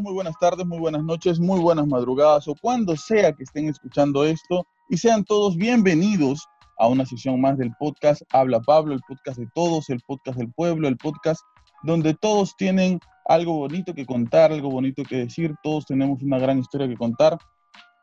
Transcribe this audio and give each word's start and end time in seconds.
Muy 0.00 0.12
buenas 0.12 0.34
tardes, 0.38 0.66
muy 0.66 0.78
buenas 0.78 1.02
noches, 1.04 1.40
muy 1.40 1.58
buenas 1.58 1.86
madrugadas 1.86 2.46
o 2.48 2.54
cuando 2.60 2.94
sea 2.96 3.32
que 3.32 3.44
estén 3.44 3.68
escuchando 3.68 4.24
esto 4.24 4.66
y 4.90 4.98
sean 4.98 5.24
todos 5.24 5.56
bienvenidos 5.56 6.46
a 6.78 6.86
una 6.88 7.06
sesión 7.06 7.40
más 7.40 7.56
del 7.56 7.72
podcast 7.78 8.20
Habla 8.30 8.60
Pablo, 8.60 8.92
el 8.92 9.00
podcast 9.08 9.38
de 9.38 9.46
todos, 9.54 9.88
el 9.88 10.00
podcast 10.06 10.36
del 10.38 10.52
pueblo, 10.52 10.86
el 10.86 10.98
podcast 10.98 11.40
donde 11.84 12.12
todos 12.12 12.54
tienen 12.56 13.00
algo 13.24 13.54
bonito 13.54 13.94
que 13.94 14.04
contar, 14.04 14.52
algo 14.52 14.70
bonito 14.70 15.02
que 15.02 15.16
decir, 15.16 15.54
todos 15.62 15.86
tenemos 15.86 16.22
una 16.22 16.38
gran 16.38 16.58
historia 16.58 16.88
que 16.88 16.96
contar. 16.96 17.38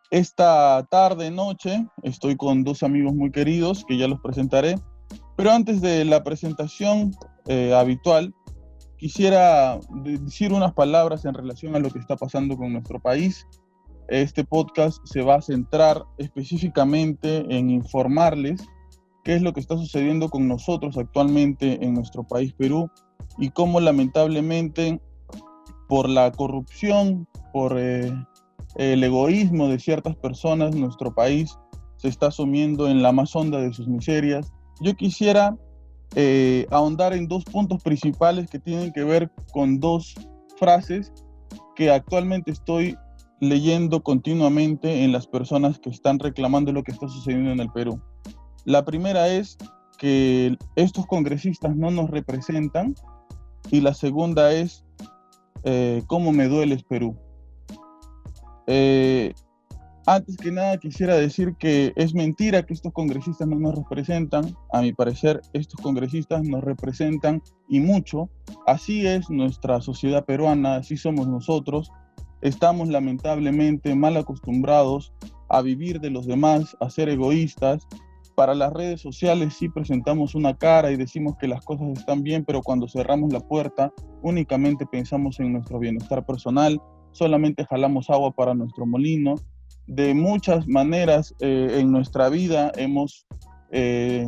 Esta 0.10 0.88
tarde, 0.90 1.30
noche, 1.30 1.86
estoy 2.02 2.36
con 2.36 2.64
dos 2.64 2.82
amigos 2.82 3.14
muy 3.14 3.30
queridos 3.30 3.86
que 3.88 3.98
ya 3.98 4.08
los 4.08 4.20
presentaré, 4.20 4.80
pero 5.36 5.52
antes 5.52 5.80
de 5.80 6.06
la 6.06 6.24
presentación 6.24 7.12
eh, 7.46 7.72
habitual, 7.76 8.34
quisiera 9.04 9.82
decir 9.96 10.54
unas 10.54 10.72
palabras 10.72 11.26
en 11.26 11.34
relación 11.34 11.76
a 11.76 11.80
lo 11.80 11.90
que 11.90 12.00
está 12.00 12.16
pasando 12.16 12.56
con 12.56 12.72
nuestro 12.72 13.02
país. 13.02 13.46
Este 14.08 14.46
podcast 14.46 14.98
se 15.04 15.22
va 15.22 15.36
a 15.36 15.42
centrar 15.42 16.06
específicamente 16.20 17.46
en 17.50 17.70
informarles 17.70 18.66
qué 19.26 19.36
es 19.36 19.42
lo 19.42 19.52
que 19.52 19.60
está 19.60 19.76
sucediendo 19.76 20.30
con 20.30 20.48
nosotros 20.48 20.98
actualmente 20.98 21.84
en 21.84 21.96
nuestro 21.96 22.24
país 22.24 22.54
Perú 22.54 22.90
y 23.38 23.50
cómo 23.50 23.82
lamentablemente 23.82 25.02
por 25.90 26.08
la 26.08 26.32
corrupción, 26.32 27.28
por 27.52 27.76
eh, 27.78 28.10
el 28.78 29.04
egoísmo 29.04 29.68
de 29.68 29.80
ciertas 29.80 30.16
personas, 30.16 30.78
nuestro 30.78 31.14
país 31.14 31.60
se 31.98 32.08
está 32.08 32.32
sumiendo 32.32 32.88
en 32.88 33.04
la 33.04 33.12
más 33.12 33.36
honda 33.36 33.60
de 33.60 33.74
sus 33.74 33.86
miserias. 33.86 34.54
Yo 34.80 34.94
quisiera 34.96 35.58
eh, 36.16 36.68
ahondar 36.70 37.14
en 37.14 37.28
dos 37.28 37.44
puntos 37.44 37.82
principales 37.82 38.50
que 38.50 38.60
tienen 38.60 38.92
que 38.94 39.04
ver 39.04 39.32
con 39.52 39.80
dos 39.80 40.16
frases 40.58 41.12
que 41.76 41.90
actualmente 41.90 42.52
estoy 42.52 42.96
leyendo 43.40 44.02
continuamente 44.04 45.04
en 45.04 45.12
las 45.12 45.28
personas 45.28 45.80
que 45.80 45.90
están 45.90 46.20
reclamando 46.20 46.72
lo 46.72 46.84
que 46.84 46.92
está 46.92 47.08
sucediendo 47.08 47.52
en 47.52 47.60
el 47.60 47.72
Perú. 47.72 48.00
La 48.66 48.86
primera 48.86 49.28
es 49.28 49.58
que 49.98 50.58
estos 50.76 51.06
congresistas 51.08 51.76
no 51.76 51.92
nos 51.92 52.10
representan 52.10 52.96
y 53.72 53.82
la 53.82 53.94
segunda 53.94 54.54
es 54.54 54.86
eh, 55.64 56.04
cómo 56.08 56.32
me 56.32 56.48
duele 56.48 56.78
Perú. 56.88 57.18
Eh, 58.68 59.34
antes 60.06 60.38
que 60.38 60.52
nada 60.52 60.78
quisiera 60.78 61.16
decir 61.16 61.56
que 61.58 61.94
es 61.96 62.14
mentira 62.14 62.66
que 62.66 62.74
estos 62.74 62.92
congresistas 62.94 63.48
no 63.48 63.58
nos 63.58 63.76
representan. 63.76 64.56
A 64.74 64.82
mi 64.82 64.94
parecer, 64.94 65.42
estos 65.54 65.80
congresistas 65.82 66.44
nos 66.44 66.64
representan 66.64 67.42
y 67.70 67.80
mucho. 67.80 68.30
Así 68.68 69.08
es 69.08 69.30
nuestra 69.30 69.82
sociedad 69.82 70.26
peruana, 70.26 70.76
así 70.76 70.98
somos 70.98 71.28
nosotros. 71.28 71.92
Estamos 72.42 72.90
lamentablemente 72.90 73.96
mal 73.96 74.18
acostumbrados 74.18 75.14
a 75.48 75.62
vivir 75.62 76.02
de 76.02 76.10
los 76.10 76.26
demás, 76.26 76.76
a 76.82 76.90
ser 76.90 77.08
egoístas. 77.08 77.88
Para 78.36 78.56
las 78.56 78.74
redes 78.74 79.00
sociales 79.00 79.54
sí 79.54 79.70
presentamos 79.70 80.36
una 80.36 80.58
cara 80.58 80.92
y 80.92 80.98
decimos 80.98 81.36
que 81.40 81.48
las 81.48 81.64
cosas 81.64 81.88
están 81.90 82.24
bien, 82.24 82.44
pero 82.44 82.62
cuando 82.62 82.88
cerramos 82.88 83.32
la 83.32 83.40
puerta 83.40 83.94
únicamente 84.22 84.86
pensamos 84.86 85.40
en 85.40 85.54
nuestro 85.54 85.80
bienestar 85.80 86.26
personal, 86.26 86.82
solamente 87.12 87.66
jalamos 87.66 88.10
agua 88.10 88.32
para 88.32 88.56
nuestro 88.56 88.86
molino 88.86 89.36
de 89.88 90.14
muchas 90.14 90.68
maneras 90.68 91.34
eh, 91.40 91.78
en 91.80 91.92
nuestra 91.92 92.30
vida 92.30 92.72
hemos 92.76 93.26
eh, 93.72 94.28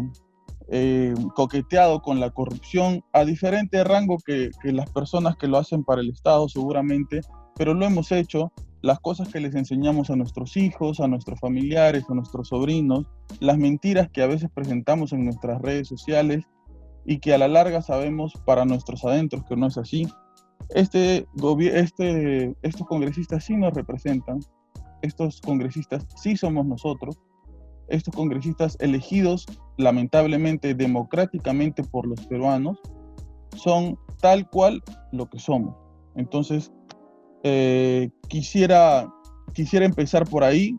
eh, 0.69 1.13
coqueteado 1.35 2.01
con 2.01 2.19
la 2.19 2.31
corrupción 2.31 3.03
a 3.13 3.23
diferente 3.23 3.83
rango 3.83 4.17
que, 4.25 4.49
las 4.63 4.89
personas 4.89 5.37
que 5.37 5.47
lo 5.47 5.57
hacen 5.57 5.83
para 5.83 6.01
el 6.01 6.09
Estado 6.09 6.49
seguramente, 6.49 7.21
pero 7.55 7.73
lo 7.73 7.85
hemos 7.85 8.11
hecho. 8.11 8.51
Las 8.81 8.99
cosas 8.99 9.29
que 9.29 9.39
les 9.39 9.55
enseñamos 9.55 10.11
a 10.11 10.15
nuestros 10.15 10.57
hijos, 10.57 10.99
a 10.99 11.07
nuestros 11.07 11.39
familiares, 11.39 12.03
a 12.07 12.13
nuestros 12.13 12.49
sobrinos, 12.49 13.05
las 13.39 13.57
mentiras 13.57 14.09
que 14.11 14.21
a 14.21 14.27
veces 14.27 14.49
presentamos 14.53 15.11
en 15.11 15.25
nuestras 15.25 15.59
redes 15.61 15.87
sociales 15.87 16.43
y 17.03 17.19
que 17.19 17.33
a 17.33 17.39
la 17.39 17.47
larga 17.47 17.81
sabemos 17.81 18.33
para 18.45 18.65
nuestros 18.65 19.03
adentros 19.03 19.43
que 19.45 19.55
no 19.55 19.67
es 19.67 19.77
así. 19.77 20.07
Este, 20.69 21.25
este, 21.73 22.55
estos 22.61 22.87
congresistas 22.87 23.43
sí 23.43 23.55
nos 23.55 23.73
representan, 23.73 24.39
estos 25.05 25.41
congresistas 25.41 26.05
sí 26.15 26.35
somos 26.35 26.65
nosotros, 26.65 27.17
estos 27.87 28.13
congresistas 28.15 28.77
elegidos 28.79 29.45
lamentablemente 29.77 30.73
democráticamente 30.73 31.83
por 31.83 32.07
los 32.07 32.25
peruanos, 32.27 32.79
son 33.55 33.97
tal 34.21 34.49
cual 34.49 34.81
lo 35.11 35.29
que 35.29 35.39
somos. 35.39 35.75
Entonces, 36.15 36.71
eh, 37.43 38.09
quisiera, 38.27 39.07
quisiera 39.53 39.85
empezar 39.85 40.27
por 40.27 40.43
ahí, 40.43 40.77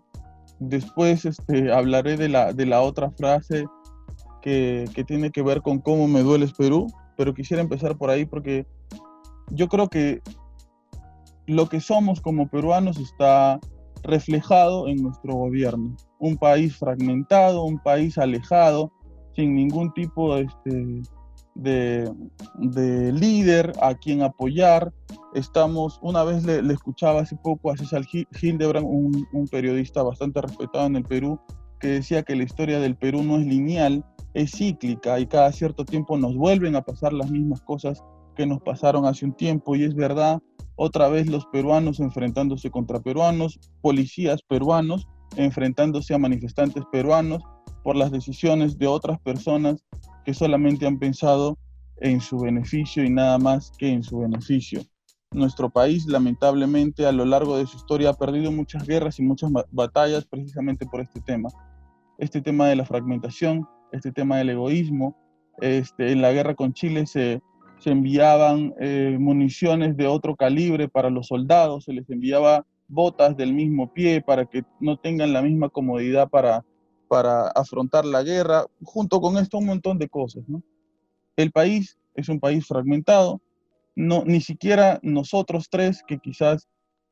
después 0.59 1.25
este, 1.25 1.73
hablaré 1.73 2.17
de 2.17 2.29
la, 2.29 2.53
de 2.53 2.67
la 2.67 2.83
otra 2.83 3.11
frase 3.11 3.67
que, 4.43 4.85
que 4.95 5.05
tiene 5.05 5.31
que 5.31 5.43
ver 5.43 5.63
con 5.63 5.79
cómo 5.79 6.09
me 6.09 6.23
duele 6.23 6.49
Perú, 6.57 6.87
pero 7.17 7.35
quisiera 7.35 7.63
empezar 7.63 7.97
por 7.97 8.11
ahí 8.11 8.25
porque 8.25 8.67
yo 9.51 9.69
creo 9.69 9.89
que 9.89 10.23
lo 11.47 11.69
que 11.69 11.81
somos 11.81 12.21
como 12.21 12.49
peruanos 12.49 12.99
está 12.99 13.61
reflejado 14.07 14.89
en 14.89 15.03
nuestro 15.03 15.35
gobierno. 15.35 15.97
Un 16.19 16.37
país 16.37 16.77
fragmentado, 16.77 17.65
un 17.65 17.79
país 17.79 18.17
alejado, 18.19 18.93
sin 19.35 19.55
ningún 19.55 19.93
tipo 19.93 20.37
este, 20.37 21.03
de, 21.55 22.11
de, 22.59 23.13
líder 23.13 23.73
a 23.83 23.95
quien 23.95 24.23
apoyar. 24.23 24.93
Estamos, 25.35 25.99
una 26.03 26.25
vez 26.25 26.45
le, 26.45 26.73
escuchaba 26.73 27.21
hace 27.21 27.37
poco 27.37 27.71
a 27.71 27.77
César 27.77 28.03
Hildebrand, 28.41 28.87
un, 28.87 29.27
un 29.33 29.49
periodista 29.49 30.03
bastante 30.03 30.41
respetado 30.41 30.87
en 30.87 30.97
el 30.97 31.05
Perú, 31.05 31.39
que 31.81 31.89
decía 31.89 32.23
que 32.23 32.37
la 32.37 32.45
historia 32.45 32.81
del 32.81 32.97
Perú 32.97 33.23
no 33.23 33.37
es 33.37 33.47
lineal, 33.47 34.05
es 34.35 34.53
cíclica 34.53 35.19
y 35.19 35.27
cada 35.27 35.53
cierto 35.53 35.85
tiempo 35.85 36.17
nos 36.17 36.37
vuelven 36.37 36.77
a 36.77 36.83
pasar 36.83 37.13
las 37.13 37.31
mismas 37.31 37.63
cosas 37.63 38.03
que 38.37 38.47
nos 38.47 38.61
pasaron 38.61 39.07
hace 39.07 39.25
un 39.25 39.33
tiempo 39.33 39.75
y 39.75 39.85
es 39.85 39.95
verdad, 39.95 40.41
otra 40.77 41.09
vez 41.09 41.27
los 41.27 41.47
peruanos 41.47 42.01
enfrentándose 42.01 42.71
contra 42.71 43.01
peruanos, 43.01 43.59
policías 43.81 44.43
peruanos 44.43 45.09
enfrentándose 45.37 46.15
a 46.15 46.19
manifestantes 46.19 46.85
peruanos 46.93 47.43
por 47.83 47.97
las 47.97 48.11
decisiones 48.11 48.79
de 48.79 48.87
otras 48.87 49.19
personas 49.21 49.85
que 50.25 50.35
solamente 50.35 50.87
han 50.87 50.99
pensado 50.99 51.59
en 51.99 52.21
su 52.21 52.39
beneficio 52.39 53.05
y 53.05 53.11
nada 53.11 53.39
más 53.39 53.73
que 53.79 53.89
en 53.89 54.03
su 54.03 54.19
beneficio. 54.19 54.83
Nuestro 55.33 55.71
país, 55.71 56.07
lamentablemente, 56.07 57.07
a 57.07 57.13
lo 57.13 57.25
largo 57.25 57.59
de 57.59 57.67
su 57.67 57.77
historia 57.77 58.11
ha 58.11 58.15
perdido 58.15 58.53
muchas 58.53 58.87
guerras 58.87 59.19
y 59.19 59.23
muchas 59.23 59.51
batallas 59.71 60.25
precisamente 60.25 60.87
por 60.87 61.01
este 61.01 61.21
tema. 61.21 61.49
Este 62.19 62.41
tema 62.41 62.69
de 62.69 62.77
la 62.77 62.85
fragmentación, 62.85 63.67
este 63.93 64.13
tema 64.13 64.39
del 64.39 64.51
egoísmo. 64.51 65.17
Este, 65.61 66.13
en 66.13 66.23
la 66.23 66.33
guerra 66.33 66.55
con 66.55 66.73
Chile 66.73 67.07
se, 67.07 67.41
se 67.87 67.93
enviaban 67.93 68.75
eh, 68.81 69.17
municiones 69.17 69.97
de 69.97 70.09
otro 70.09 70.35
calibre 70.35 70.89
para 70.89 71.09
los 71.09 71.29
soldados, 71.29 71.85
se 71.85 71.93
les 71.93 72.11
enviaba 72.11 72.67
botas 72.89 73.37
del 73.37 73.55
mismo 73.55 73.93
pie 73.93 74.21
para 74.21 74.45
que 74.45 74.65
no 74.81 74.97
tengan 74.97 75.33
la 75.33 75.41
misma 75.41 75.69
comodidad 75.69 76.29
para, 76.29 76.65
para 77.07 77.47
afrontar 77.47 78.05
la 78.05 78.25
guerra, 78.25 78.67
junto 78.83 79.21
con 79.21 79.39
esto 79.39 79.59
un 79.59 79.67
montón 79.67 79.99
de 79.99 80.09
cosas. 80.09 80.43
El 81.37 81.53
país 81.53 81.97
es 82.17 82.29
un 82.29 82.41
país 82.41 82.67
fragmentado, 82.67 83.41
no, 83.95 84.25
ni 84.25 84.41
siquiera 84.41 84.99
nosotros 85.05 85.69
tres 85.71 86.03
que 86.09 86.19
quizás 86.19 86.67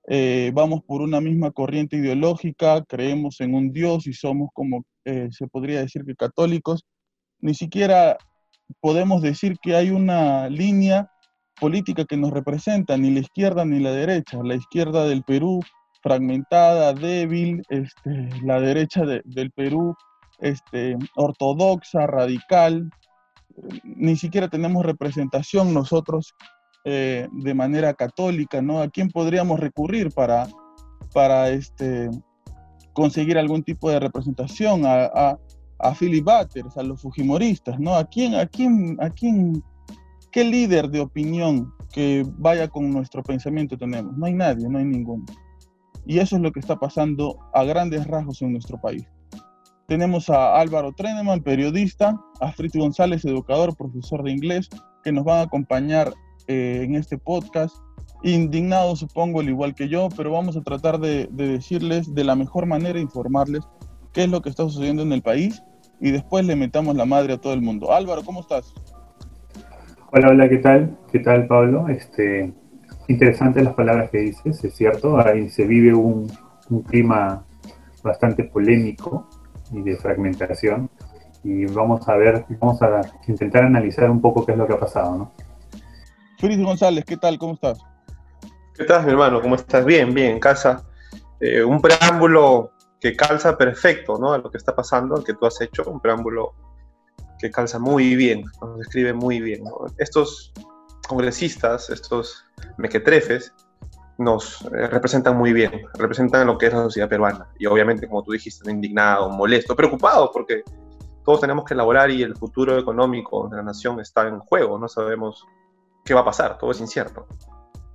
eh, 0.09 0.51
vamos 0.55 0.83
por 0.83 1.03
una 1.03 1.21
misma 1.21 1.53
corriente 1.53 1.99
ideológica, 1.99 2.83
creemos 2.83 3.41
en 3.41 3.55
un 3.55 3.73
Dios 3.73 4.09
y 4.09 4.13
somos 4.13 4.49
como 4.53 4.85
eh, 5.05 5.29
se 5.31 5.47
podría 5.47 5.79
decir 5.79 6.05
que 6.05 6.17
católicos, 6.17 6.85
ni 7.39 7.55
siquiera 7.55 8.19
podemos 8.81 9.23
decir 9.23 9.57
que 9.63 9.75
hay 9.77 9.91
una 9.91 10.49
línea 10.49 11.11
política 11.61 12.05
que 12.05 12.17
nos 12.17 12.31
representa, 12.31 12.97
ni 12.97 13.11
la 13.11 13.21
izquierda 13.21 13.65
ni 13.65 13.81
la 13.81 13.93
derecha. 13.93 14.39
La 14.43 14.55
izquierda 14.55 15.07
del 15.07 15.23
Perú 15.23 15.61
fragmentada, 16.03 16.93
débil, 16.93 17.63
este, 17.71 18.29
la 18.43 18.61
derecha 18.61 19.05
del 19.07 19.51
Perú 19.53 19.95
este, 20.41 20.97
ortodoxa, 21.17 22.07
radical. 22.07 22.91
Ni 23.85 24.17
siquiera 24.17 24.49
tenemos 24.49 24.85
representación 24.85 25.73
nosotros 25.73 26.35
eh, 26.85 27.29
de 27.33 27.55
manera 27.55 27.95
católica, 27.95 28.61
¿no? 28.61 28.81
¿A 28.83 28.89
quién 28.89 29.09
podríamos 29.11 29.61
recurrir 29.61 30.11
para, 30.11 30.49
para 31.15 31.49
este, 31.51 32.11
conseguir 32.93 33.39
algún 33.39 33.63
tipo 33.63 33.91
de 33.91 34.01
representación? 34.01 34.83
a 34.85 35.39
Philip 35.93 36.25
Butters, 36.25 36.77
a 36.77 36.83
los 36.83 37.03
fujimoristas, 37.03 37.79
¿no? 37.81 37.95
¿A 37.95 38.05
quién, 38.05 38.35
a 38.35 38.47
quién, 38.47 38.97
a 39.01 39.11
quién, 39.11 39.63
qué 40.31 40.45
líder 40.45 40.89
de 40.89 41.01
opinión 41.01 41.73
que 41.93 42.25
vaya 42.39 42.69
con 42.69 42.91
nuestro 42.91 43.23
pensamiento 43.23 43.77
tenemos? 43.77 44.17
No 44.17 44.27
hay 44.27 44.35
nadie, 44.35 44.69
no 44.69 44.79
hay 44.79 44.85
ninguno. 44.85 45.25
Y 46.07 46.19
eso 46.19 46.37
es 46.37 46.43
lo 46.43 46.53
que 46.53 46.61
está 46.61 46.77
pasando 46.77 47.39
a 47.53 47.65
grandes 47.65 48.07
rasgos 48.07 48.41
en 48.43 48.53
nuestro 48.53 48.81
país. 48.81 49.05
Tenemos 49.87 50.31
a 50.31 50.59
Álvaro 50.59 50.93
Treneman, 50.93 51.43
periodista, 51.43 52.19
a 52.41 52.53
Fritz 52.53 52.77
González, 52.77 53.25
educador, 53.25 53.77
profesor 53.77 54.23
de 54.23 54.31
inglés, 54.31 54.69
que 55.03 55.13
nos 55.13 55.25
van 55.25 55.41
a 55.41 55.43
acompañar 55.43 56.15
eh, 56.47 56.83
en 56.85 56.95
este 56.95 57.19
podcast 57.19 57.75
indignados, 58.23 59.01
supongo, 59.01 59.41
al 59.41 59.49
igual 59.49 59.75
que 59.75 59.89
yo, 59.89 60.09
pero 60.17 60.31
vamos 60.31 60.57
a 60.57 60.63
tratar 60.63 60.99
de, 60.99 61.29
decirles 61.31 62.15
de 62.15 62.25
la 62.25 62.35
mejor 62.35 62.65
manera, 62.65 62.99
informarles 62.99 63.65
qué 64.13 64.25
es 64.25 64.31
lo 64.31 64.41
que 64.41 64.49
está 64.49 64.63
sucediendo 64.65 65.03
en 65.03 65.13
el 65.13 65.23
país 65.23 65.63
y 66.01 66.11
después 66.11 66.45
le 66.45 66.57
metamos 66.57 66.97
la 66.97 67.05
madre 67.05 67.35
a 67.35 67.39
todo 67.39 67.55
el 67.55 67.63
mundo. 67.63 67.93
Álvaro, 67.93 68.23
¿cómo 68.25 68.41
estás? 68.41 68.75
Hola, 70.13 70.29
hola, 70.31 70.49
¿qué 70.49 70.59
tal? 70.59 70.97
¿Qué 71.11 71.19
tal, 71.21 71.47
Pablo? 71.47 71.89
Este, 71.89 72.53
interesantes 73.09 73.65
las 73.65 73.75
palabras 73.75 74.11
que 74.11 74.19
dices, 74.19 74.63
es 74.65 74.75
cierto, 74.75 75.19
ahí 75.19 75.49
se 75.49 75.65
vive 75.65 75.95
un, 75.95 76.31
un 76.71 76.83
clima 76.83 77.45
bastante 78.03 78.45
polémico 78.45 79.29
y 79.73 79.83
de 79.83 79.97
fragmentación 79.97 80.91
y 81.43 81.67
vamos 81.67 82.09
a 82.09 82.17
ver, 82.17 82.47
vamos 82.61 82.81
a 82.83 83.03
intentar 83.29 83.65
analizar 83.65 84.11
un 84.11 84.21
poco 84.21 84.45
qué 84.47 84.53
es 84.53 84.59
lo 84.59 84.67
que 84.67 84.73
ha 84.73 84.81
pasado, 84.81 85.17
¿no? 85.17 85.33
Félix 86.39 86.63
González, 86.63 87.05
¿qué 87.05 87.17
tal? 87.17 87.39
¿Cómo 87.39 87.55
estás? 87.55 87.79
¿Qué 88.75 88.85
tal, 88.85 89.05
mi 89.05 89.13
hermano? 89.13 89.41
¿Cómo 89.41 89.55
estás? 89.55 89.85
Bien, 89.85 90.13
bien, 90.13 90.33
en 90.33 90.41
casa. 90.41 90.85
Eh, 91.41 91.63
un 91.63 91.81
preámbulo 91.81 92.73
que 93.05 93.15
calza 93.15 93.59
perfecto, 93.59 94.17
¿no? 94.19 94.33
A 94.33 94.39
lo 94.39 94.51
que 94.51 94.57
está 94.57 94.75
pasando, 94.75 95.15
el 95.19 95.25
que 95.25 95.35
tú 95.35 95.45
has 95.45 95.61
hecho, 95.61 95.85
un 95.85 96.01
preámbulo 96.01 96.55
que 97.39 97.51
calza 97.51 97.79
muy 97.79 98.17
bien, 98.17 98.47
nos 98.63 98.79
describe 98.79 99.13
muy 99.13 99.43
bien. 99.43 99.63
Estos 99.99 100.55
congresistas, 101.07 101.91
estos 101.91 102.47
mequetrefes, 102.79 103.53
nos 104.17 104.63
eh, 104.63 104.87
representan 104.87 105.37
muy 105.37 105.53
bien, 105.53 105.83
representan 105.99 106.47
lo 106.47 106.57
que 106.57 106.69
es 106.69 106.73
la 106.73 106.85
sociedad 106.85 107.07
peruana. 107.07 107.47
Y 107.59 107.67
obviamente, 107.67 108.09
como 108.09 108.23
tú 108.23 108.33
dijiste, 108.33 108.71
indignado, 108.71 109.29
molesto, 109.29 109.77
preocupado, 109.77 110.31
porque 110.33 110.63
todos 111.27 111.43
tenemos 111.43 111.67
que 111.67 111.75
elaborar 111.75 112.11
y 112.11 112.23
el 112.23 112.35
futuro 112.35 112.79
económico 112.79 113.49
de 113.51 113.59
la 113.59 113.65
nación 113.65 114.01
está 114.01 114.27
en 114.27 114.39
juego, 114.39 114.79
no 114.79 114.89
sabemos 114.89 115.45
qué 116.07 116.15
va 116.15 116.21
a 116.21 116.25
pasar, 116.25 116.57
todo 116.57 116.71
es 116.71 116.81
incierto 116.81 117.27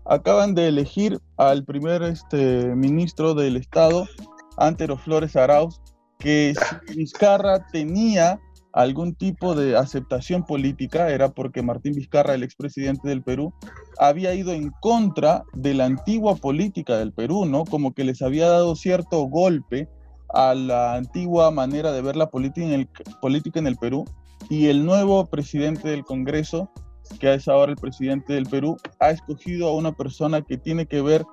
acaban 0.10 0.56
de 0.56 0.68
elegir 0.68 1.20
al 1.38 1.64
primer 1.64 2.02
este, 2.02 2.76
ministro 2.76 3.36
del 3.36 3.58
Estado, 3.58 4.08
Antero 4.60 4.98
Flores 4.98 5.36
Arauz, 5.36 5.82
que 6.20 6.54
si 6.88 6.96
Vizcarra 6.96 7.66
tenía 7.72 8.40
algún 8.74 9.16
tipo 9.16 9.56
de 9.56 9.76
aceptación 9.76 10.46
política, 10.46 11.10
era 11.10 11.30
porque 11.30 11.64
Martín 11.64 11.94
Vizcarra, 11.94 12.36
el 12.36 12.44
expresidente 12.44 13.08
del 13.08 13.24
Perú, 13.24 13.54
había 13.98 14.34
ido 14.36 14.54
en 14.54 14.72
contra 14.82 15.44
de 15.54 15.74
la 15.74 15.86
antigua 15.86 16.36
política 16.36 16.98
del 16.98 17.14
Perú, 17.14 17.46
¿no? 17.46 17.66
Como 17.66 17.94
que 17.94 18.04
les 18.04 18.22
había 18.22 18.48
dado 18.48 18.76
cierto 18.76 19.22
golpe 19.24 19.90
a 20.34 20.54
la 20.54 20.96
antigua 20.96 21.50
manera 21.50 21.92
de 21.92 22.02
ver 22.02 22.16
la 22.16 22.30
política 22.30 22.68
en 22.68 22.74
el, 22.74 22.90
política 23.22 23.60
en 23.60 23.68
el 23.68 23.78
Perú. 23.78 24.06
Y 24.50 24.68
el 24.68 24.86
nuevo 24.86 25.26
presidente 25.26 25.90
del 25.90 26.04
Congreso 26.04 26.70
que 27.18 27.34
es 27.34 27.48
ahora 27.48 27.72
el 27.72 27.78
presidente 27.78 28.34
del 28.34 28.46
Perú, 28.46 28.78
ha 29.00 29.10
escogido 29.10 29.70
a 29.70 29.74
una 29.74 29.92
persona 29.92 30.42
que 30.42 30.58
tiene 30.58 30.86
que 30.86 31.02
ver 31.02 31.26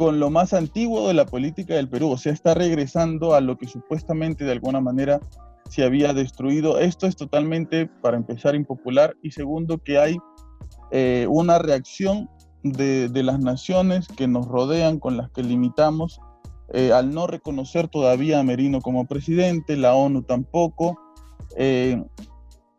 con 0.00 0.18
lo 0.18 0.30
más 0.30 0.54
antiguo 0.54 1.08
de 1.08 1.12
la 1.12 1.26
política 1.26 1.74
del 1.74 1.86
Perú, 1.86 2.12
o 2.12 2.16
sea, 2.16 2.32
está 2.32 2.54
regresando 2.54 3.34
a 3.34 3.42
lo 3.42 3.58
que 3.58 3.66
supuestamente 3.66 4.46
de 4.46 4.52
alguna 4.52 4.80
manera 4.80 5.20
se 5.68 5.84
había 5.84 6.14
destruido. 6.14 6.78
Esto 6.78 7.06
es 7.06 7.16
totalmente, 7.16 7.86
para 7.86 8.16
empezar, 8.16 8.54
impopular 8.54 9.14
y 9.22 9.32
segundo, 9.32 9.76
que 9.76 9.98
hay 9.98 10.16
eh, 10.90 11.26
una 11.28 11.58
reacción 11.58 12.30
de, 12.62 13.10
las 13.22 13.40
naciones 13.40 14.08
que 14.08 14.26
nos 14.26 14.48
rodean, 14.48 15.00
con 15.00 15.18
las 15.18 15.30
que 15.32 15.42
limitamos, 15.42 16.18
eh, 16.72 16.94
al 16.94 17.12
no 17.12 17.26
reconocer 17.26 17.88
todavía 17.88 18.40
a 18.40 18.42
Merino 18.42 18.80
como 18.80 19.06
presidente, 19.06 19.76
la 19.76 19.92
ONU 19.92 20.22
tampoco. 20.22 20.98
Eh, 21.58 22.02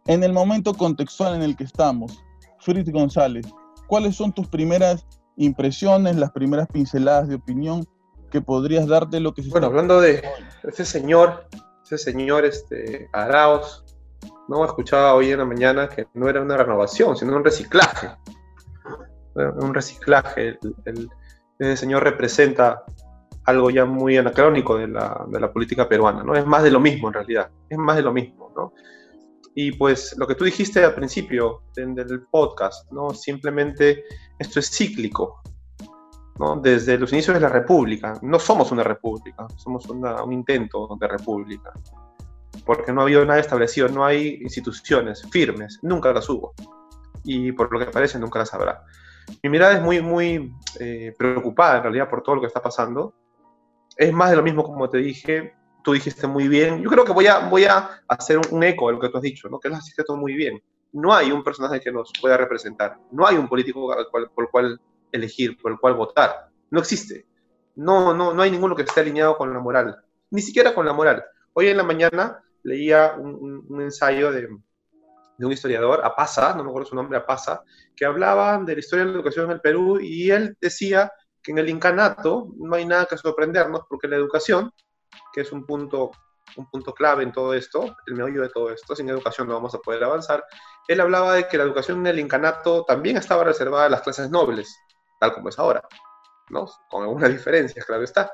en 0.07 0.23
el 0.23 0.33
momento 0.33 0.73
contextual 0.73 1.35
en 1.35 1.43
el 1.43 1.55
que 1.55 1.65
estamos, 1.65 2.17
Fritz 2.61 2.91
González, 2.91 3.45
¿cuáles 3.87 4.15
son 4.15 4.33
tus 4.33 4.47
primeras 4.47 5.05
impresiones, 5.37 6.15
las 6.15 6.31
primeras 6.31 6.67
pinceladas 6.67 7.27
de 7.27 7.35
opinión 7.35 7.85
que 8.29 8.41
podrías 8.41 8.87
darte 8.87 9.19
lo 9.19 9.33
que 9.33 9.43
se 9.43 9.49
Bueno, 9.49 9.67
hablando 9.67 9.99
de 9.99 10.23
ese 10.63 10.85
señor, 10.85 11.47
ese 11.83 11.97
señor 11.97 12.45
este, 12.45 13.09
Araos, 13.11 13.83
no 14.47 14.65
escuchaba 14.65 15.13
hoy 15.13 15.31
en 15.31 15.39
la 15.39 15.45
mañana 15.45 15.89
que 15.89 16.07
no 16.13 16.29
era 16.29 16.41
una 16.41 16.57
renovación, 16.57 17.15
sino 17.15 17.35
un 17.35 17.43
reciclaje. 17.43 18.09
Un 19.35 19.73
reciclaje. 19.73 20.59
ese 21.59 21.77
señor 21.77 22.03
representa 22.03 22.83
algo 23.45 23.69
ya 23.69 23.85
muy 23.85 24.17
anacrónico 24.17 24.77
de 24.77 24.87
la, 24.87 25.25
de 25.27 25.39
la 25.39 25.51
política 25.51 25.87
peruana, 25.87 26.23
¿no? 26.23 26.35
Es 26.35 26.45
más 26.45 26.63
de 26.63 26.71
lo 26.71 26.79
mismo 26.79 27.07
en 27.07 27.13
realidad, 27.13 27.49
es 27.69 27.77
más 27.77 27.95
de 27.95 28.03
lo 28.03 28.13
mismo, 28.13 28.51
¿no? 28.55 28.73
Y 29.53 29.73
pues 29.73 30.15
lo 30.17 30.27
que 30.27 30.35
tú 30.35 30.45
dijiste 30.45 30.83
al 30.83 30.95
principio 30.95 31.63
del 31.75 32.23
podcast, 32.31 32.89
¿no? 32.91 33.09
Simplemente 33.11 34.03
esto 34.39 34.59
es 34.59 34.69
cíclico, 34.69 35.41
¿no? 36.39 36.55
Desde 36.55 36.97
los 36.97 37.11
inicios 37.11 37.35
de 37.35 37.41
la 37.41 37.49
República. 37.49 38.17
No 38.21 38.39
somos 38.39 38.71
una 38.71 38.83
república, 38.83 39.47
somos 39.57 39.85
un 39.87 40.33
intento 40.33 40.97
de 40.99 41.07
república. 41.07 41.73
Porque 42.65 42.93
no 42.93 43.01
ha 43.01 43.03
habido 43.03 43.25
nada 43.25 43.39
establecido, 43.39 43.89
no 43.89 44.05
hay 44.05 44.39
instituciones 44.41 45.27
firmes, 45.31 45.79
nunca 45.81 46.13
las 46.13 46.29
hubo. 46.29 46.53
Y 47.23 47.51
por 47.51 47.71
lo 47.73 47.79
que 47.79 47.85
parece, 47.85 48.19
nunca 48.19 48.39
las 48.39 48.53
habrá. 48.53 48.83
Mi 49.43 49.49
mirada 49.49 49.75
es 49.75 49.81
muy, 49.81 50.01
muy 50.01 50.53
eh, 50.79 51.13
preocupada 51.17 51.77
en 51.77 51.83
realidad 51.83 52.09
por 52.09 52.23
todo 52.23 52.35
lo 52.35 52.41
que 52.41 52.47
está 52.47 52.61
pasando. 52.61 53.13
Es 53.97 54.13
más 54.13 54.29
de 54.29 54.37
lo 54.37 54.43
mismo, 54.43 54.63
como 54.63 54.89
te 54.89 54.99
dije, 54.99 55.53
tú 55.83 55.93
dijiste 55.93 56.27
muy 56.27 56.47
bien. 56.47 56.81
Yo 56.81 56.89
creo 56.89 57.05
que 57.05 57.11
voy 57.11 57.27
a, 57.27 57.39
voy 57.39 57.65
a 57.65 58.01
hacer 58.07 58.39
un, 58.51 58.63
eco 58.63 58.87
de 58.87 58.93
lo 58.93 58.99
que 58.99 59.09
tú 59.09 59.17
has 59.17 59.23
dicho, 59.23 59.49
¿no? 59.49 59.59
que 59.59 59.69
lo 59.69 59.75
has 59.75 59.85
dicho 59.85 60.03
todo 60.03 60.17
muy 60.17 60.33
bien. 60.33 60.61
No 60.93 61.13
hay 61.13 61.31
un 61.31 61.43
personaje 61.43 61.79
que 61.79 61.91
nos 61.91 62.11
pueda 62.19 62.37
representar. 62.37 62.97
No 63.11 63.25
hay 63.25 63.37
un 63.37 63.47
político 63.47 63.93
por 64.11 64.43
el 64.43 64.49
cual 64.49 64.79
elegir, 65.11 65.57
por 65.57 65.71
el 65.71 65.79
cual 65.79 65.93
votar. 65.95 66.49
No 66.69 66.79
existe. 66.79 67.25
No, 67.75 68.13
no, 68.13 68.33
no 68.33 68.41
hay 68.41 68.51
ninguno 68.51 68.75
que 68.75 68.83
esté 68.83 68.99
alineado 68.99 69.37
con 69.37 69.53
la 69.53 69.59
moral. 69.59 69.97
Ni 70.29 70.41
siquiera 70.41 70.73
con 70.73 70.85
la 70.85 70.93
moral. 70.93 71.23
Hoy 71.53 71.67
en 71.67 71.77
la 71.77 71.83
mañana 71.83 72.43
leía 72.63 73.15
un, 73.17 73.81
ensayo 73.81 74.31
de, 74.31 74.47
de, 75.37 75.45
un 75.45 75.51
historiador, 75.51 76.01
Apasa, 76.03 76.53
no 76.55 76.63
me 76.63 76.69
acuerdo 76.69 76.89
su 76.89 76.95
nombre, 76.95 77.17
Apasa, 77.17 77.63
que 77.95 78.05
hablaba 78.05 78.57
de 78.59 78.73
la 78.73 78.79
historia 78.79 79.05
de 79.05 79.11
la 79.11 79.17
educación 79.17 79.45
en 79.45 79.51
el 79.51 79.61
Perú 79.61 79.99
y 79.99 80.29
él 80.31 80.55
decía 80.61 81.11
que 81.41 81.51
en 81.51 81.57
el 81.57 81.69
incanato 81.69 82.53
no 82.57 82.75
hay 82.75 82.85
nada 82.85 83.05
que 83.05 83.17
sorprendernos 83.17 83.81
porque 83.89 84.07
la 84.07 84.17
educación 84.17 84.71
que 85.33 85.41
es 85.41 85.51
un 85.51 85.65
punto, 85.65 86.11
un 86.57 86.69
punto 86.69 86.93
clave 86.93 87.23
en 87.23 87.31
todo 87.31 87.53
esto, 87.53 87.95
el 88.07 88.15
meollo 88.15 88.41
de 88.41 88.49
todo 88.49 88.71
esto, 88.71 88.95
sin 88.95 89.09
educación 89.09 89.47
no 89.47 89.53
vamos 89.53 89.73
a 89.75 89.79
poder 89.79 90.03
avanzar, 90.03 90.43
él 90.87 90.99
hablaba 90.99 91.33
de 91.33 91.47
que 91.47 91.57
la 91.57 91.63
educación 91.63 91.99
en 91.99 92.07
el 92.07 92.19
incanato 92.19 92.83
también 92.85 93.17
estaba 93.17 93.43
reservada 93.43 93.85
a 93.85 93.89
las 93.89 94.01
clases 94.01 94.29
nobles, 94.29 94.75
tal 95.19 95.33
como 95.33 95.49
es 95.49 95.59
ahora, 95.59 95.81
¿no? 96.49 96.65
Con 96.89 97.03
algunas 97.03 97.29
diferencias, 97.29 97.85
claro 97.85 98.03
está. 98.03 98.31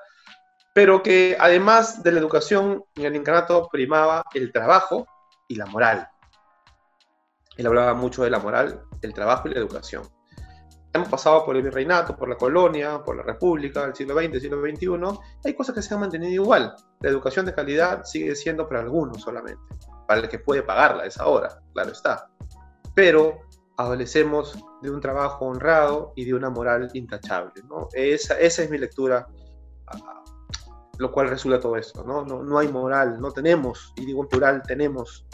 Pero 0.73 1.01
que 1.01 1.35
además 1.39 2.03
de 2.03 2.11
la 2.11 2.19
educación 2.19 2.83
en 2.95 3.05
el 3.05 3.15
incanato 3.15 3.67
primaba 3.71 4.23
el 4.33 4.51
trabajo 4.51 5.07
y 5.47 5.55
la 5.55 5.65
moral. 5.65 6.07
Él 7.57 7.65
hablaba 7.65 7.95
mucho 7.95 8.23
de 8.23 8.29
la 8.29 8.39
moral, 8.39 8.83
el 9.01 9.13
trabajo 9.13 9.47
y 9.47 9.53
la 9.53 9.59
educación 9.59 10.16
hemos 10.93 11.09
pasado 11.09 11.45
por 11.45 11.55
el 11.55 11.63
virreinato, 11.63 12.15
por 12.15 12.29
la 12.29 12.35
colonia, 12.35 13.03
por 13.03 13.15
la 13.15 13.23
república, 13.23 13.85
el 13.85 13.95
siglo 13.95 14.15
XX, 14.15 14.33
el 14.33 14.41
siglo 14.41 14.61
XXI, 14.61 15.19
hay 15.45 15.53
cosas 15.53 15.75
que 15.75 15.81
se 15.81 15.93
han 15.93 15.99
mantenido 15.99 16.43
igual. 16.43 16.75
La 17.01 17.09
educación 17.09 17.45
de 17.45 17.53
calidad 17.53 18.03
sigue 18.03 18.35
siendo 18.35 18.67
para 18.67 18.81
algunos 18.81 19.21
solamente, 19.21 19.61
para 20.07 20.21
el 20.21 20.29
que 20.29 20.39
puede 20.39 20.63
pagarla 20.63 21.05
es 21.05 21.17
ahora, 21.19 21.61
claro 21.73 21.91
está. 21.91 22.29
Pero 22.95 23.41
adolecemos 23.77 24.57
de 24.81 24.89
un 24.89 24.99
trabajo 24.99 25.45
honrado 25.45 26.13
y 26.15 26.25
de 26.25 26.33
una 26.33 26.49
moral 26.49 26.89
intachable. 26.93 27.61
¿no? 27.69 27.89
Esa, 27.93 28.39
esa 28.39 28.63
es 28.63 28.69
mi 28.69 28.77
lectura, 28.77 29.27
lo 30.97 31.11
cual 31.11 31.29
resulta 31.29 31.59
todo 31.59 31.77
esto. 31.77 32.03
¿no? 32.03 32.25
No, 32.25 32.43
no 32.43 32.57
hay 32.57 32.67
moral, 32.69 33.21
no 33.21 33.31
tenemos, 33.31 33.93
y 33.95 34.05
digo 34.05 34.23
en 34.23 34.29
plural, 34.29 34.63
tenemos 34.65 35.27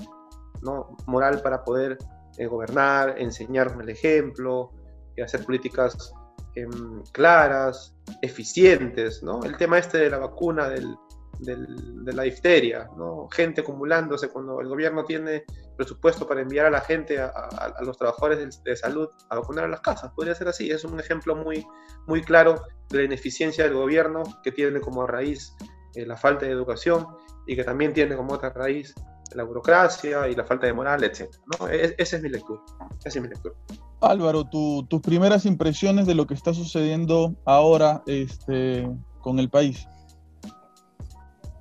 ¿no? 0.62 0.98
moral 1.06 1.42
para 1.42 1.64
poder 1.64 1.98
eh, 2.38 2.46
gobernar, 2.48 3.16
enseñar 3.18 3.72
con 3.72 3.82
el 3.82 3.90
ejemplo, 3.90 4.72
hacer 5.22 5.44
políticas 5.46 6.14
em, 6.56 7.04
claras, 7.12 7.96
eficientes, 8.22 9.22
¿no? 9.24 9.44
El 9.44 9.58
tema 9.58 9.78
este 9.78 9.98
de 9.98 10.10
la 10.10 10.18
vacuna 10.18 10.70
del, 10.70 10.96
de 11.40 12.14
la 12.14 12.24
difteria, 12.24 12.90
¿no? 12.98 13.28
Gente 13.32 13.62
acumulándose 13.62 14.30
cuando 14.30 14.62
el 14.62 14.68
gobierno 14.68 15.04
tiene 15.04 15.44
presupuesto 15.76 16.28
para 16.28 16.42
enviar 16.42 16.68
a 16.68 16.70
la 16.70 16.82
gente, 16.82 17.20
a, 17.20 17.74
los 17.82 17.98
trabajadores 17.98 18.64
de, 18.64 18.76
salud 18.76 19.10
a 19.30 19.36
vacunar 19.36 19.66
a 19.66 19.68
las 19.68 19.82
casas. 19.82 20.12
Podría 20.16 20.36
ser 20.36 20.48
así. 20.48 20.70
Es 20.70 20.84
un 20.84 21.00
ejemplo 21.00 21.36
muy, 21.36 21.66
muy 22.08 22.22
claro 22.22 22.64
de 22.90 23.00
la 23.00 23.04
ineficiencia 23.04 23.64
del 23.64 23.74
gobierno 23.74 24.24
que 24.44 24.52
tiene 24.52 24.80
como 24.80 25.06
raíz 25.08 25.54
eh, 25.96 26.06
la 26.06 26.16
falta 26.16 26.46
de 26.46 26.52
educación 26.52 27.08
y 27.48 27.56
que 27.56 27.64
también 27.64 27.94
tiene 27.94 28.16
como 28.16 28.34
otra 28.34 28.50
raíz 28.50 28.94
la 29.36 29.44
burocracia 29.44 30.28
y 30.28 30.36
la 30.36 30.44
falta 30.44 30.68
de 30.68 30.74
moral, 30.74 31.04
etc. 31.04 31.30
¿no? 31.60 31.68
E, 31.68 31.96
esa 31.98 32.18
es 32.18 32.24
mi 32.24 32.30
lectura. 32.30 32.62
Esa 33.00 33.10
es 33.10 33.22
mi 33.22 33.28
lectura. 33.28 33.56
Álvaro, 34.02 34.44
tus 34.46 35.02
primeras 35.02 35.46
impresiones 35.46 36.06
de 36.08 36.16
lo 36.16 36.28
que 36.28 36.34
está 36.34 36.54
sucediendo 36.54 37.36
ahora 37.46 38.04
este, 38.06 38.90
con 39.22 39.40
el 39.40 39.50
país. 39.50 39.88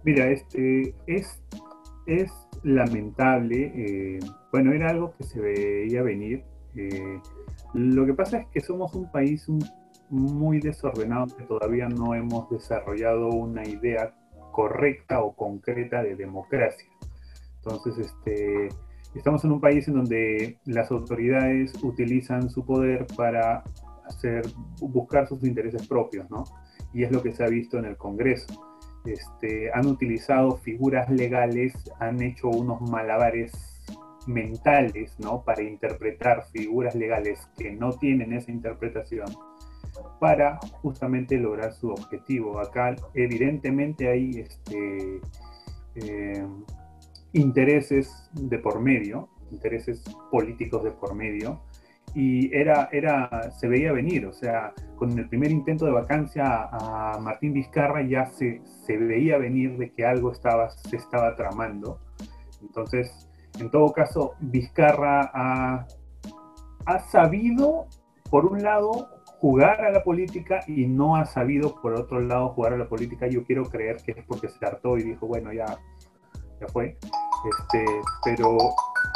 Mira, 0.05 0.26
este, 0.29 0.95
es, 1.07 1.41
es 2.07 2.31
lamentable. 2.64 3.73
Eh, 3.75 4.19
bueno, 4.50 4.73
era 4.73 4.91
algo 4.91 5.14
que 5.17 5.25
se 5.25 5.41
veía 5.41 6.02
venir. 6.02 6.45
Eh, 6.75 7.21
lo 7.75 8.07
que 8.07 8.14
pasa 8.14 8.38
es 8.38 8.47
que 8.49 8.61
somos 8.61 8.95
un 8.95 9.11
país 9.11 9.49
un, 9.49 9.64
muy 10.11 10.61
desordenado 10.61 11.35
que 11.37 11.45
todavía 11.45 11.88
no 11.88 12.14
hemos 12.14 12.49
desarrollado 12.50 13.29
una 13.29 13.67
idea 13.67 14.14
correcta 14.52 15.23
o 15.23 15.35
concreta 15.35 16.02
de 16.02 16.17
democracia. 16.17 16.87
Entonces, 17.64 18.07
este, 18.07 18.69
estamos 19.14 19.45
en 19.45 19.52
un 19.52 19.61
país 19.61 19.87
en 19.88 19.95
donde 19.95 20.59
las 20.64 20.90
autoridades 20.90 21.73
utilizan 21.83 22.50
su 22.50 22.64
poder 22.64 23.07
para 23.16 23.62
hacer, 24.07 24.42
buscar 24.81 25.28
sus 25.28 25.45
intereses 25.45 25.87
propios, 25.87 26.28
¿no? 26.31 26.45
Y 26.92 27.04
es 27.04 27.12
lo 27.12 27.23
que 27.23 27.33
se 27.33 27.45
ha 27.45 27.49
visto 27.49 27.78
en 27.78 27.85
el 27.85 27.97
Congreso. 27.97 28.47
Este, 29.04 29.71
han 29.73 29.87
utilizado 29.87 30.57
figuras 30.59 31.09
legales, 31.11 31.73
han 31.99 32.21
hecho 32.23 32.49
unos 32.49 32.81
malabares 32.90 33.52
mentales, 34.26 35.16
¿no? 35.19 35.42
Para 35.45 35.62
interpretar 35.62 36.45
figuras 36.52 36.95
legales 36.95 37.49
que 37.57 37.73
no 37.73 37.92
tienen 37.92 38.33
esa 38.33 38.50
interpretación 38.50 39.26
para 40.21 40.59
justamente 40.81 41.37
lograr 41.37 41.73
su 41.75 41.90
objetivo. 41.90 42.59
Acá 42.61 42.95
evidentemente 43.14 44.09
hay 44.09 44.40
este, 44.40 45.21
eh, 45.97 46.47
intereses 47.33 48.31
de 48.33 48.59
por 48.59 48.81
medio, 48.81 49.29
intereses 49.51 50.03
políticos 50.31 50.85
de 50.85 50.91
por 50.91 51.15
medio, 51.15 51.61
y 52.15 52.55
era, 52.55 52.89
era, 52.93 53.51
se 53.53 53.69
veía 53.69 53.93
venir, 53.93 54.27
o 54.27 54.33
sea, 54.33 54.75
con 54.97 55.19
el 55.19 55.29
primer 55.29 55.51
intento 55.51 55.87
de 55.87 55.93
vacancia 55.93 56.69
a 56.71 57.19
Martín 57.21 57.55
Vizcarra 57.55 58.03
ya 58.03 58.27
se, 58.27 58.61
se 58.65 58.99
veía 58.99 59.39
venir 59.39 59.79
de 59.79 59.93
que 59.93 60.05
algo 60.05 60.33
estaba, 60.33 60.71
se 60.71 60.97
estaba 60.97 61.35
tramando. 61.37 62.01
Entonces, 62.61 63.29
en 63.59 63.71
todo 63.71 63.93
caso, 63.93 64.35
Vizcarra 64.41 65.31
ha, 65.33 65.87
ha 66.85 66.99
sabido, 67.11 67.87
por 68.31 68.47
un 68.47 68.62
lado, 68.62 69.09
jugar 69.39 69.81
a 69.85 69.91
la 69.91 70.05
política 70.05 70.61
y 70.67 70.87
no 70.87 71.17
ha 71.17 71.25
sabido, 71.25 71.81
por 71.81 71.95
otro 71.95 72.21
lado, 72.21 72.51
jugar 72.51 72.75
a 72.75 72.77
la 72.77 72.89
política. 72.89 73.27
Yo 73.27 73.45
quiero 73.45 73.65
creer 73.65 73.97
que 74.05 74.12
es 74.12 74.25
porque 74.27 74.49
se 74.49 74.65
hartó 74.65 74.99
y 74.99 75.03
dijo, 75.03 75.27
bueno, 75.27 75.53
ya, 75.53 75.79
ya 76.61 76.69
fue. 76.69 76.97
Este, 77.45 77.85
pero, 78.25 78.57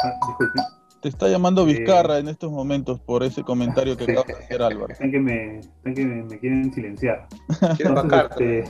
ah, 0.03 0.67
Te 1.01 1.09
está 1.09 1.27
llamando 1.27 1.63
eh, 1.63 1.73
Vizcarra 1.73 2.19
en 2.19 2.27
estos 2.27 2.51
momentos 2.51 2.99
por 2.99 3.23
ese 3.23 3.43
comentario 3.43 3.95
que 3.95 4.03
acaba 4.03 4.23
de 4.27 4.33
hacer 4.33 4.61
Álvaro. 4.61 4.93
Están 4.93 5.11
que 5.11 5.19
me, 5.19 5.61
que 5.93 6.05
me, 6.05 6.39
quieren 6.39 6.73
silenciar. 6.73 7.27
Entonces, 7.79 8.23
este, 8.29 8.63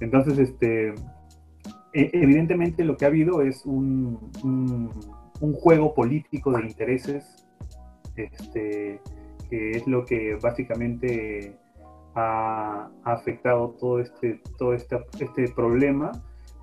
entonces, 0.00 0.38
este, 0.38 0.88
e, 1.92 2.10
evidentemente 2.12 2.84
lo 2.84 2.96
que 2.96 3.04
ha 3.04 3.08
habido 3.08 3.42
es 3.42 3.64
un, 3.64 4.30
un, 4.42 4.90
un 5.40 5.52
juego 5.54 5.94
político 5.94 6.52
de 6.52 6.62
intereses 6.62 7.46
este, 8.16 9.00
que 9.50 9.70
es 9.72 9.86
lo 9.86 10.04
que 10.04 10.36
básicamente 10.36 11.56
ha, 12.14 12.88
afectado 13.04 13.76
todo 13.78 14.00
este, 14.00 14.40
todo 14.58 14.74
este, 14.74 14.98
este 15.20 15.48
problema. 15.54 16.12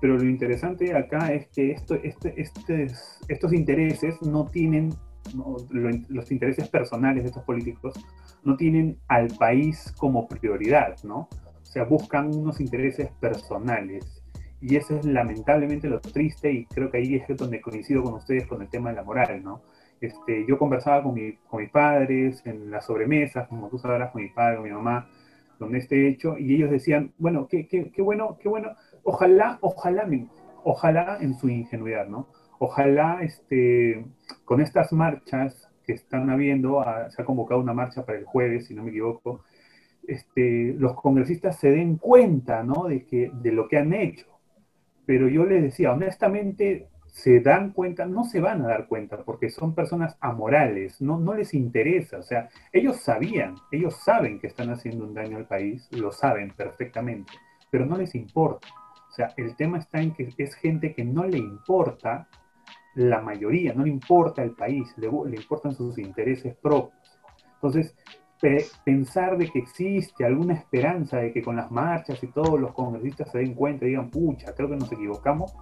Pero 0.04 0.18
lo 0.18 0.24
interesante 0.24 0.94
acá 0.94 1.32
es 1.32 1.48
que 1.48 1.70
esto, 1.70 1.94
este, 1.94 2.38
este, 2.38 2.88
estos 3.26 3.54
intereses 3.54 4.20
no 4.20 4.44
tienen, 4.44 4.90
los 5.70 6.30
intereses 6.30 6.68
personales 6.68 7.22
de 7.22 7.30
estos 7.30 7.42
políticos 7.44 7.94
no 8.42 8.54
tienen 8.54 8.98
al 9.08 9.28
país 9.28 9.94
como 9.96 10.28
prioridad, 10.28 11.02
¿no? 11.04 11.20
O 11.40 11.64
sea, 11.64 11.84
buscan 11.84 12.26
unos 12.34 12.60
intereses 12.60 13.08
personales. 13.18 14.22
Y 14.60 14.76
eso 14.76 14.98
es 14.98 15.06
lamentablemente 15.06 15.88
lo 15.88 16.02
triste 16.02 16.52
y 16.52 16.66
creo 16.66 16.90
que 16.90 16.98
ahí 16.98 17.14
es 17.14 17.34
donde 17.38 17.62
coincido 17.62 18.02
con 18.02 18.12
ustedes 18.12 18.46
con 18.46 18.60
el 18.60 18.68
tema 18.68 18.90
de 18.90 18.96
la 18.96 19.04
moral, 19.04 19.42
¿no? 19.42 19.62
Este, 20.02 20.44
yo 20.46 20.58
conversaba 20.58 21.02
con, 21.02 21.14
mi, 21.14 21.32
con 21.48 21.62
mis 21.62 21.70
padres 21.70 22.42
en 22.44 22.70
las 22.70 22.84
sobremesas, 22.84 23.48
como 23.48 23.70
tú 23.70 23.78
sabrás, 23.78 24.10
con 24.10 24.20
mi 24.20 24.28
padre, 24.28 24.56
con 24.56 24.64
mi 24.64 24.70
mamá, 24.70 25.08
donde 25.58 25.78
este 25.78 26.08
hecho, 26.08 26.36
y 26.36 26.56
ellos 26.56 26.70
decían, 26.70 27.14
bueno, 27.16 27.48
qué, 27.48 27.66
qué, 27.66 27.90
qué 27.90 28.02
bueno, 28.02 28.36
qué 28.38 28.50
bueno, 28.50 28.72
ojalá, 29.04 29.58
ojalá, 29.60 30.08
ojalá 30.64 31.18
en 31.20 31.34
su 31.34 31.48
ingenuidad, 31.48 32.06
¿no? 32.08 32.28
Ojalá 32.58 33.18
este, 33.22 34.04
con 34.44 34.60
estas 34.60 34.92
marchas 34.92 35.70
que 35.84 35.92
están 35.92 36.30
habiendo, 36.30 36.80
ah, 36.80 37.10
se 37.10 37.22
ha 37.22 37.24
convocado 37.24 37.60
una 37.60 37.74
marcha 37.74 38.04
para 38.04 38.18
el 38.18 38.24
jueves, 38.24 38.66
si 38.66 38.74
no 38.74 38.82
me 38.82 38.90
equivoco, 38.90 39.44
este, 40.06 40.74
los 40.78 40.94
congresistas 40.94 41.58
se 41.58 41.70
den 41.70 41.96
cuenta, 41.96 42.62
¿no? 42.62 42.84
De, 42.84 43.04
que, 43.04 43.30
de 43.32 43.52
lo 43.52 43.68
que 43.68 43.78
han 43.78 43.92
hecho. 43.92 44.26
Pero 45.06 45.28
yo 45.28 45.44
les 45.44 45.62
decía, 45.62 45.92
honestamente, 45.92 46.88
se 47.06 47.40
dan 47.40 47.70
cuenta, 47.70 48.06
no 48.06 48.24
se 48.24 48.40
van 48.40 48.62
a 48.62 48.68
dar 48.68 48.88
cuenta 48.88 49.18
porque 49.18 49.48
son 49.48 49.74
personas 49.74 50.16
amorales, 50.20 51.00
no, 51.00 51.18
no 51.18 51.34
les 51.34 51.54
interesa, 51.54 52.18
o 52.18 52.22
sea, 52.22 52.48
ellos 52.72 52.96
sabían, 52.96 53.54
ellos 53.70 53.94
saben 54.02 54.40
que 54.40 54.48
están 54.48 54.70
haciendo 54.70 55.04
un 55.04 55.14
daño 55.14 55.36
al 55.36 55.46
país, 55.46 55.88
lo 55.92 56.10
saben 56.10 56.52
perfectamente, 56.56 57.32
pero 57.70 57.86
no 57.86 57.96
les 57.96 58.16
importa. 58.16 58.66
O 59.14 59.16
sea, 59.16 59.32
el 59.36 59.54
tema 59.54 59.78
está 59.78 60.02
en 60.02 60.12
que 60.12 60.28
es 60.36 60.54
gente 60.56 60.92
que 60.92 61.04
no 61.04 61.22
le 61.22 61.38
importa 61.38 62.28
la 62.96 63.20
mayoría, 63.20 63.72
no 63.72 63.84
le 63.84 63.90
importa 63.90 64.42
el 64.42 64.56
país, 64.56 64.92
le, 64.96 65.08
le 65.08 65.36
importan 65.36 65.72
sus 65.72 65.98
intereses 65.98 66.56
propios. 66.56 67.20
Entonces, 67.54 67.94
pensar 68.84 69.38
de 69.38 69.48
que 69.50 69.60
existe 69.60 70.24
alguna 70.24 70.54
esperanza 70.54 71.18
de 71.18 71.32
que 71.32 71.42
con 71.42 71.54
las 71.54 71.70
marchas 71.70 72.24
y 72.24 72.26
todos 72.26 72.58
los 72.58 72.72
congresistas 72.72 73.30
se 73.30 73.38
den 73.38 73.54
cuenta 73.54 73.84
y 73.84 73.90
digan, 73.90 74.10
pucha, 74.10 74.52
creo 74.52 74.68
que 74.68 74.76
nos 74.76 74.90
equivocamos, 74.90 75.54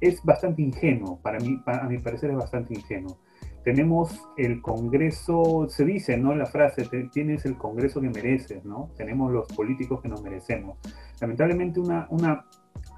es 0.00 0.24
bastante 0.24 0.62
ingenuo, 0.62 1.20
para 1.20 1.38
mí, 1.40 1.60
a 1.66 1.86
mi 1.86 1.98
parecer 1.98 2.30
es 2.30 2.36
bastante 2.36 2.72
ingenuo. 2.72 3.18
Tenemos 3.62 4.18
el 4.38 4.62
Congreso, 4.62 5.66
se 5.68 5.84
dice, 5.84 6.16
¿no? 6.16 6.34
La 6.34 6.46
frase, 6.46 6.88
tienes 7.12 7.44
el 7.44 7.58
Congreso 7.58 8.00
que 8.00 8.08
mereces, 8.08 8.64
¿no? 8.64 8.90
Tenemos 8.96 9.30
los 9.30 9.46
políticos 9.48 10.00
que 10.00 10.08
nos 10.08 10.22
merecemos. 10.22 10.78
Lamentablemente 11.20 11.80
una, 11.80 12.06
una, 12.10 12.46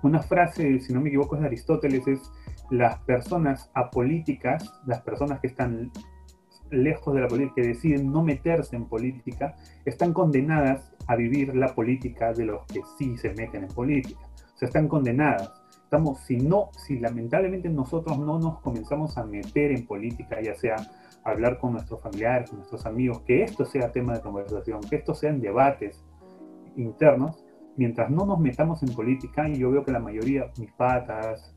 una 0.02 0.23
frase, 0.23 0.78
si 0.80 0.92
no 0.92 1.00
me 1.00 1.09
equivoco, 1.09 1.37
es 1.37 1.42
de 1.42 1.49
Aristóteles, 1.49 2.06
es 2.06 2.21
las 2.71 2.99
personas 3.00 3.71
apolíticas, 3.75 4.80
las 4.87 5.02
personas 5.02 5.40
que 5.40 5.49
están 5.49 5.90
lejos 6.71 7.14
de 7.14 7.21
la 7.21 7.28
política, 7.28 7.54
que 7.56 7.68
deciden 7.68 8.11
no 8.11 8.23
meterse 8.23 8.76
en 8.76 8.87
política, 8.87 9.54
están 9.85 10.12
condenadas 10.12 10.92
a 11.06 11.16
vivir 11.16 11.54
la 11.54 11.75
política 11.75 12.33
de 12.33 12.47
los 12.47 12.66
que 12.66 12.83
sí 12.99 13.16
se 13.16 13.33
meten 13.35 13.64
en 13.64 13.68
política. 13.68 14.21
O 14.54 14.59
sea, 14.59 14.66
están 14.66 14.88
condenadas 14.88 15.52
estamos, 15.87 16.18
si 16.23 16.37
no, 16.37 16.71
si 16.76 16.99
lamentablemente 16.99 17.68
nosotros 17.68 18.18
no 18.18 18.40
nos 18.40 18.61
comenzamos 18.61 19.16
a 19.18 19.25
meter 19.25 19.71
en 19.71 19.87
política, 19.87 20.40
ya 20.42 20.56
sea 20.56 20.76
hablar 21.23 21.61
con 21.61 21.75
nuestros 21.75 22.02
familiares, 22.02 22.50
con 22.50 22.59
nuestros 22.59 22.85
amigos, 22.87 23.21
que 23.21 23.45
esto 23.45 23.64
sea 23.64 23.92
tema 23.92 24.14
de 24.14 24.21
conversación, 24.21 24.80
que 24.80 24.97
esto 24.97 25.14
sean 25.14 25.40
debates 25.40 26.04
internos, 26.76 27.45
mientras 27.76 28.11
no 28.11 28.26
nos 28.26 28.38
metamos 28.38 28.83
en 28.83 28.95
política, 28.95 29.49
y 29.49 29.59
yo 29.59 29.71
veo 29.71 29.85
que 29.85 29.92
la 29.92 30.00
mayoría, 30.00 30.50
mis 30.59 30.73
patas, 30.73 31.52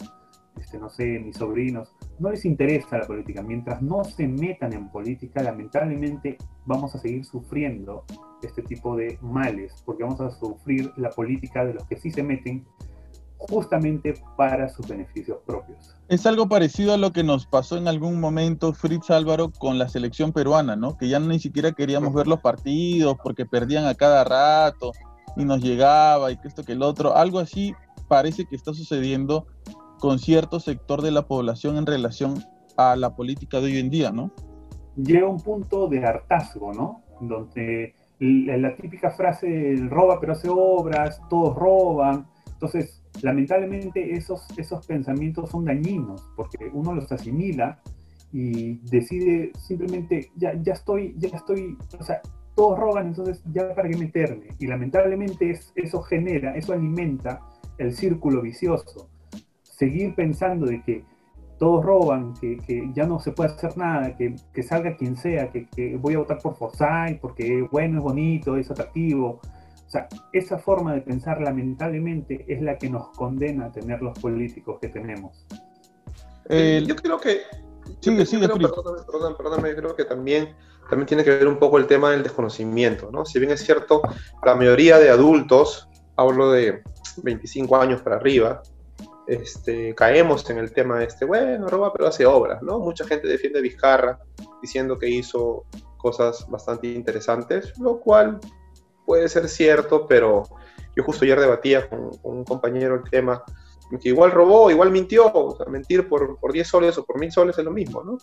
este, 0.60 0.78
no 0.78 0.90
sé, 0.90 1.20
mis 1.20 1.38
sobrinos, 1.38 1.94
no 2.20 2.32
les 2.32 2.46
interesa 2.46 2.98
la 2.98 3.08
política. 3.08 3.42
Mientras 3.42 3.82
no 3.82 4.04
se 4.04 4.28
metan 4.28 4.74
en 4.74 4.90
política, 4.90 5.42
lamentablemente 5.42 6.38
vamos 6.66 6.94
a 6.96 7.00
seguir 7.00 7.26
sufriendo 7.26 8.04
este 8.42 8.62
tipo 8.64 8.96
de 8.96 9.18
males, 9.22 9.74
porque 9.86 10.04
vamos 10.04 10.20
a 10.22 10.32
sufrir 10.32 10.92
la 10.98 11.10
política 11.10 11.66
de 11.66 11.74
los 11.74 11.86
que 11.86 11.98
sí 11.98 12.12
se 12.12 12.24
meten 12.24 12.66
justamente 13.38 14.16
para 14.36 14.68
sus 14.68 14.86
beneficios 14.86 15.38
propios. 15.46 15.96
Es 16.10 16.26
algo 16.26 16.50
parecido 16.50 16.94
a 16.94 16.98
lo 16.98 17.14
que 17.14 17.24
nos 17.24 17.46
pasó 17.46 17.78
en 17.78 17.88
algún 17.88 18.20
momento 18.20 18.74
Fritz 18.74 19.10
Álvaro 19.12 19.50
con 19.52 19.80
la 19.80 19.88
selección 19.88 20.34
peruana, 20.34 20.76
¿no? 20.76 20.98
Que 20.98 21.08
ya 21.08 21.20
ni 21.20 21.40
siquiera 21.40 21.72
queríamos 21.72 22.14
ver 22.14 22.28
los 22.28 22.42
partidos 22.42 23.16
porque 23.24 23.46
perdían 23.46 23.86
a 23.86 23.96
cada 23.96 24.26
rato 24.26 24.92
y 25.36 25.46
nos 25.46 25.62
llegaba 25.62 26.32
y 26.32 26.38
que 26.38 26.48
esto 26.48 26.64
que 26.64 26.74
el 26.74 26.82
otro. 26.82 27.16
Algo 27.16 27.40
así 27.40 27.74
parece 28.08 28.46
que 28.46 28.56
está 28.56 28.74
sucediendo 28.74 29.48
con 30.00 30.20
cierto 30.20 30.60
sector 30.60 31.02
de 31.02 31.12
la 31.12 31.28
población 31.28 31.78
en 31.78 31.86
relación 31.86 32.44
a 32.78 32.96
la 32.96 33.16
política 33.16 33.60
de 33.60 33.66
hoy 33.66 33.78
en 33.78 33.90
día, 33.90 34.12
¿no? 34.12 34.32
Llega 34.96 35.28
un 35.28 35.42
punto 35.42 35.88
de 35.88 36.06
hartazgo, 36.06 36.74
¿no? 36.74 37.04
Donde 37.22 37.94
la 38.20 38.76
típica 38.76 39.12
frase, 39.12 39.76
roba 39.90 40.20
pero 40.20 40.34
hace 40.34 40.50
obras, 40.50 41.22
todos 41.30 41.56
roban. 41.56 42.28
Entonces, 42.52 43.02
lamentablemente 43.22 44.14
esos, 44.14 44.46
esos 44.58 44.86
pensamientos 44.86 45.50
son 45.50 45.66
dañinos 45.66 46.22
porque 46.36 46.70
uno 46.74 46.94
los 46.94 47.12
asimila 47.12 47.80
y 48.32 48.80
decide 48.90 49.52
simplemente, 49.58 50.32
ya, 50.36 50.54
ya 50.62 50.74
estoy, 50.74 51.16
ya 51.18 51.30
estoy, 51.30 51.78
o 52.00 52.04
sea, 52.04 52.22
todos 52.60 52.78
roban, 52.78 53.08
entonces 53.08 53.42
ya 53.54 53.74
para 53.74 53.88
qué 53.88 53.96
meterme. 53.96 54.48
Y 54.60 54.68
lamentablemente 54.68 55.50
es, 55.50 55.72
eso 55.75 56.01
genera, 56.01 56.58
eso 56.58 56.74
alimenta 56.74 57.39
el 57.78 57.96
círculo 57.96 58.42
vicioso. 58.42 59.10
Seguir 59.63 60.13
pensando 60.13 60.66
de 60.66 60.84
que 60.84 61.06
todos 61.58 61.86
roban, 61.86 62.34
que, 62.34 62.92
ya 62.94 63.06
no 63.06 63.22
se 63.22 63.32
puede 63.32 63.51
hacer 63.51 63.78
nada, 63.78 64.13
que, 64.18 64.36
que 64.54 64.62
salga 64.62 64.98
quien 64.98 65.16
sea, 65.16 65.50
que, 65.50 65.68
que, 65.68 65.96
voy 65.96 66.16
a 66.16 66.18
votar 66.18 66.39
por 66.39 66.58
Forsyth 66.58 67.22
porque 67.22 67.66
bueno, 67.72 68.00
es 68.00 68.04
bonito, 68.04 68.58
es 68.58 68.70
atractivo, 68.70 69.39
o 69.88 69.89
sea, 69.89 70.10
esa 70.34 70.58
forma 70.60 70.94
de 70.94 71.00
pensar 71.00 71.39
lamentablemente 71.39 72.44
es 72.50 72.62
la 72.62 72.78
que 72.78 72.89
nos 72.89 73.08
condena 73.12 73.68
a 73.68 73.72
tener 73.72 74.01
los 74.01 74.20
políticos 74.20 74.80
que 74.82 74.89
tenemos. 74.89 75.46
Eh, 76.50 76.84
yo 76.86 76.98
creo 76.98 77.22
que 77.22 77.38
Sí, 78.01 78.25
sí, 78.25 78.38
perdóname, 78.38 79.03
perdóname, 79.06 79.36
perdóname, 79.36 79.75
creo 79.75 79.96
que 79.96 80.06
también, 80.06 80.56
también 80.89 81.06
tiene 81.06 81.24
que 81.24 81.32
ver 81.32 81.48
un 81.48 81.60
poco 81.60 81.77
el 81.77 81.88
tema 81.88 82.12
del 82.12 82.24
desconocimiento, 82.24 83.10
¿no? 83.12 83.25
Si 83.25 83.39
bien 83.39 83.51
es 83.51 83.62
cierto, 83.62 84.01
la 84.46 84.56
mayoría 84.56 84.98
de 84.98 85.10
adultos, 85.10 85.88
hablo 86.15 86.51
de 86.51 86.82
25 87.24 87.75
años 87.77 88.01
para 88.01 88.15
arriba, 88.15 88.62
este, 89.27 89.94
caemos 89.94 90.50
en 90.50 90.58
el 90.58 90.74
tema 90.74 90.98
de 90.98 91.06
este, 91.06 91.24
bueno, 91.24 91.68
roba 91.68 91.94
pero 91.94 92.08
hace 92.08 92.25
obras, 92.25 92.63
¿no? 92.63 92.79
Mucha 92.79 93.06
gente 93.06 93.27
defiende 93.27 93.60
a 93.60 93.62
Vizcarra 93.62 94.20
diciendo 94.62 94.98
que 94.98 95.08
hizo 95.08 95.65
cosas 95.98 96.50
bastante 96.50 96.88
interesantes, 96.88 97.77
lo 97.77 98.00
cual 98.00 98.39
puede 99.06 99.29
ser 99.29 99.48
cierto, 99.48 100.08
pero 100.08 100.44
yo 100.96 101.03
justo 101.03 101.25
ayer 101.25 101.39
debatía 101.39 101.88
con, 101.88 102.10
un 102.24 102.44
compañero 102.44 102.96
el 102.96 103.10
tema, 103.10 103.44
que 103.98 104.10
igual 104.10 104.31
robó, 104.31 104.69
igual 104.69 104.91
mintió, 104.91 105.31
mentir 105.67 106.08
por, 106.08 106.38
por 106.39 106.51
10 106.51 106.67
soles 106.67 106.98
o 106.98 107.05
por 107.05 107.19
1000 107.19 107.31
soles 107.31 107.58
es 107.58 107.65
lo 107.65 107.72
mismo, 107.72 108.03
¿no? 108.03 108.17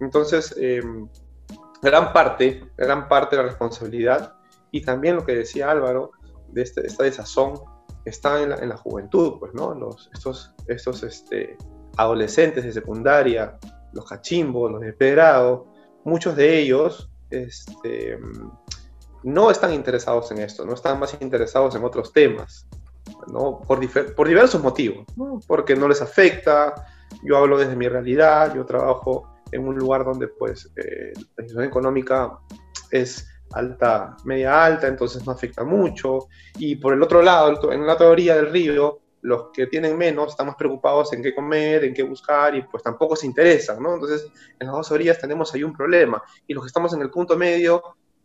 Entonces, 0.00 0.54
em, 0.58 1.08
gran 1.80 2.12
parte, 2.12 2.64
gran 2.76 3.08
parte 3.08 3.36
de 3.36 3.42
la 3.42 3.48
responsabilidad, 3.48 4.34
y 4.72 4.82
también 4.82 5.16
lo 5.16 5.24
que 5.24 5.34
decía 5.34 5.70
Álvaro, 5.70 6.12
de 6.48 6.62
este, 6.62 6.86
esta 6.86 7.04
desazón 7.04 7.60
está 8.04 8.42
en 8.42 8.50
la, 8.50 8.56
en 8.56 8.68
la, 8.70 8.76
juventud, 8.76 9.34
pues, 9.38 9.54
¿no? 9.54 9.74
Los, 9.74 10.10
estos 10.12 10.52
estos 10.66 11.02
este, 11.02 11.56
adolescentes 11.96 12.64
de 12.64 12.72
secundaria, 12.72 13.58
los 13.92 14.06
cachimbos, 14.06 14.72
los 14.72 14.80
despedrados, 14.80 15.66
muchos 16.04 16.34
de 16.36 16.58
ellos 16.58 17.10
este, 17.30 18.18
no 19.22 19.50
están 19.50 19.72
interesados 19.72 20.30
en 20.32 20.38
esto, 20.38 20.64
no 20.64 20.74
están 20.74 20.98
más 20.98 21.16
interesados 21.20 21.74
en 21.74 21.84
otros 21.84 22.12
temas, 22.12 22.66
¿no? 23.28 23.60
Por, 23.60 23.80
por 24.14 24.28
diversos 24.28 24.62
motivos. 24.62 25.06
Porque 25.46 25.76
no 25.76 25.88
les 25.88 26.02
afecta, 26.02 26.74
yo 27.22 27.36
hablo 27.36 27.58
desde 27.58 27.76
mi 27.76 27.88
realidad, 27.88 28.54
yo 28.54 28.64
trabajo 28.64 29.28
en 29.50 29.68
un 29.68 29.76
lugar 29.76 30.04
donde 30.04 30.28
pues 30.28 30.72
eh, 30.76 31.12
la 31.36 31.44
situación 31.44 31.64
económica 31.64 32.38
es 32.90 33.28
alta, 33.52 34.16
media 34.24 34.64
alta, 34.64 34.86
entonces 34.88 35.24
no 35.26 35.32
afecta 35.32 35.64
mucho. 35.64 36.28
Y 36.58 36.76
por 36.76 36.94
el 36.94 37.02
otro 37.02 37.22
lado, 37.22 37.72
en 37.72 37.86
la 37.86 37.94
orilla 37.94 38.36
del 38.36 38.50
río, 38.50 39.00
los 39.22 39.50
que 39.52 39.66
tienen 39.68 39.96
menos 39.96 40.30
están 40.30 40.48
más 40.48 40.56
preocupados 40.56 41.12
en 41.12 41.22
qué 41.22 41.34
comer, 41.34 41.84
en 41.84 41.94
qué 41.94 42.02
buscar 42.02 42.56
y 42.56 42.62
pues 42.62 42.82
tampoco 42.82 43.14
se 43.14 43.26
interesan, 43.26 43.80
¿no? 43.80 43.94
Entonces, 43.94 44.26
en 44.58 44.66
las 44.66 44.76
dos 44.76 44.90
orillas 44.90 45.18
tenemos 45.18 45.54
ahí 45.54 45.62
un 45.62 45.72
problema. 45.72 46.20
Y 46.46 46.54
los 46.54 46.64
que 46.64 46.68
estamos 46.68 46.92
en 46.92 47.02
el 47.02 47.10
punto 47.10 47.36
medio, 47.36 47.82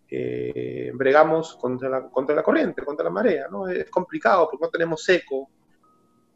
eh, 0.09 0.91
bregamos 0.93 1.55
contra 1.55 1.89
la, 1.89 2.09
contra 2.09 2.35
la 2.35 2.43
corriente, 2.43 2.83
contra 2.83 3.05
la 3.05 3.09
marea, 3.09 3.47
¿no? 3.49 3.67
Es 3.67 3.89
complicado 3.89 4.49
porque 4.49 4.65
no 4.65 4.69
tenemos 4.69 5.03
seco. 5.03 5.49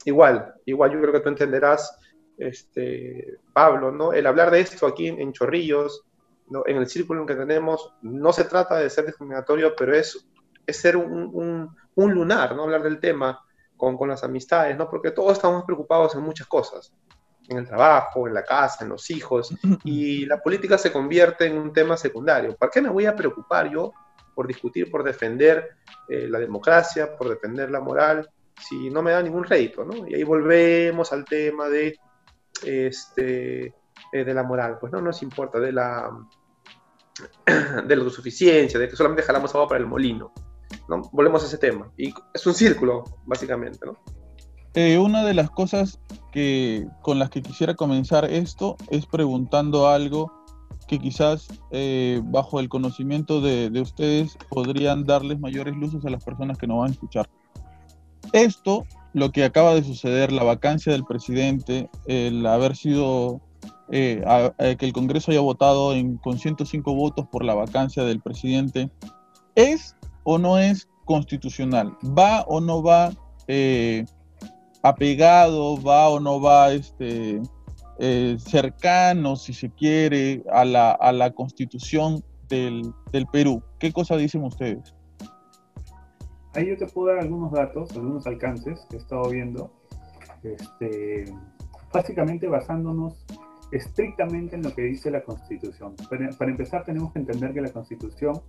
Igual, 0.06 0.56
igual 0.66 0.92
yo 0.92 1.00
creo 1.00 1.14
que 1.14 1.20
tú 1.20 1.30
entenderás, 1.30 1.98
este, 2.38 3.38
Pablo, 3.54 3.92
¿no? 3.92 4.14
El 4.14 4.26
hablar 4.26 4.52
de 4.52 4.62
esto 4.62 4.88
aquí 4.88 5.08
en 5.08 5.32
Chorrillos, 5.32 6.06
en 6.66 6.78
el 6.78 6.88
círculo 6.88 7.22
en 7.22 7.28
que 7.28 7.36
tenemos, 7.36 7.94
no 8.02 8.34
se 8.34 8.46
trata 8.46 8.76
de 8.76 8.90
ser 8.90 9.06
discriminatorio, 9.06 9.74
pero 9.76 9.96
es, 9.96 10.26
es 10.66 10.78
ser 10.78 10.98
un, 10.98 11.70
un, 11.96 12.14
lunar, 12.14 12.56
¿no? 12.56 12.64
Hablar 12.64 12.84
del 12.84 13.00
tema 13.00 13.40
con, 13.78 13.98
con, 13.98 14.10
las 14.10 14.24
amistades, 14.24 14.78
¿no? 14.78 14.90
Porque 14.90 15.12
todos 15.12 15.34
estamos 15.34 15.64
preocupados 15.64 16.16
en 16.16 16.22
muchas 16.22 16.48
cosas, 16.48 16.94
en 17.50 17.58
el 17.58 17.68
trabajo, 17.68 18.28
en 18.28 18.34
la 18.34 18.44
casa, 18.44 18.84
en 18.84 18.90
los 18.90 19.10
hijos, 19.10 19.54
y 19.84 20.26
la 20.26 20.42
política 20.42 20.78
se 20.78 20.92
convierte 20.92 21.46
en 21.46 21.58
un 21.58 21.74
tema 21.74 21.98
secundario. 21.98 22.56
¿Para 22.56 22.72
qué 22.72 22.82
me 22.82 22.90
voy 22.90 23.06
a 23.06 23.16
preocupar 23.16 23.70
yo 23.70 23.92
por 24.34 24.48
discutir, 24.48 24.90
por 24.90 25.04
defender 25.04 25.78
eh, 26.08 26.28
la 26.28 26.40
democracia, 26.40 27.16
por 27.16 27.30
defender 27.30 27.70
la 27.70 27.82
moral, 27.82 28.30
si 28.58 28.90
no 28.90 29.02
me 29.02 29.12
da 29.12 29.22
ningún 29.22 29.44
rédito, 29.44 29.84
¿no? 29.84 30.08
Y 30.08 30.16
ahí 30.16 30.24
volvemos 30.24 31.12
al 31.12 31.26
tema 31.26 31.68
de, 31.68 31.98
este, 32.64 33.66
eh, 33.66 34.24
de 34.24 34.34
la 34.34 34.44
moral, 34.44 34.78
pues 34.80 34.92
no 34.94 35.02
nos 35.02 35.22
importa, 35.24 35.60
de 35.60 35.72
la 35.72 36.10
de 37.86 37.96
la 37.96 38.02
autosuficiencia, 38.04 38.80
de 38.80 38.90
que 38.90 38.96
solamente 38.96 39.24
jalamos 39.24 39.54
agua 39.54 39.68
para 39.68 39.80
el 39.80 39.88
molino. 39.88 40.34
¿no? 40.88 41.02
Volvemos 41.12 41.44
a 41.44 41.48
ese 41.48 41.58
tema. 41.58 41.92
Y 41.98 42.14
es 42.34 42.48
un 42.48 42.54
círculo, 42.54 43.04
básicamente. 43.26 43.86
¿no? 43.86 43.98
Eh, 44.74 44.98
una 44.98 45.24
de 45.24 45.34
las 45.34 45.50
cosas 45.50 46.00
que, 46.32 46.88
con 47.02 47.20
las 47.20 47.30
que 47.30 47.42
quisiera 47.42 47.76
comenzar 47.76 48.26
esto 48.26 48.78
es 48.90 49.06
preguntando 49.06 49.90
algo 49.90 50.32
que 50.88 50.98
quizás 51.00 51.48
eh, 51.72 52.22
bajo 52.24 52.60
el 52.60 52.70
conocimiento 52.70 53.42
de, 53.42 53.70
de, 53.70 53.82
ustedes 53.82 54.38
podrían 54.50 55.04
darles 55.04 55.40
mayores 55.40 55.76
luces 55.76 56.06
a 56.06 56.10
las 56.10 56.24
personas 56.24 56.58
que 56.58 56.68
nos 56.68 56.80
van 56.80 56.90
a 56.90 56.94
escuchar. 56.94 57.30
Esto, 58.34 58.86
lo 59.14 59.32
que 59.32 59.44
acaba 59.44 59.74
de 59.74 59.84
suceder, 59.84 60.32
la 60.32 60.44
vacancia 60.44 60.92
del 60.92 61.04
presidente, 61.04 61.90
el 62.08 62.46
haber 62.46 62.76
sido 62.76 63.42
eh, 63.94 64.24
que 64.80 64.86
el 64.86 64.94
Congreso 64.94 65.32
haya 65.32 65.42
votado 65.42 65.94
en, 65.94 66.16
con 66.18 66.40
105 66.40 66.96
votos 66.96 67.28
por 67.30 67.44
la 67.44 67.54
vacancia 67.54 68.04
del 68.04 68.22
presidente, 68.22 68.90
¿es 69.56 69.98
o 70.24 70.38
no 70.38 70.58
es 70.58 70.88
constitucional? 71.04 71.98
¿Va 72.18 72.44
o 72.44 72.62
no 72.62 72.82
va 72.82 73.12
eh, 73.48 74.06
apegado, 74.84 75.82
va 75.82 76.10
o 76.10 76.20
no 76.20 76.42
va 76.42 76.72
este, 76.72 77.42
eh, 78.00 78.38
cercano, 78.40 79.36
si 79.36 79.54
se 79.54 79.70
quiere, 79.70 80.44
a 80.52 80.66
la, 80.66 80.92
a 80.92 81.12
la 81.12 81.32
constitución 81.32 82.24
del, 82.50 82.94
del 83.12 83.28
Perú? 83.28 83.62
¿Qué 83.80 83.92
cosa 83.92 84.18
dicen 84.18 84.44
ustedes? 84.44 84.96
Ahí 86.54 86.68
yo 86.68 86.78
te 86.78 86.86
puedo 86.88 87.08
dar 87.08 87.20
algunos 87.20 87.52
datos, 87.52 87.92
algunos 87.96 88.28
alcances 88.28 88.86
que 88.90 88.98
he 88.98 89.00
estado 89.00 89.30
viendo. 89.30 89.72
Este, 90.44 91.26
básicamente 91.94 92.48
basándonos 92.48 93.26
estrictamente 93.72 94.56
en 94.56 94.64
lo 94.64 94.74
que 94.74 94.84
dice 94.84 95.12
la 95.12 95.24
Constitución. 95.24 95.96
Para, 96.10 96.52
empezar, 96.52 96.84
tenemos 96.84 97.14
que 97.14 97.20
entender 97.20 97.54
que 97.54 97.62
la 97.62 97.70
Constitución 97.70 98.42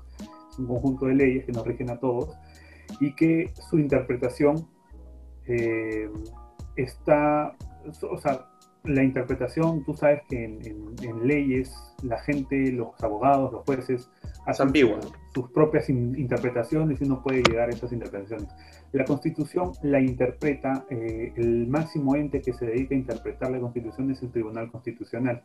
es 0.51 0.59
un 0.59 0.67
conjunto 0.67 1.07
de 1.07 1.15
leyes 1.15 1.45
que 1.45 1.53
nos 1.53 1.67
rigen 1.67 1.91
a 1.91 1.99
todos 1.99 2.31
y 3.01 3.15
que 3.15 3.53
su 3.69 3.79
interpretación 3.79 4.67
eh, 5.47 6.11
está, 6.77 7.57
o 8.11 8.19
sea, 8.19 8.47
la 8.85 9.05
interpretación, 9.05 9.85
tú 9.85 9.95
sabes 9.95 10.23
que 10.29 10.45
en, 10.45 11.27
leyes 11.27 11.73
la 12.03 12.19
gente, 12.19 12.73
los 12.73 13.01
abogados, 13.03 13.53
los 13.53 13.65
jueces, 13.65 14.11
hacen 14.45 14.73
sus 15.33 15.51
propias 15.51 15.89
interpretaciones 15.89 17.01
y 17.01 17.05
uno 17.05 17.23
puede 17.23 17.43
llegar 17.45 17.69
a 17.69 17.73
esas 17.73 17.93
interpretaciones. 17.93 18.49
La 18.91 19.05
Constitución 19.05 19.73
la 19.83 20.01
interpreta, 20.01 20.85
eh, 20.91 21.33
el 21.37 21.69
máximo 21.69 22.17
ente 22.17 22.41
que 22.41 22.53
se 22.53 22.67
dedica 22.67 22.95
a 22.95 22.99
interpretar 22.99 23.53
la 23.53 23.61
Constitución 23.61 24.11
es 24.11 24.21
el 24.23 24.33
Tribunal 24.33 24.71
Constitucional. 24.71 25.43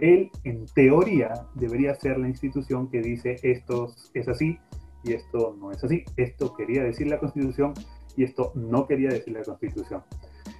Él, 0.00 0.30
en 0.44 0.66
teoría, 0.74 1.32
debería 1.54 1.94
ser 1.94 2.18
la 2.18 2.28
institución 2.28 2.90
que 2.90 3.00
dice 3.00 3.36
esto 3.42 3.94
es 4.12 4.28
así 4.28 4.58
y 5.04 5.12
esto 5.12 5.56
no 5.58 5.70
es 5.70 5.82
así. 5.82 6.04
Esto 6.16 6.54
quería 6.54 6.82
decir 6.82 7.06
la 7.06 7.18
Constitución 7.18 7.72
y 8.18 8.24
esto 8.24 8.50
no 8.56 8.84
quería 8.88 9.10
decir 9.10 9.32
la 9.32 9.44
Constitución. 9.44 10.02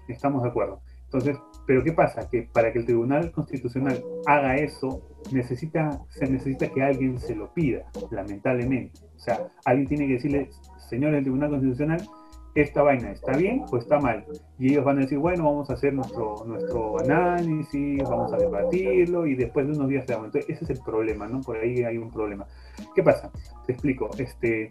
Estamos 0.06 0.44
de 0.44 0.48
acuerdo. 0.48 0.80
Entonces, 1.06 1.36
pero 1.66 1.82
¿qué 1.82 1.92
pasa? 1.92 2.30
Que 2.30 2.48
para 2.52 2.72
que 2.72 2.78
el 2.78 2.84
Tribunal 2.84 3.32
Constitucional 3.32 4.00
haga 4.26 4.54
eso, 4.54 5.02
necesita, 5.32 6.00
se 6.08 6.30
necesita 6.30 6.68
que 6.68 6.82
alguien 6.84 7.18
se 7.18 7.34
lo 7.34 7.52
pida, 7.52 7.84
lamentablemente. 8.12 9.00
O 9.16 9.18
sea, 9.18 9.48
alguien 9.64 9.88
tiene 9.88 10.06
que 10.06 10.12
decirle, 10.14 10.50
señor 10.88 11.12
del 11.12 11.24
Tribunal 11.24 11.50
Constitucional, 11.50 12.00
esta 12.54 12.82
vaina 12.82 13.10
está 13.10 13.36
bien 13.36 13.64
o 13.72 13.76
está 13.76 13.98
mal. 13.98 14.24
Y 14.56 14.70
ellos 14.70 14.84
van 14.84 14.98
a 14.98 15.00
decir, 15.00 15.18
bueno, 15.18 15.44
vamos 15.44 15.68
a 15.70 15.72
hacer 15.72 15.92
nuestro, 15.92 16.44
nuestro 16.46 17.00
análisis, 17.00 18.04
vamos 18.04 18.32
a 18.32 18.36
debatirlo 18.36 19.26
y 19.26 19.34
después 19.34 19.66
de 19.66 19.72
unos 19.72 19.88
días 19.88 20.06
se 20.06 20.12
Entonces, 20.12 20.44
ese 20.48 20.62
es 20.62 20.70
el 20.70 20.80
problema, 20.84 21.26
¿no? 21.26 21.40
Por 21.40 21.56
ahí 21.56 21.82
hay 21.82 21.98
un 21.98 22.10
problema. 22.10 22.46
¿Qué 22.94 23.02
pasa? 23.02 23.32
Te 23.66 23.72
explico. 23.72 24.10
Este, 24.16 24.70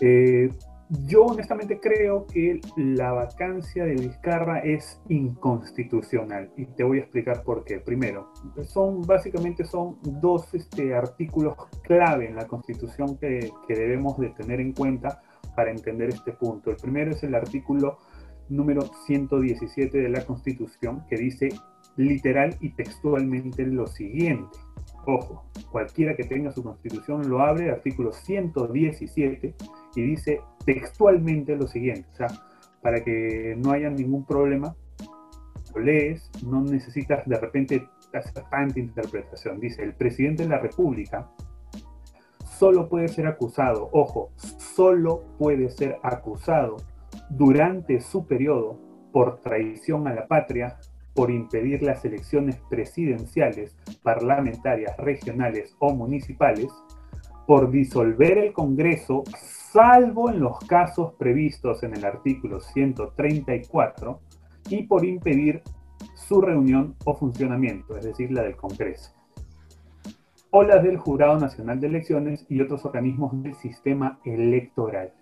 eh, 0.00 0.50
yo 0.90 1.24
honestamente 1.24 1.80
creo 1.80 2.26
que 2.26 2.60
la 2.76 3.12
vacancia 3.12 3.84
de 3.84 3.94
Vizcarra 3.94 4.58
es 4.60 5.00
inconstitucional 5.08 6.52
y 6.56 6.66
te 6.66 6.84
voy 6.84 6.98
a 6.98 7.02
explicar 7.02 7.42
por 7.42 7.64
qué. 7.64 7.78
Primero, 7.78 8.30
son 8.64 9.02
básicamente 9.02 9.64
son 9.64 9.98
dos 10.02 10.52
este, 10.54 10.94
artículos 10.94 11.54
clave 11.82 12.28
en 12.28 12.36
la 12.36 12.46
Constitución 12.46 13.16
que, 13.18 13.50
que 13.66 13.74
debemos 13.74 14.18
de 14.18 14.30
tener 14.30 14.60
en 14.60 14.72
cuenta 14.72 15.22
para 15.56 15.70
entender 15.70 16.10
este 16.10 16.32
punto. 16.32 16.70
El 16.70 16.76
primero 16.76 17.12
es 17.12 17.22
el 17.22 17.34
artículo 17.34 17.98
número 18.48 18.82
117 19.06 19.98
de 19.98 20.08
la 20.08 20.24
Constitución 20.24 21.04
que 21.08 21.16
dice 21.16 21.48
literal 21.96 22.56
y 22.60 22.70
textualmente 22.70 23.66
lo 23.66 23.86
siguiente. 23.86 24.58
Ojo, 25.06 25.44
cualquiera 25.70 26.16
que 26.16 26.24
tenga 26.24 26.50
su 26.50 26.62
constitución 26.62 27.28
lo 27.28 27.40
abre, 27.40 27.70
artículo 27.70 28.12
117, 28.12 29.54
y 29.96 30.02
dice 30.02 30.40
textualmente 30.64 31.56
lo 31.56 31.66
siguiente, 31.66 32.08
o 32.12 32.16
sea, 32.16 32.28
para 32.80 33.02
que 33.02 33.54
no 33.58 33.72
haya 33.72 33.90
ningún 33.90 34.24
problema, 34.24 34.74
lo 35.74 35.80
lees, 35.80 36.30
no 36.46 36.62
necesitas 36.62 37.26
de 37.26 37.38
repente 37.38 37.88
hacer 38.12 38.44
tanta 38.50 38.78
interpretación. 38.78 39.58
Dice, 39.60 39.82
el 39.82 39.94
presidente 39.94 40.44
de 40.44 40.48
la 40.48 40.58
República 40.58 41.30
solo 42.58 42.88
puede 42.88 43.08
ser 43.08 43.26
acusado, 43.26 43.88
ojo, 43.92 44.30
solo 44.36 45.24
puede 45.38 45.68
ser 45.70 45.96
acusado 46.02 46.76
durante 47.28 48.00
su 48.00 48.26
periodo 48.26 48.78
por 49.12 49.40
traición 49.40 50.06
a 50.08 50.14
la 50.14 50.26
patria, 50.26 50.78
por 51.14 51.30
impedir 51.30 51.82
las 51.82 52.04
elecciones 52.04 52.60
presidenciales, 52.68 53.76
parlamentarias, 54.02 54.96
regionales 54.98 55.76
o 55.78 55.94
municipales, 55.94 56.72
por 57.46 57.70
disolver 57.70 58.38
el 58.38 58.52
Congreso, 58.52 59.22
salvo 59.36 60.30
en 60.30 60.40
los 60.40 60.58
casos 60.60 61.14
previstos 61.14 61.82
en 61.82 61.94
el 61.94 62.04
artículo 62.04 62.60
134, 62.60 64.20
y 64.70 64.84
por 64.84 65.04
impedir 65.04 65.62
su 66.14 66.40
reunión 66.40 66.96
o 67.04 67.14
funcionamiento, 67.14 67.96
es 67.96 68.04
decir, 68.04 68.32
la 68.32 68.42
del 68.42 68.56
Congreso, 68.56 69.12
o 70.50 70.62
las 70.62 70.82
del 70.82 70.96
Jurado 70.96 71.38
Nacional 71.38 71.80
de 71.80 71.88
Elecciones 71.88 72.46
y 72.48 72.60
otros 72.60 72.84
organismos 72.84 73.42
del 73.42 73.54
sistema 73.54 74.20
electoral. 74.24 75.12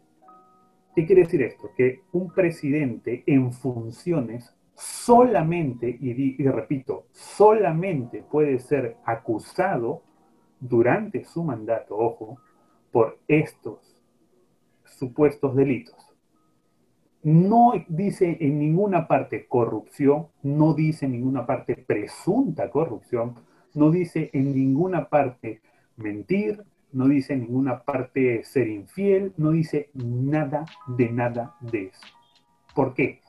¿Qué 0.94 1.06
quiere 1.06 1.22
decir 1.22 1.42
esto? 1.42 1.70
Que 1.76 2.02
un 2.12 2.30
presidente 2.30 3.24
en 3.26 3.52
funciones 3.52 4.54
solamente, 4.74 5.88
y, 6.00 6.42
repito, 6.44 7.06
solamente 7.12 8.22
puede 8.22 8.58
ser 8.58 8.96
acusado 9.04 10.02
durante 10.60 11.24
su 11.24 11.42
mandato, 11.42 11.96
ojo, 11.96 12.38
por 12.90 13.18
estos 13.26 14.00
supuestos 14.84 15.54
delitos. 15.56 15.96
No 17.22 17.72
dice 17.88 18.36
en 18.40 18.58
ninguna 18.58 19.06
parte 19.06 19.46
corrupción, 19.46 20.28
no 20.42 20.74
dice 20.74 21.06
en 21.06 21.12
ninguna 21.12 21.46
parte 21.46 21.76
presunta 21.76 22.70
corrupción, 22.70 23.34
no 23.74 23.90
dice 23.90 24.30
en 24.32 24.54
ninguna 24.54 25.08
parte 25.08 25.62
mentir, 25.96 26.64
no 26.92 27.08
dice 27.08 27.34
en 27.34 27.42
ninguna 27.42 27.82
parte 27.82 28.44
ser 28.44 28.68
infiel, 28.68 29.32
no 29.36 29.50
dice 29.50 29.90
nada 29.94 30.64
de 30.86 31.10
nada 31.10 31.54
de 31.60 31.86
eso. 31.86 32.06
¿Por 32.74 32.94
qué? 32.94 33.20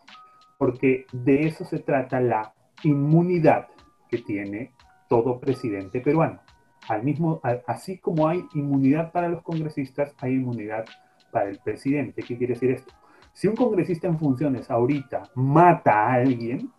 Porque 0.64 1.06
de 1.12 1.46
eso 1.46 1.66
se 1.66 1.80
trata 1.80 2.22
la 2.22 2.54
inmunidad 2.84 3.68
que 4.10 4.20
tiene 4.20 4.72
todo 5.10 5.38
presidente 5.38 6.00
peruano. 6.00 6.40
Al 6.88 7.04
mismo, 7.04 7.42
así 7.68 7.98
como 7.98 8.30
hay 8.30 8.46
inmunidad 8.54 9.12
para 9.12 9.28
los 9.28 9.42
congresistas, 9.42 10.16
hay 10.22 10.36
inmunidad 10.36 10.86
para 11.34 11.50
el 11.50 11.60
presidente. 11.60 12.24
¿Qué 12.24 12.38
quiere 12.38 12.54
decir 12.54 12.72
esto? 12.72 12.94
Si 13.34 13.50
un 13.50 13.58
congresista 13.58 14.08
en 14.08 14.18
funciones 14.18 14.72
ahorita 14.72 15.24
mata 15.36 15.92
a 15.92 16.14
alguien, 16.14 16.72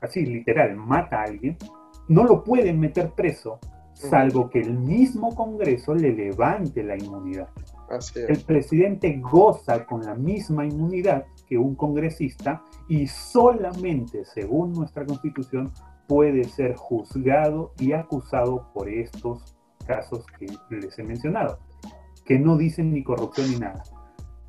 así 0.00 0.24
literal, 0.24 0.74
mata 0.76 1.20
a 1.20 1.24
alguien, 1.24 1.58
no 2.08 2.24
lo 2.24 2.42
pueden 2.42 2.80
meter 2.80 3.10
preso, 3.10 3.60
salvo 3.92 4.48
que 4.48 4.60
el 4.60 4.72
mismo 4.72 5.34
Congreso 5.34 5.94
le 5.94 6.14
levante 6.14 6.82
la 6.82 6.96
inmunidad. 6.96 7.50
El 8.26 8.40
presidente 8.44 9.20
goza 9.20 9.84
con 9.84 10.00
la 10.06 10.14
misma 10.14 10.64
inmunidad 10.64 11.26
que 11.48 11.58
un 11.58 11.74
congresista 11.74 12.62
y 12.88 13.06
solamente, 13.06 14.24
según 14.24 14.72
nuestra 14.72 15.04
constitución, 15.06 15.72
puede 16.06 16.44
ser 16.44 16.74
juzgado 16.76 17.72
y 17.78 17.92
acusado 17.92 18.70
por 18.72 18.88
estos 18.88 19.56
casos 19.86 20.24
que 20.38 20.46
les 20.70 20.98
he 20.98 21.02
mencionado, 21.02 21.58
que 22.24 22.38
no 22.38 22.56
dicen 22.56 22.92
ni 22.92 23.02
corrupción 23.02 23.50
ni 23.50 23.58
nada. 23.58 23.82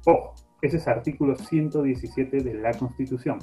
Ojo, 0.06 0.34
ese 0.62 0.78
es 0.78 0.88
artículo 0.88 1.36
117 1.36 2.38
de 2.38 2.54
la 2.56 2.74
Constitución. 2.74 3.40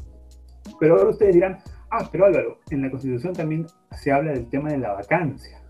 Pero 0.79 0.97
ahora 0.97 1.11
ustedes 1.11 1.35
dirán, 1.35 1.59
ah, 1.91 2.09
pero 2.11 2.27
Álvaro, 2.27 2.59
en 2.71 2.83
la 2.83 2.91
Constitución 2.91 3.33
también 3.33 3.67
se 3.93 4.13
habla 4.13 4.33
del 4.33 4.49
tema 4.49 4.71
de 4.71 4.79
la 4.79 4.93
vacancia. 4.93 5.63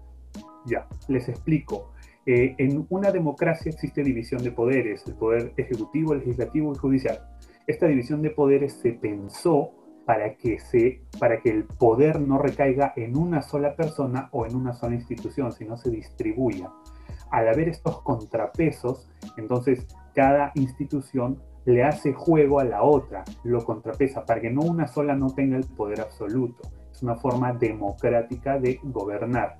Ya, 0.67 0.89
les 1.09 1.29
explico. 1.29 1.93
Eh, 2.25 2.57
en 2.59 2.85
una 2.91 3.13
democracia 3.13 3.71
existe 3.71 4.03
división 4.03 4.43
de 4.43 4.51
poderes, 4.51 5.07
el 5.07 5.15
poder 5.15 5.53
ejecutivo, 5.57 6.15
legislativo 6.15 6.73
y 6.73 6.77
judicial. 6.77 7.21
Esta 7.67 7.87
división 7.87 8.23
de 8.23 8.31
poderes 8.31 8.75
se 8.75 8.93
pensó 8.93 9.73
para 10.05 10.37
que, 10.37 10.61
se, 10.61 11.03
para 11.19 11.41
que 11.41 11.51
el 11.51 11.65
poder 11.65 12.21
no 12.21 12.39
recaiga 12.39 12.93
en 12.95 13.17
una 13.17 13.43
sola 13.43 13.75
persona 13.75 14.29
o 14.31 14.47
en 14.47 14.55
una 14.55 14.73
sola 14.73 14.95
institución, 14.95 15.51
sino 15.53 15.77
se 15.77 15.91
distribuya. 15.91 16.71
Al 17.31 17.49
haber 17.49 17.69
estos 17.69 18.01
contrapesos, 18.03 19.09
entonces 19.37 19.85
cada 20.15 20.53
institución 20.55 21.43
le 21.65 21.83
hace 21.83 22.13
juego 22.13 22.61
a 22.61 22.65
la 22.65 22.85
otra, 22.85 23.25
lo 23.43 23.65
contrapesa, 23.65 24.25
para 24.25 24.41
que 24.41 24.51
no 24.51 24.61
una 24.61 24.87
sola 24.87 25.17
no 25.17 25.35
tenga 25.35 25.57
el 25.57 25.65
poder 25.65 26.01
absoluto. 26.01 26.63
Es 26.93 27.03
una 27.03 27.17
forma 27.17 27.53
democrática 27.53 28.61
de 28.61 28.79
gobernar. 28.85 29.59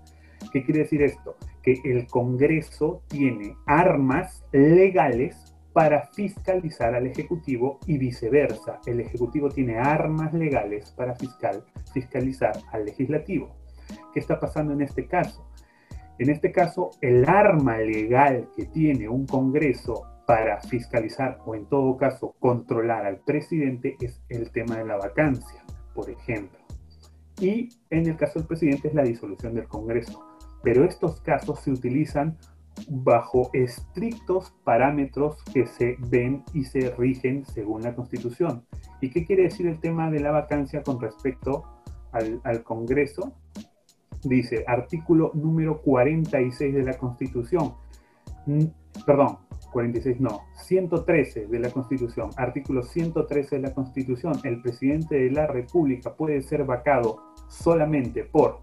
¿Qué 0.53 0.65
quiere 0.65 0.83
decir 0.83 1.03
esto? 1.03 1.35
Que 1.61 1.81
el 1.85 2.07
Congreso 2.07 3.03
tiene 3.09 3.57
armas 3.67 4.45
legales 4.53 5.56
para 5.77 6.07
fiscalizar 6.07 6.95
al 6.95 7.07
Ejecutivo 7.07 7.81
y 7.87 7.99
viceversa. 7.99 8.81
El 8.87 8.99
Ejecutivo 9.01 9.51
tiene 9.51 9.77
armas 9.77 10.33
legales 10.33 10.91
para 10.93 11.15
fiscal, 11.15 11.65
fiscalizar 11.93 12.55
al 12.73 12.87
Legislativo. 12.87 13.55
¿Qué 14.15 14.21
está 14.21 14.41
pasando 14.41 14.73
en 14.73 14.81
este 14.81 15.07
caso? 15.07 15.47
En 16.19 16.31
este 16.31 16.51
caso, 16.51 16.93
el 17.03 17.29
arma 17.29 17.77
legal 17.77 18.49
que 18.57 18.65
tiene 18.65 19.07
un 19.07 19.27
Congreso 19.27 20.03
para 20.27 20.63
fiscalizar 20.63 21.41
o 21.45 21.55
en 21.55 21.67
todo 21.67 21.99
caso 21.99 22.35
controlar 22.41 23.05
al 23.05 23.19
presidente 23.19 23.99
es 24.01 24.23
el 24.31 24.51
tema 24.53 24.79
de 24.79 24.87
la 24.87 24.97
vacancia, 24.97 25.63
por 25.95 26.09
ejemplo. 26.09 26.59
Y 27.39 27.69
en 27.91 28.07
el 28.07 28.17
caso 28.17 28.39
del 28.39 28.49
presidente 28.49 28.89
es 28.89 28.95
la 28.95 29.03
disolución 29.03 29.53
del 29.53 29.69
Congreso. 29.69 30.25
Pero 30.63 30.87
estos 30.87 31.21
casos 31.21 31.61
se 31.61 31.71
utilizan 31.71 32.39
bajo 32.89 33.51
estrictos 33.53 34.55
parámetros 34.65 35.43
que 35.53 35.67
se 35.67 35.97
ven 36.09 36.45
y 36.53 36.65
se 36.65 36.91
rigen 36.97 37.45
según 37.45 37.83
la 37.83 37.95
Constitución. 37.95 38.65
¿Y 39.01 39.11
qué 39.11 39.25
quiere 39.25 39.45
decir 39.45 39.67
el 39.67 39.81
tema 39.81 40.11
de 40.11 40.21
la 40.21 40.31
vacancia 40.31 40.83
con 40.83 41.01
respecto 41.01 41.65
al, 42.13 42.63
Congreso? 42.63 43.33
Dice, 44.23 44.65
artículo 44.67 45.31
número 45.35 45.81
46 45.83 46.75
de 46.75 46.83
la 46.83 46.97
Constitución. 46.97 47.75
Perdón, 49.05 49.39
46 49.73 50.21
no, 50.21 50.41
113 50.55 51.49
de 51.49 51.59
la 51.59 51.71
Constitución, 51.71 52.31
artículo 52.37 52.83
113 52.83 53.57
de 53.57 53.63
la 53.63 53.75
Constitución, 53.75 54.35
el 54.45 54.63
presidente 54.63 55.17
de 55.17 55.31
la 55.31 55.47
República 55.47 56.15
puede 56.15 56.41
ser 56.43 56.65
vacado 56.65 57.23
solamente 57.49 58.25
por 58.25 58.61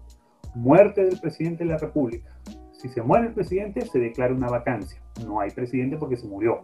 muerte 0.54 1.04
del 1.04 1.20
presidente 1.20 1.64
de 1.64 1.70
la 1.70 1.78
República, 1.78 2.36
si 2.84 2.90
se 2.90 3.00
muere 3.00 3.28
el 3.28 3.32
presidente, 3.32 3.80
se 3.80 3.98
declara 3.98 4.34
una 4.34 4.50
vacancia. 4.50 5.00
No 5.26 5.40
hay 5.40 5.50
presidente 5.50 5.96
porque 5.96 6.18
se 6.18 6.28
murió. 6.28 6.60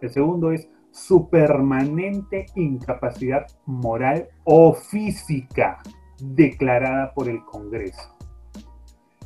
El 0.00 0.10
segundo 0.10 0.52
es 0.52 0.70
su 0.90 1.28
permanente 1.28 2.46
incapacidad 2.54 3.46
moral 3.66 4.26
o 4.44 4.72
física 4.72 5.82
declarada 6.18 7.12
por 7.12 7.28
el 7.28 7.44
Congreso. 7.44 8.16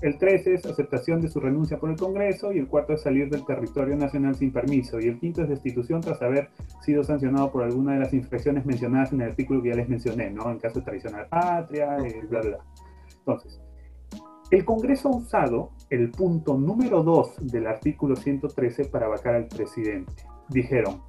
El 0.03 0.19
13 0.19 0.55
es 0.55 0.67
aceptación 0.67 1.21
de 1.21 1.29
su 1.29 1.39
renuncia 1.39 1.79
por 1.79 1.91
el 1.91 1.97
Congreso 1.97 2.53
y 2.53 2.59
el 2.59 2.67
cuarto 2.67 2.95
es 2.95 3.03
salir 3.03 3.31
del 3.31 3.47
territorio 3.47 3.95
nacional 3.95 4.35
sin 4.35 4.53
permiso 4.53 4.99
y 4.99 5.07
el 5.07 5.21
quinto 5.21 5.43
es 5.43 5.49
destitución 5.49 6.01
tras 6.01 6.21
haber 6.21 6.51
sido 6.83 7.05
sancionado 7.05 7.53
por 7.53 7.63
alguna 7.63 7.93
de 7.93 8.01
las 8.01 8.13
infracciones 8.13 8.67
mencionadas 8.67 9.13
en 9.13 9.21
el 9.21 9.31
artículo 9.31 9.63
que 9.63 9.69
ya 9.69 9.77
les 9.77 9.89
mencioné, 9.89 10.31
¿no? 10.31 10.51
En 10.51 10.59
caso 10.59 10.81
de 10.81 10.85
traición 10.85 11.15
a 11.15 11.19
la 11.19 11.29
patria, 11.29 11.97
eh, 11.99 12.23
bla, 12.29 12.41
bla. 12.41 12.59
Entonces, 13.19 13.61
el 14.51 14.65
Congreso 14.65 15.09
ha 15.09 15.17
usado 15.17 15.71
el 15.91 16.11
punto 16.11 16.57
número 16.57 17.03
2 17.03 17.47
del 17.53 17.67
artículo 17.67 18.17
113 18.17 18.87
para 18.87 19.09
vacar 19.09 19.35
al 19.35 19.47
presidente. 19.47 20.13
Dijeron, 20.49 21.03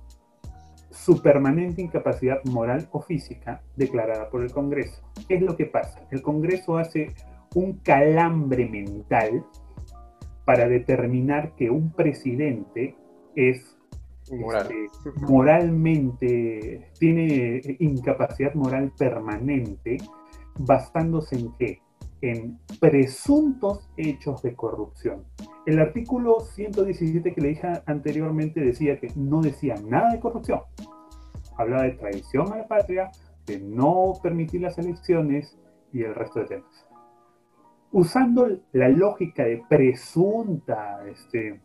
su 0.91 1.21
permanente 1.21 1.81
incapacidad 1.81 2.43
moral 2.45 2.89
o 2.91 3.01
física 3.01 3.61
declarada 3.75 4.29
por 4.29 4.43
el 4.43 4.51
Congreso. 4.51 5.01
¿Qué 5.27 5.35
es 5.35 5.41
lo 5.41 5.55
que 5.55 5.65
pasa? 5.65 6.01
El 6.11 6.21
Congreso 6.21 6.77
hace 6.77 7.13
un 7.55 7.73
calambre 7.77 8.67
mental 8.67 9.45
para 10.45 10.67
determinar 10.67 11.55
que 11.55 11.69
un 11.69 11.91
presidente 11.91 12.95
es 13.35 13.77
este, 14.29 14.89
moralmente, 15.21 16.91
tiene 16.99 17.61
incapacidad 17.79 18.53
moral 18.53 18.91
permanente, 18.97 19.97
basándose 20.57 21.35
en 21.35 21.51
qué? 21.57 21.81
En 22.21 22.59
presuntos 22.79 23.89
hechos 23.97 24.41
de 24.41 24.55
corrupción. 24.55 25.23
El 25.65 25.79
artículo 25.79 26.39
117 26.39 27.33
que 27.33 27.41
le 27.41 27.49
dije 27.49 27.67
anteriormente 27.85 28.59
decía 28.59 28.99
que 28.99 29.11
no 29.15 29.41
decía 29.41 29.75
nada 29.85 30.11
de 30.11 30.19
corrupción. 30.19 30.61
Hablaba 31.57 31.83
de 31.83 31.91
traición 31.91 32.51
a 32.53 32.57
la 32.57 32.67
patria, 32.67 33.11
de 33.45 33.59
no 33.59 34.13
permitir 34.21 34.61
las 34.61 34.77
elecciones 34.77 35.57
y 35.91 36.03
el 36.03 36.15
resto 36.15 36.39
de 36.39 36.45
temas. 36.45 36.87
Usando 37.91 38.47
la 38.71 38.89
lógica 38.89 39.43
de 39.43 39.63
presunta 39.67 41.03
este, 41.07 41.59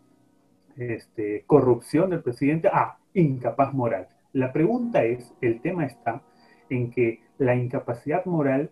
este, 0.77 1.45
corrupción 1.47 2.11
del 2.11 2.23
presidente, 2.23 2.69
ah, 2.73 2.99
incapaz 3.13 3.75
moral. 3.75 4.09
La 4.33 4.53
pregunta 4.53 5.05
es, 5.05 5.33
el 5.41 5.61
tema 5.61 5.85
está 5.85 6.23
en 6.71 6.91
que 6.91 7.21
la 7.39 7.55
incapacidad 7.55 8.25
moral 8.25 8.71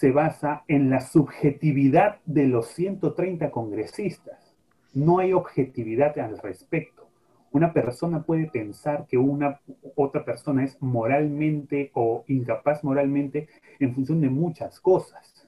se 0.00 0.12
basa 0.12 0.64
en 0.66 0.88
la 0.88 1.00
subjetividad 1.00 2.20
de 2.24 2.46
los 2.46 2.68
130 2.68 3.50
congresistas. 3.50 4.56
No 4.94 5.18
hay 5.18 5.34
objetividad 5.34 6.18
al 6.18 6.38
respecto. 6.38 7.10
una 7.52 7.72
persona 7.72 8.22
puede 8.22 8.46
pensar 8.46 9.06
que 9.08 9.18
una 9.18 9.60
otra 9.96 10.24
persona 10.24 10.64
es 10.64 10.80
moralmente 10.80 11.90
o 11.94 12.24
incapaz 12.28 12.82
moralmente 12.82 13.48
en 13.78 13.92
función 13.94 14.22
de 14.22 14.30
muchas 14.30 14.80
cosas. 14.80 15.46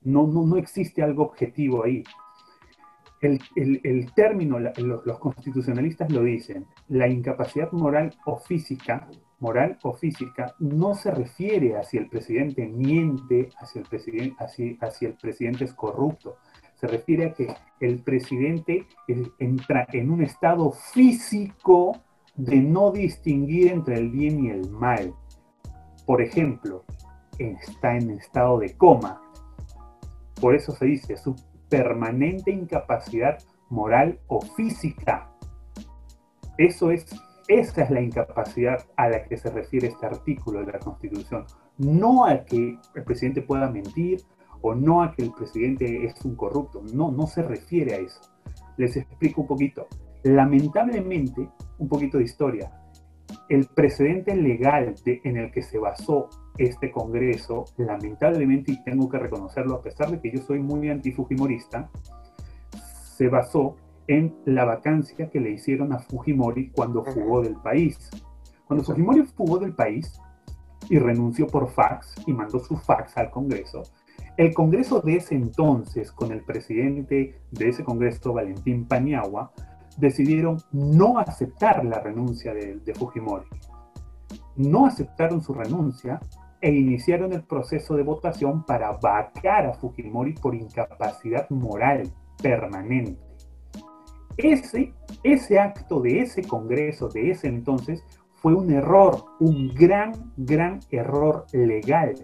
No, 0.00 0.26
no, 0.26 0.44
no 0.44 0.56
existe 0.56 1.02
algo 1.02 1.22
objetivo 1.22 1.84
ahí. 1.84 2.02
El, 3.20 3.38
el, 3.54 4.12
término, 4.14 4.58
los, 4.58 5.06
los, 5.06 5.18
constitucionalistas 5.20 6.10
lo 6.10 6.24
dicen, 6.24 6.66
la 6.88 7.06
incapacidad 7.06 7.70
moral 7.70 8.12
o 8.24 8.38
física, 8.38 9.06
moral 9.42 9.76
o 9.82 9.92
física, 9.92 10.54
no 10.60 10.94
se 10.94 11.10
refiere 11.10 11.76
a 11.76 11.82
si 11.82 11.98
el 11.98 12.08
presidente 12.08 12.64
miente, 12.64 13.50
hacia 13.58 13.80
el 13.80 13.88
presidente, 13.88 14.36
hacia, 14.38 14.76
hacia 14.80 15.08
el 15.08 15.14
presidente 15.14 15.64
es 15.64 15.74
corrupto, 15.74 16.36
se 16.76 16.86
refiere 16.86 17.26
a 17.26 17.34
que 17.34 17.52
el 17.80 18.04
presidente 18.04 18.86
entra 19.40 19.88
en 19.92 20.10
un 20.10 20.22
estado 20.22 20.70
físico 20.70 22.00
de 22.36 22.56
no 22.56 22.92
distinguir 22.92 23.72
entre 23.72 23.96
el 23.96 24.10
bien 24.10 24.44
y 24.44 24.50
el 24.50 24.70
mal. 24.70 25.12
Por 26.06 26.22
ejemplo, 26.22 26.84
está 27.36 27.96
en 27.96 28.10
estado 28.10 28.60
de 28.60 28.76
coma. 28.76 29.20
Por 30.40 30.54
eso 30.54 30.72
se 30.72 30.86
dice 30.86 31.16
su 31.16 31.34
permanente 31.68 32.52
incapacidad 32.52 33.38
moral 33.70 34.20
o 34.28 34.40
física. 34.40 35.32
Eso 36.58 36.92
es, 36.92 37.06
esa 37.58 37.82
es 37.82 37.90
la 37.90 38.00
incapacidad 38.00 38.84
a 38.96 39.08
la 39.08 39.24
que 39.24 39.36
se 39.36 39.50
refiere 39.50 39.88
este 39.88 40.06
artículo 40.06 40.64
de 40.64 40.72
la 40.72 40.78
Constitución. 40.78 41.44
No 41.78 42.24
a 42.26 42.44
que 42.44 42.78
el 42.94 43.04
presidente 43.04 43.42
pueda 43.42 43.70
mentir, 43.70 44.22
o 44.62 44.74
no 44.74 45.02
a 45.02 45.12
que 45.12 45.22
el 45.22 45.32
presidente 45.32 46.04
es 46.04 46.24
un 46.24 46.36
corrupto. 46.36 46.82
No, 46.94 47.10
no 47.10 47.26
se 47.26 47.42
refiere 47.42 47.94
a 47.94 47.98
eso. 47.98 48.20
Les 48.76 48.96
explico 48.96 49.42
un 49.42 49.46
poquito. 49.46 49.86
Lamentablemente, 50.22 51.48
un 51.78 51.88
poquito 51.88 52.18
de 52.18 52.24
historia. 52.24 52.72
El 53.48 53.66
precedente 53.66 54.34
legal 54.36 54.94
en 55.04 55.36
el 55.36 55.50
que 55.50 55.62
se 55.62 55.78
basó 55.78 56.28
este 56.56 56.92
Congreso, 56.92 57.64
lamentablemente, 57.76 58.72
y 58.72 58.84
tengo 58.84 59.08
que 59.08 59.18
reconocerlo 59.18 59.76
a 59.76 59.82
pesar 59.82 60.10
de 60.10 60.20
que 60.20 60.30
yo 60.30 60.42
soy 60.42 60.60
muy 60.60 60.88
antifujimorista, 60.90 61.90
se 63.16 63.28
basó 63.28 63.76
en 64.08 64.34
la 64.44 64.64
vacancia 64.64 65.30
que 65.30 65.40
le 65.40 65.50
hicieron 65.50 65.92
a 65.92 65.98
Fujimori 65.98 66.70
cuando 66.70 67.04
fugó 67.04 67.42
del 67.42 67.56
país. 67.56 68.10
Cuando 68.66 68.84
Fujimori 68.84 69.22
fugó 69.22 69.58
del 69.58 69.74
país 69.74 70.20
y 70.88 70.98
renunció 70.98 71.46
por 71.46 71.68
fax 71.68 72.14
y 72.26 72.32
mandó 72.32 72.58
su 72.58 72.76
fax 72.76 73.16
al 73.16 73.30
Congreso, 73.30 73.82
el 74.38 74.54
Congreso 74.54 75.00
de 75.00 75.16
ese 75.16 75.34
entonces, 75.34 76.10
con 76.10 76.32
el 76.32 76.42
presidente 76.42 77.38
de 77.50 77.68
ese 77.68 77.84
Congreso, 77.84 78.32
Valentín 78.32 78.86
Paniagua, 78.86 79.52
decidieron 79.98 80.56
no 80.72 81.18
aceptar 81.18 81.84
la 81.84 82.00
renuncia 82.00 82.54
de, 82.54 82.94
Fujimori. 82.94 83.46
No 84.56 84.86
aceptaron 84.86 85.42
su 85.42 85.52
renuncia 85.52 86.18
e 86.62 86.70
iniciaron 86.70 87.32
el 87.34 87.42
proceso 87.42 87.94
de 87.94 88.04
votación 88.04 88.64
para 88.64 88.92
vacar 88.92 89.66
a 89.66 89.74
Fujimori 89.74 90.32
por 90.32 90.54
incapacidad 90.54 91.48
moral 91.50 92.10
permanente. 92.42 93.31
Ese, 94.42 94.92
ese 95.22 95.58
acto 95.58 96.00
de 96.00 96.20
ese 96.20 96.42
Congreso 96.42 97.08
de 97.08 97.30
ese 97.30 97.48
entonces 97.48 98.04
fue 98.34 98.54
un 98.54 98.72
error, 98.72 99.24
un 99.38 99.68
gran, 99.74 100.32
gran 100.36 100.80
error 100.90 101.46
legal 101.52 102.14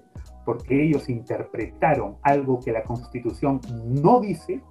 porque 0.48 0.82
ellos 0.82 1.10
interpretaron 1.10 2.16
algo 2.22 2.58
que 2.58 2.72
la 2.72 2.82
Constitución 2.82 3.60
no 3.84 4.18
dice 4.18 4.62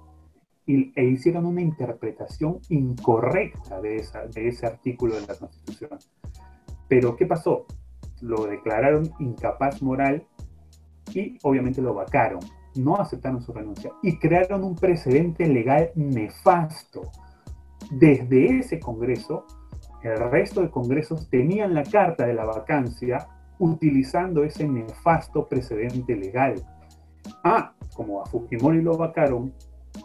y, 0.66 0.92
e 0.96 1.04
hicieron 1.04 1.46
una 1.46 1.60
interpretación 1.60 2.58
incorrecta 2.68 3.80
de, 3.80 3.94
esa, 3.94 4.26
de 4.26 4.48
ese 4.48 4.66
artículo 4.66 5.14
de 5.14 5.28
la 5.28 5.36
Constitución. 5.36 5.96
Pero 6.88 7.14
¿qué 7.14 7.26
pasó? 7.26 7.64
Lo 8.22 8.46
declararon 8.46 9.08
incapaz 9.20 9.80
moral 9.80 10.26
y 11.14 11.38
obviamente 11.44 11.80
lo 11.80 11.94
vacaron. 11.94 12.40
No 12.74 12.96
aceptaron 12.96 13.40
su 13.40 13.52
renuncia 13.52 13.92
y 14.02 14.18
crearon 14.18 14.64
un 14.64 14.74
precedente 14.74 15.46
legal 15.46 15.92
nefasto. 15.94 17.02
Desde 17.90 18.58
ese 18.58 18.78
Congreso, 18.78 19.44
el 20.02 20.18
resto 20.30 20.62
de 20.62 20.70
congresos 20.70 21.28
tenían 21.28 21.74
la 21.74 21.82
carta 21.82 22.26
de 22.26 22.34
la 22.34 22.44
vacancia 22.44 23.26
utilizando 23.58 24.44
ese 24.44 24.68
nefasto 24.68 25.46
precedente 25.46 26.14
legal. 26.14 26.54
Ah, 27.42 27.72
como 27.94 28.22
a 28.22 28.26
Fujimori 28.26 28.80
lo 28.80 28.96
vacaron 28.96 29.52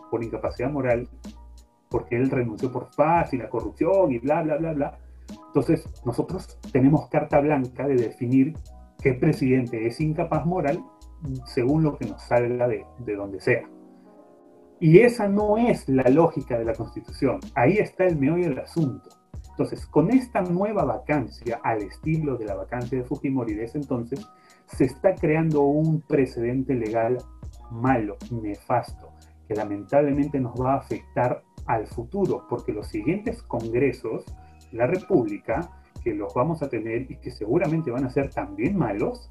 por 0.10 0.24
incapacidad 0.24 0.72
moral, 0.72 1.08
porque 1.90 2.16
él 2.16 2.32
renunció 2.32 2.72
por 2.72 2.92
fácil 2.94 3.40
la 3.40 3.50
corrupción 3.50 4.12
y 4.12 4.18
bla, 4.18 4.42
bla, 4.42 4.58
bla, 4.58 4.74
bla. 4.74 4.98
Entonces, 5.48 5.88
nosotros 6.04 6.58
tenemos 6.72 7.08
carta 7.10 7.40
blanca 7.40 7.88
de 7.88 7.96
definir 7.96 8.58
qué 9.00 9.14
presidente 9.14 9.86
es 9.86 10.02
incapaz 10.02 10.46
moral 10.46 10.84
según 11.46 11.84
lo 11.84 11.98
que 11.98 12.06
nos 12.06 12.22
salga 12.24 12.68
de, 12.68 12.86
de 13.00 13.16
donde 13.16 13.40
sea. 13.40 13.64
Y 14.84 15.00
esa 15.00 15.30
no 15.30 15.56
es 15.58 15.88
la 15.88 16.04
lógica 16.10 16.60
de 16.60 16.66
la 16.66 16.74
Constitución. 16.74 17.40
Ahí 17.56 17.78
está 17.78 18.04
el 18.04 18.18
meollo 18.18 18.50
del 18.50 18.60
asunto. 18.60 19.12
Entonces, 19.52 19.86
con 19.86 20.12
esta 20.12 20.42
nueva 20.42 20.84
vacancia, 20.84 21.62
al 21.64 21.84
estilo 21.84 22.36
de 22.36 22.48
la 22.48 22.56
vacancia 22.56 22.98
de 22.98 23.06
Fujimori 23.06 23.54
de 23.54 23.64
ese 23.64 23.78
entonces, 23.78 24.28
se 24.68 24.84
está 24.84 25.16
creando 25.16 25.62
un 25.62 26.02
precedente 26.02 26.74
legal 26.74 27.18
malo, 27.72 28.18
nefasto, 28.30 29.14
que 29.48 29.56
lamentablemente 29.56 30.38
nos 30.42 30.60
va 30.62 30.74
a 30.74 30.80
afectar 30.80 31.44
al 31.66 31.88
futuro, 31.88 32.46
porque 32.50 32.74
los 32.74 32.88
siguientes 32.88 33.42
congresos 33.42 34.26
la 34.74 34.86
República, 34.86 35.72
que 36.04 36.14
los 36.14 36.34
vamos 36.34 36.62
a 36.62 36.68
tener 36.68 37.10
y 37.10 37.16
que 37.22 37.32
seguramente 37.32 37.90
van 37.90 38.04
a 38.04 38.10
ser 38.10 38.32
también 38.32 38.78
malos, 38.78 39.30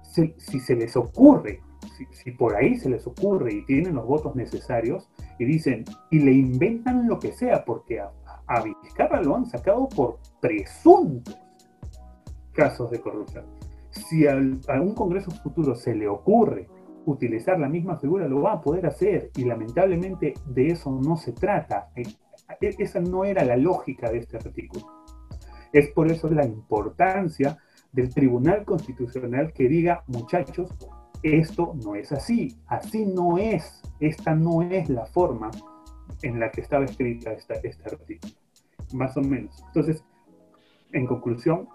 si, 0.00 0.58
se 0.58 0.74
les 0.74 0.96
ocurre, 0.96 1.60
si, 1.96 2.06
si, 2.12 2.30
por 2.32 2.56
ahí 2.56 2.76
se 2.76 2.88
les 2.88 3.06
ocurre 3.06 3.54
y 3.54 3.64
tienen 3.64 3.94
los 3.94 4.06
votos 4.06 4.34
necesarios 4.36 5.08
y 5.38 5.44
dicen, 5.44 5.84
y 6.10 6.18
le 6.18 6.32
inventan 6.32 7.08
lo 7.08 7.18
que 7.18 7.32
sea, 7.32 7.64
porque 7.64 8.00
a, 8.00 8.10
a 8.46 8.62
Vizcarra 8.62 9.22
lo 9.22 9.36
han 9.36 9.46
sacado 9.46 9.88
por 9.88 10.18
presuntos 10.40 11.36
casos 12.52 12.90
de 12.90 13.00
corrupción. 13.00 13.44
Si 13.90 14.26
a 14.26 14.34
un 14.36 14.94
Congreso 14.94 15.30
futuro 15.30 15.74
se 15.74 15.94
le 15.94 16.08
ocurre 16.08 16.68
utilizar 17.06 17.58
la 17.58 17.68
misma 17.68 17.96
figura, 17.96 18.28
lo 18.28 18.42
va 18.42 18.54
a 18.54 18.60
poder 18.60 18.86
hacer 18.86 19.30
y 19.36 19.44
lamentablemente 19.44 20.34
de 20.46 20.68
eso 20.68 20.90
no 20.90 21.16
se 21.16 21.32
trata. 21.32 21.90
E, 21.94 22.02
e, 22.60 22.74
esa 22.78 23.00
no 23.00 23.24
era 23.24 23.44
la 23.44 23.56
lógica 23.56 24.10
de 24.10 24.18
este 24.18 24.36
artículo. 24.36 24.86
Es 25.72 25.90
por 25.90 26.10
eso 26.10 26.28
la 26.30 26.44
importancia 26.44 27.58
del 27.92 28.12
Tribunal 28.12 28.64
Constitucional 28.64 29.52
que 29.52 29.68
diga, 29.68 30.04
muchachos, 30.06 30.74
esto 31.22 31.74
no 31.84 31.94
es 31.94 32.12
así, 32.12 32.56
así 32.66 33.06
no 33.06 33.38
es, 33.38 33.82
esta 34.00 34.34
no 34.34 34.62
es 34.62 34.88
la 34.88 35.06
forma 35.06 35.50
en 36.22 36.40
la 36.40 36.50
que 36.50 36.60
estaba 36.60 36.84
escrita 36.84 37.32
esta, 37.32 37.54
este 37.54 37.88
artículo, 37.88 38.32
más 38.92 39.16
o 39.16 39.22
menos. 39.22 39.62
Entonces, 39.66 40.04
en 40.92 41.06
conclusión, 41.06 41.68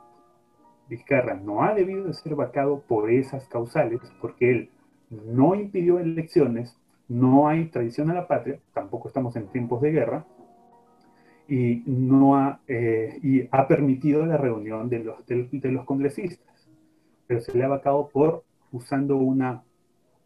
Vizcarra 0.89 1.35
no 1.35 1.63
ha 1.63 1.73
debido 1.73 2.05
de 2.05 2.13
ser 2.13 2.35
vacado 2.35 2.81
por 2.81 3.09
esas 3.09 3.47
causales, 3.47 4.01
porque 4.19 4.51
él 4.51 4.69
no 5.09 5.55
impidió 5.55 5.99
elecciones, 5.99 6.77
no 7.07 7.47
hay 7.47 7.65
tradición 7.65 8.09
a 8.11 8.13
la 8.13 8.27
patria, 8.27 8.59
tampoco 8.73 9.07
estamos 9.07 9.35
en 9.35 9.47
tiempos 9.47 9.81
de 9.81 9.91
guerra, 9.91 10.25
y, 11.47 11.83
no 11.85 12.37
ha, 12.37 12.61
eh, 12.67 13.19
y 13.21 13.47
ha 13.51 13.67
permitido 13.67 14.25
la 14.25 14.37
reunión 14.37 14.89
de 14.89 14.99
los, 14.99 15.25
de, 15.25 15.71
los 15.71 15.85
congresistas, 15.85 16.69
pero 17.27 17.41
se 17.41 17.57
le 17.57 17.63
ha 17.65 17.67
vacado 17.67 18.07
por 18.07 18.43
usando 18.71 19.17
una, 19.17 19.63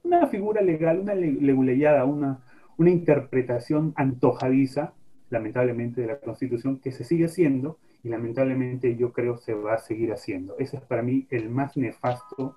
una 0.04 0.28
figura 0.28 0.62
legal, 0.62 1.00
una 1.00 1.16
leguleyada, 1.16 2.06
una, 2.06 2.40
una 2.78 2.90
interpretación 2.90 3.94
antojadiza, 3.96 4.94
lamentablemente, 5.30 6.02
de 6.02 6.08
la 6.08 6.20
Constitución 6.20 6.80
que 6.80 6.92
se 6.92 7.04
sigue 7.04 7.26
haciendo 7.26 7.78
y 8.04 8.10
lamentablemente 8.10 8.96
yo 8.96 9.12
creo 9.12 9.38
se 9.38 9.54
va 9.54 9.74
a 9.74 9.78
seguir 9.80 10.14
haciendo. 10.14 10.56
Ese 10.60 10.78
es 10.78 10.84
para 10.84 11.02
mí 11.02 11.26
el 11.32 11.50
más 11.50 11.76
nefasto, 11.76 12.56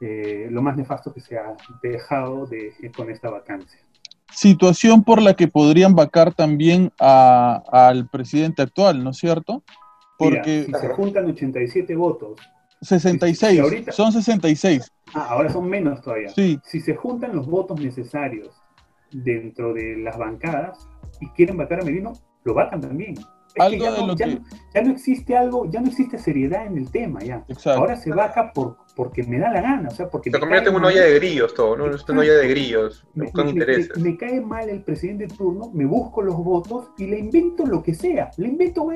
eh, 0.00 0.48
lo 0.50 0.62
más 0.62 0.76
nefasto 0.76 1.12
que 1.12 1.20
se 1.20 1.36
ha 1.36 1.54
dejado 1.82 2.46
de, 2.46 2.72
con 2.96 3.10
esta 3.10 3.30
vacancia. 3.30 3.80
Situación 4.30 5.04
por 5.04 5.20
la 5.20 5.34
que 5.34 5.48
podrían 5.48 5.94
vacar 5.94 6.34
también 6.34 6.92
al 6.98 8.08
presidente 8.08 8.62
actual, 8.62 9.02
¿no 9.02 9.10
es 9.10 9.18
cierto? 9.18 9.62
Porque 10.18 10.64
si 10.64 10.72
se 10.72 10.88
juntan 10.88 11.26
87 11.26 11.94
votos 11.94 12.40
66, 12.80 13.60
son 13.90 14.12
66. 14.12 14.92
Ah, 15.14 15.28
ahora 15.30 15.50
son 15.50 15.68
menos 15.68 16.00
todavía. 16.00 16.28
Sí. 16.28 16.60
Si 16.64 16.80
se 16.80 16.94
juntan 16.94 17.34
los 17.34 17.46
votos 17.46 17.80
necesarios 17.80 18.54
dentro 19.10 19.72
de 19.72 19.96
las 19.96 20.18
bancadas 20.18 20.88
y 21.20 21.28
quieren 21.30 21.56
vacar 21.56 21.80
a 21.80 21.84
Merino, 21.84 22.12
lo 22.44 22.54
vacan 22.54 22.80
también. 22.80 23.14
algo 23.58 23.84
ya, 23.84 23.90
no, 23.90 24.14
ya, 24.14 24.82
no, 24.82 24.90
existe 24.90 25.36
algo, 25.36 25.68
ya 25.70 25.80
no 25.80 25.88
existe 25.88 26.18
seriedad 26.18 26.66
en 26.66 26.78
el 26.78 26.90
tema, 26.90 27.20
ya. 27.20 27.44
Ahora 27.66 27.96
se 27.96 28.12
va 28.12 28.26
acá 28.26 28.52
por, 28.52 28.76
porque 28.94 29.22
me 29.24 29.38
da 29.38 29.50
la 29.50 29.60
gana, 29.60 29.88
o 29.88 29.90
sea, 29.90 30.08
porque... 30.08 30.30
Se 30.30 30.38
convierte 30.38 30.68
en 30.68 30.76
una 30.76 30.88
olla 30.88 31.02
de 31.02 31.14
grillos 31.14 31.54
todo, 31.54 31.76
¿no? 31.76 31.92
Es 31.92 32.08
una 32.08 32.20
olla 32.20 32.34
de 32.34 32.48
grillos, 32.48 33.04
me, 33.14 33.32
con 33.32 33.48
intereses. 33.48 33.96
Me, 33.98 34.16
cae 34.16 34.40
mal 34.40 34.68
el 34.68 34.82
presidente 34.82 35.26
de 35.26 35.34
turno, 35.34 35.70
me 35.72 35.86
busco 35.86 36.22
los 36.22 36.36
votos 36.36 36.90
y 36.98 37.06
le 37.06 37.18
invento 37.18 37.66
lo 37.66 37.82
que 37.82 37.94
sea. 37.94 38.30
Le 38.36 38.48
invento, 38.48 38.86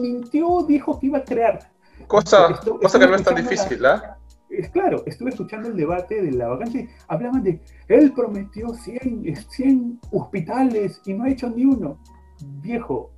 mintió, 0.00 0.64
dijo 0.66 0.98
que 0.98 1.06
iba 1.06 1.18
a 1.18 1.24
crear. 1.24 1.75
Cosa, 2.06 2.60
cosa 2.80 2.98
que 2.98 3.06
no 3.06 3.16
es 3.16 3.22
tan 3.22 3.34
difícil, 3.34 3.84
¿ah? 3.84 4.16
es 4.48 4.70
claro, 4.70 5.02
estuve 5.06 5.30
escuchando 5.30 5.68
el 5.68 5.76
debate 5.76 6.22
de 6.22 6.32
la 6.32 6.48
vacancia, 6.48 6.86
hablaban 7.08 7.42
de, 7.42 7.60
él 7.88 8.12
prometió 8.12 8.74
100, 8.74 9.36
100 9.48 10.00
hospitales 10.12 11.00
y 11.04 11.14
no 11.14 11.24
ha 11.24 11.30
hecho 11.30 11.50
ni 11.50 11.64
uno. 11.64 11.98
Viejo, 12.60 13.10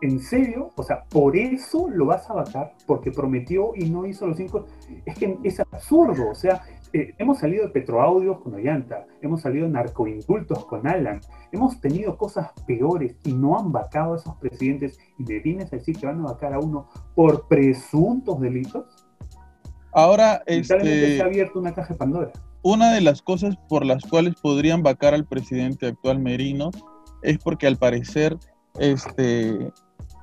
¿en 0.00 0.20
serio? 0.20 0.70
O 0.76 0.82
sea, 0.82 1.04
¿por 1.04 1.36
eso 1.36 1.88
lo 1.88 2.06
vas 2.06 2.28
a 2.30 2.34
vacar? 2.34 2.74
Porque 2.86 3.10
prometió 3.10 3.72
y 3.74 3.88
no 3.88 4.06
hizo 4.06 4.26
los 4.26 4.36
cinco. 4.36 4.66
Es 5.04 5.16
que 5.16 5.38
es 5.42 5.60
absurdo, 5.60 6.30
o 6.30 6.34
sea, 6.34 6.62
eh, 6.92 7.14
hemos 7.18 7.38
salido 7.38 7.64
de 7.64 7.70
Petroaudios 7.70 8.40
con 8.40 8.54
Ollanta, 8.54 9.06
hemos 9.22 9.40
salido 9.42 9.66
de 9.66 9.72
narcoindultos 9.72 10.66
con 10.66 10.86
Alan, 10.86 11.20
hemos 11.50 11.80
tenido 11.80 12.16
cosas 12.18 12.50
peores 12.66 13.16
y 13.24 13.32
no 13.32 13.58
han 13.58 13.72
vacado 13.72 14.14
a 14.14 14.16
esos 14.16 14.36
presidentes 14.36 14.98
y 15.18 15.24
me 15.24 15.40
vienes 15.40 15.72
a 15.72 15.76
decir 15.76 15.96
que 15.96 16.06
van 16.06 16.20
a 16.20 16.32
vacar 16.32 16.52
a 16.52 16.58
uno 16.58 16.88
por 17.14 17.48
presuntos 17.48 18.40
delitos. 18.40 18.84
Ahora, 19.92 20.42
este, 20.46 21.16
se 21.16 21.22
ha 21.22 21.26
abierto 21.26 21.58
una 21.58 21.74
caja 21.74 21.94
de 21.94 21.98
Pandora. 21.98 22.32
Una 22.62 22.92
de 22.92 23.00
las 23.00 23.22
cosas 23.22 23.56
por 23.68 23.84
las 23.84 24.04
cuales 24.04 24.34
podrían 24.40 24.82
vacar 24.82 25.14
al 25.14 25.26
presidente 25.26 25.86
actual 25.88 26.18
Merino 26.18 26.70
es 27.22 27.38
porque 27.38 27.66
al 27.66 27.76
parecer 27.76 28.36
este, 28.78 29.72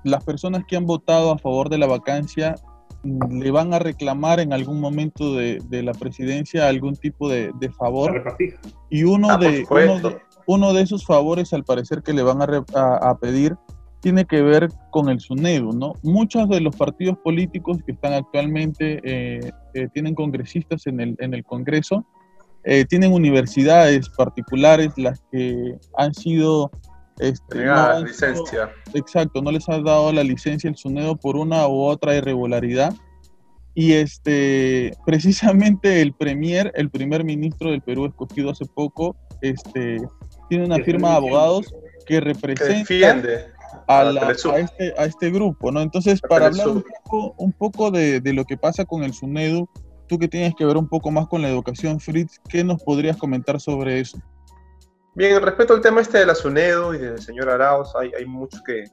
las 0.03 0.23
personas 0.23 0.63
que 0.67 0.77
han 0.77 0.85
votado 0.85 1.31
a 1.31 1.37
favor 1.37 1.69
de 1.69 1.77
la 1.77 1.87
vacancia 1.87 2.55
le 3.03 3.51
van 3.51 3.73
a 3.73 3.79
reclamar 3.79 4.39
en 4.39 4.53
algún 4.53 4.79
momento 4.79 5.35
de, 5.35 5.61
la 5.69 5.93
presidencia 5.93 6.67
algún 6.67 6.95
tipo 6.95 7.29
de, 7.29 7.51
favor. 7.77 8.35
Y 8.89 9.03
uno, 9.03 9.29
ah, 9.31 9.37
de, 9.37 9.65
uno, 10.45 10.73
de, 10.73 10.81
esos 10.81 11.05
favores, 11.05 11.53
al 11.53 11.63
parecer, 11.63 12.01
que 12.01 12.13
le 12.13 12.23
van 12.23 12.41
a 12.41 13.17
pedir 13.19 13.55
tiene 14.01 14.25
que 14.25 14.41
ver 14.41 14.69
con 14.91 15.09
el 15.09 15.19
SUNEDU, 15.19 15.73
¿no? 15.73 15.93
Muchos 16.03 16.47
de 16.49 16.61
los 16.61 16.75
partidos 16.75 17.17
políticos 17.17 17.79
que 17.85 17.91
están 17.91 18.13
actualmente, 18.13 19.01
eh, 19.03 19.51
eh, 19.73 19.87
tienen 19.93 20.15
congresistas 20.15 20.87
en 20.87 20.99
el, 20.99 21.15
en 21.19 21.33
el 21.33 21.43
Congreso, 21.43 22.05
eh, 22.63 22.85
tienen 22.85 23.13
universidades 23.13 24.09
particulares 24.09 24.91
las 24.97 25.21
que 25.31 25.77
han 25.97 26.13
sido... 26.13 26.71
Este, 27.19 27.65
licencia. 28.05 28.71
exacto, 28.93 29.41
no 29.41 29.51
les 29.51 29.67
ha 29.67 29.77
dado 29.79 30.13
la 30.13 30.23
licencia 30.23 30.69
el 30.69 30.77
SUNEDU 30.77 31.17
por 31.17 31.35
una 31.35 31.67
u 31.67 31.81
otra 31.81 32.15
irregularidad. 32.15 32.93
Y 33.75 33.93
este, 33.93 34.93
precisamente 35.05 36.01
el 36.01 36.13
premier, 36.13 36.71
el 36.75 36.89
primer 36.89 37.25
ministro 37.25 37.71
del 37.71 37.81
Perú 37.81 38.05
escogido 38.05 38.49
hace 38.49 38.65
poco, 38.65 39.17
este, 39.41 39.97
tiene 40.47 40.65
una 40.65 40.77
firma 40.77 41.09
de 41.09 41.15
abogados 41.15 41.73
que 42.05 42.21
representa 42.21 42.93
a, 43.87 44.11
este, 44.57 44.93
a, 44.97 45.05
este, 45.05 45.29
grupo, 45.29 45.71
¿no? 45.71 45.81
Entonces, 45.81 46.21
para 46.21 46.47
hablar 46.47 46.69
un 46.69 46.83
poco, 46.83 47.35
un 47.37 47.51
poco 47.51 47.91
de, 47.91 48.21
de, 48.21 48.33
lo 48.33 48.45
que 48.45 48.57
pasa 48.57 48.85
con 48.85 49.03
el 49.03 49.13
SUNEDU, 49.13 49.69
tú 50.07 50.17
que 50.17 50.27
tienes 50.27 50.55
que 50.55 50.65
ver 50.65 50.77
un 50.77 50.87
poco 50.87 51.11
más 51.11 51.27
con 51.27 51.41
la 51.41 51.49
educación, 51.49 51.99
Fritz, 51.99 52.39
¿qué 52.47 52.63
nos 52.63 52.81
podrías 52.81 53.17
comentar 53.17 53.59
sobre 53.59 53.99
eso? 53.99 54.17
Bien, 55.15 55.41
respecto 55.41 55.73
al 55.73 55.81
tema 55.81 56.01
este 56.01 56.19
de 56.19 56.25
la 56.25 56.35
SUNEDU 56.35 56.93
y 56.93 56.97
del 56.99 57.21
señor 57.21 57.49
Arauz, 57.49 57.95
hay, 57.95 58.11
hay 58.17 58.25
mucho 58.25 58.59
que, 58.65 58.83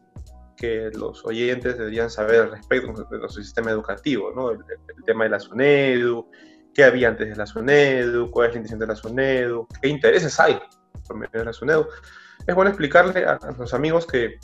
que 0.57 0.91
los 0.95 1.25
oyentes 1.25 1.77
deberían 1.79 2.11
saber 2.11 2.41
al 2.41 2.51
respecto 2.53 3.05
de 3.11 3.19
nuestro 3.19 3.43
sistema 3.43 3.71
educativo, 3.71 4.33
¿no? 4.35 4.51
El, 4.51 4.65
tema 5.05 5.25
de 5.25 5.31
la 5.31 5.41
SUNEDU, 5.41 6.29
qué 6.75 6.85
había 6.85 7.09
antes 7.09 7.29
de 7.29 7.37
la 7.37 7.47
SUNEDU, 7.47 8.31
cuál 8.31 8.49
es 8.49 8.55
la 8.55 8.59
intención 8.59 8.81
de 8.81 8.87
la 8.87 8.97
SUNEDU, 8.97 9.69
qué 9.81 9.89
intereses 9.89 10.41
hay 10.41 10.59
por 11.07 11.17
medio 11.17 11.39
de 11.39 11.45
la 11.45 11.53
SUNEDU. 11.53 11.87
Es 12.47 12.55
bueno 12.55 12.71
explicarle 12.71 13.25
a, 13.25 13.35
a 13.35 13.53
los 13.53 13.73
amigos 13.73 14.07
que 14.07 14.39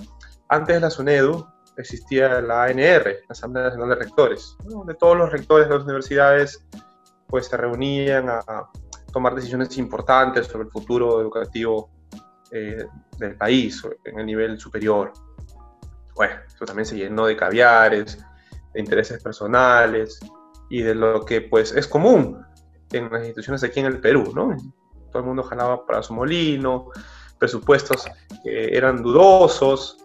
antes 0.49 0.77
de 0.77 0.81
la 0.81 0.91
SUNEDU 0.91 1.47
existía 1.77 2.41
la 2.41 2.65
ANR, 2.65 3.07
la 3.07 3.31
Asamblea 3.31 3.65
Nacional 3.65 3.89
de 3.91 3.95
Rectores, 3.97 4.57
donde 4.65 4.95
todos 4.95 5.17
los 5.17 5.33
rectores 5.33 5.69
de 5.69 5.75
las 5.75 5.85
universidades 5.85 6.65
pues, 7.29 7.47
se 7.47 7.57
reunían 7.57 8.29
a, 8.29 8.69
tomar 9.13 9.35
decisiones 9.35 9.77
importantes 9.79 10.47
sobre 10.47 10.65
el 10.65 10.71
futuro 10.71 11.21
educativo 11.21 11.91
eh, 12.51 12.85
del 13.19 13.37
país 13.37 13.83
en 14.05 14.19
el 14.19 14.27
nivel 14.27 14.59
superior. 14.59 15.13
Bueno, 16.15 16.35
eso 16.47 16.65
también 16.65 16.87
se 16.87 16.97
llenó 16.97 17.27
de 17.27 17.37
caviares, 17.37 18.19
de 18.75 18.81
intereses 18.81 19.23
personales 19.23 20.19
y 20.71 20.83
de 20.83 20.95
lo 20.95 21.25
que 21.25 21.43
pues 21.43 21.73
es 21.73 21.87
común 21.87 22.45
en 22.93 23.11
las 23.11 23.23
instituciones 23.23 23.63
aquí 23.65 23.81
en 23.81 23.87
el 23.87 24.01
Perú, 24.01 24.33
¿no? 24.35 24.57
Todo 25.11 25.21
el 25.21 25.29
mundo 25.29 25.43
jalaba 25.43 25.87
para 25.87 26.03
su 26.03 26.15
molino, 26.15 26.91
presupuestos 27.39 28.07
que 28.45 28.77
eran 28.77 29.03
dudosos, 29.03 29.97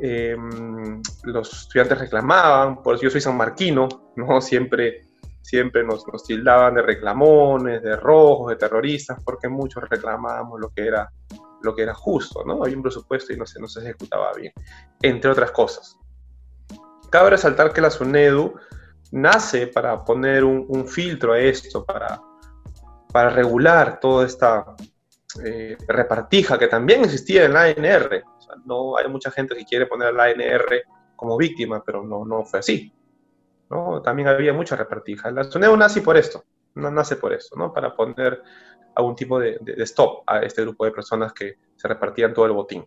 Em, 0.00 1.00
los 1.22 1.62
estudiantes 1.62 1.98
reclamaban, 1.98 2.82
por 2.82 2.94
eso 2.94 3.04
yo 3.04 3.10
soy 3.10 3.20
sanmarquino, 3.20 3.88
¿no? 4.16 4.40
Siempre, 4.40 5.02
siempre 5.44 5.84
nos, 5.84 6.06
nos, 6.08 6.24
tildaban 6.24 6.74
de 6.74 6.82
reclamones, 6.82 7.82
de 7.82 7.96
rojos, 7.96 8.50
de 8.50 8.56
terroristas, 8.56 9.22
porque 9.24 9.48
muchos 9.48 9.88
reclamábamos 9.88 10.58
lo 10.58 10.70
que 10.70 10.86
era, 10.86 11.10
lo 11.62 11.74
que 11.74 11.82
era 11.82 11.94
justo, 11.94 12.44
¿no? 12.44 12.62
Había 12.62 12.76
un 12.76 12.82
presupuesto 12.82 13.32
y 13.32 13.36
no 13.36 13.46
se, 13.46 13.60
no 13.60 13.68
se 13.68 13.80
ejecutaba 13.80 14.32
bien, 14.32 14.52
entre 15.02 15.30
otras 15.30 15.50
cosas. 15.50 15.98
Cabe 17.10 17.30
resaltar 17.30 17.72
que 17.72 17.80
la 17.80 17.90
SUNEDU 17.90 18.54
nace 19.12 19.68
para 19.68 20.04
poner 20.04 20.44
un, 20.44 20.88
filtro 20.88 21.34
a 21.34 21.38
esto, 21.38 21.84
para, 21.84 22.20
para 23.12 23.30
regular 23.30 24.00
toda 24.00 24.26
esta 24.26 24.74
eh, 25.44 25.76
repartija 25.86 26.58
que 26.58 26.66
también 26.66 27.04
existía 27.04 27.44
en 27.44 27.52
la 27.52 27.64
ANR 27.64 28.24
no 28.64 28.96
hay 28.96 29.08
mucha 29.08 29.30
gente 29.30 29.54
que 29.54 29.64
quiere 29.64 29.86
poner 29.86 30.08
a 30.08 30.12
la 30.12 30.24
ANR 30.24 30.82
como 31.16 31.36
víctima, 31.36 31.82
pero 31.84 32.04
no, 32.04 32.24
no 32.24 32.44
fue 32.44 32.60
así. 32.60 32.92
¿No? 33.70 34.02
También 34.02 34.28
había 34.28 34.52
mucha 34.52 34.76
repartija. 34.76 35.30
La 35.30 35.44
SUNEDU 35.44 35.76
nace 35.76 36.00
por 36.00 36.16
esto, 36.16 36.44
no 36.74 36.90
nace 36.90 37.16
por 37.16 37.32
esto, 37.32 37.56
¿no? 37.56 37.72
para 37.72 37.94
poner 37.94 38.42
algún 38.94 39.16
tipo 39.16 39.38
de, 39.38 39.58
stop 39.78 40.22
a 40.26 40.40
este 40.40 40.62
grupo 40.62 40.84
de 40.84 40.92
personas 40.92 41.32
que 41.32 41.58
se 41.76 41.88
repartían 41.88 42.32
todo 42.32 42.46
el 42.46 42.52
botín. 42.52 42.86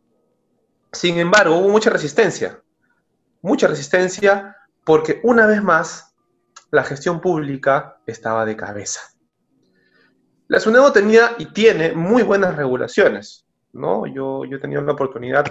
Sin 0.92 1.18
embargo, 1.18 1.58
hubo 1.58 1.70
mucha 1.70 1.90
resistencia, 1.90 2.62
mucha 3.42 3.68
resistencia 3.68 4.56
porque 4.86 5.20
una 5.24 5.46
vez 5.46 5.62
más 5.62 6.16
la 6.72 6.84
gestión 6.84 7.20
pública 7.20 8.00
estaba 8.06 8.46
de 8.46 8.56
cabeza. 8.56 9.02
La 10.48 10.60
SUNEDU 10.60 10.92
tenía 10.94 11.36
y 11.38 11.48
tiene 11.48 11.92
muy 11.92 12.24
buenas 12.24 12.56
regulaciones, 12.56 13.46
¿no? 13.74 14.06
Yo, 14.08 14.46
yo 14.46 14.58
he 14.58 14.62
tenido 14.62 14.82
la 14.82 14.94
oportunidad 14.94 15.46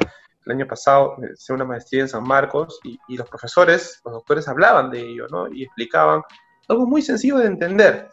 el 0.47 0.53
año 0.53 0.67
pasado 0.67 1.17
de 1.19 1.33
hacer 1.33 1.55
una 1.55 1.65
maestría 1.65 2.03
en 2.03 2.09
San 2.09 2.23
Marcos 2.23 2.79
y, 2.85 3.17
los 3.17 3.29
profesores, 3.29 4.01
los 4.05 4.15
doctores 4.15 4.47
hablaban 4.49 4.91
de 4.91 5.01
ello, 5.01 5.27
¿no? 5.29 5.53
Y 5.53 5.65
explicaban 5.65 6.23
algo 6.69 6.87
muy 6.87 7.03
sencillo 7.03 7.39
de 7.39 7.47
entender. 7.47 8.09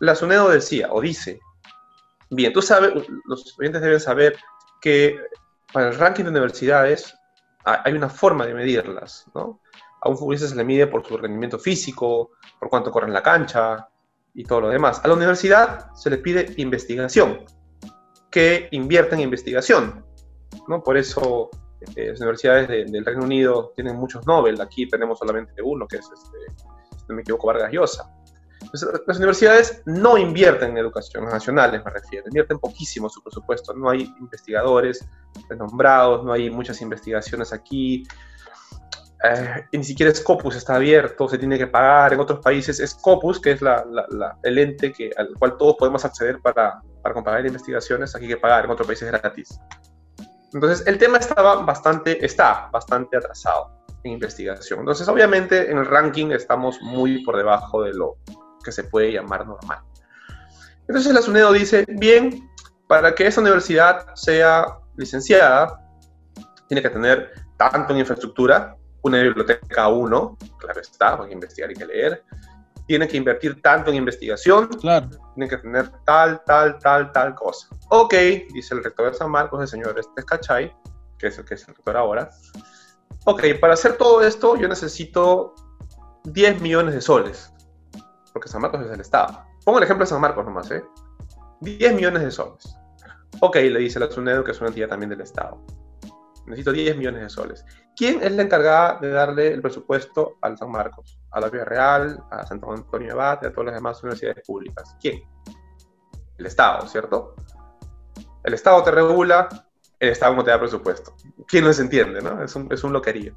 La 0.00 0.14
SUNEDO 0.14 0.48
decía, 0.48 0.88
o 0.90 1.00
dice, 1.00 1.38
bien, 2.30 2.52
tú 2.52 2.62
sabes, 2.62 2.92
los 3.26 3.46
estudiantes 3.46 3.82
deben 3.82 4.00
saber 4.00 4.36
que 4.80 5.18
para 5.72 5.88
el 5.88 5.98
ranking 5.98 6.24
de 6.24 6.30
universidades 6.30 7.14
hay 7.64 7.92
una 7.92 8.08
forma 8.08 8.46
de 8.46 8.54
medirlas, 8.54 9.26
¿no? 9.34 9.60
A 10.00 10.08
un 10.08 10.16
futbolista 10.16 10.46
se 10.46 10.54
le 10.54 10.64
mide 10.64 10.86
por 10.86 11.04
su 11.04 11.16
rendimiento 11.16 11.58
físico, 11.58 12.30
por 12.58 12.68
cuánto 12.70 12.90
corre 12.90 13.08
en 13.08 13.12
la 13.12 13.22
cancha 13.22 13.88
y 14.34 14.44
todo 14.44 14.62
lo 14.62 14.68
demás. 14.68 15.00
A 15.04 15.08
la 15.08 15.14
universidad 15.14 15.92
se 15.94 16.08
le 16.10 16.18
pide 16.18 16.54
investigación, 16.58 17.44
que 18.30 18.68
invierten 18.70 19.18
en 19.18 19.24
investigación. 19.24 20.04
¿no? 20.68 20.82
Por 20.82 20.96
eso 20.96 21.50
eh, 21.80 22.08
las 22.10 22.20
universidades 22.20 22.68
del 22.68 23.04
Reino 23.04 23.24
Unido 23.24 23.72
tienen 23.74 23.96
muchos 23.96 24.26
Nobel, 24.26 24.60
aquí 24.60 24.88
tenemos 24.88 25.18
solamente 25.18 25.60
uno, 25.62 25.86
que 25.86 25.96
es, 25.96 26.04
este, 26.04 26.38
si 26.96 27.04
no 27.08 27.14
me 27.16 27.22
equivoco, 27.22 27.46
Vargas 27.46 27.72
Llosa. 27.72 28.10
las 29.06 29.16
universidades 29.18 29.82
no 29.84 30.16
invierten 30.16 30.70
en 30.70 30.78
educación, 30.78 31.24
nacionales 31.26 31.84
me 31.84 31.90
refiero, 31.90 32.26
invierten 32.26 32.58
poquísimo 32.58 33.08
su 33.08 33.22
presupuesto, 33.22 33.74
no 33.74 33.90
hay 33.90 34.12
investigadores 34.18 35.06
renombrados, 35.48 36.24
no 36.24 36.32
hay 36.32 36.50
muchas 36.50 36.80
investigaciones 36.80 37.52
aquí, 37.52 38.04
eh, 39.24 39.64
ni 39.72 39.84
siquiera 39.84 40.14
Scopus 40.14 40.56
está 40.56 40.76
abierto, 40.76 41.28
se 41.28 41.38
tiene 41.38 41.58
que 41.58 41.66
pagar. 41.66 42.12
En 42.12 42.20
otros 42.20 42.40
países 42.40 42.82
Scopus, 42.86 43.40
que 43.40 43.52
es 43.52 43.60
el 44.42 44.58
ente 44.58 44.92
que, 44.92 45.10
al 45.16 45.34
cual 45.38 45.56
todos 45.56 45.76
podemos 45.76 46.04
acceder 46.04 46.38
para, 46.40 46.80
para 47.02 47.14
comparar 47.14 47.44
investigaciones, 47.46 48.14
aquí 48.14 48.26
hay 48.26 48.32
que 48.32 48.36
pagar, 48.36 48.64
en 48.64 48.70
otros 48.70 48.86
países 48.86 49.10
gratis. 49.10 49.58
Entonces, 50.52 50.86
el 50.86 50.98
tema 50.98 51.18
estaba 51.18 51.56
bastante, 51.62 52.24
está 52.24 52.68
bastante 52.72 53.16
atrasado 53.16 53.70
en 54.04 54.12
investigación. 54.12 54.80
Entonces, 54.80 55.08
obviamente, 55.08 55.70
en 55.70 55.78
el 55.78 55.86
ranking 55.86 56.30
estamos 56.30 56.80
muy 56.80 57.24
por 57.24 57.36
debajo 57.36 57.82
de 57.82 57.94
lo 57.94 58.16
que 58.64 58.72
se 58.72 58.84
puede 58.84 59.12
llamar 59.12 59.46
normal. 59.46 59.80
Entonces, 60.88 61.12
la 61.12 61.22
SUNEDO 61.22 61.52
dice, 61.52 61.84
bien, 61.88 62.48
para 62.86 63.14
que 63.14 63.26
esa 63.26 63.40
universidad 63.40 64.14
sea 64.14 64.78
licenciada, 64.96 65.80
tiene 66.68 66.82
que 66.82 66.90
tener 66.90 67.32
tanto 67.56 67.92
en 67.92 68.00
infraestructura 68.00 68.76
una 69.02 69.22
biblioteca 69.22 69.88
uno, 69.88 70.36
claro 70.58 70.80
está, 70.80 71.14
hay 71.20 71.28
que 71.28 71.34
investigar 71.34 71.70
y 71.70 71.74
que 71.74 71.86
leer. 71.86 72.24
Tienen 72.86 73.08
que 73.08 73.16
invertir 73.16 73.60
tanto 73.62 73.90
en 73.90 73.96
investigación, 73.96 74.68
claro. 74.68 75.08
tienen 75.34 75.50
que 75.50 75.56
tener 75.58 75.90
tal, 76.04 76.42
tal, 76.44 76.78
tal, 76.78 77.10
tal 77.12 77.34
cosa. 77.34 77.68
Ok, 77.90 78.14
dice 78.52 78.74
el 78.74 78.84
rector 78.84 79.10
de 79.10 79.18
San 79.18 79.30
Marcos, 79.30 79.60
el 79.60 79.68
señor 79.68 79.98
Estes 79.98 80.24
Cachay, 80.24 80.72
que 81.18 81.28
es 81.28 81.38
el 81.38 81.44
que 81.44 81.54
es 81.54 81.66
el 81.68 81.74
rector 81.74 81.96
ahora. 81.96 82.30
Ok, 83.24 83.42
para 83.60 83.74
hacer 83.74 83.96
todo 83.96 84.22
esto 84.22 84.56
yo 84.56 84.68
necesito 84.68 85.54
10 86.24 86.60
millones 86.60 86.94
de 86.94 87.00
soles, 87.00 87.52
porque 88.32 88.48
San 88.48 88.62
Marcos 88.62 88.84
es 88.84 88.92
el 88.92 89.00
Estado. 89.00 89.44
Pongo 89.64 89.78
el 89.78 89.84
ejemplo 89.84 90.04
de 90.04 90.10
San 90.10 90.20
Marcos 90.20 90.44
nomás, 90.44 90.70
¿eh? 90.70 90.84
10 91.60 91.94
millones 91.94 92.22
de 92.22 92.30
soles. 92.30 92.76
Ok, 93.40 93.56
le 93.56 93.80
dice 93.80 93.98
la 93.98 94.10
SUNEDO, 94.10 94.44
que 94.44 94.52
es 94.52 94.60
una 94.60 94.68
entidad 94.68 94.88
también 94.88 95.10
del 95.10 95.20
Estado. 95.20 95.60
Necesito 96.46 96.72
10 96.72 96.96
millones 96.96 97.22
de 97.22 97.30
soles. 97.30 97.64
¿Quién 97.96 98.22
es 98.22 98.32
la 98.32 98.42
encargada 98.42 98.98
de 99.00 99.10
darle 99.10 99.48
el 99.52 99.60
presupuesto 99.60 100.36
al 100.42 100.56
San 100.56 100.70
Marcos? 100.70 101.18
A 101.30 101.40
la 101.40 101.48
Vía 101.48 101.64
Real, 101.64 102.22
a 102.30 102.46
Santo 102.46 102.72
Antonio 102.72 103.08
de 103.08 103.12
Abate, 103.12 103.46
a 103.46 103.52
todas 103.52 103.66
las 103.66 103.74
demás 103.74 104.02
universidades 104.02 104.46
públicas. 104.46 104.96
¿Quién? 105.00 105.22
El 106.38 106.46
Estado, 106.46 106.86
¿cierto? 106.86 107.34
El 108.44 108.54
Estado 108.54 108.82
te 108.82 108.90
regula, 108.90 109.48
el 109.98 110.10
Estado 110.10 110.34
no 110.34 110.44
te 110.44 110.50
da 110.50 110.58
presupuesto. 110.60 111.14
¿Quién 111.48 111.64
no 111.64 111.72
se 111.72 111.82
entiende, 111.82 112.20
no? 112.20 112.42
Es 112.42 112.54
un, 112.54 112.72
es 112.72 112.84
un 112.84 112.92
loquerío. 112.92 113.34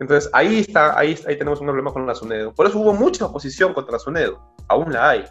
Entonces, 0.00 0.28
ahí 0.32 0.60
está, 0.60 0.98
ahí, 0.98 1.18
ahí 1.26 1.38
tenemos 1.38 1.60
un 1.60 1.66
problema 1.66 1.92
con 1.92 2.06
la 2.06 2.14
SUNEDO. 2.14 2.52
Por 2.52 2.66
eso 2.66 2.78
hubo 2.78 2.92
mucha 2.92 3.26
oposición 3.26 3.72
contra 3.72 3.92
la 3.92 3.98
SUNEDO. 3.98 4.54
Aún 4.68 4.92
la 4.92 5.10
hay. 5.10 5.24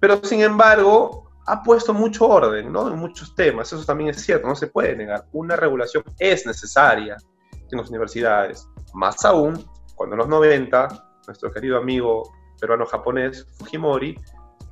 Pero, 0.00 0.22
sin 0.24 0.42
embargo, 0.42 1.27
ha 1.48 1.62
puesto 1.62 1.94
mucho 1.94 2.28
orden 2.28 2.70
¿no? 2.70 2.88
en 2.88 2.98
muchos 2.98 3.34
temas. 3.34 3.72
Eso 3.72 3.84
también 3.84 4.10
es 4.10 4.20
cierto, 4.20 4.46
no 4.46 4.54
se 4.54 4.66
puede 4.66 4.94
negar. 4.94 5.24
Una 5.32 5.56
regulación 5.56 6.04
es 6.18 6.46
necesaria 6.46 7.16
en 7.70 7.78
las 7.78 7.88
universidades. 7.88 8.68
Más 8.92 9.24
aún, 9.24 9.64
cuando 9.94 10.14
en 10.14 10.18
los 10.18 10.28
90, 10.28 10.88
nuestro 11.26 11.50
querido 11.50 11.78
amigo 11.78 12.30
peruano-japonés 12.60 13.46
Fujimori 13.58 14.18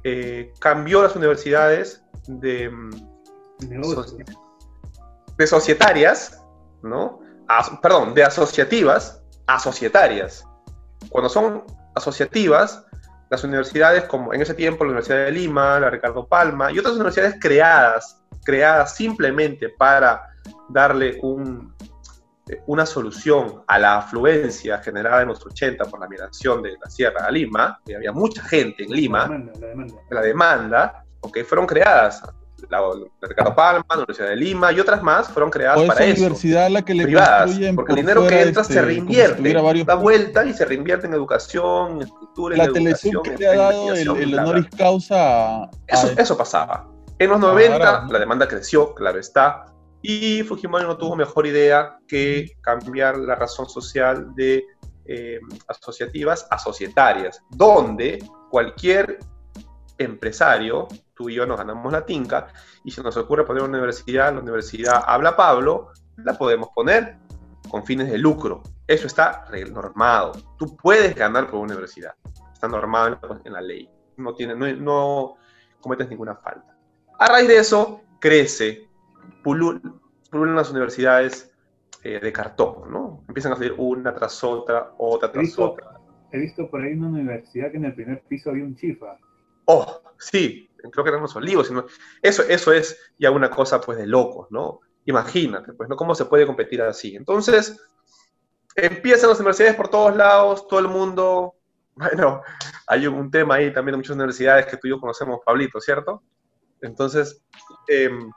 eh, 0.05 0.53
cambió 0.61 1.03
las 1.03 1.17
universidades 1.17 2.05
de, 2.27 2.71
de 5.39 5.47
societarias, 5.47 6.45
¿no? 6.83 7.21
perdón, 7.81 8.13
de 8.15 8.23
asociativas 8.23 9.23
a 9.47 9.59
societarias. 9.59 10.45
Cuando 11.09 11.31
son 11.31 11.65
asociativas, 11.95 12.86
las 13.29 13.43
universidades, 13.45 14.05
como 14.05 14.33
en 14.33 14.43
ese 14.43 14.55
tiempo 14.55 14.85
la 14.85 14.91
Universidad 14.91 15.25
de 15.25 15.33
Lima, 15.33 15.81
la 15.81 15.91
Ricardo 15.91 16.27
Palma 16.27 16.71
y 16.71 16.79
otras 16.79 16.95
universidades 16.95 17.37
creadas, 17.41 18.23
creadas 18.45 18.95
simplemente 18.95 19.69
para 19.69 20.23
darle 20.69 21.19
un, 21.23 21.75
una 22.67 22.87
solución 22.87 23.63
a 23.67 23.79
la 23.79 23.99
afluencia 23.99 24.79
generada 24.79 25.23
en 25.23 25.29
los 25.29 25.45
80 25.45 25.85
por 25.87 26.01
la 26.01 26.09
migración 26.09 26.63
de 26.63 26.77
la 26.83 26.89
Sierra 26.89 27.25
a 27.27 27.31
Lima, 27.31 27.81
que 27.85 27.97
había 27.97 28.13
mucha 28.13 28.43
gente 28.45 28.85
en 28.85 28.91
Lima, 28.91 29.27
la 29.27 29.29
demanda, 29.29 29.53
la 29.61 29.67
demanda. 29.67 29.95
La 30.11 30.23
demanda 30.23 31.05
okay, 31.21 31.43
fueron 31.43 31.67
creadas 31.67 32.23
la, 32.71 32.81
Ricardo 33.21 33.55
Palma, 33.55 33.85
la 33.89 33.97
Universidad 33.97 34.29
de 34.29 34.37
Lima 34.37 34.73
y 34.73 34.81
otras 34.81 35.03
más 35.03 35.29
fueron 35.29 35.51
creadas 35.51 35.83
para 35.85 36.05
esa 36.05 36.21
universidad 36.21 36.71
la 36.71 36.83
que 36.83 36.95
le 36.95 37.05
privadas, 37.05 37.59
porque 37.75 37.93
el 37.93 37.97
dinero 37.97 38.27
que 38.27 38.43
entra 38.43 38.65
se 38.65 38.73
este, 38.73 38.85
reinvierte, 38.85 39.85
da 39.85 39.95
vuelta 39.95 40.45
y 40.45 40.53
se 40.53 40.65
reinvierte 40.65 41.07
en 41.07 41.15
educación, 41.15 41.97
en 41.97 42.03
estructura, 42.03 42.57
la 42.57 42.65
en 42.65 42.77
educación. 42.77 43.23
que 43.23 43.37
le 43.37 43.47
ha 43.47 43.57
dado 43.57 43.95
el, 43.95 44.39
honoris 44.39 44.67
causa 44.77 45.71
eso, 45.87 46.11
eso 46.17 46.37
pasaba. 46.37 46.89
En 47.19 47.31
los 47.31 47.41
90 47.41 48.09
la 48.11 48.19
demanda 48.19 48.47
creció, 48.47 48.95
claro 48.95 49.19
está, 49.19 49.67
y 50.03 50.43
Fujimori 50.43 50.85
no 50.85 50.97
tuvo 50.97 51.17
mejor 51.17 51.47
idea 51.47 51.99
que 52.07 52.53
cambiar 52.61 53.17
la 53.19 53.35
razón 53.35 53.69
social 53.69 54.35
de 54.35 54.65
eh, 55.07 55.41
asociativas 55.69 56.47
a 56.51 56.59
societarias, 56.59 57.43
donde 57.51 58.19
cualquier 58.51 59.19
empresario 59.99 60.89
tú 61.17 61.31
y 61.31 61.35
yo 61.35 61.47
nos 61.47 61.57
ganamos 61.57 61.91
la 61.91 62.05
tinca, 62.05 62.49
y 62.85 62.91
si 62.91 63.01
nos 63.01 63.17
ocurre 63.17 63.45
poner 63.45 63.63
una 63.63 63.79
universidad, 63.79 64.33
la 64.33 64.41
universidad 64.41 65.03
habla 65.07 65.35
Pablo, 65.35 65.93
la 66.19 66.37
podemos 66.37 66.69
poner 66.75 67.17
con 67.69 67.85
fines 67.85 68.11
de 68.11 68.19
lucro. 68.19 68.63
Eso 68.87 69.07
está 69.07 69.47
normado. 69.73 70.33
Tú 70.59 70.77
puedes 70.77 71.15
ganar 71.15 71.51
por 71.51 71.61
una 71.61 71.73
universidad. 71.73 72.15
Está 72.53 72.69
normado 72.69 73.19
en 73.45 73.53
la, 73.53 73.61
ley. 73.61 73.89
No, 74.17 74.35
tiene, 74.35 74.55
no, 74.55 75.37
cometes 75.81 76.09
ninguna 76.09 76.37
falta. 76.37 76.77
A 77.19 77.27
raíz 77.27 77.49
de 77.49 77.59
eso, 77.59 78.03
crece, 78.21 78.89
pululan 79.43 80.01
las 80.55 80.71
universidades 80.71 81.53
eh, 82.03 82.21
de 82.21 82.33
cartón, 82.33 82.91
¿no? 82.91 83.25
Empiezan 83.27 83.53
a 83.53 83.57
salir 83.57 83.75
una 83.79 84.15
tras 84.15 84.45
otra, 84.45 84.93
otra 84.99 85.33
tras 85.33 85.59
otra. 85.59 85.99
He 86.31 86.39
visto 86.39 86.69
por 86.71 86.83
ahí 86.83 86.93
una 86.93 87.09
universidad 87.09 87.71
que 87.71 87.79
en 87.79 87.87
el 87.87 87.95
primer 87.95 88.23
piso 88.23 88.51
había 88.51 88.65
un 88.65 88.77
chifa. 88.77 89.19
Oh, 89.65 90.01
sí, 90.19 90.66
creo 90.91 91.05
que 91.05 91.11
eran 91.11 91.23
los 91.23 91.37
olivos. 91.37 91.69
Sino, 91.69 91.87
eso, 92.23 92.43
eso 92.43 92.73
es 92.73 92.99
ya 93.19 93.31
una 93.31 93.51
cosa 93.51 93.81
pues 93.81 93.99
de 93.99 94.07
locos, 94.07 94.49
¿no? 94.51 94.81
Imagínate, 95.05 95.73
pues, 95.73 95.89
¿no? 95.89 95.97
¿Cómo 95.97 96.15
se 96.15 96.25
puede 96.25 96.47
competir 96.47 96.83
así? 96.83 97.15
Entonces, 97.15 97.81
empiezan 98.75 99.31
las 99.31 99.39
universidades 99.39 99.77
por 99.77 99.89
todos 99.89 100.15
lados, 100.17 100.67
todo 100.69 100.81
el 100.81 100.89
mundo, 100.89 101.55
bueno, 101.95 102.43
hay 102.87 103.07
un 103.07 103.31
tema 103.31 103.57
ahí 103.57 103.73
también 103.73 103.95
de 103.95 103.99
muchas 103.99 104.17
universidades 104.17 104.67
que 104.67 104.77
tú 104.77 104.87
y 104.87 104.91
yo 104.91 105.01
conocemos, 105.01 105.41
Pablito, 105.45 105.81
¿cierto? 105.81 106.23
Entonces, 106.83 107.43
em, 107.89 108.31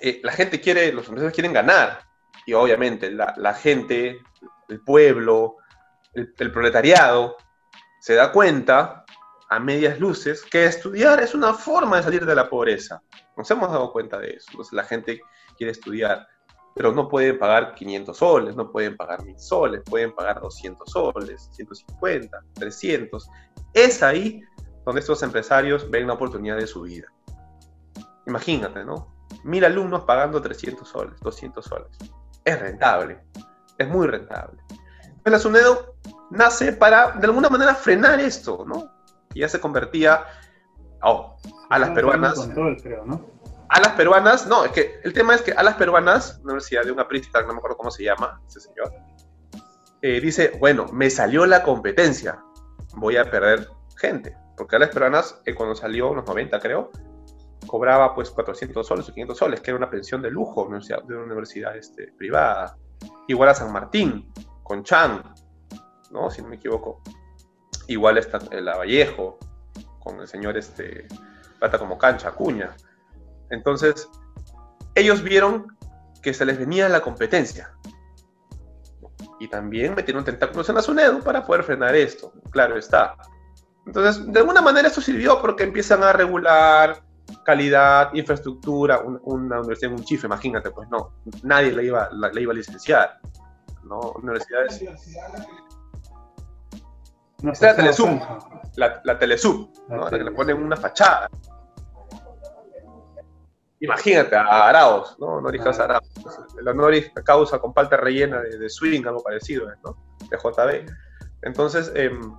eh, 0.00 0.20
la 0.24 0.32
gente 0.32 0.60
quiere, 0.60 0.92
los 0.92 1.06
universidades 1.08 1.34
quieren 1.34 1.52
ganar, 1.52 2.00
y 2.46 2.54
obviamente 2.54 3.10
la, 3.10 3.34
la 3.36 3.54
gente, 3.54 4.20
el 4.68 4.80
pueblo, 4.80 5.56
el, 6.14 6.32
el 6.38 6.50
proletariado, 6.50 7.36
se 8.00 8.14
da 8.14 8.32
cuenta 8.32 9.01
a 9.52 9.60
medias 9.60 10.00
luces 10.00 10.42
que 10.50 10.64
estudiar 10.64 11.20
es 11.20 11.34
una 11.34 11.52
forma 11.52 11.98
de 11.98 12.02
salir 12.04 12.24
de 12.24 12.34
la 12.34 12.48
pobreza. 12.48 13.02
Nos 13.36 13.50
hemos 13.50 13.70
dado 13.70 13.92
cuenta 13.92 14.18
de 14.18 14.30
eso. 14.30 14.46
Entonces 14.50 14.72
la 14.72 14.84
gente 14.84 15.20
quiere 15.58 15.72
estudiar, 15.72 16.26
pero 16.74 16.90
no 16.92 17.06
pueden 17.06 17.38
pagar 17.38 17.74
500 17.74 18.16
soles, 18.16 18.56
no 18.56 18.72
pueden 18.72 18.96
pagar 18.96 19.22
1000 19.22 19.38
soles, 19.38 19.82
pueden 19.84 20.14
pagar 20.14 20.40
200 20.40 20.90
soles, 20.90 21.50
150, 21.52 22.42
300. 22.54 23.28
Es 23.74 24.02
ahí 24.02 24.40
donde 24.86 25.02
estos 25.02 25.22
empresarios 25.22 25.90
ven 25.90 26.06
la 26.06 26.14
oportunidad 26.14 26.56
de 26.56 26.66
su 26.66 26.82
vida. 26.82 27.08
Imagínate, 28.26 28.86
¿no? 28.86 29.14
Mil 29.44 29.66
alumnos 29.66 30.04
pagando 30.04 30.40
300 30.40 30.88
soles, 30.88 31.20
200 31.20 31.62
soles. 31.62 31.90
Es 32.42 32.58
rentable, 32.58 33.22
es 33.76 33.86
muy 33.86 34.06
rentable. 34.06 34.62
El 35.26 35.38
SUNEDO 35.38 35.96
nace 36.30 36.72
para, 36.72 37.12
de 37.12 37.26
alguna 37.26 37.50
manera, 37.50 37.74
frenar 37.74 38.18
esto, 38.18 38.64
¿no? 38.66 39.01
Y 39.34 39.40
ya 39.40 39.48
se 39.48 39.60
convertía 39.60 40.24
oh, 41.02 41.36
a 41.70 41.78
las 41.78 41.90
peruanas. 41.90 42.38
A 43.68 43.80
las 43.80 43.92
peruanas, 43.92 44.46
no, 44.46 44.66
es 44.66 44.72
que 44.72 45.00
el 45.02 45.14
tema 45.14 45.34
es 45.34 45.40
que 45.40 45.52
a 45.52 45.62
las 45.62 45.76
peruanas, 45.76 46.40
universidad 46.44 46.84
de 46.84 46.92
una 46.92 47.08
prista, 47.08 47.40
no 47.42 47.54
me 47.54 47.58
acuerdo 47.58 47.78
cómo 47.78 47.90
se 47.90 48.04
llama 48.04 48.40
ese 48.46 48.60
señor, 48.60 48.92
eh, 50.02 50.20
dice, 50.20 50.52
bueno, 50.60 50.86
me 50.92 51.08
salió 51.08 51.46
la 51.46 51.62
competencia, 51.62 52.38
voy 52.96 53.16
a 53.16 53.30
perder 53.30 53.68
gente, 53.96 54.36
porque 54.58 54.76
a 54.76 54.78
las 54.78 54.90
peruanas, 54.90 55.40
eh, 55.46 55.54
cuando 55.54 55.74
salió, 55.74 56.10
unos 56.10 56.26
90 56.26 56.60
creo, 56.60 56.90
cobraba 57.66 58.14
pues 58.14 58.30
400 58.30 58.86
soles 58.86 59.08
o 59.08 59.12
500 59.12 59.38
soles, 59.38 59.60
que 59.60 59.70
era 59.70 59.78
una 59.78 59.88
pensión 59.88 60.20
de 60.20 60.30
lujo 60.30 60.68
de 60.68 61.14
una 61.14 61.24
universidad 61.24 61.76
este, 61.76 62.12
privada. 62.18 62.76
Igual 63.28 63.48
a 63.48 63.54
San 63.54 63.72
Martín, 63.72 64.30
con 64.62 64.82
Chan, 64.82 65.22
¿no? 66.10 66.30
Si 66.30 66.42
no 66.42 66.48
me 66.48 66.56
equivoco. 66.56 67.02
Igual 67.92 68.16
está 68.16 68.38
el 68.50 68.64
Vallejo, 68.64 69.38
con 70.00 70.18
el 70.20 70.26
señor 70.26 70.56
este, 70.56 71.06
Plata 71.58 71.78
como 71.78 71.98
cancha, 71.98 72.32
Cuña. 72.32 72.74
Entonces, 73.50 74.08
ellos 74.94 75.22
vieron 75.22 75.76
que 76.22 76.32
se 76.32 76.46
les 76.46 76.58
venía 76.58 76.88
la 76.88 77.02
competencia. 77.02 77.74
Y 79.38 79.48
también 79.48 79.94
metieron 79.94 80.24
tentáculos 80.24 80.68
en 80.70 80.76
la 80.76 80.82
SUNEDU 80.82 81.22
para 81.22 81.44
poder 81.44 81.64
frenar 81.64 81.94
esto. 81.94 82.32
Claro 82.50 82.78
está. 82.78 83.14
Entonces, 83.86 84.32
de 84.32 84.40
alguna 84.40 84.62
manera 84.62 84.88
esto 84.88 85.00
sirvió 85.00 85.40
porque 85.40 85.64
empiezan 85.64 86.02
a 86.02 86.12
regular 86.12 87.02
calidad, 87.44 88.14
infraestructura, 88.14 89.00
una 89.00 89.60
universidad 89.60 89.92
un 89.92 90.04
chifre, 90.04 90.28
imagínate, 90.28 90.70
pues 90.70 90.88
no, 90.88 91.12
nadie 91.42 91.72
le 91.72 91.84
iba, 91.84 92.08
la, 92.12 92.30
iba 92.40 92.52
a 92.52 92.56
licenciar. 92.56 93.20
¿no? 93.84 94.00
Universidades 94.22 94.82
esta 97.50 97.70
es 97.70 97.76
la 97.76 97.82
Telesub, 97.82 98.20
la, 98.76 99.00
la 99.04 99.18
Telesub, 99.18 99.70
¿no? 99.88 100.08
la 100.08 100.18
que 100.18 100.24
le 100.24 100.30
ponen 100.30 100.62
una 100.62 100.76
fachada. 100.76 101.28
Imagínate, 103.80 104.36
a 104.36 104.68
Araos, 104.68 105.16
¿no? 105.18 105.26
Honoris 105.26 105.60
causa 105.60 105.84
Araos. 105.84 106.04
El 106.56 106.68
honoris 106.68 107.10
causa 107.24 107.58
con 107.58 107.74
palta 107.74 107.96
rellena 107.96 108.40
de, 108.40 108.70
swing, 108.70 109.04
algo 109.06 109.22
parecido, 109.24 109.66
¿no? 109.84 109.96
De 110.30 110.36
JB. 110.36 110.88
Entonces, 111.42 111.90
em, 111.96 112.32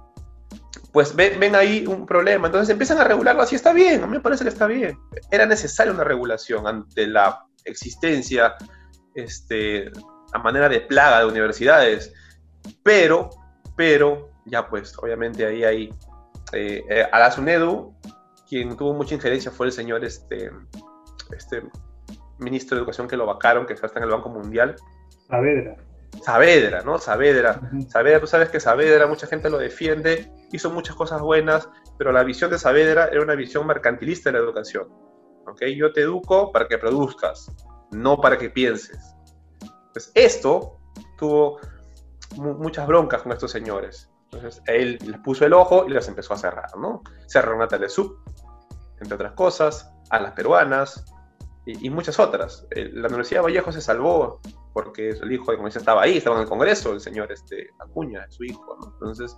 pues 0.93 1.13
ven, 1.13 1.37
ven, 1.41 1.53
ahí 1.55 1.85
un 1.85 2.05
problema. 2.05 2.47
Entonces 2.47 2.69
empiezan 2.69 2.99
a 2.99 3.03
regularlo 3.03 3.41
así, 3.41 3.55
está 3.55 3.73
bien, 3.73 4.03
a 4.03 4.07
mí 4.07 4.13
me 4.13 4.19
parece 4.21 4.43
que 4.43 4.49
está 4.51 4.67
bien. 4.67 4.97
Era 5.31 5.45
necesaria 5.45 5.91
una 5.91 6.05
regulación 6.05 6.65
ante 6.65 7.07
la 7.07 7.45
existencia, 7.65 8.55
este, 9.15 9.91
a 10.33 10.39
manera 10.39 10.69
de 10.69 10.81
plaga 10.81 11.19
de 11.19 11.25
universidades 11.25 12.13
Pero, 12.83 13.29
pero, 13.75 14.32
ya 14.45 14.67
pues, 14.69 14.97
obviamente 14.97 15.45
ahí 15.45 15.63
hay... 15.63 15.93
Eh, 16.51 16.83
eh, 16.89 17.05
quien 18.47 18.75
tuvo 18.77 18.93
mucha 18.93 19.15
injerencia 19.15 19.49
fue 19.51 19.67
el 19.67 19.71
señor 19.71 20.03
este, 20.05 20.51
este 21.35 21.63
ministro 22.39 22.75
de 22.75 22.81
Educación 22.81 23.07
que 23.07 23.17
lo 23.17 23.25
vacaron, 23.25 23.65
que 23.65 23.73
está 23.73 23.91
en 23.95 24.03
el 24.03 24.09
Banco 24.09 24.29
Mundial. 24.29 24.75
Saavedra. 25.27 25.77
Saavedra, 26.21 26.81
¿no? 26.83 26.99
Saavedra. 26.99 27.59
Saavedra, 27.89 28.19
tú 28.19 28.27
sabes 28.27 28.49
que 28.49 28.59
Saavedra, 28.59 29.07
mucha 29.07 29.27
gente 29.27 29.49
lo 29.49 29.57
defiende, 29.57 30.31
hizo 30.51 30.69
muchas 30.69 30.95
cosas 30.95 31.21
buenas, 31.21 31.67
pero 31.97 32.11
la 32.11 32.23
visión 32.23 32.51
de 32.51 32.59
Saavedra 32.59 33.07
era 33.07 33.21
una 33.21 33.35
visión 33.35 33.65
mercantilista 33.65 34.29
de 34.29 34.37
la 34.37 34.43
educación. 34.43 34.87
¿Ok? 35.47 35.63
Yo 35.75 35.91
te 35.91 36.01
educo 36.01 36.51
para 36.51 36.67
que 36.67 36.77
produzcas, 36.77 37.51
no 37.91 38.21
para 38.21 38.37
que 38.37 38.49
pienses. 38.49 39.15
Pues 39.91 40.11
esto 40.15 40.77
tuvo 41.17 41.59
muchas 42.35 42.87
broncas 42.87 43.23
con 43.23 43.31
estos 43.31 43.51
señores. 43.51 44.12
Entonces 44.33 44.61
él 44.67 44.97
les 45.05 45.19
puso 45.19 45.45
el 45.45 45.53
ojo 45.53 45.85
y 45.87 45.91
las 45.91 46.07
empezó 46.07 46.33
a 46.33 46.37
cerrar, 46.37 46.75
¿no? 46.77 47.01
Cerró 47.27 47.61
a 47.61 47.67
Telesub, 47.67 48.17
entre 48.99 49.15
otras 49.15 49.33
cosas, 49.33 49.91
a 50.09 50.19
las 50.19 50.31
peruanas 50.33 51.05
y, 51.65 51.89
muchas 51.89 52.19
otras. 52.19 52.67
La 52.71 53.07
Universidad 53.07 53.39
de 53.39 53.45
Vallejo 53.45 53.71
se 53.71 53.81
salvó 53.81 54.41
porque 54.73 55.09
el 55.09 55.31
hijo 55.31 55.51
de 55.51 55.57
Comunista 55.57 55.79
estaba 55.79 56.03
ahí, 56.03 56.17
estaba 56.17 56.35
en 56.37 56.43
el 56.43 56.49
Congreso, 56.49 56.93
el 56.93 56.99
señor 56.99 57.31
este, 57.31 57.69
Acuña, 57.79 58.25
su 58.29 58.43
hijo. 58.43 58.77
Entonces, 58.93 59.37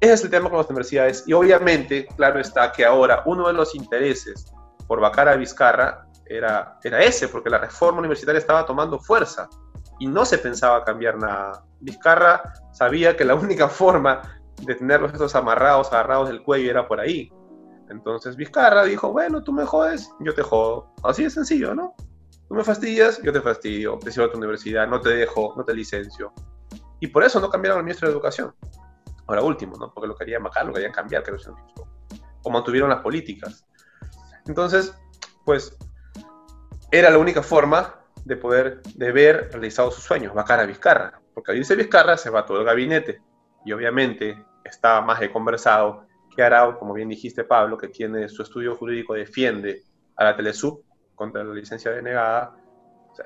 ese 0.00 0.12
es 0.12 0.24
el 0.24 0.30
tema 0.30 0.48
con 0.48 0.58
las 0.58 0.66
universidades. 0.66 1.24
Y 1.26 1.32
obviamente, 1.32 2.06
claro 2.16 2.40
está 2.40 2.72
que 2.72 2.84
ahora 2.84 3.22
uno 3.26 3.46
de 3.46 3.52
los 3.52 3.74
intereses 3.74 4.52
por 4.86 5.00
vacar 5.00 5.28
a 5.28 5.36
Vizcarra 5.36 6.06
era, 6.26 6.78
era 6.82 7.02
ese, 7.02 7.28
porque 7.28 7.50
la 7.50 7.58
reforma 7.58 8.00
universitaria 8.00 8.38
estaba 8.38 8.66
tomando 8.66 8.98
fuerza 8.98 9.48
y 9.98 10.06
no 10.06 10.24
se 10.24 10.38
pensaba 10.38 10.84
cambiar 10.84 11.18
nada. 11.18 11.64
Vizcarra 11.84 12.42
sabía 12.72 13.16
que 13.16 13.24
la 13.24 13.34
única 13.46 13.68
forma 13.68 14.22
de 14.62 14.74
tenerlos 14.74 15.12
estos 15.12 15.34
amarrados, 15.34 15.92
agarrados 15.92 16.28
del 16.28 16.42
cuello 16.42 16.70
era 16.70 16.88
por 16.88 17.00
ahí. 17.00 17.32
Entonces 17.90 18.36
Vizcarra 18.36 18.84
dijo, 18.84 19.12
bueno, 19.12 19.42
tú 19.44 19.52
me 19.52 19.64
jodes, 19.64 20.10
yo 20.20 20.34
te 20.34 20.42
jodo. 20.42 20.92
Así 21.02 21.22
de 21.22 21.30
sencillo, 21.30 21.74
¿no? 21.74 21.94
Tú 22.48 22.54
me 22.54 22.64
fastidias, 22.64 23.22
yo 23.22 23.32
te 23.32 23.40
fastidio, 23.40 23.98
te 24.02 24.10
cierro 24.10 24.30
tu 24.30 24.38
universidad, 24.38 24.88
no 24.88 25.00
te 25.00 25.10
dejo, 25.10 25.54
no 25.56 25.64
te 25.64 25.74
licencio. 25.74 26.32
Y 27.00 27.08
por 27.08 27.24
eso 27.24 27.40
no 27.40 27.50
cambiaron 27.50 27.78
al 27.78 27.84
ministro 27.84 28.08
de 28.08 28.14
Educación. 28.14 28.54
Ahora 29.26 29.42
último, 29.42 29.76
¿no? 29.76 29.92
Porque 29.92 30.08
lo 30.08 30.14
querían 30.14 30.42
bajar, 30.42 30.66
lo 30.66 30.72
querían 30.72 30.92
cambiar, 30.92 31.22
que 31.22 31.32
no 31.32 31.38
O 32.42 32.50
mantuvieron 32.50 32.90
las 32.90 33.00
políticas. 33.00 33.66
Entonces, 34.46 34.94
pues, 35.44 35.76
era 36.90 37.10
la 37.10 37.18
única 37.18 37.42
forma 37.42 37.94
de 38.24 38.36
poder, 38.36 38.82
de 38.82 39.12
ver 39.12 39.50
realizado 39.52 39.90
sus 39.90 40.04
sueños, 40.04 40.34
vacar 40.34 40.60
a 40.60 40.66
Vizcarra. 40.66 41.20
Porque 41.34 41.52
al 41.52 41.58
irse 41.58 41.76
Vizcarra 41.76 42.16
se 42.16 42.30
va 42.30 42.46
todo 42.46 42.60
el 42.60 42.64
gabinete. 42.64 43.20
Y 43.64 43.72
obviamente 43.72 44.44
está 44.64 45.00
más 45.00 45.20
de 45.20 45.30
conversado 45.32 46.06
que 46.34 46.42
Arau, 46.42 46.78
como 46.78 46.94
bien 46.94 47.08
dijiste 47.08 47.44
Pablo, 47.44 47.78
que 47.78 47.88
tiene 47.88 48.28
su 48.28 48.42
estudio 48.42 48.76
jurídico, 48.76 49.14
defiende 49.14 49.82
a 50.16 50.24
la 50.24 50.36
Telesub 50.36 50.82
contra 51.14 51.44
la 51.44 51.54
licencia 51.54 51.90
denegada. 51.90 52.56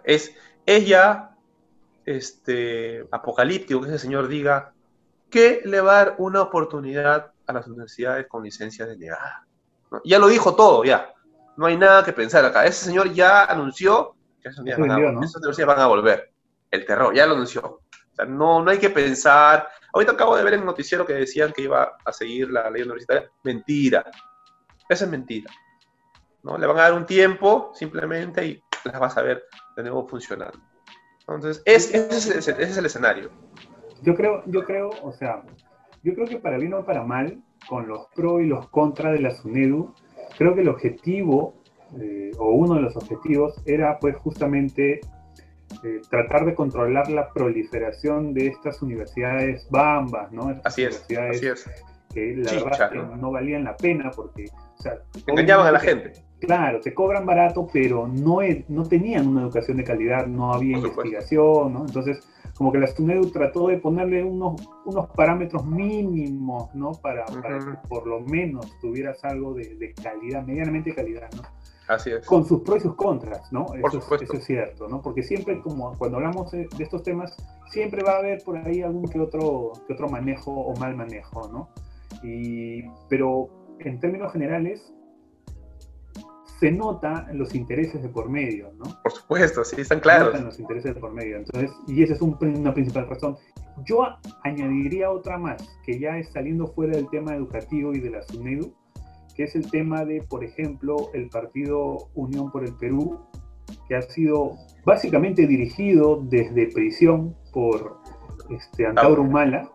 es, 0.05 0.35
ella 0.67 1.31
este, 2.05 3.07
apocalíptico 3.11 3.81
que 3.81 3.89
ese 3.89 3.99
señor 3.99 4.29
diga 4.29 4.73
que 5.31 5.63
le 5.65 5.81
va 5.81 5.93
a 5.93 6.05
dar 6.05 6.15
una 6.19 6.43
oportunidad 6.43 7.33
a 7.47 7.53
las 7.53 7.67
universidades 7.67 8.27
con 8.27 8.43
licencia 8.43 8.87
denegada. 8.87 9.47
Ya 10.05 10.19
lo 10.19 10.29
dijo 10.29 10.55
todo, 10.55 10.85
ya. 10.85 11.13
No 11.57 11.67
hay 11.67 11.77
nada 11.77 12.05
que 12.05 12.13
pensar 12.13 12.45
acá. 12.45 12.65
Ese 12.67 12.85
señor 12.85 13.13
ya 13.13 13.45
anunció 13.45 14.15
que 14.43 14.51
esas 14.51 14.61
universidades 14.61 15.67
van 15.67 15.81
a 15.81 15.87
volver. 15.87 16.33
El 16.71 16.85
terror, 16.85 17.15
ya 17.15 17.27
lo 17.27 17.35
anunció. 17.35 17.63
O 17.63 18.15
sea, 18.15 18.25
no, 18.25 18.63
no 18.63 18.71
hay 18.71 18.79
que 18.79 18.91
pensar. 18.91 19.69
Ahorita 19.93 20.13
acabo 20.13 20.37
de 20.37 20.45
ver 20.45 20.55
en 20.55 20.61
el 20.61 20.67
noticiero 20.67 21.07
que 21.07 21.15
decían 21.15 21.53
que 21.53 21.63
iba 21.63 21.97
a 22.05 22.13
seguir 22.13 22.51
la 22.51 22.71
ley 22.71 22.83
universitaria. 22.83 23.31
Mentira. 23.45 24.05
Esa 24.89 25.05
es 25.05 25.11
mentira. 25.11 25.51
¿no? 26.43 26.59
Le 26.59 26.67
van 26.67 26.79
a 26.79 26.83
dar 26.83 26.95
un 26.95 27.07
tiempo 27.07 27.71
simplemente 27.75 28.47
y 28.47 28.63
las 28.85 29.01
vas 29.01 29.17
a 29.17 29.23
ver 29.23 29.45
de 29.77 29.83
nuevo 29.83 30.07
funcionando. 30.07 30.59
Entonces, 31.21 31.63
ese, 31.67 32.09
es 32.09 32.49
el, 32.79 32.87
escenario. 32.87 33.31
Yo 34.03 34.15
creo, 34.15 34.43
yo 34.47 34.65
creo, 34.65 34.91
o 35.03 35.13
sea, 35.13 35.43
yo 36.03 36.15
creo 36.15 36.27
que 36.27 36.39
para 36.39 36.57
bien 36.57 36.73
o 36.73 36.85
para 36.85 37.03
mal, 37.03 37.43
con 37.69 37.87
los 37.87 38.07
pros 38.15 38.41
y 38.41 38.47
los 38.47 38.69
contras 38.71 39.13
de 39.13 39.21
la 39.21 39.31
SUNEDU, 39.33 39.95
creo 40.39 40.55
que 40.55 40.63
el 40.63 40.69
objetivo, 40.69 41.55
eh, 42.01 42.31
o 42.39 42.51
uno 42.53 42.77
de 42.77 42.83
los 42.83 42.97
objetivos, 42.97 43.61
era 43.67 43.99
pues 43.99 44.17
justamente 44.17 45.01
eh, 45.85 46.01
tratar 46.11 46.45
de 46.45 46.55
controlar 46.55 47.11
la 47.11 47.33
proliferación 47.33 48.35
de 48.35 48.49
estas 48.49 48.83
universidades 48.83 49.67
bambas, 49.71 50.33
¿no? 50.33 50.55
así 50.65 50.85
es, 50.85 51.03
así 51.03 51.47
es. 51.47 51.67
Que 52.13 52.35
la 52.37 52.53
verdad 52.53 52.93
¿no? 53.17 53.31
valían 53.31 53.65
la 53.65 53.77
pena 53.77 54.11
porque... 54.11 54.47
O 54.79 54.83
sea, 54.83 54.95
Engañaban 55.27 55.67
a 55.67 55.73
la 55.73 55.81
gente. 55.81 56.13
Claro, 56.41 56.81
te 56.81 56.95
cobran 56.95 57.27
barato, 57.27 57.69
pero 57.73 58.07
no, 58.07 58.39
no 58.69 58.85
tenían 58.85 59.27
una 59.27 59.43
educación 59.43 59.77
de 59.77 59.85
calidad, 59.85 60.27
no 60.27 60.55
había 60.55 60.79
investigación, 60.79 61.73
¿no? 61.73 61.81
Entonces, 61.81 62.21
como 62.57 62.73
que 62.73 62.79
la 62.79 62.87
STUNEDU 62.87 63.31
trató 63.31 63.69
de 63.69 63.79
ponerle 63.79 64.23
unos, 64.23 64.61
unos 64.85 65.11
parámetros 65.11 65.65
mínimos, 65.67 66.75
¿no? 66.75 66.93
Para, 66.93 67.25
para 67.27 67.59
que 67.59 67.89
por 67.89 68.07
lo 68.07 68.21
menos 68.21 68.67
tuvieras 68.81 69.25
algo 69.25 69.55
de, 69.55 69.77
de 69.77 69.95
calidad, 69.95 70.45
medianamente 70.45 70.95
calidad, 70.95 71.29
¿no? 71.37 71.43
Así 71.89 72.11
es. 72.11 72.27
Con 72.27 72.45
sus 72.45 72.61
pros 72.61 72.79
y 72.79 72.81
sus 72.81 72.95
contras, 72.95 73.51
¿no? 73.51 73.67
eso, 73.75 73.99
eso, 73.99 74.35
es 74.35 74.45
cierto, 74.45 74.89
¿no? 74.89 75.01
Porque 75.01 75.23
siempre, 75.23 75.61
como 75.63 75.97
cuando 75.97 76.19
hablamos 76.19 76.51
de, 76.53 76.69
estos 76.79 77.03
temas, 77.03 77.35
siempre 77.71 78.03
va 78.05 78.13
a 78.13 78.19
haber 78.19 78.43
por 78.45 78.59
ahí 78.59 78.83
algún 78.83 79.09
que 79.09 79.19
otro, 79.19 79.73
que 79.87 79.95
otro 79.95 80.09
manejo 80.09 80.53
o 80.53 80.77
mal 80.77 80.95
manejo, 80.95 81.49
¿no? 81.49 81.71
Y, 82.23 82.83
pero 83.09 83.49
en 83.81 83.99
términos 84.01 84.33
generales, 84.33 84.93
se 86.61 86.73
nota 86.73 87.29
los 87.33 87.55
intereses 87.55 88.03
de 88.03 88.09
por 88.09 88.29
medio, 88.29 88.73
¿no? 88.79 89.01
Por 89.03 89.13
supuesto, 89.13 89.65
sí, 89.65 89.81
están 89.81 90.01
claros. 90.01 90.37
Se 90.37 90.43
los 90.43 90.59
intereses 90.59 90.95
de 90.95 91.01
por 91.01 91.13
medio. 91.13 91.37
Entonces, 91.37 91.71
y 91.87 92.03
esa 92.03 92.15
es 92.15 92.21
una 92.21 92.75
principal 92.75 93.09
razón. 93.09 93.37
Yo 93.85 94.01
añadiría 94.43 95.11
otra 95.11 95.39
más, 95.39 95.63
que 95.87 96.01
ya 96.01 96.19
es 96.19 96.29
saliendo 96.33 96.67
fuera 96.67 96.97
del 96.97 97.09
tema 97.11 97.35
educativo 97.35 97.95
y 97.95 98.01
de 98.01 98.11
la 98.11 98.23
SUNEDU, 98.23 98.75
que 99.39 99.45
es 99.45 99.55
el 99.55 99.71
tema 99.71 100.05
de, 100.05 100.21
por 100.23 100.43
ejemplo, 100.43 101.11
el 101.15 101.29
partido 101.29 102.09
Unión 102.17 102.51
por 102.51 102.65
el 102.65 102.75
Perú, 102.75 103.21
que 103.87 103.95
ha 103.95 104.03
sido 104.03 104.57
básicamente 104.85 105.47
dirigido 105.47 106.21
desde 106.25 106.67
prisión 106.73 107.37
por 107.53 108.01
este, 108.51 108.85
Antauro 108.85 109.23
Mala, 109.23 109.71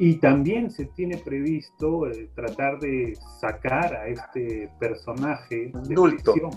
y 0.00 0.16
también 0.16 0.72
se 0.72 0.86
tiene 0.86 1.18
previsto 1.18 2.08
eh, 2.08 2.28
tratar 2.34 2.80
de 2.80 3.16
sacar 3.38 3.94
a 3.94 4.08
este 4.08 4.68
personaje 4.80 5.70
de 5.72 5.94
prisión. 5.94 6.50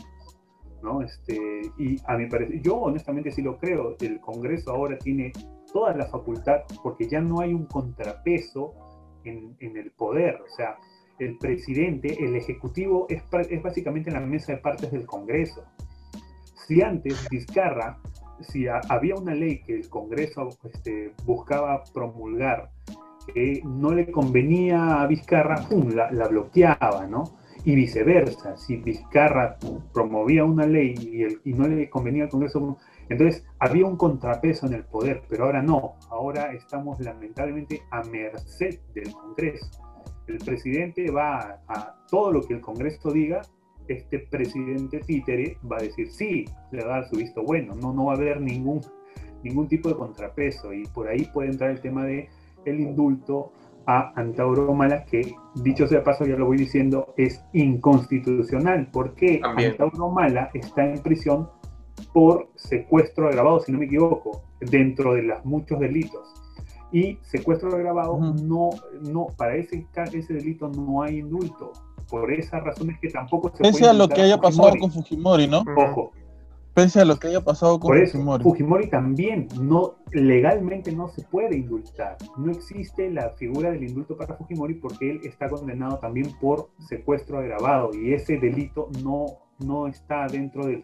¿no? 0.82 1.04
Este, 1.04 1.62
y 1.78 1.98
a 2.08 2.18
mi 2.18 2.26
parecer, 2.26 2.60
yo 2.64 2.78
honestamente 2.78 3.30
sí 3.30 3.44
lo 3.44 3.60
creo, 3.60 3.96
el 4.02 4.20
Congreso 4.22 4.72
ahora 4.72 4.98
tiene 4.98 5.34
toda 5.72 5.96
la 5.96 6.08
facultad 6.08 6.62
porque 6.82 7.08
ya 7.08 7.22
no 7.22 7.42
hay 7.42 7.54
un 7.54 7.66
contrapeso 7.68 8.74
en, 9.24 9.56
en 9.60 9.78
el 9.78 9.92
poder, 9.92 10.42
o 10.42 10.50
sea, 10.56 10.78
el 11.20 11.38
presidente, 11.38 12.24
el 12.24 12.36
ejecutivo, 12.36 13.08
es, 13.10 13.24
es 13.50 13.64
básicamente 13.64 14.12
la 14.12 14.20
mesa 14.20 14.54
de 14.54 14.60
partes 14.60 14.92
del 14.92 15.06
Congreso. 15.06 15.64
Si 16.68 16.82
antes 16.82 17.28
Vizcarra, 17.30 17.98
si 18.42 18.68
había 18.68 19.16
una 19.16 19.34
ley 19.34 19.62
que 19.62 19.76
el 19.76 19.90
Congreso 19.90 20.50
este, 20.64 21.14
buscaba 21.26 21.84
promulgar, 21.94 22.70
que 23.34 23.62
no 23.66 23.92
le 23.92 24.12
convenía 24.12 25.02
a 25.02 25.08
Vizcarra, 25.08 25.66
La, 25.94 26.12
la, 26.12 26.28
bloqueaba, 26.28 27.08
¿no? 27.08 27.24
Y 27.66 27.76
viceversa, 27.76 28.56
si 28.56 28.78
Vizcarra 28.78 29.58
promovía 29.94 30.46
una 30.46 30.66
ley 30.66 30.94
y, 31.44 31.50
y 31.50 31.54
no 31.54 31.68
le 31.68 31.90
convenía 31.90 32.24
al 32.24 32.30
Congreso, 32.30 32.78
entonces 33.10 33.46
había 33.60 33.86
un 33.86 33.98
contrapeso 33.98 34.68
en 34.68 34.74
el 34.74 34.84
poder, 34.84 35.24
pero 35.28 35.46
ahora 35.46 35.62
no, 35.62 35.96
ahora 36.10 36.54
estamos 36.54 37.00
lamentablemente 37.00 37.82
a 37.92 38.04
merced 38.04 38.80
del 38.94 39.12
Congreso 39.12 39.87
el 40.28 40.38
presidente 40.40 41.10
va 41.12 41.62
a, 41.68 41.96
todo 42.10 42.32
lo 42.32 42.42
que 42.42 42.54
el 42.54 42.62
Congreso 42.62 43.12
diga, 43.12 43.42
este 43.88 44.20
presidente 44.20 45.00
títere 45.00 45.58
va 45.70 45.78
a 45.78 45.82
decir 45.82 46.10
sí, 46.12 46.46
le 46.72 46.84
va 46.84 46.96
a 46.96 47.00
dar 47.00 47.10
su 47.10 47.18
visto 47.18 47.44
bueno, 47.44 47.74
no, 47.76 47.94
no 47.94 48.06
va 48.06 48.14
a 48.14 48.16
haber 48.16 48.42
ningún, 48.42 48.82
ningún 49.44 49.68
tipo 49.68 49.90
de 49.90 49.96
contrapeso 49.96 50.74
y 50.74 50.86
por 50.88 51.08
ahí 51.08 51.26
puede 51.34 51.52
entrar 51.52 51.72
el 51.72 51.82
tema 51.82 52.06
de 52.06 52.30
el 52.66 52.80
indulto 52.82 53.54
a 53.86 54.12
Antauro 54.20 54.74
Mala, 54.74 55.06
que 55.06 55.34
dicho 55.56 55.88
sea 55.88 56.04
paso, 56.04 56.26
ya 56.26 56.36
lo 56.36 56.46
voy 56.46 56.58
diciendo, 56.58 57.14
es 57.16 57.42
inconstitucional, 57.54 58.90
porque 58.92 59.40
Antauro 59.42 60.10
Mala 60.10 60.50
está 60.54 60.86
en 60.86 61.02
prisión 61.02 61.50
por 62.14 62.50
secuestro 62.56 63.30
agravado, 63.30 63.62
si 63.62 63.72
no 63.72 63.80
me 63.80 63.86
equivoco, 63.86 64.44
dentro 64.60 65.14
de 65.14 65.24
los 65.24 65.46
muchos 65.46 65.80
delitos 65.80 66.34
y 66.92 67.18
secuestro 67.22 67.74
agravado, 67.76 68.18
no, 68.18 68.70
no, 69.02 69.28
para 69.38 69.56
ese, 69.56 69.86
ese 70.14 70.34
delito 70.34 70.70
no 70.70 71.04
hay 71.04 71.20
indulto. 71.20 71.74
Por 72.10 72.32
esa 72.32 72.60
razón 72.60 72.92
es 72.92 73.00
que 73.00 73.10
tampoco 73.10 73.52
se 73.54 73.62
Pese 73.62 73.86
a 73.86 73.94
lo 73.94 74.08
que 74.08 74.22
haya 74.22 74.40
pasado 74.40 74.72
con 74.80 74.92
Fujimori, 74.92 75.48
¿no? 75.48 75.64
Ojo, 75.76 76.12
Pese 76.78 77.02
a 77.02 77.06
lo 77.06 77.18
que 77.18 77.30
haya 77.30 77.42
pasado 77.42 77.80
con 77.80 77.98
Fujimori. 77.98 78.44
Fujimori 78.44 78.88
también 78.88 79.48
no 79.60 79.96
legalmente 80.12 80.92
no 80.92 81.08
se 81.08 81.24
puede 81.24 81.58
indultar. 81.58 82.18
No 82.38 82.52
existe 82.52 83.10
la 83.10 83.32
figura 83.32 83.72
del 83.72 83.82
indulto 83.82 84.16
para 84.16 84.36
Fujimori 84.36 84.76
porque 84.76 85.10
él 85.10 85.22
está 85.24 85.50
condenado 85.50 85.98
también 85.98 86.32
por 86.40 86.70
secuestro 86.88 87.40
agravado 87.40 87.90
y 87.96 88.14
ese 88.14 88.38
delito 88.38 88.90
no, 89.04 89.26
no 89.58 89.88
está 89.88 90.28
dentro 90.28 90.68
del, 90.68 90.84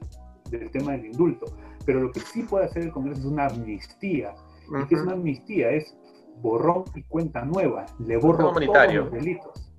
tema 0.71 0.93
del 0.93 1.05
indulto. 1.05 1.45
Pero 1.85 1.99
lo 2.01 2.11
que 2.11 2.21
sí 2.21 2.41
puede 2.41 2.65
hacer 2.65 2.81
el 2.81 2.91
Congreso 2.91 3.19
es 3.19 3.27
una 3.27 3.45
amnistía. 3.45 4.33
¿Y 4.67 4.87
qué 4.87 4.95
es 4.95 5.01
una 5.01 5.13
amnistía? 5.13 5.69
Es 5.71 5.95
borrón 6.41 6.83
y 6.95 7.03
cuenta 7.03 7.43
nueva. 7.45 7.85
Le 7.99 8.17
borro 8.17 8.51
todos 8.51 8.93
los 8.93 9.11
delitos. 9.11 9.71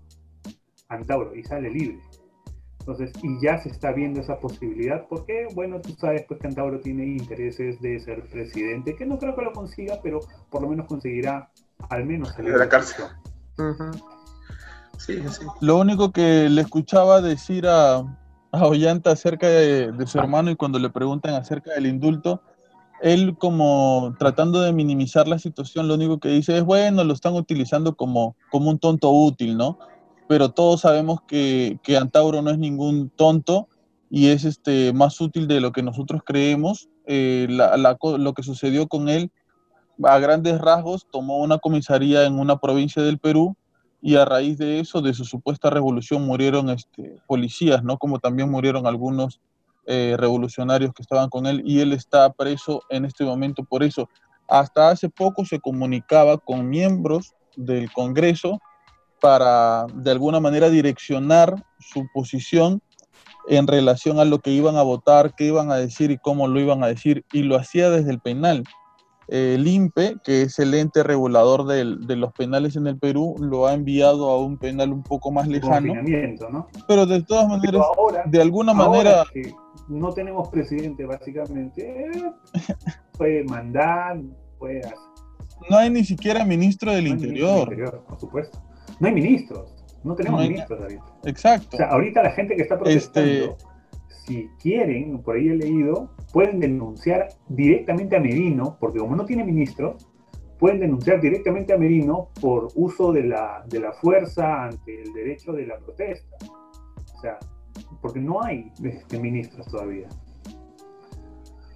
Antauro 0.88 1.34
y 1.34 1.42
sale 1.44 1.70
libre. 1.70 2.00
Entonces, 2.80 3.12
y 3.22 3.40
ya 3.40 3.56
se 3.62 3.70
está 3.70 3.92
viendo 3.92 4.20
esa 4.20 4.38
posibilidad, 4.38 5.06
porque, 5.08 5.48
bueno, 5.54 5.80
tú 5.80 5.94
sabes 5.98 6.26
pues 6.28 6.38
que 6.38 6.48
Antauro 6.48 6.80
tiene 6.80 7.06
intereses 7.06 7.80
de 7.80 7.98
ser 7.98 8.28
presidente, 8.28 8.94
que 8.94 9.06
no 9.06 9.18
creo 9.18 9.34
que 9.34 9.40
lo 9.40 9.52
consiga, 9.52 9.98
pero 10.02 10.20
por 10.50 10.60
lo 10.60 10.68
menos 10.68 10.86
conseguirá 10.86 11.50
al 11.88 12.04
menos 12.04 12.28
salir 12.32 12.52
de 12.52 12.58
la 12.58 12.68
cárcel. 12.68 13.06
sí, 14.98 15.22
sí. 15.30 15.46
Lo 15.62 15.78
único 15.78 16.12
que 16.12 16.50
le 16.50 16.60
escuchaba 16.60 17.22
decir 17.22 17.66
a, 17.66 18.04
a 18.54 18.66
Ollanta 18.66 19.12
acerca 19.12 19.48
de, 19.48 20.06
su 20.06 20.18
hermano 20.18 20.50
y 20.50 20.56
cuando 20.56 20.78
le 20.78 20.90
preguntan 20.90 21.34
acerca 21.34 21.72
del 21.72 21.86
indulto, 21.86 22.42
él 23.02 23.36
como 23.38 24.14
tratando 24.18 24.60
de 24.60 24.72
minimizar 24.72 25.28
la 25.28 25.38
situación, 25.38 25.88
lo 25.88 25.94
único 25.94 26.18
que 26.18 26.28
dice 26.28 26.56
es, 26.56 26.64
bueno, 26.64 27.04
lo 27.04 27.12
están 27.12 27.34
utilizando 27.34 27.94
como, 27.96 28.36
como 28.50 28.70
un 28.70 28.78
tonto 28.78 29.10
útil, 29.10 29.56
¿no? 29.56 29.78
pero 30.26 30.50
todos 30.50 30.82
sabemos 30.82 31.20
que, 31.26 31.78
que 31.82 31.96
Antauro 31.96 32.42
no 32.42 32.50
es 32.50 32.58
ningún 32.58 33.10
tonto 33.10 33.68
y 34.10 34.28
es 34.28 34.44
este, 34.44 34.92
más 34.92 35.20
útil 35.20 35.46
de 35.48 35.60
lo 35.60 35.72
que 35.72 35.82
nosotros 35.82 36.22
creemos. 36.24 36.88
Eh, 37.06 37.46
lo 37.48 38.32
que 38.32 38.42
sucedió 38.42 38.86
con 38.88 39.08
él, 39.08 39.30
a 40.02 40.18
grandes 40.18 40.60
rasgos, 40.60 41.06
tomó 41.10 41.38
una 41.38 41.58
comisaría 41.58 42.24
en 42.24 42.38
una 42.38 42.58
provincia 42.58 43.02
del 43.02 43.18
Perú 43.18 43.56
y 44.00 44.16
a 44.16 44.24
raíz 44.24 44.58
de 44.58 44.80
eso, 44.80 45.00
de 45.00 45.14
su 45.14 45.24
supuesta 45.24 45.70
revolución, 45.70 46.24
murieron 46.26 46.70
este, 46.70 47.18
policías, 47.26 47.82
¿no? 47.82 47.98
Como 47.98 48.18
también 48.18 48.50
murieron 48.50 48.86
algunos 48.86 49.40
eh, 49.86 50.16
revolucionarios 50.18 50.92
que 50.94 51.02
estaban 51.02 51.28
con 51.28 51.46
él 51.46 51.62
y 51.64 51.80
él 51.80 51.92
está 51.92 52.32
preso 52.32 52.82
en 52.90 53.04
este 53.04 53.24
momento 53.24 53.64
por 53.64 53.82
eso. 53.82 54.08
Hasta 54.48 54.90
hace 54.90 55.08
poco 55.08 55.44
se 55.44 55.60
comunicaba 55.60 56.38
con 56.38 56.68
miembros 56.68 57.34
del 57.56 57.90
Congreso 57.92 58.60
para 59.20 59.86
de 59.94 60.10
alguna 60.10 60.40
manera 60.40 60.68
direccionar 60.68 61.54
su 61.78 62.06
posición 62.12 62.82
en 63.48 63.66
relación 63.66 64.18
a 64.18 64.24
lo 64.24 64.38
que 64.38 64.50
iban 64.50 64.76
a 64.76 64.82
votar, 64.82 65.34
qué 65.34 65.44
iban 65.44 65.70
a 65.70 65.76
decir 65.76 66.10
y 66.10 66.18
cómo 66.18 66.48
lo 66.48 66.60
iban 66.60 66.82
a 66.82 66.88
decir, 66.88 67.24
y 67.32 67.42
lo 67.42 67.56
hacía 67.56 67.90
desde 67.90 68.10
el 68.10 68.20
penal. 68.20 68.64
el 69.28 69.66
INPE, 69.66 70.16
que 70.22 70.42
es 70.42 70.58
el 70.58 70.74
ente 70.74 71.02
regulador 71.02 71.64
de 71.66 72.16
los 72.16 72.32
penales 72.34 72.76
en 72.76 72.86
el 72.86 72.98
Perú, 72.98 73.34
lo 73.38 73.66
ha 73.66 73.72
enviado 73.72 74.30
a 74.30 74.38
un 74.38 74.58
penal 74.58 74.92
un 74.92 75.02
poco 75.02 75.30
más 75.30 75.48
lejano. 75.48 75.94
¿no? 76.50 76.68
Pero 76.86 77.06
de 77.06 77.22
todas 77.22 77.48
maneras, 77.48 77.82
de 78.26 78.42
alguna 78.42 78.74
manera... 78.74 79.24
no 79.88 80.12
tenemos 80.12 80.48
presidente, 80.48 81.04
básicamente, 81.04 82.10
puede 83.18 83.44
mandar, 83.44 84.20
puede 84.58 84.80
hacer. 84.80 84.98
No 85.70 85.76
hay 85.76 85.90
ni 85.90 86.04
siquiera 86.04 86.44
ministro 86.44 86.92
del 86.92 87.06
interior. 87.06 87.64
interior. 87.64 88.04
Por 88.08 88.20
supuesto. 88.20 88.62
No 89.00 89.08
hay 89.08 89.14
ministros, 89.14 89.74
no 90.02 90.14
tenemos 90.14 90.42
ministros 90.42 90.80
ahorita. 90.80 91.04
Exacto. 91.24 91.68
O 91.72 91.76
sea, 91.76 91.86
ahorita 91.86 92.22
la 92.22 92.30
gente 92.32 92.56
que 92.56 92.62
está 92.62 92.78
protestando, 92.78 93.30
este 93.30 93.74
si 94.26 94.48
quieren, 94.60 95.22
por 95.22 95.36
ahí 95.36 95.48
he 95.48 95.56
leído, 95.56 96.10
pueden 96.32 96.58
denunciar 96.60 97.28
directamente 97.48 98.16
a 98.16 98.20
Merino, 98.20 98.76
porque 98.80 98.98
como 98.98 99.16
no 99.16 99.24
tiene 99.24 99.44
ministros, 99.44 100.06
pueden 100.58 100.80
denunciar 100.80 101.20
directamente 101.20 101.74
a 101.74 101.78
Merino 101.78 102.30
por 102.40 102.68
uso 102.74 103.12
de 103.12 103.24
la, 103.24 103.64
de 103.68 103.80
la 103.80 103.92
fuerza 103.92 104.64
ante 104.64 105.02
el 105.02 105.12
derecho 105.12 105.52
de 105.52 105.66
la 105.66 105.78
protesta. 105.78 106.36
O 107.14 107.20
sea, 107.20 107.38
porque 108.00 108.20
no 108.20 108.42
hay 108.42 108.70
este, 108.82 109.18
ministros 109.18 109.66
todavía. 109.66 110.08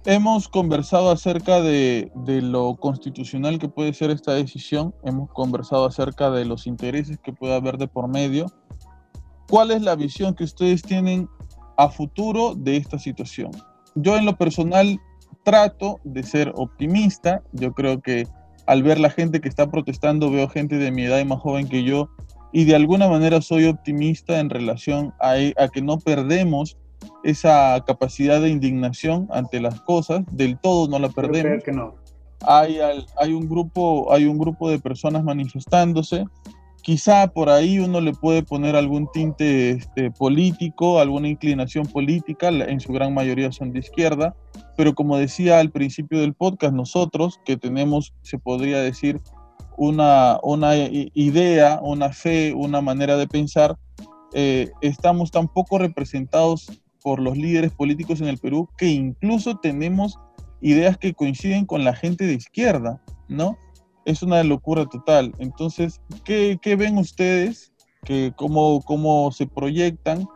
Hemos 0.05 0.47
conversado 0.47 1.11
acerca 1.11 1.61
de, 1.61 2.09
lo 2.25 2.75
constitucional 2.75 3.59
que 3.59 3.67
puede 3.67 3.93
ser 3.93 4.11
esta 4.11 4.33
decisión, 4.33 4.93
hemos 5.03 5.29
conversado 5.31 5.85
acerca 5.85 6.31
de 6.31 6.45
los 6.45 6.67
intereses 6.67 7.19
que 7.19 7.33
puede 7.33 7.53
haber 7.53 7.77
de 7.77 7.87
por 7.87 8.07
medio. 8.07 8.45
¿Cuál 9.49 9.71
es 9.71 9.81
la 9.81 9.95
visión 9.95 10.35
que 10.35 10.45
ustedes 10.45 10.81
tienen 10.83 11.27
a 11.77 11.89
futuro 11.89 12.55
de 12.55 12.77
esta 12.77 12.97
situación? 12.97 13.51
Yo 13.95 14.15
en 14.15 14.25
lo 14.25 14.37
personal 14.37 14.99
trato 15.43 15.99
de 16.03 16.23
ser 16.23 16.53
optimista, 16.55 17.43
yo 17.51 17.73
creo 17.73 18.01
que 18.01 18.27
al 18.67 18.83
ver 18.83 18.99
la 18.99 19.09
gente 19.09 19.41
que 19.41 19.49
está 19.49 19.69
protestando 19.69 20.31
veo 20.31 20.47
gente 20.47 20.77
de 20.77 20.91
mi 20.91 21.03
edad 21.03 21.19
y 21.19 21.25
más 21.25 21.39
joven 21.39 21.67
que 21.67 21.83
yo 21.83 22.09
y 22.51 22.65
de 22.65 22.75
alguna 22.75 23.07
manera 23.07 23.41
soy 23.41 23.65
optimista 23.65 24.39
en 24.39 24.49
relación 24.49 25.13
a, 25.19 25.33
a 25.57 25.67
que 25.67 25.81
no 25.81 25.99
perdemos 25.99 26.77
esa 27.23 27.83
capacidad 27.85 28.41
de 28.41 28.49
indignación 28.49 29.27
ante 29.31 29.59
las 29.59 29.81
cosas, 29.81 30.23
del 30.31 30.57
todo 30.57 30.87
no 30.87 30.99
la 30.99 31.09
perdemos. 31.09 31.63
Que 31.63 31.71
no. 31.71 31.95
hay, 32.41 32.77
hay, 33.17 33.33
un 33.33 33.47
grupo, 33.47 34.11
hay 34.13 34.25
un 34.25 34.37
grupo 34.37 34.69
de 34.69 34.79
personas 34.79 35.23
manifestándose. 35.23 36.25
Quizá 36.81 37.27
por 37.27 37.49
ahí 37.49 37.79
uno 37.79 37.99
le 37.99 38.13
puede 38.13 38.41
poner 38.41 38.75
algún 38.75 39.09
tinte 39.11 39.71
este, 39.71 40.11
político, 40.11 40.99
alguna 40.99 41.27
inclinación 41.27 41.85
política, 41.85 42.47
en 42.47 42.79
su 42.79 42.93
gran 42.93 43.13
mayoría 43.13 43.51
son 43.51 43.73
de 43.73 43.79
izquierda, 43.79 44.33
pero 44.77 44.95
como 44.95 45.17
decía 45.17 45.59
al 45.59 45.71
principio 45.71 46.21
del 46.21 46.33
podcast, 46.33 46.73
nosotros 46.73 47.39
que 47.43 47.57
tenemos, 47.57 48.13
se 48.21 48.39
podría 48.39 48.79
decir, 48.79 49.19
una, 49.79 50.39
una 50.43 50.75
idea, 50.75 51.79
una 51.81 52.11
fe, 52.11 52.53
una 52.53 52.81
manera 52.81 53.15
de 53.15 53.27
pensar, 53.27 53.77
eh, 54.33 54.69
estamos 54.81 55.31
tan 55.31 55.47
poco 55.47 55.77
representados 55.77 56.69
por 57.01 57.21
los 57.21 57.37
líderes 57.37 57.71
políticos 57.71 58.19
en 58.19 58.27
el 58.27 58.37
Perú 58.37 58.67
que 58.77 58.87
incluso 58.87 59.55
tenemos 59.55 60.19
ideas 60.59 60.97
que 60.97 61.13
coinciden 61.13 61.65
con 61.65 61.85
la 61.85 61.95
gente 61.95 62.25
de 62.25 62.33
izquierda, 62.33 63.01
¿no? 63.29 63.57
Es 64.03 64.21
una 64.21 64.43
locura 64.43 64.85
total. 64.85 65.33
Entonces, 65.39 66.01
¿qué, 66.25 66.59
ven 66.77 66.97
ustedes? 66.97 67.71
Que 68.03 68.33
cómo, 68.35 68.81
¿Cómo 68.81 69.31
se 69.31 69.47
proyectan 69.47 70.27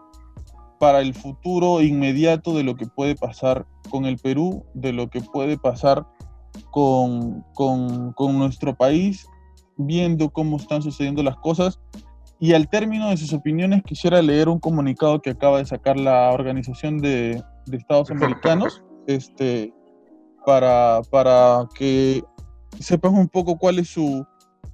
para 0.79 1.01
el 1.01 1.13
futuro 1.13 1.81
inmediato 1.81 2.55
de 2.55 2.63
lo 2.63 2.75
que 2.75 2.85
puede 2.87 3.15
pasar 3.15 3.65
con 3.89 4.05
el 4.05 4.17
Perú, 4.17 4.65
de 4.73 4.93
lo 4.93 5.09
que 5.09 5.19
puede 5.19 5.57
pasar 5.57 6.07
con, 6.71 7.43
con, 7.53 8.13
con 8.13 8.37
nuestro 8.37 8.75
país, 8.75 9.27
viendo 9.77 10.29
cómo 10.29 10.57
están 10.57 10.81
sucediendo 10.81 11.23
las 11.23 11.37
cosas 11.37 11.79
y 12.39 12.53
al 12.53 12.67
término 12.67 13.09
de 13.09 13.17
sus 13.17 13.31
opiniones 13.33 13.83
quisiera 13.83 14.21
leer 14.21 14.49
un 14.49 14.59
comunicado 14.59 15.21
que 15.21 15.29
acaba 15.29 15.59
de 15.59 15.65
sacar 15.65 15.97
la 15.97 16.31
Organización 16.31 16.97
de, 16.97 17.41
Estados 17.71 18.11
Americanos 18.11 18.83
este, 19.07 19.73
para, 20.45 21.01
para 21.09 21.65
que 21.73 22.21
sepan 22.79 23.15
un 23.15 23.29
poco 23.29 23.57
cuál 23.57 23.79
es 23.79 23.89
su, 23.89 24.25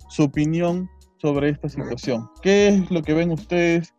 su 0.10 0.24
opinión 0.24 0.89
sobre 1.18 1.50
esta 1.50 1.70
situación. 1.70 2.28
¿Qué 2.41 2.70
es 2.70 2.89
lo 2.89 3.04
que 3.04 3.14
ven 3.14 3.32
ustedes 3.32 3.93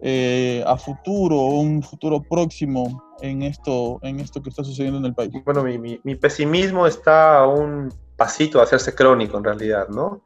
eh, 0.00 0.64
a 0.66 0.76
futuro 0.76 1.36
o 1.36 1.60
un 1.60 1.82
futuro 1.82 2.22
próximo 2.22 3.02
en 3.20 3.42
esto, 3.42 3.98
en 4.02 4.20
esto 4.20 4.40
que 4.42 4.48
está 4.48 4.64
sucediendo 4.64 4.98
en 4.98 5.04
el 5.04 5.14
país? 5.14 5.32
Bueno, 5.44 5.62
mi, 5.62 5.78
mi, 5.78 6.00
mi 6.02 6.14
pesimismo 6.14 6.86
está 6.86 7.40
a 7.40 7.46
un 7.46 7.92
pasito 8.22 8.58
de 8.58 8.64
hacerse 8.64 8.94
crónico 8.94 9.36
en 9.36 9.44
realidad, 9.44 9.88
¿no? 9.88 10.22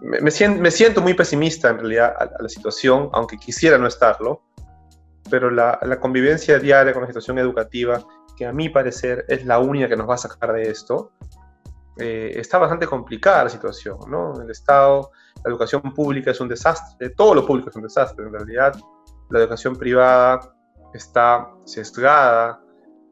me, 0.00 0.30
siento, 0.70 1.00
muy 1.00 1.14
pesimista 1.14 1.70
en 1.70 1.78
realidad 1.78 2.12
a, 2.18 2.42
la 2.42 2.48
situación, 2.48 3.08
aunque 3.12 3.36
quisiera 3.36 3.78
no 3.78 3.86
estarlo, 3.86 4.42
pero 5.30 5.48
la, 5.48 5.78
convivencia 6.00 6.58
diaria 6.58 6.92
con 6.92 7.02
la 7.02 7.08
situación 7.08 7.38
educativa, 7.38 8.02
que 8.36 8.46
a 8.46 8.52
mi 8.52 8.68
parecer 8.68 9.24
es 9.28 9.46
la 9.46 9.60
única 9.60 9.88
que 9.88 9.96
nos 9.96 10.08
va 10.08 10.14
a 10.14 10.18
sacar 10.18 10.52
de 10.54 10.70
esto, 10.70 11.12
eh, 11.98 12.32
está 12.34 12.58
bastante 12.58 12.88
complicada 12.88 13.44
la 13.44 13.50
situación, 13.50 13.98
¿no? 14.08 14.40
El 14.42 14.50
Estado, 14.50 15.12
la 15.44 15.50
educación 15.50 15.82
pública 15.94 16.32
es 16.32 16.40
un 16.40 16.48
desastre, 16.48 17.10
todo 17.10 17.32
lo 17.36 17.46
público 17.46 17.70
es 17.70 17.76
un 17.76 17.82
desastre 17.82 18.26
en 18.26 18.32
realidad, 18.32 18.74
la 19.30 19.38
educación 19.38 19.76
privada 19.76 20.40
está 20.92 21.48
sesgada, 21.64 22.60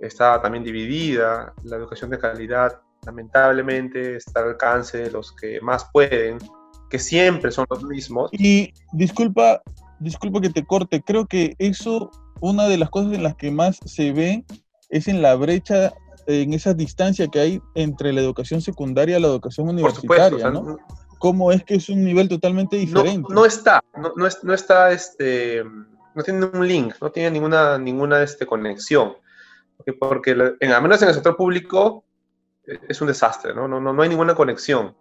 está 0.00 0.42
también 0.42 0.64
dividida, 0.64 1.54
la 1.62 1.76
educación 1.76 2.10
de 2.10 2.18
calidad 2.18 2.80
lamentablemente 3.06 4.16
está 4.16 4.40
al 4.40 4.50
alcance 4.50 4.98
de 4.98 5.10
los 5.10 5.32
que 5.32 5.60
más 5.60 5.86
pueden, 5.92 6.38
que 6.90 6.98
siempre 6.98 7.50
son 7.50 7.66
los 7.70 7.82
mismos. 7.84 8.30
Y 8.32 8.72
disculpa, 8.92 9.62
disculpa 9.98 10.40
que 10.40 10.50
te 10.50 10.64
corte, 10.64 11.02
creo 11.02 11.26
que 11.26 11.54
eso, 11.58 12.10
una 12.40 12.66
de 12.66 12.78
las 12.78 12.90
cosas 12.90 13.12
en 13.14 13.22
las 13.22 13.34
que 13.36 13.50
más 13.50 13.78
se 13.84 14.12
ve 14.12 14.44
es 14.90 15.08
en 15.08 15.22
la 15.22 15.34
brecha, 15.34 15.92
en 16.26 16.52
esa 16.52 16.74
distancia 16.74 17.26
que 17.28 17.40
hay 17.40 17.62
entre 17.74 18.12
la 18.12 18.20
educación 18.20 18.60
secundaria 18.60 19.18
y 19.18 19.22
la 19.22 19.28
educación 19.28 19.68
universitaria, 19.68 20.50
¿no? 20.50 20.78
Cómo 21.18 21.52
es 21.52 21.64
que 21.64 21.76
es 21.76 21.88
un 21.88 22.04
nivel 22.04 22.28
totalmente 22.28 22.76
diferente. 22.76 23.32
No, 23.32 23.44
está, 23.44 23.82
no, 23.96 24.12
no, 24.16 24.54
está, 24.54 24.90
este, 24.90 25.62
no 26.14 26.22
tiene 26.22 26.46
un 26.46 26.66
link, 26.66 26.94
no 27.00 27.10
tiene 27.10 27.30
ninguna, 27.30 27.78
ninguna 27.78 28.22
este, 28.22 28.44
conexión. 28.44 29.14
porque 30.00 30.32
en, 30.60 30.72
al 30.72 30.82
menos 30.82 31.00
en 31.00 31.08
el 31.08 31.14
sector 31.14 31.36
público 31.36 32.04
es 32.64 33.00
un 33.00 33.08
desastre, 33.08 33.54
¿no? 33.54 33.68
No, 33.68 33.80
no, 33.80 33.92
no 33.92 34.02
hay 34.02 34.08
ninguna 34.08 34.34
conexión, 34.34 34.94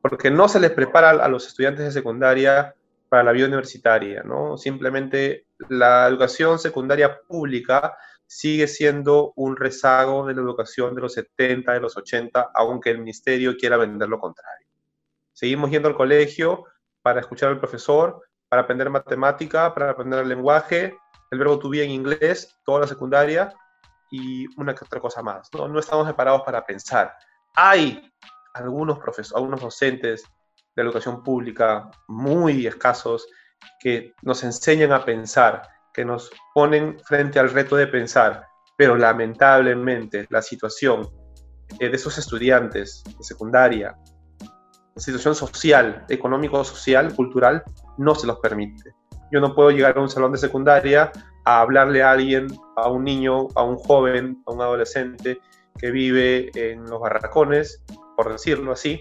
porque 0.00 0.30
no 0.30 0.48
se 0.48 0.60
les 0.60 0.70
prepara 0.70 1.10
a 1.10 1.28
los 1.28 1.46
estudiantes 1.46 1.84
de 1.84 1.92
secundaria 1.92 2.74
para 3.08 3.24
la 3.24 3.32
vida 3.32 3.46
universitaria, 3.46 4.22
¿no? 4.22 4.56
Simplemente 4.56 5.46
la 5.68 6.08
educación 6.08 6.58
secundaria 6.58 7.20
pública 7.20 7.96
sigue 8.26 8.66
siendo 8.66 9.32
un 9.36 9.56
rezago 9.56 10.26
de 10.26 10.34
la 10.34 10.40
educación 10.40 10.94
de 10.94 11.02
los 11.02 11.12
70, 11.12 11.72
de 11.72 11.80
los 11.80 11.96
80, 11.96 12.50
aunque 12.54 12.90
el 12.90 12.98
ministerio 12.98 13.56
quiera 13.56 13.76
vender 13.76 14.08
lo 14.08 14.18
contrario. 14.18 14.66
Seguimos 15.32 15.70
yendo 15.70 15.88
al 15.88 15.94
colegio 15.94 16.64
para 17.02 17.20
escuchar 17.20 17.50
al 17.50 17.58
profesor, 17.58 18.22
para 18.48 18.62
aprender 18.62 18.88
matemática, 18.88 19.74
para 19.74 19.90
aprender 19.90 20.20
el 20.20 20.28
lenguaje, 20.28 20.96
el 21.30 21.38
verbo 21.38 21.58
to 21.58 21.68
be 21.68 21.82
en 21.82 21.90
inglés, 21.90 22.58
toda 22.64 22.80
la 22.80 22.86
secundaria 22.86 23.54
y 24.12 24.46
una 24.60 24.72
otra 24.72 25.00
cosa 25.00 25.22
más. 25.22 25.48
No, 25.54 25.66
no 25.66 25.80
estamos 25.80 26.04
preparados 26.04 26.42
para 26.42 26.64
pensar. 26.64 27.14
Hay 27.54 28.12
algunos 28.54 28.98
profesores, 28.98 29.34
algunos 29.34 29.60
docentes 29.60 30.22
de 30.76 30.82
educación 30.82 31.22
pública 31.22 31.90
muy 32.08 32.66
escasos 32.66 33.26
que 33.80 34.12
nos 34.22 34.44
enseñan 34.44 34.92
a 34.92 35.04
pensar, 35.04 35.62
que 35.94 36.04
nos 36.04 36.30
ponen 36.54 36.98
frente 37.00 37.38
al 37.38 37.50
reto 37.50 37.74
de 37.74 37.86
pensar, 37.86 38.46
pero 38.76 38.96
lamentablemente 38.96 40.26
la 40.28 40.42
situación 40.42 41.08
de 41.78 41.86
esos 41.86 42.18
estudiantes 42.18 43.02
de 43.04 43.24
secundaria, 43.24 43.96
situación 44.96 45.34
social, 45.34 46.04
económico-social, 46.10 47.14
cultural, 47.14 47.62
no 47.96 48.14
se 48.14 48.26
los 48.26 48.38
permite. 48.40 48.94
Yo 49.30 49.40
no 49.40 49.54
puedo 49.54 49.70
llegar 49.70 49.96
a 49.96 50.00
un 50.02 50.10
salón 50.10 50.32
de 50.32 50.38
secundaria 50.38 51.10
a 51.44 51.60
hablarle 51.60 52.02
a 52.02 52.12
alguien, 52.12 52.46
a 52.76 52.88
un 52.88 53.04
niño, 53.04 53.48
a 53.54 53.62
un 53.62 53.76
joven, 53.76 54.42
a 54.46 54.52
un 54.52 54.60
adolescente 54.60 55.40
que 55.78 55.90
vive 55.90 56.50
en 56.54 56.84
los 56.84 57.00
barracones, 57.00 57.82
por 58.16 58.30
decirlo 58.30 58.72
así, 58.72 59.00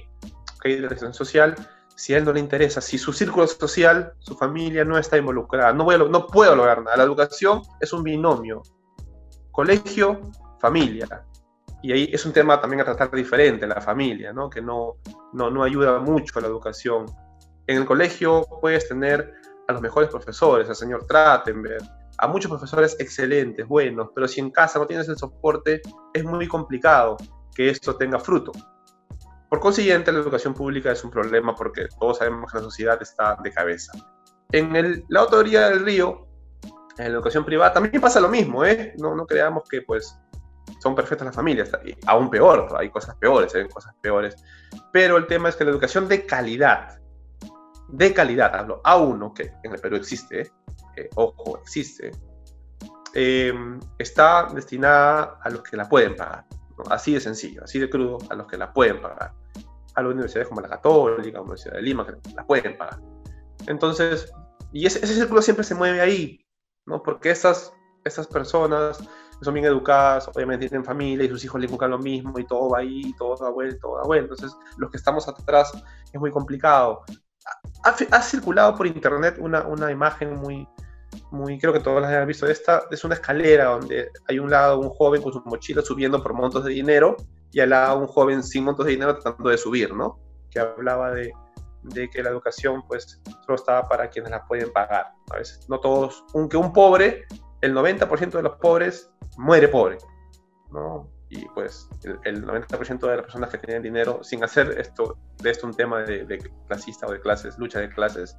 que 0.61 0.69
hay 0.69 0.77
situación 0.77 1.13
social, 1.13 1.55
si 1.95 2.13
a 2.13 2.17
él 2.17 2.25
no 2.25 2.33
le 2.33 2.39
interesa, 2.39 2.81
si 2.81 2.97
su 2.97 3.13
círculo 3.13 3.45
social, 3.45 4.13
su 4.19 4.35
familia 4.35 4.83
no 4.83 4.97
está 4.97 5.17
involucrada, 5.17 5.73
no, 5.73 5.83
voy 5.83 5.97
no 6.09 6.25
puedo 6.27 6.55
lograr 6.55 6.81
nada. 6.81 6.97
La 6.97 7.03
educación 7.03 7.61
es 7.79 7.93
un 7.93 8.03
binomio, 8.03 8.63
colegio, 9.51 10.19
familia. 10.59 11.23
Y 11.83 11.91
ahí 11.91 12.09
es 12.11 12.25
un 12.25 12.33
tema 12.33 12.59
también 12.61 12.81
a 12.81 12.85
tratar 12.85 13.11
diferente, 13.11 13.67
la 13.67 13.81
familia, 13.81 14.33
¿no? 14.33 14.49
que 14.49 14.61
no, 14.61 14.97
no, 15.33 15.49
no 15.49 15.63
ayuda 15.63 15.99
mucho 15.99 16.39
a 16.39 16.41
la 16.41 16.47
educación. 16.47 17.05
En 17.67 17.77
el 17.77 17.85
colegio 17.85 18.47
puedes 18.61 18.87
tener 18.87 19.33
a 19.67 19.73
los 19.73 19.81
mejores 19.81 20.09
profesores, 20.09 20.69
al 20.69 20.75
señor 20.75 21.05
Trattenberg, 21.05 21.83
a 22.21 22.27
muchos 22.27 22.49
profesores 22.49 22.95
excelentes, 22.99 23.67
buenos, 23.67 24.09
pero 24.13 24.27
si 24.27 24.39
en 24.39 24.51
casa 24.51 24.77
no 24.77 24.85
tienes 24.85 25.09
el 25.09 25.17
soporte, 25.17 25.81
es 26.13 26.23
muy 26.23 26.47
complicado 26.47 27.17
que 27.55 27.69
esto 27.69 27.95
tenga 27.95 28.19
fruto. 28.19 28.51
Por 29.49 29.59
consiguiente, 29.59 30.11
la 30.11 30.19
educación 30.19 30.53
pública 30.53 30.91
es 30.91 31.03
un 31.03 31.09
problema 31.09 31.55
porque 31.55 31.87
todos 31.99 32.19
sabemos 32.19 32.51
que 32.51 32.59
la 32.59 32.63
sociedad 32.63 33.01
está 33.01 33.37
de 33.43 33.51
cabeza. 33.51 33.91
En 34.51 34.75
el, 34.75 35.03
la 35.09 35.21
autoría 35.21 35.69
del 35.69 35.83
río, 35.83 36.27
en 36.97 37.05
la 37.05 37.11
educación 37.11 37.43
privada, 37.43 37.73
también 37.73 37.99
pasa 37.99 38.19
lo 38.19 38.29
mismo, 38.29 38.63
¿eh? 38.63 38.93
No, 38.99 39.15
no 39.15 39.25
creamos 39.25 39.63
que 39.67 39.81
pues 39.81 40.15
son 40.79 40.93
perfectas 40.93 41.25
las 41.25 41.35
familias, 41.35 41.71
aún 42.05 42.29
peor, 42.29 42.67
hay 42.77 42.91
cosas 42.91 43.15
peores, 43.15 43.53
hay 43.55 43.67
cosas 43.67 43.95
peores. 43.99 44.35
Pero 44.93 45.17
el 45.17 45.25
tema 45.25 45.49
es 45.49 45.55
que 45.55 45.65
la 45.65 45.71
educación 45.71 46.07
de 46.07 46.25
calidad, 46.25 46.99
de 47.89 48.13
calidad, 48.13 48.55
hablo, 48.55 48.79
a 48.83 48.97
uno, 48.97 49.33
que 49.33 49.51
en 49.63 49.73
el 49.73 49.81
Perú 49.81 49.95
existe, 49.95 50.41
eh, 50.41 50.51
ojo, 51.15 51.59
existe, 51.59 52.11
eh, 53.13 53.53
está 53.97 54.47
destinada 54.53 55.39
a 55.41 55.49
los 55.49 55.63
que 55.63 55.77
la 55.77 55.87
pueden 55.87 56.15
pagar. 56.15 56.45
Así 56.89 57.13
de 57.13 57.19
sencillo, 57.19 57.63
así 57.63 57.79
de 57.79 57.89
crudo, 57.89 58.17
a 58.29 58.35
los 58.35 58.47
que 58.47 58.57
la 58.57 58.73
pueden 58.73 59.01
pagar. 59.01 59.33
A 59.95 60.01
las 60.01 60.11
universidades 60.11 60.47
como 60.47 60.61
la 60.61 60.69
Católica, 60.69 61.37
la 61.37 61.41
Universidad 61.41 61.75
de 61.75 61.81
Lima, 61.81 62.05
que 62.05 62.13
la 62.33 62.45
pueden 62.45 62.77
pagar. 62.77 62.99
Entonces, 63.67 64.31
y 64.71 64.85
ese, 64.85 65.05
círculo 65.05 65.41
siempre 65.41 65.63
se 65.63 65.75
mueve 65.75 66.01
ahí, 66.01 66.39
¿no? 66.85 67.03
Porque 67.03 67.29
estas, 67.29 67.73
estas 68.05 68.25
personas 68.27 68.99
son 69.41 69.53
bien 69.53 69.65
educadas, 69.65 70.29
obviamente 70.33 70.69
tienen 70.69 70.85
familia 70.85 71.25
y 71.25 71.29
sus 71.29 71.43
hijos 71.43 71.59
le 71.59 71.65
inculcan 71.65 71.91
lo 71.91 71.99
mismo 71.99 72.37
y 72.39 72.45
todo 72.45 72.69
va 72.69 72.79
ahí, 72.79 73.13
todo 73.17 73.35
va 73.35 73.49
bueno, 73.49 73.75
todo 73.81 73.93
va 73.93 74.03
bueno. 74.03 74.23
Entonces, 74.23 74.55
los 74.77 74.89
que 74.89 74.97
estamos 74.97 75.27
atrás 75.27 75.71
es 76.11 76.19
muy 76.19 76.31
complicado 76.31 77.03
ha, 77.83 78.21
circulado 78.21 78.75
por 78.75 78.87
internet 78.87 79.37
una, 79.39 79.65
una, 79.67 79.91
imagen 79.91 80.35
muy, 80.35 80.67
muy, 81.31 81.59
creo 81.59 81.73
que 81.73 81.79
todos 81.79 82.01
las 82.01 82.11
han 82.11 82.27
visto, 82.27 82.47
esta 82.47 82.83
es 82.91 83.03
una 83.03 83.15
escalera 83.15 83.65
donde 83.65 84.09
hay 84.27 84.39
un 84.39 84.49
lado 84.49 84.79
un 84.79 84.89
joven 84.89 85.21
con 85.21 85.33
su 85.33 85.41
mochila 85.45 85.81
subiendo 85.81 86.21
por 86.21 86.33
montos 86.33 86.63
de 86.63 86.71
dinero 86.71 87.17
y 87.51 87.59
al 87.59 87.71
lado 87.71 87.99
un 87.99 88.07
joven 88.07 88.43
sin 88.43 88.63
montos 88.63 88.85
de 88.85 88.93
dinero 88.93 89.17
tratando 89.17 89.49
de 89.49 89.57
subir, 89.57 89.93
¿no? 89.93 90.19
Que 90.49 90.59
hablaba 90.59 91.11
de, 91.11 91.33
de 91.83 92.09
que 92.09 92.23
la 92.23 92.29
educación 92.29 92.83
pues 92.87 93.21
solo 93.45 93.55
estaba 93.55 93.87
para 93.87 94.09
quienes 94.09 94.31
la 94.31 94.45
pueden 94.45 94.71
pagar. 94.71 95.11
A 95.31 95.37
veces 95.37 95.67
no 95.69 95.79
todos, 95.79 96.23
aunque 96.33 96.57
un 96.57 96.71
pobre, 96.71 97.25
el 97.61 97.73
90% 97.73 98.31
de 98.31 98.43
los 98.43 98.57
pobres 98.57 99.11
muere 99.37 99.67
pobre, 99.67 99.97
¿no? 100.71 101.09
Y 101.31 101.45
pues 101.55 101.87
el, 102.25 102.45
90% 102.45 102.99
de 102.99 103.15
las 103.15 103.23
personas 103.23 103.49
que 103.49 103.57
tienen 103.57 103.81
dinero, 103.81 104.19
sin 104.21 104.43
hacer 104.43 104.75
esto, 104.77 105.17
de 105.41 105.49
esto 105.49 105.65
un 105.65 105.73
tema 105.73 106.01
de, 106.01 106.37
clasista 106.67 107.07
o 107.07 107.11
de 107.11 107.21
clases, 107.21 107.57
lucha 107.57 107.79
de 107.79 107.89
clases, 107.89 108.37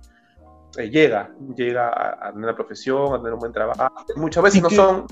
eh, 0.76 0.90
llega, 0.90 1.30
llega 1.56 1.88
a, 1.88 2.32
tener 2.32 2.44
una 2.44 2.54
profesión, 2.54 3.14
a 3.14 3.16
tener 3.16 3.32
un 3.32 3.40
buen 3.40 3.52
trabajo. 3.52 3.90
Muchas 4.16 4.42
veces 4.44 4.62
no 4.62 4.68
son... 4.68 5.06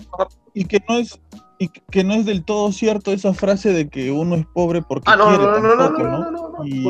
Y 0.53 0.67
que 0.67 0.79
no 0.87 0.99
es... 0.99 1.19
Y 1.59 1.69
que 1.69 2.05
no 2.05 2.15
es 2.15 2.25
del 2.25 2.45
todo 2.45 2.71
cierto 2.73 3.13
esa 3.13 3.35
frase 3.35 3.73
de 3.73 3.89
que 3.89 4.11
uno 4.11 4.35
es 4.35 4.47
pobre 4.47 4.81
porque 4.81 5.11
ah, 5.11 5.17
no, 5.17 5.29
quiere 5.29 5.45
no, 5.45 5.61
no, 5.61 5.77
tampoco, 5.77 6.03
no, 6.03 6.19
no, 6.19 6.31
no, 6.31 6.49
no, 6.49 6.65
Y, 6.65 6.89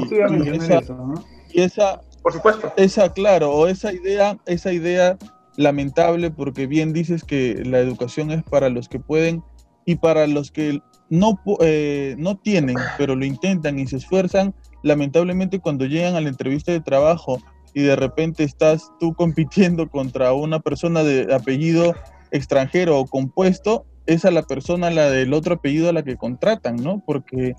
esa, 0.54 0.78
eso, 0.78 1.14
y 1.48 1.62
esa, 1.62 2.00
por 2.22 2.32
supuesto, 2.32 2.72
esa, 2.76 3.12
claro, 3.12 3.50
o 3.50 3.66
esa 3.66 3.92
idea, 3.92 4.38
esa 4.46 4.72
idea 4.72 5.18
lamentable 5.56 6.30
porque 6.30 6.68
bien 6.68 6.92
dices 6.92 7.24
que 7.24 7.64
la 7.64 7.80
educación 7.80 8.30
es 8.30 8.44
para 8.44 8.68
los 8.68 8.88
que 8.88 9.00
pueden 9.00 9.42
y 9.90 9.96
para 9.96 10.28
los 10.28 10.52
que 10.52 10.80
no, 11.08 11.40
eh, 11.60 12.14
no 12.16 12.38
tienen, 12.38 12.76
pero 12.96 13.16
lo 13.16 13.24
intentan 13.24 13.76
y 13.80 13.88
se 13.88 13.96
esfuerzan, 13.96 14.54
lamentablemente 14.84 15.58
cuando 15.58 15.84
llegan 15.84 16.14
a 16.14 16.20
la 16.20 16.28
entrevista 16.28 16.70
de 16.70 16.80
trabajo 16.80 17.38
y 17.74 17.82
de 17.82 17.96
repente 17.96 18.44
estás 18.44 18.92
tú 19.00 19.12
compitiendo 19.14 19.90
contra 19.90 20.32
una 20.32 20.60
persona 20.60 21.02
de 21.02 21.34
apellido 21.34 21.96
extranjero 22.30 23.00
o 23.00 23.06
compuesto, 23.06 23.84
es 24.06 24.24
a 24.24 24.30
la 24.30 24.44
persona, 24.44 24.90
la 24.90 25.10
del 25.10 25.34
otro 25.34 25.54
apellido 25.54 25.88
a 25.88 25.92
la 25.92 26.04
que 26.04 26.16
contratan, 26.16 26.76
¿no? 26.76 27.02
Porque 27.04 27.56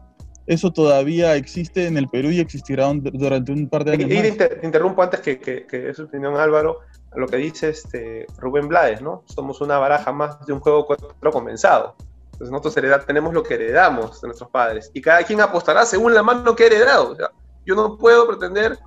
eso 0.48 0.72
todavía 0.72 1.36
existe 1.36 1.86
en 1.86 1.98
el 1.98 2.08
Perú 2.08 2.32
y 2.32 2.40
existirá 2.40 2.90
durante 2.94 3.52
un 3.52 3.68
par 3.68 3.84
de 3.84 3.92
años. 3.92 4.10
Y, 4.10 4.38
te 4.38 4.60
interrumpo 4.64 5.04
antes 5.04 5.20
que, 5.20 5.38
que, 5.38 5.66
que, 5.66 5.90
es 5.90 5.98
su 5.98 6.04
opinión 6.04 6.38
Álvaro, 6.38 6.80
lo 7.14 7.28
que 7.28 7.36
dice 7.36 7.70
este 7.70 8.26
Rubén 8.38 8.70
Blades, 8.70 9.02
¿no? 9.02 9.24
Somos 9.26 9.60
una 9.60 9.78
baraja 9.80 10.14
más 10.14 10.46
de 10.46 10.54
un 10.54 10.62
juego 10.62 10.86
cuatro 10.86 11.32
comenzado. 11.32 11.96
Entonces 12.42 12.74
nosotros 12.74 13.06
tenemos 13.06 13.36
lo 13.36 13.44
que 13.44 13.54
heredamos 13.54 14.20
de 14.20 14.30
nuestros 14.30 14.50
padres 14.50 14.90
y 14.96 15.02
cada 15.02 15.22
quien 15.22 15.42
apostará 15.42 15.86
según 15.86 16.16
la 16.16 16.24
mano 16.24 16.56
que 16.56 16.64
ha 16.64 16.68
heredado. 16.68 17.12
O 17.12 17.16
sea, 17.16 17.30
yo 17.68 17.76
no 17.76 18.00
puedo 18.00 18.28
pretender 18.28 18.80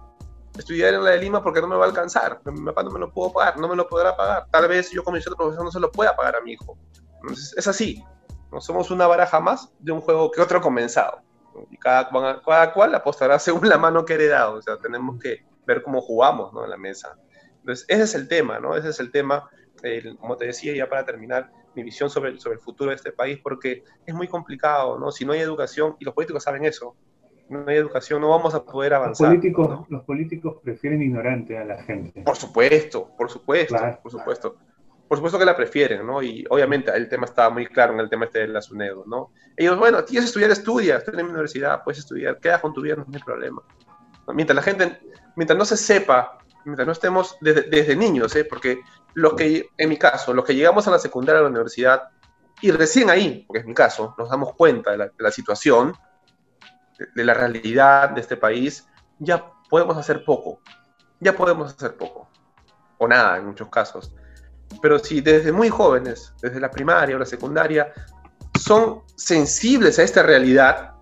estudiar 0.58 0.92
en 0.92 1.04
la 1.04 1.10
de 1.10 1.18
Lima 1.18 1.40
porque 1.40 1.60
no 1.60 1.68
me 1.68 1.76
va 1.76 1.84
a 1.84 1.88
alcanzar. 1.88 2.40
Mi 2.46 2.64
papá 2.64 2.82
no 2.82 2.90
me 2.90 2.98
lo 2.98 3.12
puedo 3.12 3.32
pagar, 3.32 3.56
no 3.60 3.68
me 3.68 3.76
lo 3.76 3.86
podrá 3.86 4.16
pagar. 4.16 4.48
Tal 4.50 4.66
vez 4.66 4.90
yo 4.90 5.04
como 5.04 5.18
otro 5.18 5.36
profesor 5.36 5.64
no 5.64 5.70
se 5.70 5.78
lo 5.78 5.92
pueda 5.92 6.16
pagar 6.16 6.34
a 6.34 6.40
mi 6.40 6.54
hijo. 6.54 6.76
Entonces, 7.20 7.54
es 7.56 7.68
así. 7.68 8.02
No 8.50 8.60
somos 8.60 8.90
una 8.90 9.06
baraja 9.06 9.38
más 9.38 9.70
de 9.78 9.92
un 9.92 10.00
juego 10.00 10.32
que 10.32 10.40
otro 10.40 10.60
comenzado. 10.60 11.20
Y 11.70 11.76
cada, 11.76 12.10
cada 12.44 12.72
cual 12.72 12.92
apostará 12.92 13.38
según 13.38 13.68
la 13.68 13.78
mano 13.78 14.04
que 14.04 14.14
ha 14.14 14.16
heredado. 14.16 14.54
O 14.54 14.62
sea, 14.62 14.78
tenemos 14.78 15.20
que 15.20 15.46
ver 15.64 15.84
cómo 15.84 16.00
jugamos 16.00 16.52
¿no? 16.52 16.64
en 16.64 16.70
la 16.70 16.76
mesa. 16.76 17.16
Entonces, 17.60 17.86
ese 17.86 18.02
es 18.02 18.14
el 18.16 18.26
tema, 18.26 18.58
¿no? 18.58 18.74
Ese 18.76 18.88
es 18.88 18.98
el 18.98 19.12
tema, 19.12 19.48
como 20.18 20.36
te 20.36 20.46
decía 20.46 20.74
ya 20.74 20.88
para 20.88 21.04
terminar, 21.04 21.52
mi 21.74 21.82
visión 21.82 22.10
sobre 22.10 22.30
el, 22.30 22.40
sobre 22.40 22.56
el 22.56 22.60
futuro 22.60 22.90
de 22.90 22.96
este 22.96 23.12
país, 23.12 23.38
porque 23.42 23.84
es 24.06 24.14
muy 24.14 24.28
complicado, 24.28 24.98
¿no? 24.98 25.10
Si 25.10 25.24
no 25.24 25.32
hay 25.32 25.40
educación, 25.40 25.96
y 25.98 26.04
los 26.04 26.14
políticos 26.14 26.42
saben 26.42 26.64
eso, 26.64 26.96
no 27.48 27.64
hay 27.66 27.76
educación, 27.76 28.20
no 28.20 28.30
vamos 28.30 28.54
a 28.54 28.64
poder 28.64 28.94
avanzar. 28.94 29.28
Los 29.28 29.36
políticos, 29.36 29.86
los 29.88 30.04
políticos 30.04 30.56
prefieren 30.62 31.02
ignorante 31.02 31.58
a 31.58 31.64
la 31.64 31.82
gente. 31.82 32.22
Por 32.22 32.36
supuesto, 32.36 33.10
por 33.16 33.30
supuesto, 33.30 33.76
por 34.02 34.12
supuesto. 34.12 34.56
Por 35.06 35.18
supuesto 35.18 35.38
que 35.38 35.44
la 35.44 35.54
prefieren, 35.54 36.06
¿no? 36.06 36.22
Y 36.22 36.46
obviamente 36.48 36.90
el 36.96 37.08
tema 37.08 37.26
está 37.26 37.50
muy 37.50 37.66
claro 37.66 37.92
en 37.92 38.00
el 38.00 38.08
tema 38.08 38.24
este 38.24 38.40
de 38.40 38.48
la 38.48 38.62
SUNEDO, 38.62 39.04
¿no? 39.06 39.32
Ellos, 39.56 39.78
bueno, 39.78 40.02
quieres 40.04 40.30
estudiar, 40.30 40.50
estudia, 40.50 40.96
estoy 40.96 41.20
en 41.20 41.26
mi 41.26 41.32
universidad, 41.32 41.84
puedes 41.84 41.98
estudiar, 41.98 42.40
queda 42.40 42.60
con 42.60 42.72
tu 42.72 42.80
vida, 42.80 42.96
no 42.96 43.04
hay 43.12 43.22
problema. 43.22 43.62
Mientras 44.32 44.56
la 44.56 44.62
gente, 44.62 44.98
mientras 45.36 45.58
no 45.58 45.66
se 45.66 45.76
sepa, 45.76 46.38
mientras 46.64 46.86
no 46.86 46.92
estemos 46.92 47.36
desde, 47.42 47.62
desde 47.62 47.94
niños, 47.94 48.34
¿eh? 48.34 48.44
Porque 48.44 48.80
los 49.14 49.34
que, 49.34 49.70
en 49.78 49.88
mi 49.88 49.96
caso, 49.96 50.34
los 50.34 50.44
que 50.44 50.54
llegamos 50.54 50.86
a 50.86 50.90
la 50.90 50.98
secundaria 50.98 51.38
de 51.38 51.44
la 51.44 51.50
universidad 51.50 52.10
y 52.60 52.70
recién 52.70 53.10
ahí, 53.10 53.44
porque 53.46 53.60
es 53.60 53.66
mi 53.66 53.74
caso, 53.74 54.14
nos 54.18 54.30
damos 54.30 54.54
cuenta 54.54 54.92
de 54.92 55.10
la, 55.18 55.30
situación, 55.30 55.94
de, 57.14 57.24
la 57.24 57.34
realidad 57.34 58.10
de 58.10 58.20
este 58.20 58.36
país, 58.36 58.86
ya 59.18 59.44
podemos 59.68 59.96
hacer 59.96 60.24
poco. 60.24 60.60
Ya 61.20 61.36
podemos 61.36 61.74
hacer 61.74 61.96
poco. 61.96 62.28
O 62.98 63.08
nada 63.08 63.36
en 63.38 63.46
muchos 63.46 63.68
casos. 63.68 64.14
Pero 64.80 64.98
si 64.98 65.20
desde 65.20 65.52
muy 65.52 65.68
jóvenes, 65.68 66.32
desde 66.40 66.60
la 66.60 66.70
primaria 66.70 67.16
o 67.16 67.18
la 67.18 67.26
secundaria, 67.26 67.92
son 68.58 69.02
sensibles 69.16 69.98
a 69.98 70.02
esta 70.02 70.22
realidad, 70.22 70.92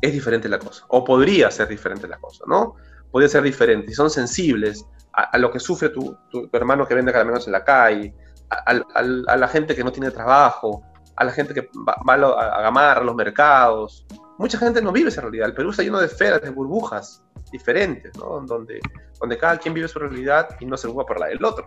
es 0.00 0.12
diferente 0.12 0.48
la 0.48 0.58
cosa, 0.58 0.84
o 0.88 1.02
podría 1.02 1.50
ser 1.50 1.68
diferente 1.68 2.06
la 2.06 2.18
cosa, 2.18 2.44
¿no? 2.46 2.76
Podría 3.10 3.28
ser 3.28 3.42
diferente, 3.42 3.90
y 3.90 3.94
son 3.94 4.10
sensibles 4.10 4.86
a, 5.16 5.38
lo 5.38 5.50
que 5.50 5.58
sufre 5.58 5.88
tu, 5.88 6.16
hermano 6.52 6.86
que 6.86 6.94
vende 6.94 7.10
caramelos 7.10 7.46
en 7.46 7.52
la 7.52 7.64
calle, 7.64 8.14
a, 8.50 9.36
la 9.36 9.48
gente 9.48 9.74
que 9.74 9.82
no 9.82 9.90
tiene 9.90 10.10
trabajo, 10.10 10.82
a 11.16 11.24
la 11.24 11.32
gente 11.32 11.54
que 11.54 11.70
va, 11.88 11.94
a, 11.94 12.62
gamar, 12.62 12.98
a 12.98 13.02
los 13.02 13.14
mercados. 13.14 14.06
Mucha 14.38 14.58
gente 14.58 14.82
no 14.82 14.92
vive 14.92 15.08
esa 15.08 15.22
realidad. 15.22 15.48
El 15.48 15.54
Perú 15.54 15.70
está 15.70 15.82
lleno 15.82 15.98
de 15.98 16.06
esferas, 16.06 16.42
de 16.42 16.50
burbujas 16.50 17.24
diferentes, 17.50 18.14
¿no? 18.18 18.40
Donde, 18.40 18.80
donde 19.18 19.38
cada 19.38 19.56
quien 19.58 19.72
vive 19.72 19.88
su 19.88 19.98
realidad 19.98 20.50
y 20.60 20.66
no 20.66 20.76
se 20.76 20.82
preocupa 20.82 21.06
por 21.06 21.20
la 21.20 21.26
del 21.26 21.42
otro. 21.42 21.66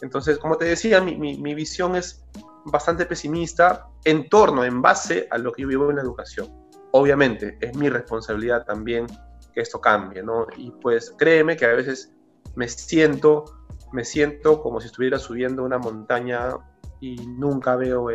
Entonces, 0.00 0.38
como 0.38 0.56
te 0.56 0.64
decía, 0.66 1.00
mi, 1.00 1.16
mi, 1.16 1.54
visión 1.54 1.96
es 1.96 2.24
bastante 2.66 3.06
pesimista 3.06 3.88
en 4.04 4.28
torno, 4.28 4.64
en 4.64 4.80
base 4.80 5.26
a 5.30 5.38
lo 5.38 5.52
que 5.52 5.62
yo 5.62 5.68
vivo 5.68 5.90
en 5.90 5.96
la 5.96 6.02
educación. 6.02 6.48
Obviamente, 6.92 7.58
es 7.60 7.76
mi 7.76 7.88
responsabilidad 7.88 8.64
también 8.64 9.06
que 9.52 9.60
esto 9.60 9.80
cambie, 9.80 10.22
¿no? 10.22 10.46
Y 10.56 10.70
pues 10.70 11.14
créeme 11.18 11.56
que 11.56 11.66
a 11.66 11.74
veces 11.74 12.12
me 12.54 12.68
siento, 12.68 13.44
me 13.92 14.04
siento 14.04 14.62
como 14.62 14.80
si 14.80 14.86
estuviera 14.86 15.18
subiendo 15.18 15.64
una 15.64 15.78
montaña 15.78 16.56
y 17.00 17.16
nunca 17.26 17.74
veo 17.74 18.08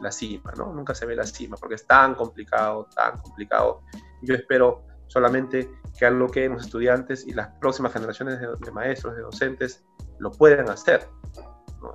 la 0.00 0.12
cima, 0.12 0.52
¿no? 0.56 0.72
Nunca 0.72 0.94
se 0.94 1.06
ve 1.06 1.16
la 1.16 1.26
cima 1.26 1.56
porque 1.56 1.74
es 1.74 1.86
tan 1.86 2.14
complicado, 2.14 2.88
tan 2.94 3.18
complicado. 3.18 3.82
Yo 4.22 4.34
espero 4.34 4.84
solamente 5.08 5.68
que 5.98 6.06
algo 6.06 6.28
que 6.28 6.48
los 6.48 6.64
estudiantes 6.64 7.26
y 7.26 7.32
las 7.32 7.48
próximas 7.60 7.92
generaciones 7.92 8.38
de, 8.40 8.70
maestros, 8.70 9.16
de 9.16 9.22
docentes, 9.22 9.84
lo 10.20 10.30
puedan 10.30 10.68
hacer. 10.70 11.08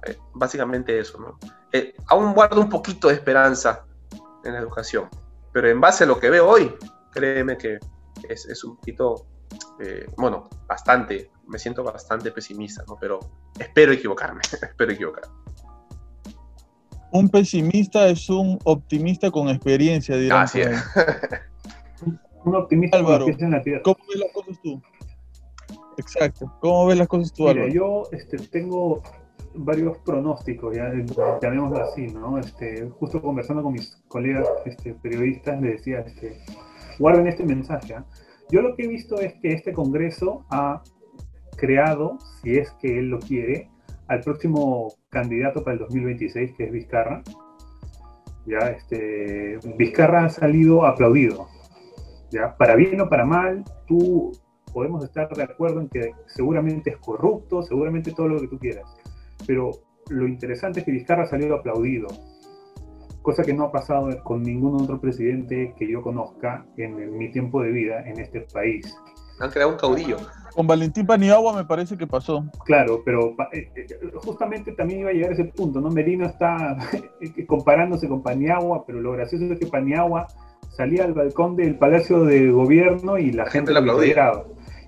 Eh, 0.06 0.18
básicamente 0.34 1.00
eso, 1.00 1.20
¿no? 1.20 1.40
Eh, 1.72 1.96
aún 2.08 2.34
guardo 2.34 2.60
un 2.60 2.70
poquito 2.70 3.08
de 3.08 3.14
esperanza 3.14 3.86
en 4.44 4.54
la 4.54 4.60
educación, 4.60 5.10
pero 5.54 5.70
en 5.70 5.80
base 5.80 6.04
a 6.04 6.08
lo 6.08 6.20
que 6.20 6.30
veo 6.30 6.48
hoy, 6.48 6.76
créeme 7.12 7.58
que 7.58 7.80
es, 8.28 8.46
es 8.46 8.64
un 8.64 8.76
poquito, 8.76 9.28
eh, 9.80 10.08
bueno, 10.18 10.50
bastante, 10.68 11.32
me 11.48 11.60
siento 11.60 11.84
bastante 11.84 12.32
pesimista, 12.32 12.84
¿no? 12.88 12.98
Pero 13.00 13.20
espero 13.60 13.92
equivocarme, 13.92 14.42
espero 14.62 14.92
equivocarme. 14.92 15.34
Un 17.12 17.30
pesimista 17.30 18.08
es 18.08 18.30
un 18.30 18.58
optimista 18.64 19.30
con 19.30 19.50
experiencia, 19.50 20.18
dirán. 20.18 20.44
Así 20.44 20.62
es. 20.62 20.84
un 22.46 22.56
optimista 22.56 22.98
Álvaro, 22.98 23.26
con 23.26 23.44
en 23.44 23.52
la 23.52 23.62
tierra. 23.62 23.82
¿Cómo 23.84 23.98
ves 24.10 24.20
las 24.20 24.32
cosas 24.32 24.62
tú? 24.64 24.82
Exacto. 25.98 26.52
¿Cómo 26.60 26.88
ves 26.88 26.98
las 26.98 27.08
cosas 27.08 27.34
tú, 27.34 27.48
Mira, 27.48 27.68
Yo 27.68 28.04
este, 28.12 28.38
tengo 28.38 29.04
varios 29.56 29.98
pronósticos, 30.00 30.76
ya 30.76 30.92
llamémoslo 31.42 31.84
así, 31.84 32.08
¿no? 32.08 32.40
Este, 32.40 32.90
justo 33.00 33.22
conversando 33.22 33.62
con 33.62 33.74
mis 33.74 34.02
colegas 34.08 34.48
este, 34.66 34.94
periodistas, 34.96 35.62
les 35.62 35.78
decía, 35.78 36.00
este, 36.00 36.40
guarden 36.98 37.28
este 37.28 37.46
mensaje. 37.46 37.94
¿ah? 37.94 38.06
Yo 38.50 38.62
lo 38.62 38.76
que 38.76 38.84
he 38.84 38.88
visto 38.88 39.20
es 39.20 39.34
que 39.36 39.54
este 39.54 39.74
Congreso 39.74 40.46
ha 40.50 40.82
creado, 41.56 42.18
si 42.42 42.58
es 42.58 42.72
que 42.82 43.00
él 43.00 43.10
lo 43.10 43.20
quiere, 43.20 43.70
al 44.08 44.22
próximo 44.22 44.94
candidato 45.10 45.64
para 45.64 45.74
el 45.74 45.80
2026, 45.80 46.54
que 46.58 46.66
es 46.66 46.72
Vizcarra. 46.72 47.24
Ya, 48.46 48.60
este, 48.70 49.58
Vizcarra 49.78 50.26
ha 50.26 50.30
salido 50.30 50.86
aplaudido. 50.86 51.48
¿ya? 52.32 52.56
Para 52.58 52.76
bien 52.76 53.00
o 53.02 53.10
para 53.10 53.26
mal, 53.26 53.64
tú 53.88 54.32
podemos 54.74 55.04
estar 55.04 55.30
de 55.30 55.44
acuerdo 55.44 55.82
en 55.82 55.90
que 55.90 56.12
seguramente 56.28 56.90
es 56.90 56.98
corrupto, 56.98 57.64
seguramente 57.64 58.12
todo 58.12 58.28
lo 58.28 58.42
que 58.42 58.48
tú 58.48 58.60
quieras. 58.60 58.86
Pero 59.48 59.72
lo 60.10 60.28
interesante 60.28 60.80
es 60.80 60.86
que 60.86 60.92
Vizcarra 60.92 61.24
ha 61.24 61.28
salido 61.28 61.56
aplaudido, 61.56 62.08
cosa 63.22 63.44
que 63.44 63.54
no 63.54 63.66
ha 63.66 63.72
pasado 63.72 64.10
con 64.24 64.44
ningún 64.44 64.82
otro 64.82 65.00
presidente 65.00 65.74
que 65.78 65.90
yo 65.90 66.02
conozca 66.02 66.66
en 66.78 67.18
mi 67.18 67.32
tiempo 67.32 67.62
de 67.62 67.72
vida 67.72 68.02
en 68.06 68.20
este 68.20 68.42
país. 68.42 68.94
Han 69.40 69.50
creado 69.50 69.72
un 69.72 69.78
caudillo. 69.78 70.18
Con 70.54 70.68
Valentín 70.68 71.06
Paniagua 71.06 71.56
me 71.56 71.66
parece 71.66 71.98
que 71.98 72.06
pasó. 72.06 72.46
Claro, 72.66 73.02
pero 73.04 73.36
eh, 73.52 73.72
eh, 73.76 73.88
justamente 74.16 74.72
también 74.74 75.00
iba 75.02 75.10
a 75.10 75.14
llegar 75.14 75.32
a 75.32 75.34
ese 75.34 75.46
punto, 75.46 75.82
¿no? 75.82 75.90
Merino 75.90 76.26
está 76.26 76.78
comparándose 77.48 78.08
con 78.08 78.22
Paniagua, 78.22 78.86
pero 78.86 79.02
lo 79.02 79.14
gracioso 79.14 79.46
es 79.46 79.60
que 79.60 79.66
Paniagua 79.66 80.28
salía 80.70 81.06
al 81.06 81.14
balcón 81.14 81.56
del 81.56 81.78
Palacio 81.78 82.24
de 82.24 82.52
Gobierno 82.52 83.18
y 83.18 83.32
la, 83.32 83.46
gente, 83.48 83.72
le 83.72 83.80
aplaudía. 83.80 84.32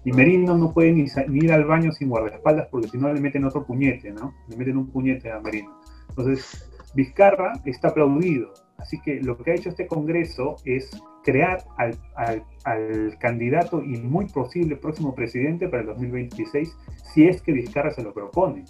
Y 0.03 0.11
Merino 0.11 0.55
no 0.55 0.71
puede 0.71 0.91
ni, 0.91 1.07
ir 1.31 1.51
al 1.51 1.65
baño 1.65 1.91
sin 1.91 2.09
guardaespaldas 2.09 2.67
porque 2.69 2.87
si 2.87 2.97
no 2.97 3.11
le 3.11 3.19
meten 3.19 3.43
otro 3.43 3.65
puñete, 3.65 4.11
¿no? 4.11 4.33
Le 4.47 4.57
meten 4.57 4.77
un 4.77 4.91
puñete 4.91 5.31
a 5.31 5.39
Merino. 5.39 5.79
Entonces, 6.09 6.71
Vizcarra 6.93 7.53
está 7.65 7.89
aplaudido. 7.89 8.53
Así 8.77 8.99
que 9.01 9.21
lo 9.21 9.37
que 9.37 9.51
ha 9.51 9.55
hecho 9.55 9.69
este 9.69 9.87
Congreso 9.87 10.57
es 10.65 10.91
crear 11.23 11.63
al, 11.77 11.97
al, 12.15 13.17
candidato 13.19 13.81
y 13.81 13.97
muy 13.97 14.25
posible 14.25 14.75
próximo 14.75 15.15
presidente 15.15 15.67
para 15.67 15.81
el 15.81 15.87
2026, 15.87 16.77
si 17.13 17.27
es 17.27 17.41
que 17.41 17.51
Vizcarra 17.51 17.91
se 17.91 18.03
lo 18.03 18.13
propone. 18.13 18.65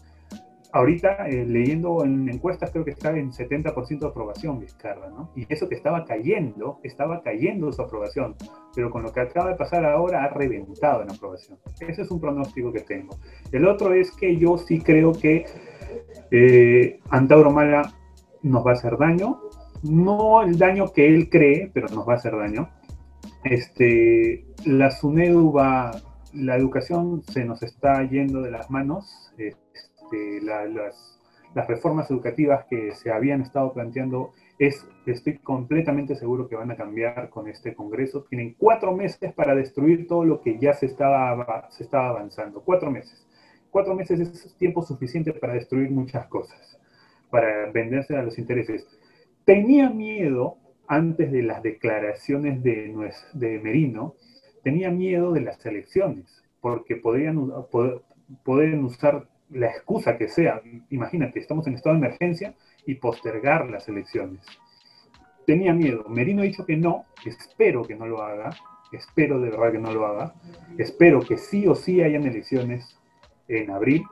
Ahorita, 0.71 1.27
eh, 1.29 1.45
leyendo 1.45 2.03
en 2.03 2.27
encuestas, 2.27 2.71
creo 2.71 2.83
que 2.83 2.91
está 2.91 3.11
en 3.17 3.31
70% 3.31 3.99
de 3.99 4.07
aprobación 4.07 4.59
Vizcarra, 4.59 5.09
¿no? 5.09 5.31
Y 5.35 5.45
eso 5.47 5.69
que 5.69 5.75
estaba 5.75 6.03
cayendo, 6.03 6.79
estaba 6.83 7.21
cayendo 7.21 7.71
su 7.71 7.81
aprobación, 7.81 8.35
pero 8.75 8.91
con 8.91 9.03
lo 9.03 9.13
que 9.13 9.21
acaba 9.21 9.51
de 9.51 9.55
pasar 9.55 9.85
ahora 9.85 10.25
ha 10.25 10.29
reventado 10.29 11.01
en 11.01 11.11
aprobación. 11.11 11.57
Ese 11.79 12.01
es 12.01 12.11
un 12.11 12.19
pronóstico 12.19 12.73
que 12.73 12.81
tengo. 12.81 13.17
El 13.53 13.67
otro 13.67 13.93
es 13.93 14.11
que 14.11 14.35
yo 14.35 14.57
sí 14.57 14.81
creo 14.81 15.13
que 15.13 15.45
eh, 16.31 16.99
Antauro 17.09 17.51
Mala 17.51 17.93
nos 18.43 18.65
va 18.65 18.71
a 18.71 18.73
hacer 18.73 18.97
daño, 18.97 19.39
no 19.89 20.41
el 20.41 20.57
daño 20.57 20.91
que 20.91 21.07
él 21.07 21.29
cree, 21.29 21.71
pero 21.73 21.87
nos 21.89 22.07
va 22.07 22.13
a 22.13 22.17
hacer 22.17 22.35
daño. 22.35 22.69
Este, 23.43 24.45
la 24.65 24.91
SUNEDU 24.91 25.51
va, 25.51 25.91
la 26.33 26.55
educación 26.55 27.21
se 27.23 27.45
nos 27.45 27.61
está 27.63 28.03
yendo 28.03 28.41
de 28.41 28.51
las 28.51 28.69
manos. 28.71 29.31
Este, 29.37 30.41
las, 30.41 30.69
las, 31.53 31.67
reformas 31.67 32.11
educativas 32.11 32.65
que 32.69 32.93
se 32.95 33.11
habían 33.11 33.41
estado 33.41 33.71
planteando, 33.71 34.33
es, 34.59 34.85
estoy 35.05 35.37
completamente 35.37 36.15
seguro 36.15 36.49
que 36.49 36.55
van 36.57 36.71
a 36.71 36.75
cambiar 36.75 37.29
con 37.29 37.47
este 37.47 37.73
Congreso. 37.73 38.25
Tienen 38.29 38.55
cuatro 38.57 38.93
meses 38.93 39.33
para 39.33 39.55
destruir 39.55 40.05
todo 40.07 40.25
lo 40.25 40.41
que 40.41 40.59
ya 40.59 40.73
se 40.73 40.87
estaba 40.87 41.31
avanzando. 41.31 42.61
Cuatro 42.61 42.91
meses. 42.91 43.25
Cuatro 43.71 43.95
meses 43.95 44.19
es 44.19 44.55
tiempo 44.57 44.81
suficiente 44.81 45.33
para 45.33 45.53
destruir 45.53 45.91
muchas 45.91 46.27
cosas, 46.27 46.79
para 47.29 47.71
venderse 47.71 48.15
a 48.17 48.23
los 48.23 48.37
intereses 48.37 48.85
tenía 49.45 49.89
miedo, 49.89 50.57
antes 50.87 51.31
de 51.31 51.41
las 51.41 51.63
declaraciones 51.63 52.61
de, 52.61 53.59
Merino, 53.63 54.15
tenía 54.63 54.91
miedo 54.91 55.31
de 55.31 55.41
las 55.41 55.65
elecciones, 55.65 56.43
porque 56.61 56.95
podrían, 56.95 57.37
usar 58.83 59.27
la 59.49 59.67
excusa 59.67 60.17
que 60.17 60.27
sea. 60.27 60.61
Imagínate, 60.89 61.39
estamos 61.39 61.67
en 61.67 61.75
estado 61.75 61.95
de 61.95 62.05
emergencia 62.05 62.53
y 62.85 62.95
postergar 62.95 63.69
las 63.69 63.87
elecciones. 63.87 64.45
Tenía 65.45 65.73
miedo. 65.73 66.05
Merino 66.09 66.41
ha 66.41 66.45
dicho 66.45 66.65
que 66.65 66.75
no, 66.75 67.05
espero 67.25 67.83
que 67.83 67.95
no 67.95 68.07
lo 68.07 68.21
haga, 68.21 68.51
espero 68.91 69.39
de 69.39 69.51
verdad 69.51 69.71
que 69.71 69.79
no 69.79 69.93
lo 69.93 70.05
haga, 70.05 70.33
espero 70.77 71.19
que 71.21 71.37
sí 71.37 71.67
o 71.67 71.75
sí 71.75 72.01
hayan 72.01 72.25
elecciones 72.25 72.99
en 73.47 73.69
abril. 73.69 74.03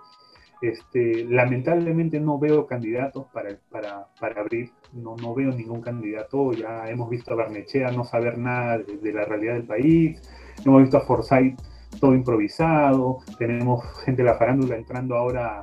Este, 0.64 1.26
lamentablemente 1.26 2.22
no 2.22 2.40
veo 2.40 2.66
candidatos 2.66 3.26
para, 3.34 3.50
para, 3.70 4.08
para 4.18 4.40
abril 4.40 4.72
no, 4.94 5.18
no 5.18 5.36
veo 5.36 5.52
ningún 5.52 5.82
candidato. 5.82 6.54
Ya 6.54 6.90
hemos 6.90 7.10
visto 7.10 7.34
a 7.34 7.36
Barnechea 7.36 7.92
no 7.92 8.06
saber 8.06 8.38
nada 8.38 8.78
de, 8.78 9.12
la 9.12 9.26
realidad 9.26 9.56
del 9.56 9.66
país, 9.66 10.22
hemos 10.66 10.84
visto 10.84 10.96
a 10.96 11.02
Forsyth 11.02 11.60
todo 12.00 12.16
improvisado, 12.16 13.18
tenemos 13.38 13.84
gente 14.06 14.24
de 14.24 14.30
la 14.30 14.38
farándula 14.38 14.78
entrando 14.78 15.18
ahora 15.18 15.60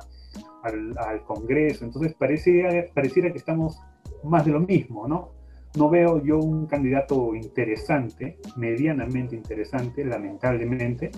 al, 0.61 1.23
Congreso, 1.25 1.83
entonces 1.83 2.13
pareciera, 2.13 2.85
pareciera 2.93 3.31
que 3.31 3.39
estamos 3.39 3.81
más 4.23 4.45
de 4.45 4.51
lo 4.51 4.59
mismo, 4.59 5.07
¿no? 5.07 5.31
No 5.77 5.89
veo 5.89 6.21
yo 6.23 6.37
un 6.37 6.67
candidato 6.67 7.33
interesante, 7.33 8.37
medianamente 8.55 9.35
interesante, 9.35 10.05
lamentablemente. 10.05 11.09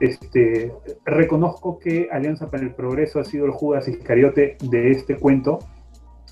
Este, 0.00 0.72
reconozco 1.04 1.78
que 1.78 2.08
Alianza 2.12 2.50
para 2.50 2.62
el 2.62 2.74
Progreso 2.74 3.18
ha 3.18 3.24
sido 3.24 3.46
el 3.46 3.52
Judas 3.52 3.88
Iscariote 3.88 4.56
de 4.62 4.90
este 4.92 5.16
cuento, 5.16 5.58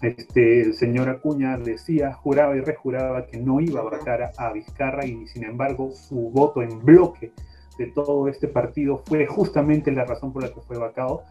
este, 0.03 0.61
el 0.61 0.75
señor 0.75 1.09
Acuña 1.09 1.57
decía, 1.57 2.13
juraba 2.13 2.55
y 2.57 2.61
rejuraba 2.61 3.27
que 3.27 3.39
no 3.39 3.61
iba 3.61 3.81
a 3.81 3.85
votar 3.85 4.31
a 4.37 4.53
Vizcarra 4.53 5.07
y 5.07 5.27
sin 5.27 5.45
embargo 5.45 5.91
su 5.91 6.31
voto 6.31 6.63
en 6.63 6.85
bloque 6.85 7.33
de 7.79 7.87
todo 7.87 8.29
este 8.29 8.49
partido 8.49 9.03
fue 9.07 9.27
justamente 9.27 9.91
la 9.93 10.05
razón 10.05 10.33
por 10.33 10.43
la 10.43 10.51
que 10.51 10.61
fue 10.61 10.79
vacado. 10.79 11.23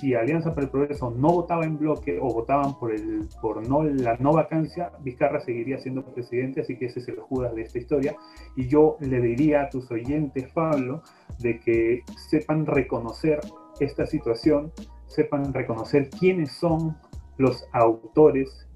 Si 0.00 0.14
Alianza 0.14 0.54
para 0.54 0.64
el 0.64 0.70
Progreso 0.70 1.10
no 1.10 1.28
votaba 1.28 1.64
en 1.64 1.78
bloque 1.78 2.18
o 2.20 2.32
votaban 2.32 2.78
por, 2.78 2.92
el, 2.92 3.28
por 3.40 3.66
no, 3.66 3.84
la 3.84 4.16
no 4.16 4.32
vacancia, 4.32 4.90
Vizcarra 5.02 5.40
seguiría 5.40 5.78
siendo 5.78 6.04
presidente, 6.04 6.62
así 6.62 6.76
que 6.76 6.86
ese 6.86 6.98
es 7.00 7.08
el 7.08 7.20
Judas 7.20 7.54
de 7.54 7.62
esta 7.62 7.78
historia. 7.78 8.16
Y 8.56 8.66
yo 8.66 8.96
le 9.00 9.20
diría 9.20 9.62
a 9.62 9.68
tus 9.70 9.90
oyentes, 9.90 10.50
Pablo, 10.52 11.02
de 11.38 11.60
que 11.60 12.02
sepan 12.28 12.66
reconocer 12.66 13.40
esta 13.78 14.04
situación, 14.04 14.72
sepan 15.06 15.54
reconocer 15.54 16.10
quiénes 16.10 16.50
son 16.52 16.96
los 17.38 17.64
autores 17.72 18.66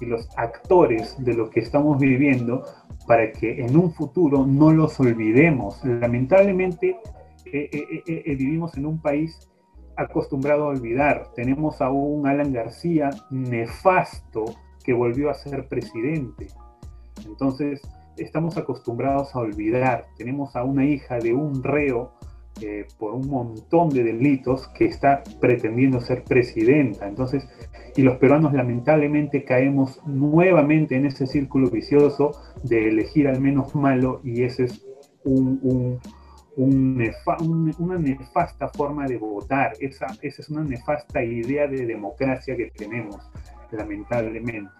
y 0.00 0.06
los 0.06 0.28
actores 0.36 1.16
de 1.24 1.34
lo 1.34 1.48
que 1.48 1.60
estamos 1.60 1.98
viviendo 1.98 2.64
para 3.06 3.32
que 3.32 3.64
en 3.64 3.76
un 3.76 3.92
futuro 3.92 4.46
no 4.46 4.72
los 4.72 5.00
olvidemos. 5.00 5.82
Lamentablemente 5.84 6.98
eh, 7.46 7.70
eh, 7.72 8.02
eh, 8.06 8.34
vivimos 8.34 8.76
en 8.76 8.86
un 8.86 9.00
país 9.00 9.48
acostumbrado 9.96 10.64
a 10.64 10.68
olvidar. 10.68 11.28
Tenemos 11.34 11.80
a 11.80 11.90
un 11.90 12.26
Alan 12.26 12.52
García 12.52 13.10
nefasto 13.30 14.44
que 14.84 14.92
volvió 14.92 15.30
a 15.30 15.34
ser 15.34 15.66
presidente. 15.68 16.48
Entonces, 17.24 17.80
estamos 18.16 18.56
acostumbrados 18.56 19.34
a 19.34 19.40
olvidar. 19.40 20.06
Tenemos 20.16 20.54
a 20.56 20.64
una 20.64 20.84
hija 20.84 21.18
de 21.18 21.34
un 21.34 21.62
reo 21.62 22.12
por 22.98 23.12
un 23.12 23.28
montón 23.28 23.90
de 23.90 24.02
delitos 24.02 24.68
que 24.68 24.86
está 24.86 25.22
pretendiendo 25.40 26.00
ser 26.00 26.24
presidenta. 26.24 27.06
Entonces, 27.06 27.46
y 27.96 28.02
los 28.02 28.16
peruanos 28.18 28.52
lamentablemente 28.52 29.44
caemos 29.44 30.00
nuevamente 30.06 30.96
en 30.96 31.06
ese 31.06 31.26
círculo 31.26 31.70
vicioso 31.70 32.32
de 32.62 32.88
elegir 32.88 33.28
al 33.28 33.40
menos 33.40 33.74
malo 33.74 34.20
y 34.24 34.42
ese 34.42 34.64
es 34.64 34.86
un, 35.24 35.98
una 36.56 37.98
nefasta 37.98 38.68
forma 38.68 39.06
de 39.06 39.18
votar, 39.18 39.74
esa, 39.80 40.06
esa 40.22 40.42
es 40.42 40.48
una 40.48 40.64
nefasta 40.64 41.22
idea 41.22 41.66
de 41.66 41.84
democracia 41.84 42.56
que 42.56 42.70
tenemos, 42.70 43.20
lamentablemente. 43.70 44.72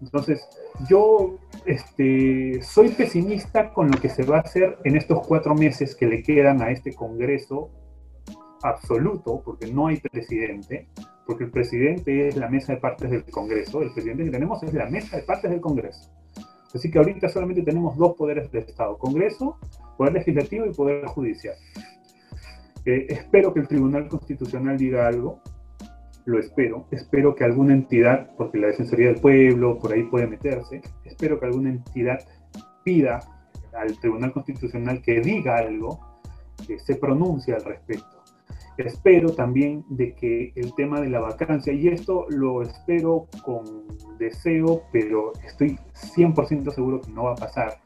Entonces, 0.00 0.46
yo 0.88 1.38
este, 1.64 2.62
soy 2.62 2.90
pesimista 2.90 3.72
con 3.72 3.90
lo 3.90 3.98
que 3.98 4.08
se 4.08 4.24
va 4.24 4.38
a 4.38 4.40
hacer 4.40 4.78
en 4.84 4.96
estos 4.96 5.26
cuatro 5.26 5.54
meses 5.54 5.94
que 5.94 6.06
le 6.06 6.22
quedan 6.22 6.62
a 6.62 6.70
este 6.70 6.94
Congreso 6.94 7.70
absoluto, 8.62 9.42
porque 9.44 9.66
no 9.72 9.86
hay 9.86 9.98
presidente, 9.98 10.88
porque 11.26 11.44
el 11.44 11.50
presidente 11.50 12.28
es 12.28 12.36
la 12.36 12.48
mesa 12.48 12.74
de 12.74 12.78
partes 12.78 13.10
del 13.10 13.24
Congreso, 13.24 13.82
el 13.82 13.92
presidente 13.92 14.24
que 14.24 14.30
tenemos 14.30 14.62
es 14.62 14.74
la 14.74 14.86
mesa 14.86 15.16
de 15.16 15.22
partes 15.22 15.50
del 15.50 15.60
Congreso. 15.60 16.10
Así 16.76 16.90
que 16.90 16.98
ahorita 16.98 17.28
solamente 17.30 17.62
tenemos 17.62 17.96
dos 17.96 18.14
poderes 18.16 18.52
del 18.52 18.64
Estado, 18.64 18.98
Congreso, 18.98 19.58
Poder 19.96 20.12
Legislativo 20.12 20.66
y 20.66 20.74
Poder 20.74 21.06
Judicial. 21.06 21.54
Eh, 22.84 23.06
espero 23.08 23.52
que 23.54 23.60
el 23.60 23.68
Tribunal 23.68 24.08
Constitucional 24.08 24.76
diga 24.76 25.08
algo, 25.08 25.40
lo 26.26 26.38
espero, 26.38 26.86
espero 26.90 27.34
que 27.34 27.44
alguna 27.44 27.72
entidad, 27.72 28.30
porque 28.36 28.58
la 28.58 28.66
Defensoría 28.66 29.08
del 29.08 29.20
Pueblo 29.20 29.78
por 29.78 29.92
ahí 29.92 30.02
puede 30.04 30.26
meterse, 30.26 30.82
espero 31.04 31.40
que 31.40 31.46
alguna 31.46 31.70
entidad 31.70 32.20
pida 32.84 33.20
al 33.72 33.98
Tribunal 33.98 34.32
Constitucional 34.32 35.00
que 35.00 35.20
diga 35.20 35.56
algo, 35.56 35.98
que 36.66 36.78
se 36.78 36.96
pronuncie 36.96 37.54
al 37.54 37.64
respecto 37.64 38.15
espero 38.84 39.30
también 39.30 39.84
de 39.88 40.14
que 40.14 40.52
el 40.54 40.74
tema 40.74 41.00
de 41.00 41.08
la 41.08 41.20
vacancia, 41.20 41.72
y 41.72 41.88
esto 41.88 42.26
lo 42.28 42.62
espero 42.62 43.26
con 43.42 43.64
deseo, 44.18 44.82
pero 44.92 45.32
estoy 45.44 45.78
100% 45.94 46.70
seguro 46.72 47.00
que 47.00 47.10
no 47.10 47.24
va 47.24 47.32
a 47.32 47.36
pasar, 47.36 47.78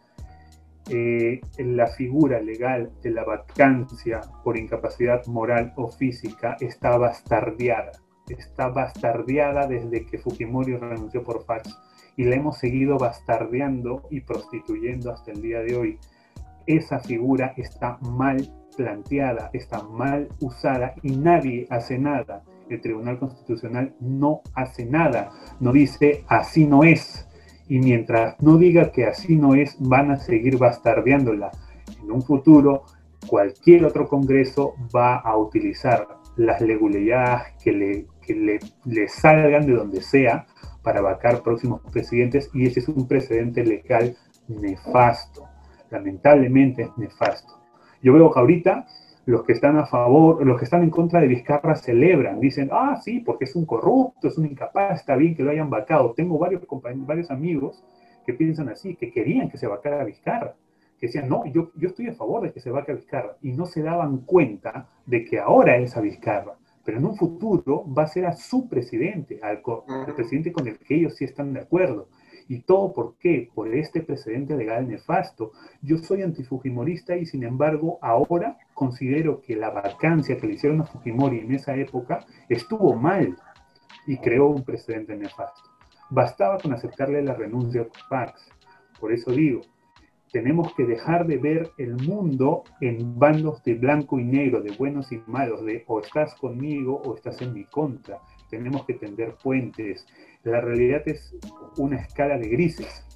eh, 0.88 1.41
la 1.59 1.86
figura 1.86 2.41
legal 2.41 2.91
de 3.03 3.11
la 3.11 3.22
vacancia 3.22 4.20
por 4.43 4.59
incapacidad 4.59 5.24
moral 5.26 5.72
o 5.76 5.88
física 5.88 6.57
está 6.59 6.97
bastardeada. 6.99 7.93
Está 8.28 8.68
bastardeada 8.68 9.68
desde 9.68 10.05
que 10.05 10.18
Fujimori 10.18 10.76
renunció 10.76 11.22
por 11.22 11.45
fax 11.45 11.78
y 12.16 12.24
la 12.24 12.36
hemos 12.36 12.59
seguido 12.59 12.99
bastardeando 12.99 14.03
y 14.11 14.20
prostituyendo 14.20 15.12
hasta 15.12 15.30
el 15.30 15.43
día 15.43 15.61
de 15.61 15.76
hoy. 15.76 15.99
Esa 16.66 16.99
figura 16.99 17.55
está 17.57 17.99
mal 18.01 18.53
planteada, 18.77 19.51
está 19.53 19.83
mal 19.83 20.29
usada 20.41 20.95
y 21.03 21.16
nadie 21.16 21.66
hace 21.71 21.99
nada. 21.99 22.43
El 22.68 22.81
Tribunal 22.81 23.18
Constitucional 23.18 23.95
no 24.01 24.43
hace 24.55 24.87
nada, 24.87 25.31
no 25.59 25.73
dice 25.73 26.25
así 26.29 26.66
no 26.66 26.85
es. 26.85 27.27
Y 27.68 27.79
mientras 27.79 28.41
no 28.43 28.57
diga 28.57 28.91
que 28.91 29.07
así 29.07 29.37
no 29.37 29.55
es, 29.55 29.77
van 29.79 30.11
a 30.11 30.16
seguir 30.16 30.59
bastardeándola. 30.59 31.51
En 32.03 32.11
un 32.11 32.23
futuro, 32.23 32.85
cualquier 33.27 33.85
otro 33.85 34.09
Congreso 34.09 34.75
va 34.95 35.16
a 35.16 35.37
utilizar 35.37 36.07
las 36.37 36.61
leguleyas 36.61 37.43
que 37.62 37.73
le, 37.73 38.07
que 38.27 38.61
le 38.85 39.09
salgan 39.09 39.66
de 39.66 39.75
donde 39.75 40.01
sea 40.01 40.47
para 40.83 41.01
vacar 41.01 41.43
próximos 41.43 41.81
presidentes 41.93 42.51
y 42.55 42.66
ese 42.66 42.81
es 42.81 42.89
un 42.89 43.07
precedente 43.07 43.64
legal 43.64 44.16
nefasto. 44.49 45.49
Lamentablemente 45.91 46.83
es 46.83 46.97
nefasto. 46.97 47.60
Yo 48.03 48.12
veo 48.12 48.30
que 48.30 48.40
ahorita 48.40 48.86
los 49.26 49.44
que 49.44 49.53
están 49.53 49.76
a 49.76 49.86
favor, 49.86 50.44
los 50.44 50.59
que 50.59 50.64
están 50.64 50.82
en 50.82 50.90
contra 50.90 51.20
de 51.20 51.28
Vizcarra 51.28 51.76
celebran, 51.76 52.40
dicen, 52.40 52.70
ah, 52.72 52.98
sí, 53.03 53.20
porque 53.20 53.44
es 53.44 53.55
un 53.55 53.66
corrupto, 53.66 54.28
es 54.28 54.38
un 54.38 54.46
incapaz, 54.46 55.01
está 55.01 55.16
bien 55.16 55.34
que 55.34 55.42
lo 55.42 55.51
hayan 55.51 55.70
vacado. 55.70 56.14
Tengo 56.14 56.38
varios, 56.38 56.62
varios 57.07 57.30
amigos 57.30 57.84
que 58.26 58.34
piensan 58.34 58.68
así, 58.68 58.96
que 58.96 59.11
querían 59.11 59.48
que 59.48 59.59
se 59.59 59.66
vacara 59.66 60.01
a 60.01 60.05
Vizcarra, 60.05 60.55
que 60.98 61.07
decían, 61.07 61.28
no, 61.28 61.44
yo, 61.46 61.70
yo 61.76 61.88
estoy 61.88 62.09
a 62.09 62.14
favor 62.14 62.42
de 62.42 62.53
que 62.53 62.61
se 62.61 62.70
vaque 62.70 62.92
a 62.92 62.94
Vizcarra, 62.94 63.36
y 63.42 63.53
no 63.53 63.66
se 63.66 63.82
daban 63.82 64.18
cuenta 64.18 64.88
de 65.07 65.24
que 65.24 65.38
ahora 65.38 65.76
es 65.76 65.96
a 65.96 66.01
Vizcarra, 66.01 66.57
pero 66.84 66.98
en 66.98 67.05
un 67.05 67.16
futuro 67.16 67.84
va 67.92 68.05
a 68.05 68.09
ser 68.09 68.26
a 68.26 68.32
su 68.32 68.68
presidente, 68.68 69.38
al, 69.42 69.62
al 69.88 70.14
presidente 70.14 70.53
con 70.53 70.66
el 70.66 70.78
que 70.78 70.96
ellos 70.96 71.14
sí 71.14 71.24
están 71.24 71.53
de 71.53 71.61
acuerdo. 71.61 72.09
¿Y 72.51 72.62
todo 72.62 72.92
por 72.92 73.14
qué? 73.18 73.48
Por 73.55 73.72
este 73.72 74.03
precedente 74.03 74.57
legal 74.57 74.88
nefasto. 74.88 75.53
Yo 75.82 75.98
soy 75.98 76.22
antifujimorista 76.22 77.16
y 77.16 77.24
sin 77.24 77.44
embargo 77.44 78.01
ahora 78.03 78.59
considero 78.74 79.40
que 79.40 79.55
la 79.55 79.70
vacancia 79.70 80.36
que 80.36 80.48
le 80.48 80.55
hicieron 80.55 80.80
a 80.80 80.84
Fujimori 80.84 81.38
en 81.38 81.55
esa 81.55 81.76
época 81.76 82.26
estuvo 82.48 82.96
mal 82.96 83.36
y 84.05 84.16
creó 84.16 84.48
un 84.48 84.64
precedente 84.64 85.16
nefasto. 85.16 85.61
Bastaba 86.11 86.59
con 86.59 86.72
aceptarle 86.72 87.22
la 87.22 87.34
renuncia 87.34 87.82
a 87.82 88.09
fax. 88.09 88.51
Por 88.98 89.12
eso 89.12 89.30
digo, 89.30 89.61
tenemos 90.32 90.74
que 90.74 90.86
dejar 90.86 91.28
de 91.28 91.38
ver 91.38 91.70
el 91.78 91.94
mundo 92.05 92.64
en 92.80 93.16
bandos 93.16 93.62
de 93.62 93.74
blanco 93.74 94.18
y 94.18 94.24
negro, 94.24 94.61
de 94.61 94.72
buenos 94.72 95.12
y 95.12 95.22
malos, 95.28 95.64
de 95.64 95.84
o 95.86 96.01
estás 96.01 96.34
conmigo 96.34 97.01
o 97.05 97.14
estás 97.14 97.40
en 97.42 97.55
mi 97.55 97.62
contra. 97.62 98.18
Tenemos 98.51 98.84
que 98.84 98.94
tender 98.94 99.36
puentes, 99.42 100.07
la 100.42 100.61
realidad 100.61 101.03
es 101.07 101.34
una 101.76 101.96
escala 102.01 102.38
de 102.38 102.48
grises. 102.48 103.07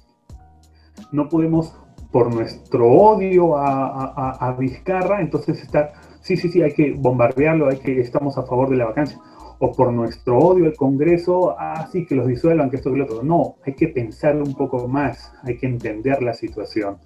No 1.11 1.27
podemos, 1.27 1.75
por 2.11 2.33
nuestro 2.33 2.89
odio 2.91 3.57
a, 3.57 4.55
Vizcarra, 4.57 5.21
entonces 5.21 5.61
estar, 5.61 5.93
sí, 6.21 6.37
sí, 6.37 6.49
sí, 6.49 6.61
hay 6.61 6.73
que 6.73 6.93
bombardearlo, 6.93 7.69
hay 7.69 7.77
que, 7.77 7.99
estamos 7.99 8.37
a 8.37 8.43
favor 8.43 8.69
de 8.69 8.77
la 8.77 8.85
vacancia. 8.85 9.19
O 9.59 9.71
por 9.71 9.91
nuestro 9.91 10.37
odio 10.37 10.65
al 10.65 10.75
Congreso, 10.75 11.55
ah, 11.57 11.89
que 11.91 12.15
los 12.15 12.27
disuelvan, 12.27 12.69
que 12.69 12.75
esto 12.75 12.91
que 12.91 12.97
lo 12.97 13.05
otro. 13.05 13.23
No, 13.23 13.55
hay 13.65 13.73
que 13.73 13.87
pensar 13.87 14.35
un 14.35 14.53
poco 14.53 14.87
más, 14.87 15.33
hay 15.43 15.57
que 15.57 15.65
entender 15.65 16.21
la 16.21 16.33
situación, 16.33 16.97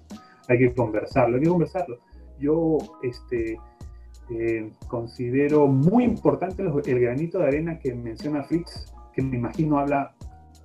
hay 0.48 0.58
que 0.58 0.74
conversarlo, 0.74 1.36
hay 1.36 1.42
que 1.42 1.48
conversarlo. 1.48 1.98
Yo, 2.40 2.78
este, 3.02 3.56
eh, 4.30 4.70
considero 4.86 5.66
muy 5.66 6.04
importante 6.04 6.62
el 6.62 7.00
granito 7.00 7.38
de 7.38 7.46
arena 7.46 7.78
que 7.78 7.94
menciona 7.94 8.44
Fritz 8.44 8.92
que 9.12 9.22
me 9.22 9.36
imagino 9.36 9.78
habla 9.78 10.14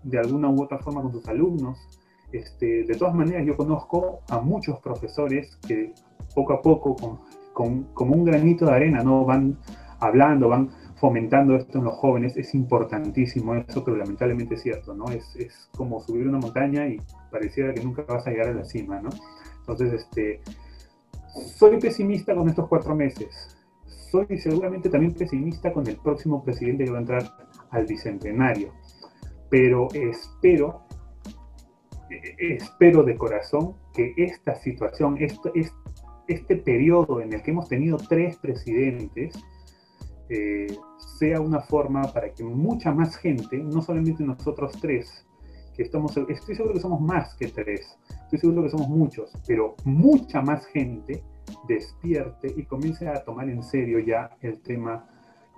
de 0.04 0.20
alguna 0.20 0.50
u 0.50 0.64
otra 0.64 0.78
forma 0.80 1.02
con 1.02 1.12
sus 1.12 1.28
alumnos. 1.28 1.78
Este, 2.32 2.84
de 2.84 2.96
todas 2.96 3.16
maneras, 3.16 3.46
yo 3.46 3.56
conozco 3.56 4.22
a 4.30 4.40
muchos 4.40 4.80
profesores 4.80 5.58
que 5.68 5.94
poco 6.34 6.54
a 6.54 6.62
poco, 6.62 6.96
con, 6.96 7.20
con, 7.54 7.84
como 7.94 8.14
un 8.14 8.26
granito 8.26 8.66
de 8.66 8.74
arena, 8.74 9.04
¿no? 9.04 9.26
van 9.26 9.58
hablando, 10.00 10.50
van 10.50 10.70
fomentando 10.96 11.56
esto 11.56 11.80
en 11.80 11.86
los 11.86 11.96
jóvenes. 11.96 12.38
Es 12.38 12.54
importantísimo 12.54 13.56
eso, 13.56 13.84
pero 13.84 13.98
lamentablemente 13.98 14.56
es 14.56 14.62
cierto, 14.62 14.94
¿no? 14.94 15.06
Es, 15.06 15.36
es 15.36 15.70
como 15.76 16.02
subir 16.02 16.28
una 16.28 16.40
montaña 16.40 16.88
y 16.88 17.00
pareciera 17.32 17.74
que 17.74 17.84
nunca 17.84 18.04
vas 18.04 18.28
a 18.28 18.32
llegar 18.32 18.50
a 18.50 18.54
la 18.54 18.66
cima, 18.66 19.00
¿no? 19.02 19.10
Entonces, 19.60 19.94
este, 19.94 20.42
soy 21.36 21.80
pesimista 21.80 22.36
con 22.36 22.50
estos 22.50 22.68
cuatro 22.68 22.96
meses. 22.96 23.58
Soy 23.86 24.38
seguramente 24.38 24.90
también 24.90 25.14
pesimista 25.14 25.74
con 25.74 25.88
el 25.88 25.98
próximo 25.98 26.44
presidente 26.44 26.86
que 26.86 26.92
va 26.92 26.98
a 26.98 27.02
entrar 27.02 27.38
al 27.72 27.86
bicentenario. 27.86 28.74
Pero 29.50 29.88
espero, 29.94 30.84
espero 32.38 33.04
de 33.04 33.18
corazón 33.18 33.76
que 33.94 34.14
esta 34.18 34.56
situación, 34.56 35.18
esto, 35.20 35.52
este 36.28 36.56
periodo 36.58 37.22
en 37.22 37.34
el 37.34 37.42
que 37.42 37.52
hemos 37.52 37.68
tenido 37.68 37.98
tres 37.98 38.38
presidentes, 38.38 39.36
eh, 40.30 40.68
sea 41.20 41.40
una 41.40 41.62
forma 41.62 42.02
para 42.14 42.34
que 42.34 42.44
mucha 42.44 42.92
más 42.92 43.16
gente, 43.16 43.58
no 43.58 43.82
solamente 43.82 44.24
nosotros 44.24 44.74
tres, 44.82 45.26
que 45.76 45.84
estamos, 45.84 46.16
estoy 46.30 46.56
seguro 46.56 46.74
que 46.74 46.80
somos 46.80 47.02
más 47.02 47.36
que 47.36 47.48
tres, 47.50 47.98
estoy 48.26 48.40
seguro 48.40 48.64
que 48.64 48.70
somos 48.70 48.90
muchos, 48.90 49.32
pero 49.48 49.76
mucha 49.84 50.42
más 50.42 50.66
gente 50.68 51.24
despierte 51.68 52.54
y 52.56 52.64
comience 52.64 53.08
a 53.08 53.24
tomar 53.24 53.50
en 53.50 53.64
serio 53.64 54.00
ya 54.00 54.30
el 54.42 54.62
tema 54.62 55.08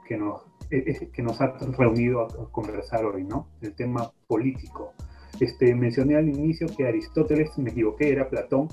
que 0.08 0.18
nos, 0.18 0.42
eh, 0.70 0.84
eh, 0.86 1.10
que 1.12 1.22
nos 1.22 1.40
ha 1.42 1.54
reunido 1.78 2.22
a 2.22 2.52
conversar 2.52 3.06
hoy, 3.06 3.24
¿no? 3.24 3.48
El 3.62 3.74
tema 3.74 4.12
político. 4.28 4.94
Este, 5.40 5.74
mencioné 5.76 6.18
al 6.18 6.28
inicio 6.28 6.68
que 6.76 6.88
Aristóteles, 6.88 7.58
me 7.58 7.72
equivoqué, 7.72 8.12
era 8.12 8.30
Platón, 8.30 8.68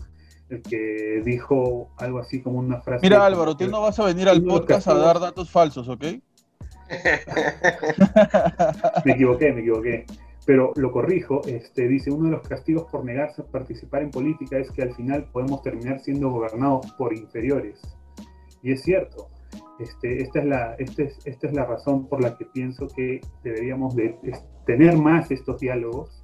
el 0.48 0.62
que 0.62 1.22
dijo 1.24 1.90
algo 1.98 2.18
así 2.18 2.42
como 2.42 2.58
una 2.58 2.80
frase. 2.80 3.02
Mira 3.02 3.24
Álvaro, 3.24 3.56
tú 3.56 3.68
no 3.68 3.80
vas 3.80 3.98
a 3.98 4.04
venir 4.04 4.28
al 4.28 4.42
podcast 4.42 4.88
a 4.88 4.94
dar 4.94 5.20
datos 5.20 5.50
falsos, 5.50 5.88
¿ok? 5.88 6.04
me 9.04 9.12
equivoqué, 9.12 9.52
me 9.52 9.60
equivoqué. 9.60 10.06
Pero 10.46 10.72
lo 10.76 10.92
corrijo, 10.92 11.40
este, 11.46 11.88
dice, 11.88 12.10
uno 12.10 12.26
de 12.26 12.32
los 12.32 12.46
castigos 12.46 12.84
por 12.90 13.04
negarse 13.04 13.42
a 13.42 13.46
participar 13.46 14.02
en 14.02 14.10
política 14.10 14.58
es 14.58 14.70
que 14.70 14.82
al 14.82 14.94
final 14.94 15.28
podemos 15.32 15.62
terminar 15.62 16.00
siendo 16.00 16.30
gobernados 16.30 16.92
por 16.92 17.14
inferiores. 17.14 17.80
Y 18.62 18.72
es 18.72 18.82
cierto, 18.82 19.28
este, 19.78 20.22
esta, 20.22 20.40
es 20.40 20.46
la, 20.46 20.74
este 20.78 21.12
esta 21.24 21.46
es 21.46 21.52
la 21.54 21.64
razón 21.64 22.06
por 22.08 22.22
la 22.22 22.36
que 22.36 22.44
pienso 22.46 22.88
que 22.88 23.20
deberíamos 23.42 23.96
de, 23.96 24.16
tener 24.66 24.96
más 24.96 25.30
estos 25.30 25.60
diálogos. 25.60 26.22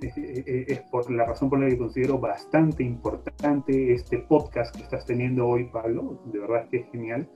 Es, 0.00 0.80
por 0.92 1.10
la 1.10 1.26
razón 1.26 1.50
por 1.50 1.58
la 1.58 1.68
que 1.68 1.76
considero 1.76 2.16
bastante 2.18 2.84
importante 2.84 3.92
este 3.92 4.18
podcast 4.18 4.76
que 4.76 4.82
estás 4.84 5.04
teniendo 5.04 5.46
hoy, 5.46 5.64
Pablo. 5.64 6.20
De 6.26 6.38
verdad 6.38 6.68
que 6.70 6.78
es 6.78 6.90
genial 6.92 7.28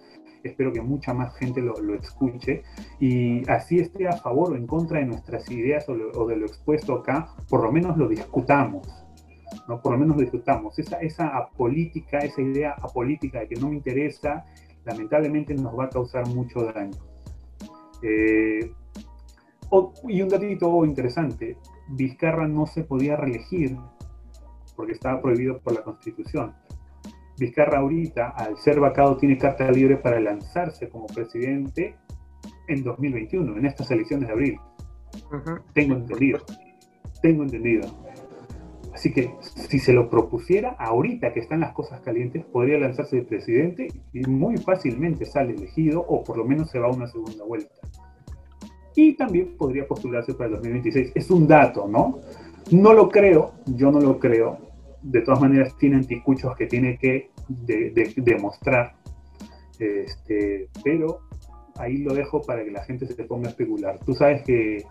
espero 0.46 0.72
que 0.72 0.80
mucha 0.80 1.14
más 1.14 1.36
gente 1.36 1.60
lo, 1.60 1.74
escuche 1.94 2.62
y 3.00 3.48
así 3.50 3.78
esté 3.78 4.08
a 4.08 4.16
favor 4.16 4.52
o 4.52 4.56
en 4.56 4.66
contra 4.66 5.00
de 5.00 5.06
nuestras 5.06 5.50
ideas 5.50 5.88
o, 5.88 6.26
de 6.26 6.36
lo 6.36 6.46
expuesto 6.46 6.94
acá, 6.94 7.28
por 7.48 7.62
lo 7.62 7.72
menos 7.72 7.96
lo 7.96 8.08
discutamos. 8.08 8.86
¿no? 9.68 9.80
Por 9.80 9.92
lo 9.92 9.98
menos 9.98 10.16
lo 10.16 10.22
discutamos. 10.22 10.78
Esa, 10.78 10.98
esa 11.00 11.36
apolítica, 11.36 12.18
esa 12.18 12.40
idea 12.40 12.74
apolítica 12.80 13.40
de 13.40 13.48
que 13.48 13.56
no 13.56 13.68
me 13.68 13.76
interesa, 13.76 14.44
lamentablemente 14.84 15.54
nos 15.54 15.78
va 15.78 15.84
a 15.84 15.88
causar 15.88 16.26
mucho 16.28 16.64
daño. 16.64 16.96
Eh, 18.02 18.72
y 20.08 20.22
un 20.22 20.28
datito 20.28 20.84
interesante, 20.84 21.56
Vizcarra 21.88 22.46
no 22.46 22.66
se 22.66 22.84
podía 22.84 23.16
reelegir 23.16 23.76
porque 24.76 24.92
estaba 24.92 25.20
prohibido 25.20 25.58
por 25.60 25.74
la 25.74 25.82
Constitución. 25.82 26.54
Vizcarra 27.38 27.78
ahorita, 27.78 28.30
al 28.30 28.56
ser 28.56 28.80
vacado, 28.80 29.16
tiene 29.16 29.36
carta 29.36 29.70
libre 29.70 29.96
para 29.96 30.20
lanzarse 30.20 30.88
como 30.88 31.06
presidente 31.06 31.96
en 32.68 32.82
2021, 32.82 33.58
en 33.58 33.66
estas 33.66 33.90
elecciones 33.90 34.28
de 34.28 34.32
abril. 34.32 34.60
Tengo 35.74 35.94
entendido. 35.94 36.40
Tengo 37.22 37.42
entendido. 37.42 37.88
Así 38.96 39.12
que 39.12 39.30
si 39.68 39.78
se 39.78 39.92
lo 39.92 40.08
propusiera 40.08 40.70
ahorita 40.78 41.34
que 41.34 41.40
están 41.40 41.60
las 41.60 41.72
cosas 41.72 42.00
calientes, 42.00 42.44
podría 42.46 42.78
lanzarse 42.78 43.16
de 43.16 43.22
presidente 43.22 43.88
y 44.14 44.20
muy 44.20 44.56
fácilmente 44.56 45.26
sale 45.26 45.52
elegido 45.52 46.00
o 46.00 46.24
por 46.24 46.38
lo 46.38 46.46
menos 46.46 46.70
se 46.70 46.78
va 46.78 46.86
a 46.86 46.90
una 46.90 47.06
segunda 47.06 47.44
vuelta. 47.44 47.74
Y 48.94 49.14
también 49.14 49.54
podría 49.58 49.86
postularse 49.86 50.32
para 50.32 50.46
el 50.46 50.54
2026. 50.54 51.12
Es 51.14 51.30
un 51.30 51.46
dato, 51.46 51.86
¿no? 51.86 52.20
No 52.70 52.94
lo 52.94 53.10
creo, 53.10 53.52
yo 53.66 53.92
no 53.92 54.00
lo 54.00 54.18
creo, 54.18 54.65
de 55.02 55.20
todas 55.22 55.40
maneras 55.40 55.76
tiene 55.78 55.96
anticuchos 55.96 56.56
que 56.56 56.66
tiene 56.66 56.98
que 56.98 57.30
demostrar, 58.16 58.94
este, 59.78 60.68
pero 60.82 61.20
ahí 61.78 61.98
lo 61.98 62.14
dejo 62.14 62.42
para 62.42 62.64
que 62.64 62.70
la 62.70 62.84
gente 62.84 63.06
se 63.06 63.24
ponga 63.24 63.48
a 63.48 63.50
especular. 63.50 63.98
Tú 64.04 64.14
sabes 64.14 64.42
que, 64.42 64.84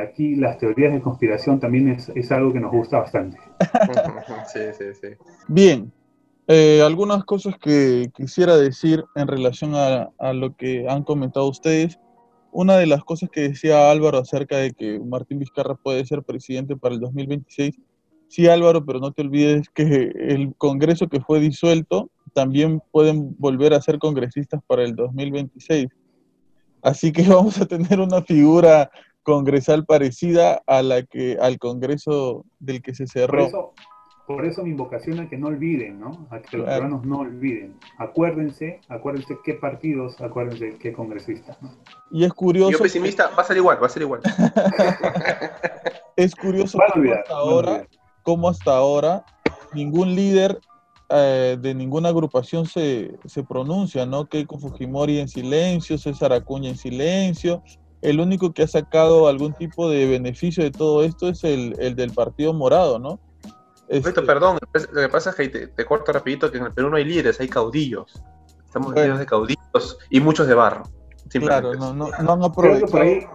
aquí 0.00 0.36
las 0.36 0.58
teorías 0.58 0.92
de 0.92 1.00
conspiración 1.00 1.58
también 1.58 1.88
es, 1.88 2.32
algo 2.32 2.52
que 2.52 2.60
nos 2.60 2.72
gusta 2.72 3.00
bastante. 3.00 3.38
sí, 4.52 4.60
sí, 4.78 4.84
sí. 5.00 5.08
Bien, 5.48 5.92
eh, 6.46 6.80
algunas 6.84 7.24
cosas 7.24 7.56
que 7.58 8.10
quisiera 8.14 8.56
decir 8.56 9.04
en 9.16 9.26
relación 9.26 9.74
a, 9.74 10.10
a, 10.18 10.32
lo 10.32 10.54
que 10.56 10.88
han 10.88 11.02
comentado 11.02 11.48
ustedes. 11.48 11.98
Una 12.52 12.76
de 12.76 12.86
las 12.86 13.02
cosas 13.02 13.30
que 13.30 13.48
decía 13.48 13.90
Álvaro 13.90 14.18
acerca 14.18 14.58
de 14.58 14.72
que 14.72 15.00
Martín 15.00 15.40
Vizcarra 15.40 15.74
puede 15.74 16.06
ser 16.06 16.22
presidente 16.22 16.76
para 16.76 16.94
el 16.94 17.00
2026 17.00 17.80
Sí, 18.28 18.48
Álvaro, 18.48 18.84
pero 18.84 18.98
no 18.98 19.12
te 19.12 19.22
olvides 19.22 19.68
que 19.70 20.12
el 20.14 20.54
Congreso 20.56 21.08
que 21.08 21.20
fue 21.20 21.40
disuelto 21.40 22.10
también 22.34 22.82
pueden 22.90 23.34
volver 23.38 23.72
a 23.72 23.80
ser 23.80 23.98
congresistas 23.98 24.60
para 24.66 24.82
el 24.82 24.94
2026. 24.94 25.88
Así 26.82 27.12
que 27.12 27.22
vamos 27.28 27.60
a 27.60 27.66
tener 27.66 28.00
una 28.00 28.22
figura 28.22 28.90
congresal 29.22 29.86
parecida 29.86 30.62
a 30.66 30.82
la 30.82 31.02
que 31.02 31.38
al 31.40 31.58
Congreso 31.58 32.44
del 32.58 32.82
que 32.82 32.94
se 32.94 33.06
cerró. 33.06 33.38
Por 33.38 33.48
eso, 33.48 33.72
por 34.26 34.44
eso 34.44 34.62
mi 34.62 34.70
invocación 34.70 35.20
a 35.20 35.28
que 35.28 35.38
no 35.38 35.46
olviden, 35.46 35.98
¿no? 35.98 36.26
A 36.30 36.40
que 36.40 36.58
los 36.58 36.66
ciudadanos 36.66 37.06
no 37.06 37.20
olviden. 37.20 37.74
Acuérdense, 37.98 38.80
acuérdense 38.88 39.38
qué 39.44 39.54
partidos, 39.54 40.20
acuérdense 40.20 40.76
qué 40.78 40.92
congresistas. 40.92 41.56
Y 42.10 42.24
es 42.24 42.32
curioso. 42.34 42.72
Yo 42.72 42.78
pesimista, 42.78 43.30
va 43.30 43.42
a 43.42 43.46
ser 43.46 43.56
igual, 43.56 43.82
va 43.82 43.86
a 43.86 43.90
ser 43.90 44.02
igual. 44.02 44.20
es 46.16 46.34
curioso 46.34 46.78
que 46.94 47.12
hasta 47.12 47.34
ahora 47.34 47.86
cómo 48.24 48.48
hasta 48.48 48.76
ahora 48.76 49.24
ningún 49.72 50.16
líder 50.16 50.58
eh, 51.10 51.56
de 51.60 51.74
ninguna 51.74 52.08
agrupación 52.08 52.66
se, 52.66 53.16
pronuncia, 53.48 54.06
¿no? 54.06 54.26
Keiko 54.26 54.58
Fujimori 54.58 55.20
en 55.20 55.28
silencio, 55.28 55.98
César 55.98 56.32
Acuña 56.32 56.70
en 56.70 56.76
silencio. 56.76 57.62
El 58.02 58.20
único 58.20 58.52
que 58.52 58.64
ha 58.64 58.66
sacado 58.66 59.28
algún 59.28 59.52
tipo 59.52 59.88
de 59.88 60.06
beneficio 60.06 60.64
de 60.64 60.70
todo 60.70 61.04
esto 61.04 61.28
es 61.28 61.44
el, 61.44 61.94
del 61.94 62.10
Partido 62.12 62.52
Morado, 62.52 62.98
¿no? 62.98 63.20
Este 63.88 64.22
perdón, 64.22 64.58
lo 64.92 65.00
que 65.00 65.08
pasa 65.10 65.30
es 65.30 65.36
que 65.36 65.48
te, 65.48 65.84
corto 65.84 66.10
rapidito 66.10 66.50
que 66.50 66.58
en 66.58 66.64
el 66.64 66.72
Perú 66.72 66.90
no 66.90 66.96
hay 66.96 67.04
líderes, 67.04 67.38
hay 67.38 67.48
caudillos. 67.48 68.22
Estamos 68.64 68.94
llenos 68.94 69.18
de 69.18 69.26
caudillos 69.26 69.98
y 70.10 70.20
muchos 70.20 70.46
de 70.48 70.54
barro. 70.54 70.84
Claro, 71.30 71.74
no, 71.74 71.92
no, 71.92 72.08
no 72.22 72.32
han 72.32 72.42
aprovechado 72.42 72.90
por 72.90 73.02
ahí 73.02 73.26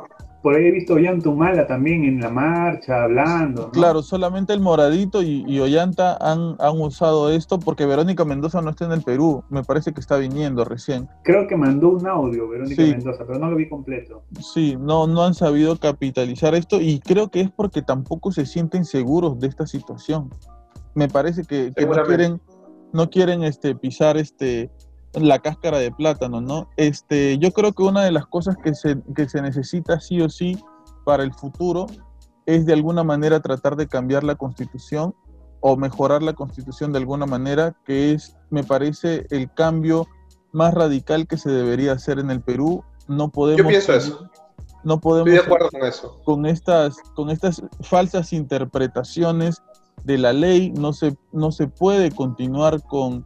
he 0.44 0.72
visto 0.72 0.94
Ollanta 0.94 1.30
Humala 1.30 1.68
también 1.68 2.06
en 2.06 2.22
la 2.22 2.30
marcha, 2.30 3.04
hablando. 3.04 3.72
Claro, 3.72 4.02
solamente 4.02 4.54
el 4.54 4.62
Moradito 4.62 5.22
y, 5.22 5.60
Ollanta 5.60 6.18
han, 6.20 6.56
han, 6.60 6.80
usado 6.80 7.30
esto 7.30 7.60
porque 7.60 7.86
Verónica 7.86 8.24
Mendoza 8.24 8.62
no 8.62 8.70
está 8.70 8.86
en 8.86 8.94
el 8.94 9.02
Perú. 9.02 9.44
Me 9.50 9.64
parece 9.64 9.94
que 9.94 10.00
está 10.00 10.18
viniendo 10.18 10.64
recién. 10.64 11.10
Creo 11.24 11.48
que 11.48 11.58
mandó 11.58 11.90
un 11.90 12.08
audio 12.08 12.48
Verónica 12.48 12.82
Mendoza, 12.84 13.26
pero 13.28 13.40
no 13.40 13.52
lo 13.52 13.58
vi 13.58 13.68
completo. 13.68 14.24
Sí, 14.40 14.78
no, 14.80 15.08
no 15.08 15.24
han 15.24 15.34
sabido 15.34 15.78
capitalizar 15.78 16.56
esto 16.56 16.80
y 16.80 17.00
creo 17.00 17.30
que 17.30 17.42
es 17.42 17.52
porque 17.52 17.82
tampoco 17.82 18.32
se 18.32 18.46
sienten 18.46 18.86
seguros 18.86 19.40
de 19.40 19.48
esta 19.48 19.68
situación. 19.68 20.30
Me 20.96 21.08
parece 21.08 21.44
que, 21.44 21.74
que 21.76 21.86
no 21.86 22.04
quieren, 22.04 22.42
no 22.94 23.10
quieren 23.10 23.44
este, 23.44 23.76
pisar 23.76 24.18
este, 24.18 24.70
la 25.14 25.40
cáscara 25.40 25.80
de 25.80 25.92
plátano, 25.92 26.42
¿no? 26.42 26.70
Este, 26.78 27.38
yo 27.40 27.52
creo 27.52 27.72
que 27.74 27.84
una 27.84 28.04
de 28.04 28.12
las 28.12 28.26
cosas 28.28 28.56
que 28.64 28.74
se, 28.76 29.02
que 29.16 29.28
se 29.28 29.42
necesita 29.42 30.00
sí 30.00 30.22
o 30.22 30.30
sí 30.30 30.58
para 31.06 31.24
el 31.24 31.34
futuro 31.34 31.88
es 32.46 32.66
de 32.66 32.74
alguna 32.74 33.04
manera 33.04 33.40
tratar 33.40 33.76
de 33.76 33.88
cambiar 33.88 34.24
la 34.24 34.36
constitución 34.36 35.14
o 35.62 35.76
mejorar 35.78 36.24
la 36.24 36.34
constitución 36.34 36.92
de 36.92 37.00
alguna 37.00 37.26
manera, 37.26 37.76
que 37.86 38.14
es, 38.14 38.38
me 38.50 38.64
parece, 38.64 39.26
el 39.30 39.52
cambio 39.54 40.08
más 40.52 40.74
radical 40.74 41.28
que 41.28 41.38
se 41.38 41.52
debería 41.52 41.94
hacer 41.94 42.20
en 42.20 42.32
el 42.32 42.42
Perú. 42.42 42.84
No 43.08 43.30
podemos... 43.30 43.62
Yo 43.62 43.68
pienso 43.68 43.94
eso. 43.94 44.30
No 44.84 45.00
podemos... 45.00 45.28
Estoy 45.30 45.40
de 45.40 45.46
acuerdo 45.46 45.70
con 45.70 45.86
eso. 45.86 46.22
Con 46.24 46.46
estas, 46.46 46.98
con 47.16 47.30
estas 47.30 47.62
falsas 47.82 48.32
interpretaciones 48.32 49.62
de 50.04 50.18
la 50.18 50.32
ley, 50.32 50.72
no 50.72 50.94
se, 50.94 51.16
no 51.34 51.52
se 51.52 51.68
puede 51.68 52.12
continuar 52.12 52.82
con 52.84 53.26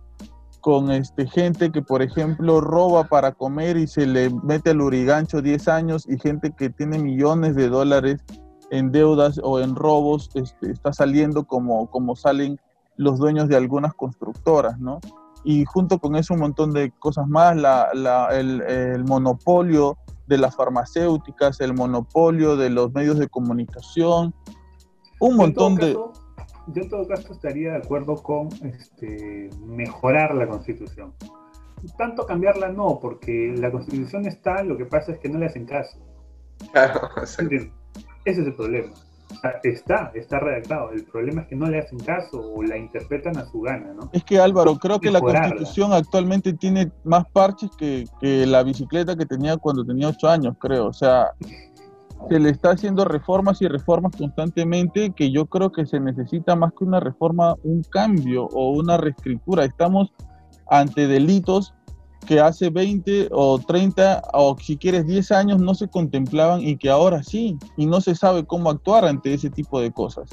con 0.64 0.92
este, 0.92 1.28
gente 1.28 1.74
que, 1.74 1.82
por 1.82 2.02
ejemplo, 2.02 2.62
roba 2.62 3.04
para 3.04 3.34
comer 3.34 3.76
y 3.76 3.86
se 3.86 4.08
le 4.08 4.30
mete 4.44 4.70
al 4.70 4.80
urigancho 4.80 5.42
10 5.42 5.68
años 5.68 6.06
y 6.08 6.18
gente 6.18 6.54
que 6.58 6.70
tiene 6.70 7.00
millones 7.00 7.58
de 7.58 7.68
dólares 7.68 8.24
en 8.72 8.90
deudas 8.94 9.42
o 9.44 9.60
en 9.60 9.76
robos, 9.76 10.30
este, 10.36 10.72
está 10.72 10.94
saliendo 10.94 11.44
como, 11.44 11.92
como 11.92 12.16
salen 12.16 12.58
los 12.96 13.20
dueños 13.20 13.50
de 13.50 13.58
algunas 13.58 13.94
constructoras, 13.94 14.80
¿no? 14.80 15.02
Y 15.44 15.66
junto 15.66 16.00
con 16.00 16.16
eso 16.16 16.34
un 16.34 16.40
montón 16.40 16.72
de 16.72 16.92
cosas 16.92 17.28
más, 17.28 17.58
la, 17.58 17.90
la, 17.94 18.30
el, 18.30 18.62
el, 18.62 19.04
monopolio 19.04 19.98
de 20.28 20.38
las 20.38 20.56
farmacéuticas, 20.56 21.60
el 21.60 21.74
monopolio 21.74 22.56
de 22.56 22.70
los 22.70 22.94
medios 22.94 23.20
de 23.20 23.28
comunicación, 23.28 24.34
un 25.20 25.36
montón 25.36 25.76
de 25.76 25.98
yo 26.68 26.84
en 26.84 26.90
todo 26.90 27.08
caso 27.08 27.34
estaría 27.34 27.72
de 27.72 27.78
acuerdo 27.78 28.16
con 28.16 28.50
este, 28.64 29.50
mejorar 29.66 30.36
la 30.36 30.48
constitución. 30.48 31.14
Tanto 31.98 32.26
cambiarla 32.26 32.70
no, 32.70 33.00
porque 33.02 33.54
la 33.58 33.70
constitución 33.70 34.26
está, 34.26 34.64
lo 34.64 34.78
que 34.78 34.86
pasa 34.86 35.12
es 35.12 35.20
que 35.20 35.28
no 35.28 35.40
le 35.40 35.48
hacen 35.48 35.66
caso. 35.66 35.98
Claro, 36.72 37.10
Ese 38.26 38.42
es 38.42 38.48
el 38.48 38.56
problema. 38.56 38.94
está, 39.64 40.12
está 40.16 40.40
redactado. 40.40 40.92
El 40.92 41.04
problema 41.04 41.42
es 41.42 41.48
que 41.48 41.56
no 41.58 41.66
le 41.66 41.80
hacen 41.80 42.00
caso 42.00 42.40
o 42.40 42.64
la 42.64 42.78
interpretan 42.78 43.36
a 43.38 43.46
su 43.46 43.60
gana, 43.60 43.94
¿no? 43.94 44.10
Es 44.14 44.24
que 44.24 44.40
Álvaro, 44.40 44.78
creo 44.78 45.02
que 45.02 45.12
la 45.12 45.20
constitución 45.20 45.92
actualmente 45.92 46.54
tiene 46.54 46.90
más 47.04 47.26
parches 47.34 47.70
que, 47.78 48.06
que 48.22 48.46
la 48.46 48.64
bicicleta 48.64 49.18
que 49.18 49.26
tenía 49.26 49.58
cuando 49.58 49.84
tenía 49.84 50.08
ocho 50.08 50.30
años, 50.30 50.56
creo. 50.58 50.86
O 50.86 50.94
sea, 50.94 51.32
se 52.30 52.40
le 52.40 52.50
está 52.50 52.72
haciendo 52.72 53.06
reformas 53.06 53.62
y 53.62 53.68
reformas 53.68 54.16
constantemente 54.16 55.12
que 55.12 55.32
yo 55.32 55.46
creo 55.46 55.72
que 55.72 55.86
se 55.86 56.00
necesita 56.00 56.56
más 56.56 56.72
que 56.78 56.86
una 56.86 57.00
reforma, 57.00 57.56
un 57.64 57.84
cambio 57.84 58.46
o 58.54 58.72
una 58.72 58.98
reescritura. 58.98 59.66
Estamos 59.66 60.14
ante 60.70 61.08
delitos 61.08 61.74
que 62.26 62.40
hace 62.40 62.70
20 62.70 63.30
o 63.32 63.60
30 63.60 64.22
o 64.34 64.56
si 64.58 64.78
quieres 64.78 65.06
10 65.06 65.32
años 65.32 65.60
no 65.60 65.76
se 65.76 65.90
contemplaban 65.90 66.62
y 66.62 66.78
que 66.78 66.90
ahora 66.90 67.22
sí, 67.24 67.58
y 67.76 67.86
no 67.86 68.00
se 68.02 68.16
sabe 68.16 68.46
cómo 68.46 68.70
actuar 68.70 69.06
ante 69.06 69.34
ese 69.34 69.50
tipo 69.50 69.82
de 69.82 69.92
cosas. 69.92 70.30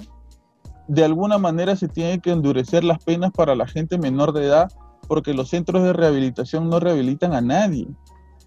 De 0.87 1.05
alguna 1.05 1.39
manera 1.39 1.77
se 1.77 1.89
tienen 1.89 2.21
que 2.21 2.31
endurecer 2.31 2.85
las 2.85 3.03
penas 3.05 3.33
para 3.33 3.55
la 3.55 3.67
gente 3.67 3.99
menor 3.99 4.33
de 4.33 4.47
edad 4.47 4.71
porque 5.09 5.35
los 5.35 5.49
centros 5.49 5.83
de 5.83 5.93
rehabilitación 5.93 6.69
no 6.69 6.79
rehabilitan 6.79 7.35
a 7.35 7.41
nadie. 7.41 7.89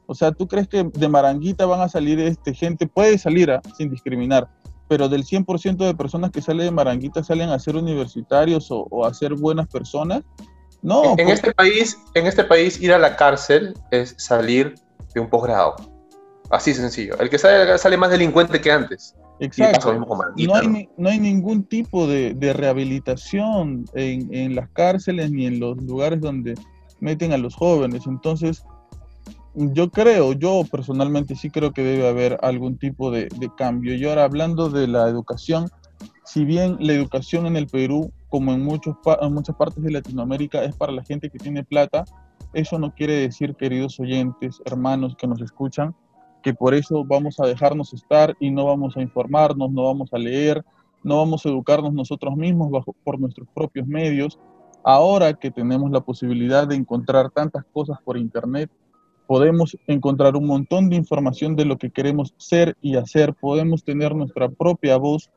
O 0.06 0.16
sea, 0.16 0.32
¿tú 0.32 0.48
crees 0.48 0.68
que 0.68 0.84
de 0.84 1.08
Maranguita 1.08 1.66
van 1.66 1.82
a 1.82 1.90
salir 1.90 2.20
este, 2.20 2.54
gente? 2.54 2.88
Puede 2.88 3.18
salir 3.18 3.52
ah, 3.52 3.62
sin 3.78 3.90
discriminar, 3.90 4.50
pero 4.88 5.10
del 5.10 5.24
100% 5.24 5.78
de 5.78 5.96
personas 5.96 6.32
que 6.32 6.42
salen 6.42 6.66
de 6.66 6.72
Maranguita 6.72 7.24
salen 7.24 7.50
a 7.50 7.60
ser 7.60 7.76
universitarios 7.76 8.68
o, 8.70 9.06
a 9.06 9.14
ser 9.14 9.34
buenas 9.36 9.68
personas. 9.68 10.24
No. 10.82 11.16
En, 11.18 11.30
este 11.30 11.54
país, 11.54 11.98
en 12.14 12.28
este 12.28 12.44
país, 12.44 12.82
ir 12.82 12.92
a 12.92 13.00
la 13.00 13.16
cárcel 13.16 13.74
es 13.92 14.16
salir 14.18 14.76
de 15.14 15.22
un 15.22 15.30
posgrado. 15.30 15.76
Así 16.50 16.74
sencillo. 16.74 17.18
El 17.20 17.30
que 17.30 17.38
sale 17.38 17.78
sale 17.78 17.98
más 17.98 18.12
delincuente 18.12 18.60
que 18.60 18.72
antes. 18.72 19.16
Exacto. 19.40 19.94
No 19.94 20.56
hay, 20.56 20.90
no 20.98 21.10
hay, 21.10 21.20
ningún 21.20 21.64
tipo 21.64 22.06
de, 22.08 22.34
de 22.34 22.54
rehabilitación 22.54 23.86
en, 23.94 24.34
en, 24.34 24.56
las 24.56 24.70
cárceles 24.70 25.32
ni 25.32 25.48
en 25.48 25.60
los 25.60 25.78
lugares 25.78 26.22
donde 26.22 26.56
meten 27.00 27.34
a 27.34 27.38
los 27.38 27.56
jóvenes. 27.56 28.06
Entonces, 28.06 28.64
yo 29.56 29.90
creo, 29.92 30.34
yo 30.34 30.64
personalmente 30.72 31.36
sí 31.36 31.50
creo 31.50 31.74
que 31.74 31.84
debe 31.84 32.08
haber 32.08 32.40
algún 32.42 32.78
tipo 32.78 33.12
de, 33.12 33.30
cambio. 33.56 33.96
Y 33.96 34.06
ahora 34.06 34.24
hablando 34.24 34.70
de 34.70 34.88
la 34.88 35.08
educación, 35.08 35.70
si 36.26 36.44
bien 36.44 36.78
la 36.80 36.94
educación 36.94 37.46
en 37.46 37.56
el 37.56 37.68
Perú, 37.68 38.12
como 38.30 38.52
en, 38.54 38.64
muchos, 38.64 38.96
muchas 39.30 39.56
partes 39.56 39.84
de 39.84 39.92
Latinoamérica, 39.92 40.64
es 40.64 40.76
para 40.76 40.92
la 40.92 41.04
gente 41.04 41.30
que 41.30 41.38
tiene 41.38 41.64
plata, 41.64 42.04
eso 42.54 42.80
no 42.80 42.94
quiere 42.94 43.14
decir, 43.14 43.56
queridos 43.56 44.00
oyentes, 44.00 44.62
hermanos 44.66 45.16
que 45.16 45.28
nos 45.28 45.42
escuchan, 45.42 45.96
que 46.42 46.54
por 46.54 46.74
eso 46.74 47.04
vamos 47.06 47.40
a 47.40 47.46
dejarnos 47.46 47.94
estar 47.94 48.36
y 48.40 48.52
no 48.52 48.66
vamos 48.66 48.98
a 48.98 49.02
informarnos, 49.02 49.72
no 49.72 49.84
vamos 49.86 50.14
a 50.14 50.18
leer, 50.18 50.64
no 51.04 51.18
vamos 51.18 51.46
a 51.46 51.50
educarnos 51.50 51.94
nosotros 51.94 52.36
mismos 52.36 52.72
bajo, 52.72 52.96
por 53.04 53.20
nuestros 53.20 53.48
propios 53.54 53.88
medios. 53.88 54.40
Ahora 54.84 55.34
que 55.34 55.52
tenemos 55.52 55.92
la 55.92 56.02
posibilidad 56.02 56.68
de 56.68 56.76
encontrar 56.76 57.30
tantas 57.30 57.64
cosas 57.72 57.98
por 58.04 58.18
Internet, 58.18 58.70
podemos 59.28 59.78
encontrar 59.88 60.36
un 60.36 60.48
montón 60.48 60.90
de 60.90 60.96
información 60.96 61.56
de 61.56 61.66
lo 61.66 61.78
que 61.78 61.92
queremos 61.92 62.34
ser 62.38 62.76
y 62.82 62.96
hacer, 62.96 63.34
podemos 63.34 63.84
tener 63.84 64.16
nuestra 64.16 64.50
propia 64.50 64.98
voz 64.98 65.30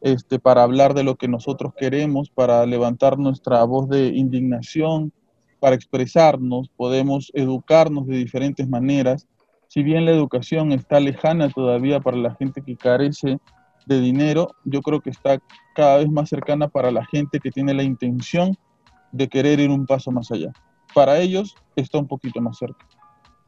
este, 0.00 0.38
para 0.38 0.62
hablar 0.62 0.94
de 0.94 1.02
lo 1.02 1.16
que 1.16 1.28
nosotros 1.28 1.72
queremos, 1.76 2.30
para 2.30 2.66
levantar 2.66 3.18
nuestra 3.18 3.64
voz 3.64 3.88
de 3.88 4.08
indignación, 4.08 5.12
para 5.60 5.76
expresarnos, 5.76 6.68
podemos 6.76 7.30
educarnos 7.34 8.06
de 8.06 8.18
diferentes 8.18 8.68
maneras. 8.68 9.26
Si 9.68 9.82
bien 9.82 10.04
la 10.04 10.10
educación 10.10 10.72
está 10.72 11.00
lejana 11.00 11.48
todavía 11.48 12.00
para 12.00 12.18
la 12.18 12.34
gente 12.34 12.60
que 12.60 12.76
carece 12.76 13.38
de 13.86 14.00
dinero, 14.00 14.50
yo 14.64 14.82
creo 14.82 15.00
que 15.00 15.10
está 15.10 15.38
cada 15.74 15.98
vez 15.98 16.10
más 16.10 16.28
cercana 16.28 16.68
para 16.68 16.90
la 16.90 17.04
gente 17.06 17.40
que 17.40 17.50
tiene 17.50 17.72
la 17.72 17.82
intención 17.82 18.56
de 19.12 19.28
querer 19.28 19.60
ir 19.60 19.70
un 19.70 19.86
paso 19.86 20.10
más 20.10 20.30
allá. 20.30 20.52
Para 20.94 21.18
ellos 21.18 21.54
está 21.76 21.98
un 21.98 22.06
poquito 22.06 22.40
más 22.40 22.58
cerca. 22.58 22.86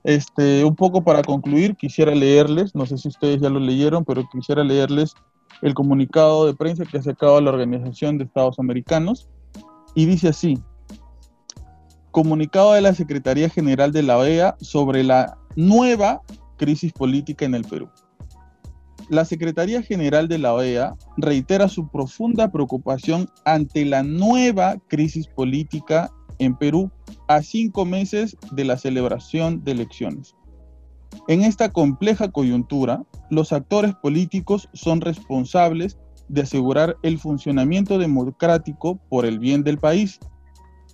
Este, 0.06 0.64
un 0.64 0.76
poco 0.76 1.02
para 1.02 1.20
concluir, 1.20 1.74
quisiera 1.74 2.14
leerles, 2.14 2.76
no 2.76 2.86
sé 2.86 2.96
si 2.96 3.08
ustedes 3.08 3.40
ya 3.40 3.50
lo 3.50 3.58
leyeron, 3.58 4.04
pero 4.04 4.24
quisiera 4.30 4.62
leerles 4.62 5.14
el 5.62 5.74
comunicado 5.74 6.46
de 6.46 6.54
prensa 6.54 6.84
que 6.84 6.98
ha 6.98 7.02
sacado 7.02 7.40
la 7.40 7.50
Organización 7.50 8.16
de 8.16 8.22
Estados 8.22 8.60
Americanos 8.60 9.28
y 9.96 10.06
dice 10.06 10.28
así, 10.28 10.60
comunicado 12.12 12.74
de 12.74 12.82
la 12.82 12.94
Secretaría 12.94 13.48
General 13.48 13.90
de 13.90 14.04
la 14.04 14.18
OEA 14.18 14.56
sobre 14.60 15.02
la 15.02 15.38
nueva 15.56 16.22
crisis 16.56 16.92
política 16.92 17.44
en 17.44 17.56
el 17.56 17.64
Perú. 17.64 17.88
La 19.08 19.24
Secretaría 19.24 19.82
General 19.82 20.28
de 20.28 20.38
la 20.38 20.54
OEA 20.54 20.94
reitera 21.16 21.68
su 21.68 21.88
profunda 21.88 22.52
preocupación 22.52 23.28
ante 23.44 23.84
la 23.84 24.04
nueva 24.04 24.76
crisis 24.86 25.26
política 25.26 26.12
en 26.38 26.56
Perú 26.56 26.90
a 27.28 27.42
cinco 27.42 27.84
meses 27.84 28.36
de 28.52 28.64
la 28.64 28.76
celebración 28.76 29.64
de 29.64 29.72
elecciones. 29.72 30.34
En 31.28 31.42
esta 31.42 31.72
compleja 31.72 32.30
coyuntura, 32.30 33.02
los 33.30 33.52
actores 33.52 33.94
políticos 33.94 34.68
son 34.74 35.00
responsables 35.00 35.98
de 36.28 36.42
asegurar 36.42 36.96
el 37.02 37.18
funcionamiento 37.18 37.98
democrático 37.98 38.98
por 39.08 39.26
el 39.26 39.38
bien 39.38 39.62
del 39.62 39.78
país, 39.78 40.18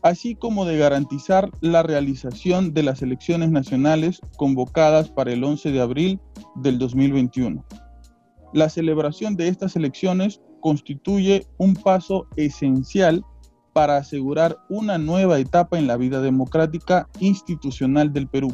así 0.03 0.35
como 0.35 0.65
de 0.65 0.79
garantizar 0.79 1.51
la 1.61 1.83
realización 1.83 2.75
de 2.75 2.83
las 2.83 3.03
elecciones 3.03 3.51
nacionales 3.51 4.21
convocadas 4.37 5.11
para 5.11 5.33
el 5.33 5.45
11 5.45 5.71
de 5.71 5.81
abril 5.81 6.21
del 6.57 6.79
2021. 6.79 7.65
La 8.53 8.69
celebración 8.69 9.37
de 9.37 9.49
estas 9.49 9.77
elecciones 9.77 10.41
constituye 10.61 11.47
un 11.59 11.75
paso 11.75 12.27
esencial 12.37 13.25
para 13.73 13.97
asegurar 13.97 14.59
una 14.69 14.99
nueva 14.99 15.39
etapa 15.39 15.79
en 15.79 15.87
la 15.87 15.97
vida 15.97 16.21
democrática 16.21 17.09
institucional 17.21 18.13
del 18.13 18.29
Perú. 18.29 18.53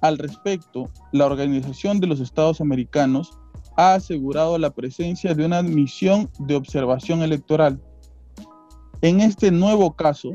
Al 0.00 0.18
respecto, 0.18 0.90
la 1.12 1.26
Organización 1.26 2.00
de 2.00 2.06
los 2.06 2.20
Estados 2.20 2.60
Americanos 2.60 3.38
ha 3.76 3.94
asegurado 3.94 4.58
la 4.58 4.70
presencia 4.70 5.34
de 5.34 5.44
una 5.44 5.62
misión 5.62 6.30
de 6.38 6.54
observación 6.54 7.22
electoral. 7.22 7.80
En 9.02 9.20
este 9.20 9.50
nuevo 9.50 9.94
caso, 9.94 10.30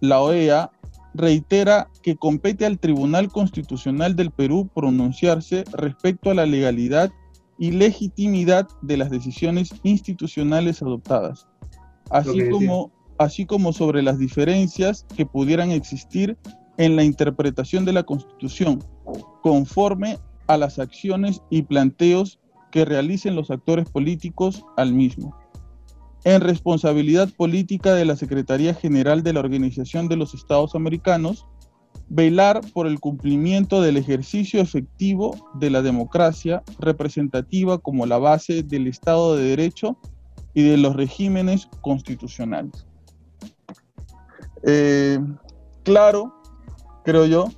la 0.00 0.20
OEA 0.20 0.70
reitera 1.14 1.88
que 2.02 2.16
compete 2.16 2.66
al 2.66 2.78
Tribunal 2.78 3.28
Constitucional 3.28 4.16
del 4.16 4.30
Perú 4.30 4.68
pronunciarse 4.74 5.64
respecto 5.72 6.30
a 6.30 6.34
la 6.34 6.46
legalidad 6.46 7.10
y 7.58 7.70
legitimidad 7.70 8.68
de 8.82 8.98
las 8.98 9.10
decisiones 9.10 9.74
institucionales 9.82 10.82
adoptadas, 10.82 11.48
así 12.10 12.50
como 12.50 12.92
así 13.18 13.46
como 13.46 13.72
sobre 13.72 14.02
las 14.02 14.18
diferencias 14.18 15.06
que 15.16 15.26
pudieran 15.26 15.70
existir 15.70 16.36
en 16.78 16.96
la 16.96 17.04
interpretación 17.04 17.84
de 17.84 17.92
la 17.92 18.02
Constitución, 18.02 18.82
conforme 19.42 20.18
a 20.46 20.56
las 20.56 20.78
acciones 20.78 21.42
y 21.50 21.62
planteos 21.62 22.38
que 22.70 22.84
realicen 22.84 23.34
los 23.34 23.50
actores 23.50 23.88
políticos 23.88 24.64
al 24.76 24.92
mismo. 24.92 25.34
En 26.24 26.40
responsabilidad 26.40 27.28
política 27.36 27.94
de 27.94 28.04
la 28.04 28.16
Secretaría 28.16 28.74
General 28.74 29.22
de 29.22 29.32
la 29.32 29.40
Organización 29.40 30.08
de 30.08 30.16
los 30.16 30.34
Estados 30.34 30.74
Americanos, 30.74 31.46
velar 32.08 32.60
por 32.72 32.86
el 32.86 33.00
cumplimiento 33.00 33.80
del 33.80 33.96
ejercicio 33.96 34.60
efectivo 34.60 35.50
de 35.54 35.70
la 35.70 35.82
democracia 35.82 36.62
representativa 36.78 37.78
como 37.78 38.06
la 38.06 38.18
base 38.18 38.62
del 38.62 38.86
Estado 38.86 39.36
de 39.36 39.44
Derecho 39.44 39.98
y 40.54 40.62
de 40.62 40.76
los 40.76 40.96
regímenes 40.96 41.68
constitucionales. 41.80 42.86
Eh, 44.66 45.18
claro, 45.84 46.34
creo 47.04 47.24
yo. 47.26 47.48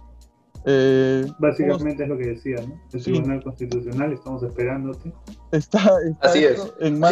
Eh, 0.67 1.27
Básicamente 1.39 2.03
es 2.03 2.09
lo 2.09 2.19
que 2.19 2.27
decía, 2.27 2.57
¿no? 2.67 2.79
El 2.93 3.03
Tribunal 3.03 3.43
Constitucional, 3.43 4.13
estamos 4.13 4.43
esperándote. 4.43 5.13
Está, 5.53 5.81
Así 6.21 6.45
es. 6.45 6.63
En 6.81 7.03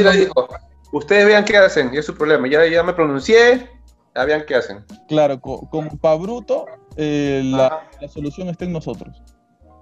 Ustedes 0.92 1.26
vean 1.26 1.44
qué 1.44 1.56
hacen, 1.56 1.92
y 1.92 1.98
es 1.98 2.06
su 2.06 2.14
problema. 2.14 2.46
Ya, 2.48 2.64
ya 2.66 2.82
me 2.82 2.92
pronuncié, 2.92 3.68
ya 4.14 4.24
vean 4.24 4.44
qué 4.46 4.54
hacen. 4.54 4.84
Claro, 5.08 5.40
como 5.40 5.98
para 5.98 6.14
Bruto, 6.16 6.66
eh, 6.96 7.42
la, 7.44 7.88
la, 8.00 8.08
solución 8.08 8.48
está 8.48 8.66
en 8.66 8.72
nosotros. 8.72 9.22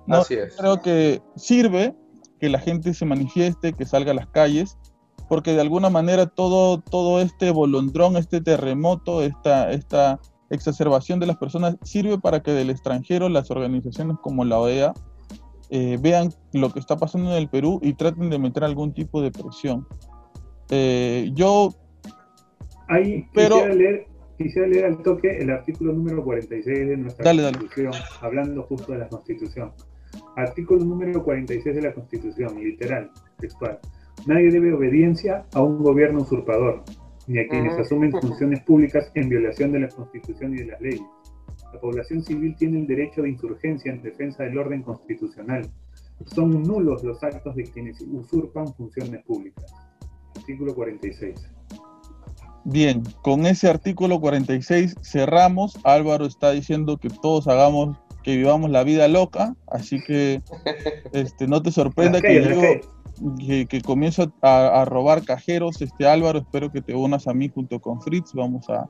Así 0.09 0.35
es. 0.35 0.57
Creo 0.57 0.81
que 0.81 1.20
sirve 1.36 1.95
que 2.41 2.49
la 2.49 2.59
gente 2.59 2.95
se 2.95 3.05
manifieste, 3.05 3.73
que 3.73 3.85
salga 3.85 4.12
a 4.12 4.15
las 4.15 4.27
calles, 4.28 4.78
porque 5.28 5.52
de 5.52 5.60
alguna 5.60 5.90
manera 5.90 6.26
todo, 6.26 6.80
todo 6.80 7.20
este 7.20 7.51
bolondrón, 7.51 8.16
este 8.16 8.40
terremoto, 8.40 9.22
esta, 9.22 9.70
esta 9.72 10.20
exacerbación 10.51 11.20
de 11.20 11.26
las 11.26 11.36
personas 11.36 11.76
sirve 11.82 12.18
para 12.18 12.42
que 12.42 12.52
del 12.52 12.70
extranjero 12.70 13.28
las 13.28 13.51
organizaciones 13.51 14.16
como 14.22 14.44
la 14.44 14.59
OEA 14.59 14.94
eh, 15.70 15.98
vean 16.01 16.30
lo 16.52 16.70
que 16.70 16.78
está 16.78 16.96
pasando 16.96 17.30
en 17.30 17.36
el 17.36 17.48
Perú 17.48 17.80
y 17.82 17.94
traten 17.94 18.30
de 18.30 18.38
meter 18.38 18.64
algún 18.64 18.92
tipo 18.92 19.22
de 19.22 19.30
presión. 19.30 19.86
Eh, 20.70 21.30
yo... 21.34 21.70
Ahí 22.88 23.26
pero, 23.32 23.56
quisiera, 23.56 23.74
leer, 23.74 24.06
quisiera 24.36 24.68
leer 24.68 24.84
al 24.84 25.02
toque 25.02 25.38
el 25.38 25.51
artículo 25.51 25.92
número 25.92 26.22
46 26.22 26.88
de 26.88 26.96
nuestra 26.98 27.24
Constitución, 27.24 27.92
hablando 28.20 28.62
justo 28.64 28.92
de 28.92 28.98
la 28.98 29.09
Constitución. 29.09 29.72
Artículo 30.36 30.84
número 30.84 31.24
46 31.24 31.74
de 31.74 31.82
la 31.82 31.94
Constitución, 31.94 32.62
literal, 32.62 33.10
textual. 33.38 33.80
Nadie 34.27 34.51
debe 34.51 34.73
obediencia 34.73 35.45
a 35.55 35.62
un 35.62 35.82
gobierno 35.82 36.23
usurpador, 36.23 36.82
ni 37.27 37.39
a 37.39 37.49
quienes 37.49 37.78
asumen 37.78 38.12
funciones 38.12 38.62
públicas 38.62 39.11
en 39.15 39.28
violación 39.28 39.73
de 39.73 39.81
la 39.81 39.89
Constitución 39.89 40.55
y 40.55 40.59
de 40.59 40.66
las 40.66 40.81
leyes. 40.81 41.03
La 41.73 41.81
población 41.81 42.23
civil 42.23 42.55
tiene 42.57 42.81
el 42.81 42.86
derecho 42.86 43.23
de 43.23 43.31
insurgencia 43.31 43.93
en 43.93 44.01
defensa 44.01 44.45
del 44.45 44.57
orden 44.59 44.82
constitucional. 44.82 45.69
Son 46.27 46.62
nulos 46.62 47.03
los 47.03 47.23
actos 47.23 47.55
de 47.57 47.65
quienes 47.65 48.01
usurpan 48.01 48.73
funciones 48.74 49.24
públicas. 49.24 49.65
Artículo 50.36 50.74
46. 50.74 51.35
Bien, 52.65 53.03
con 53.23 53.45
ese 53.45 53.69
artículo 53.69 54.20
46 54.20 54.97
cerramos. 55.03 55.78
Álvaro 55.85 56.24
está 56.24 56.53
diciendo 56.53 56.97
que 56.97 57.11
todos 57.11 57.47
hagamos, 57.47 57.99
que 58.23 58.36
vivamos 58.36 58.70
la 58.70 58.85
vida 58.85 59.07
loca, 59.07 59.55
así 59.66 60.01
que 60.03 60.43
este, 61.12 61.47
no 61.47 61.61
te 61.61 61.70
sorprenda 61.73 62.23
que 62.23 62.43
yo, 62.43 62.61
que, 63.69 63.81
comienzo 63.82 64.32
a, 64.43 64.85
robar 64.85 65.23
cajeros, 65.23 65.81
este 65.82 66.07
Álvaro, 66.07 66.41
espero 66.41 66.70
que 66.70 66.82
te 66.82 66.95
unas 66.95 67.27
a 67.27 67.35
mí 67.35 67.51
junto 67.53 67.81
con 67.81 68.01
Fritz, 68.01 68.32
vamos 68.35 68.69
a, 68.69 68.89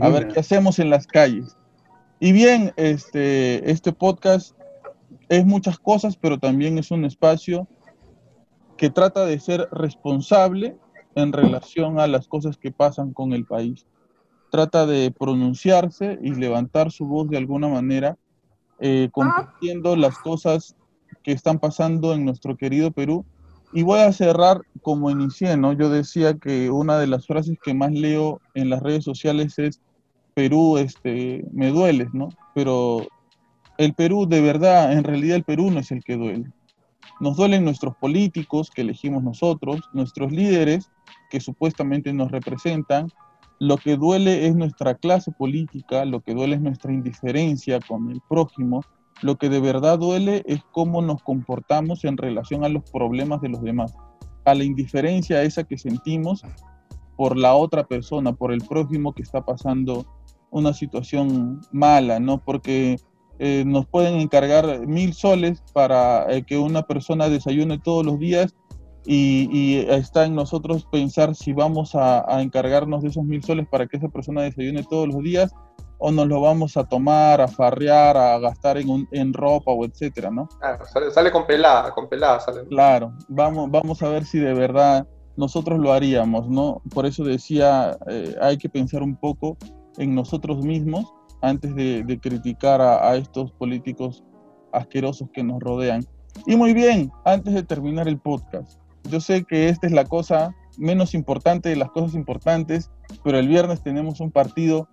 a 0.00 0.08
ver 0.08 0.28
qué 0.28 0.40
hacemos 0.40 0.78
en 0.78 0.90
las 0.90 1.06
calles. 1.06 1.56
Y 2.20 2.32
bien, 2.32 2.72
este, 2.76 3.70
este 3.70 3.92
podcast 3.92 4.56
es 5.28 5.44
muchas 5.44 5.78
cosas, 5.78 6.16
pero 6.16 6.38
también 6.38 6.78
es 6.78 6.90
un 6.90 7.04
espacio 7.04 7.68
que 8.76 8.90
trata 8.90 9.24
de 9.24 9.38
ser 9.38 9.68
responsable 9.72 10.76
en 11.14 11.32
relación 11.32 11.98
a 12.00 12.06
las 12.06 12.28
cosas 12.28 12.56
que 12.56 12.72
pasan 12.72 13.12
con 13.12 13.32
el 13.32 13.44
país. 13.44 13.86
Trata 14.50 14.86
de 14.86 15.10
pronunciarse 15.10 16.18
y 16.22 16.34
levantar 16.34 16.90
su 16.90 17.06
voz 17.06 17.28
de 17.28 17.38
alguna 17.38 17.68
manera, 17.68 18.16
eh, 18.80 19.08
compartiendo 19.12 19.96
las 19.96 20.18
cosas 20.18 20.76
que 21.22 21.32
están 21.32 21.58
pasando 21.58 22.14
en 22.14 22.24
nuestro 22.24 22.56
querido 22.56 22.90
Perú. 22.90 23.24
Y 23.76 23.82
voy 23.82 23.98
a 23.98 24.12
cerrar 24.12 24.62
como 24.82 25.10
inicié, 25.10 25.56
¿no? 25.56 25.72
Yo 25.72 25.90
decía 25.90 26.34
que 26.34 26.70
una 26.70 26.96
de 26.96 27.08
las 27.08 27.26
frases 27.26 27.58
que 27.60 27.74
más 27.74 27.90
leo 27.90 28.40
en 28.54 28.70
las 28.70 28.80
redes 28.80 29.02
sociales 29.02 29.58
es 29.58 29.80
Perú, 30.32 30.78
este, 30.78 31.44
me 31.52 31.70
dueles, 31.70 32.06
¿no? 32.12 32.28
Pero 32.54 33.04
el 33.76 33.92
Perú, 33.94 34.26
de 34.28 34.40
verdad, 34.40 34.92
en 34.92 35.02
realidad 35.02 35.36
el 35.36 35.42
Perú 35.42 35.72
no 35.72 35.80
es 35.80 35.90
el 35.90 36.04
que 36.04 36.16
duele. 36.16 36.52
Nos 37.18 37.36
duelen 37.36 37.64
nuestros 37.64 37.96
políticos 37.96 38.70
que 38.70 38.82
elegimos 38.82 39.24
nosotros, 39.24 39.80
nuestros 39.92 40.30
líderes 40.30 40.88
que 41.28 41.40
supuestamente 41.40 42.12
nos 42.12 42.30
representan. 42.30 43.08
Lo 43.58 43.76
que 43.76 43.96
duele 43.96 44.46
es 44.46 44.54
nuestra 44.54 44.94
clase 44.94 45.32
política, 45.32 46.04
lo 46.04 46.20
que 46.20 46.34
duele 46.34 46.54
es 46.54 46.62
nuestra 46.62 46.92
indiferencia 46.92 47.80
con 47.80 48.08
el 48.12 48.20
prójimo. 48.28 48.82
Lo 49.22 49.36
que 49.36 49.48
de 49.48 49.60
verdad 49.60 49.98
duele 49.98 50.42
es 50.46 50.60
cómo 50.72 51.02
nos 51.02 51.22
comportamos 51.22 52.04
en 52.04 52.16
relación 52.16 52.64
a 52.64 52.68
los 52.68 52.88
problemas 52.90 53.40
de 53.40 53.48
los 53.48 53.62
demás, 53.62 53.94
a 54.44 54.54
la 54.54 54.64
indiferencia 54.64 55.42
esa 55.42 55.64
que 55.64 55.78
sentimos 55.78 56.42
por 57.16 57.36
la 57.36 57.54
otra 57.54 57.84
persona, 57.84 58.32
por 58.32 58.52
el 58.52 58.60
prójimo 58.62 59.14
que 59.14 59.22
está 59.22 59.44
pasando 59.44 60.04
una 60.50 60.72
situación 60.72 61.60
mala, 61.72 62.20
¿no? 62.20 62.38
Porque 62.38 62.96
eh, 63.38 63.64
nos 63.66 63.86
pueden 63.86 64.20
encargar 64.20 64.86
mil 64.86 65.12
soles 65.14 65.62
para 65.72 66.32
eh, 66.32 66.44
que 66.44 66.56
una 66.58 66.82
persona 66.82 67.28
desayune 67.28 67.78
todos 67.78 68.06
los 68.06 68.18
días 68.18 68.54
y, 69.06 69.84
está 69.88 70.24
en 70.24 70.34
nosotros 70.34 70.86
pensar 70.90 71.34
si 71.34 71.52
vamos 71.52 71.94
a, 71.94 72.24
encargarnos 72.40 73.02
de 73.02 73.08
esos 73.08 73.24
mil 73.24 73.42
soles 73.42 73.66
para 73.68 73.86
que 73.86 73.98
esa 73.98 74.08
persona 74.08 74.42
desayune 74.42 74.82
todos 74.84 75.08
los 75.08 75.22
días 75.22 75.52
o 75.98 76.10
nos 76.10 76.26
lo 76.26 76.40
vamos 76.40 76.76
a 76.76 76.84
tomar, 76.84 77.40
a 77.40 77.48
farrear, 77.48 78.16
a 78.16 78.38
gastar 78.38 78.78
en, 78.78 79.08
en 79.12 79.32
ropa 79.32 79.70
o 79.72 79.84
etcétera, 79.84 80.30
¿no? 80.30 80.48
Claro, 80.58 80.84
sale, 81.10 81.30
con 81.30 81.46
pelada, 81.46 81.92
con 81.92 82.08
pelada 82.08 82.40
sale. 82.40 82.64
Claro, 82.66 83.12
vamos, 83.28 83.70
vamos 83.70 84.02
a 84.02 84.08
ver 84.08 84.24
si 84.24 84.38
de 84.38 84.54
verdad 84.54 85.06
nosotros 85.36 85.78
lo 85.78 85.92
haríamos, 85.92 86.48
¿no? 86.48 86.82
Por 86.92 87.06
eso 87.06 87.24
decía, 87.24 87.96
eh, 88.08 88.34
hay 88.40 88.58
que 88.58 88.68
pensar 88.68 89.02
un 89.02 89.16
poco 89.16 89.56
en 89.98 90.14
nosotros 90.14 90.64
mismos 90.64 91.12
antes 91.40 91.74
de, 91.74 92.18
criticar 92.22 92.80
a, 92.80 93.14
estos 93.16 93.52
políticos 93.52 94.24
asquerosos 94.72 95.28
que 95.32 95.42
nos 95.42 95.60
rodean. 95.60 96.04
Y 96.46 96.56
muy 96.56 96.72
bien, 96.72 97.12
antes 97.24 97.54
de 97.54 97.62
terminar 97.62 98.08
el 98.08 98.18
podcast, 98.18 98.80
yo 99.04 99.20
sé 99.20 99.44
que 99.44 99.68
esta 99.68 99.86
es 99.86 99.92
la 99.92 100.06
cosa 100.06 100.54
menos 100.78 101.14
importante 101.14 101.68
de 101.68 101.76
las 101.76 101.90
cosas 101.90 102.14
importantes, 102.14 102.90
pero 103.22 103.38
el 103.38 103.46
viernes 103.46 103.82
tenemos 103.82 104.20
un 104.20 104.30
partido 104.30 104.88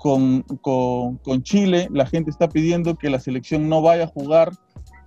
con, 0.00 0.42
con, 0.62 1.18
con, 1.18 1.42
Chile, 1.42 1.86
la 1.92 2.06
gente 2.06 2.30
está 2.30 2.48
pidiendo 2.48 2.96
que 2.96 3.10
la 3.10 3.20
selección 3.20 3.68
no 3.68 3.82
vaya 3.82 4.04
a 4.04 4.06
jugar. 4.06 4.50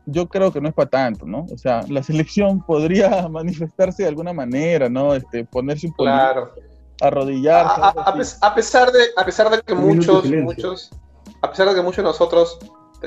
Yo 0.06 0.28
creo 0.30 0.54
que 0.54 0.62
no 0.62 0.70
es 0.70 0.76
para 0.76 0.90
tanto, 0.90 1.26
¿no? 1.26 1.48
O 1.52 1.58
sea, 1.58 1.82
la 1.90 2.04
selección 2.04 2.64
podría 2.64 3.28
manifestarse 3.28 4.04
de 4.04 4.10
alguna 4.10 4.34
manera, 4.34 4.90
¿no? 4.90 5.16
Este, 5.16 5.46
ponerse 5.46 5.88
un 5.88 5.94
poquito 5.94 6.12
claro 6.14 6.52
arrodillar. 7.02 7.66
A, 7.68 8.56
pesar 8.56 8.92
de, 8.92 9.00
a 9.18 9.26
pesar 9.26 9.50
de 9.50 9.62
que 9.62 9.74
muchos, 9.74 10.26
muchos, 10.26 10.92
a 11.42 11.50
pesar 11.50 11.70
de 11.70 11.76
que 11.76 11.82
muchos 11.82 11.98
de 11.98 12.04
nosotros 12.04 12.60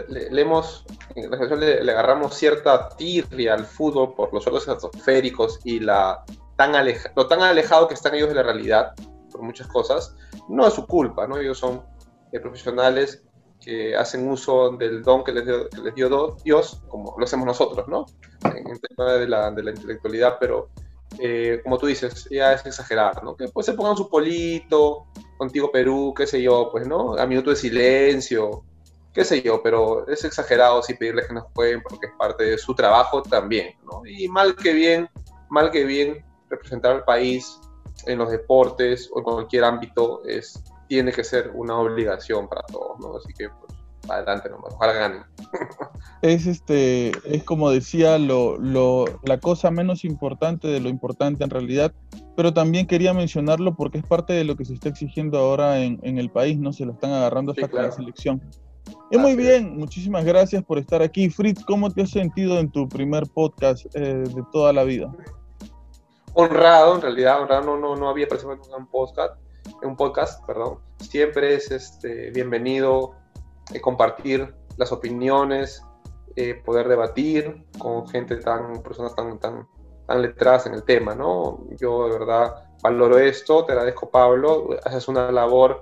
le, 0.08 0.40
hemos, 0.40 0.84
le, 1.14 1.84
le, 1.84 1.92
agarramos 1.92 2.34
cierta 2.34 2.88
tirria 2.90 3.54
al 3.54 3.64
fútbol 3.64 4.12
por 4.14 4.34
los 4.34 4.42
suelos 4.42 4.68
estratosféricos 4.68 5.60
y 5.62 5.78
la 5.78 6.24
tan 6.56 6.74
aleja, 6.74 7.12
lo 7.14 7.28
tan 7.28 7.42
alejado 7.42 7.86
que 7.86 7.94
están 7.94 8.14
ellos 8.16 8.28
de 8.28 8.34
la 8.34 8.42
realidad 8.42 8.92
por 9.36 9.44
muchas 9.44 9.66
cosas, 9.66 10.16
no 10.48 10.66
es 10.66 10.72
su 10.72 10.86
culpa, 10.86 11.26
¿no? 11.26 11.36
Ellos 11.36 11.58
son 11.58 11.82
eh, 12.32 12.40
profesionales 12.40 13.22
que 13.60 13.94
hacen 13.94 14.28
uso 14.28 14.70
del 14.70 15.02
don 15.02 15.24
que 15.24 15.32
les 15.32 15.44
dio, 15.94 16.36
Dios, 16.44 16.82
como 16.88 17.14
lo 17.18 17.24
hacemos 17.24 17.46
nosotros, 17.46 17.86
¿no? 17.88 18.06
En 18.44 18.68
el 18.68 18.80
tema 18.80 19.12
de 19.12 19.28
la, 19.28 19.48
intelectualidad, 19.48 20.36
pero 20.40 20.70
eh, 21.18 21.60
como 21.62 21.78
tú 21.78 21.86
dices, 21.86 22.28
ya 22.30 22.52
es 22.52 22.64
exagerar, 22.64 23.22
¿no? 23.22 23.36
Que 23.36 23.48
pues 23.48 23.66
se 23.66 23.74
pongan 23.74 23.96
su 23.96 24.08
polito, 24.08 25.06
contigo 25.36 25.70
Perú, 25.70 26.14
qué 26.16 26.26
sé 26.26 26.40
yo, 26.40 26.70
pues, 26.70 26.86
¿no? 26.86 27.14
A 27.14 27.26
minuto 27.26 27.50
de 27.50 27.56
silencio, 27.56 28.64
qué 29.12 29.24
sé 29.24 29.42
yo, 29.42 29.62
pero 29.62 30.06
es 30.08 30.24
exagerado 30.24 30.82
si 30.82 30.94
pedirles 30.94 31.26
que 31.26 31.34
nos 31.34 31.44
jueguen 31.54 31.82
porque 31.82 32.06
es 32.06 32.12
parte 32.18 32.44
de 32.44 32.58
su 32.58 32.74
trabajo 32.74 33.22
también. 33.22 33.74
Y 34.06 34.28
mal 34.28 34.56
que 34.56 34.72
bien, 34.72 35.08
mal 35.48 35.70
que 35.70 35.84
bien, 35.84 36.24
representar 36.48 36.92
al 36.92 37.04
país 37.04 37.58
en 38.06 38.18
los 38.18 38.30
deportes 38.30 39.10
o 39.12 39.18
en 39.18 39.24
cualquier 39.24 39.64
ámbito 39.64 40.22
es, 40.24 40.62
tiene 40.88 41.12
que 41.12 41.24
ser 41.24 41.50
una 41.54 41.78
obligación 41.78 42.48
para 42.48 42.62
todos, 42.62 42.98
¿no? 43.00 43.16
Así 43.16 43.32
que, 43.32 43.48
pues, 43.48 43.78
adelante 44.08 44.48
nomás, 44.48 44.72
ojalá 44.74 44.92
ganen. 44.92 45.22
Es 46.22 46.46
este, 46.46 47.12
es 47.26 47.44
como 47.44 47.70
decía, 47.70 48.18
lo, 48.18 48.56
lo, 48.56 49.04
la 49.22 49.38
cosa 49.38 49.70
menos 49.70 50.04
importante 50.04 50.66
de 50.66 50.80
lo 50.80 50.88
importante 50.88 51.44
en 51.44 51.50
realidad, 51.50 51.92
pero 52.34 52.54
también 52.54 52.86
quería 52.86 53.12
mencionarlo 53.12 53.76
porque 53.76 53.98
es 53.98 54.04
parte 54.04 54.32
de 54.32 54.44
lo 54.44 54.56
que 54.56 54.64
se 54.64 54.74
está 54.74 54.88
exigiendo 54.88 55.38
ahora 55.38 55.80
en, 55.80 56.00
en 56.02 56.18
el 56.18 56.30
país, 56.30 56.58
¿no? 56.58 56.72
Se 56.72 56.86
lo 56.86 56.92
están 56.92 57.12
agarrando 57.12 57.52
hasta 57.52 57.68
con 57.68 57.82
la 57.82 57.92
selección. 57.92 58.40
Y 59.10 59.18
muy 59.18 59.36
bien, 59.36 59.76
muchísimas 59.76 60.24
gracias 60.24 60.64
por 60.64 60.78
estar 60.78 61.02
aquí. 61.02 61.28
Fritz, 61.30 61.64
¿cómo 61.64 61.90
te 61.90 62.02
has 62.02 62.10
sentido 62.10 62.58
en 62.58 62.70
tu 62.70 62.88
primer 62.88 63.24
podcast 63.26 63.86
eh, 63.94 64.24
de 64.24 64.42
toda 64.52 64.72
la 64.72 64.84
vida? 64.84 65.12
Honrado, 66.38 66.96
en 66.96 67.00
realidad, 67.00 67.40
honrado, 67.40 67.62
no, 67.62 67.78
no, 67.78 67.96
no 67.96 68.10
había 68.10 68.28
participado 68.28 68.60
en 68.62 68.82
un 68.82 68.86
podcast, 68.88 69.40
en 69.80 69.88
un 69.88 69.96
podcast, 69.96 70.44
perdón. 70.44 70.80
Siempre 70.98 71.54
es 71.54 71.70
este, 71.70 72.30
bienvenido 72.30 73.12
eh, 73.72 73.80
compartir 73.80 74.54
las 74.76 74.92
opiniones, 74.92 75.82
eh, 76.36 76.60
poder 76.62 76.88
debatir 76.88 77.64
con 77.78 78.06
gente 78.06 78.36
tan, 78.36 78.82
personas 78.82 79.14
tan, 79.14 79.38
tan, 79.38 79.66
tan 80.06 80.20
letradas 80.20 80.66
en 80.66 80.74
el 80.74 80.84
tema, 80.84 81.14
¿no? 81.14 81.64
Yo 81.80 82.06
de 82.06 82.18
verdad 82.18 82.54
valoro 82.82 83.16
esto, 83.16 83.64
te 83.64 83.72
agradezco 83.72 84.10
Pablo, 84.10 84.76
haces 84.84 85.08
una 85.08 85.32
labor 85.32 85.80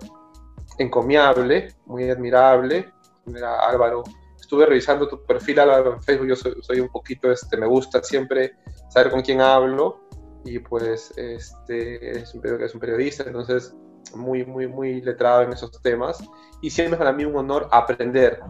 encomiable, 0.78 1.74
muy 1.86 2.08
admirable. 2.08 2.92
Mira, 3.24 3.58
Álvaro, 3.68 4.04
estuve 4.38 4.66
revisando 4.66 5.08
tu 5.08 5.20
perfil 5.24 5.58
en 5.58 6.00
Facebook, 6.00 6.28
yo 6.28 6.36
soy, 6.36 6.78
un 6.78 6.90
poquito, 6.90 7.32
este, 7.32 7.56
me 7.56 7.66
gusta 7.66 8.04
siempre 8.04 8.54
saber 8.88 9.10
con 9.10 9.22
quién 9.22 9.40
hablo 9.40 10.03
y 10.44 10.58
pues 10.58 11.12
este, 11.16 12.18
es, 12.18 12.34
un, 12.34 12.62
es 12.62 12.74
un 12.74 12.80
periodista, 12.80 13.24
entonces 13.26 13.74
muy, 14.14 14.44
muy, 14.44 14.68
muy 14.68 15.00
letrado 15.00 15.42
en 15.42 15.52
esos 15.52 15.70
temas 15.82 16.22
y 16.60 16.70
siempre 16.70 16.98
para 16.98 17.12
mí 17.12 17.24
un 17.24 17.36
honor 17.36 17.68
aprender, 17.72 18.40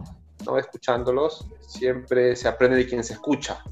¿no? 0.45 0.57
Escuchándolos, 0.57 1.49
siempre 1.61 2.35
se 2.35 2.47
aprende 2.47 2.77
de 2.77 2.87
quien 2.87 3.03
se 3.03 3.13
escucha, 3.13 3.63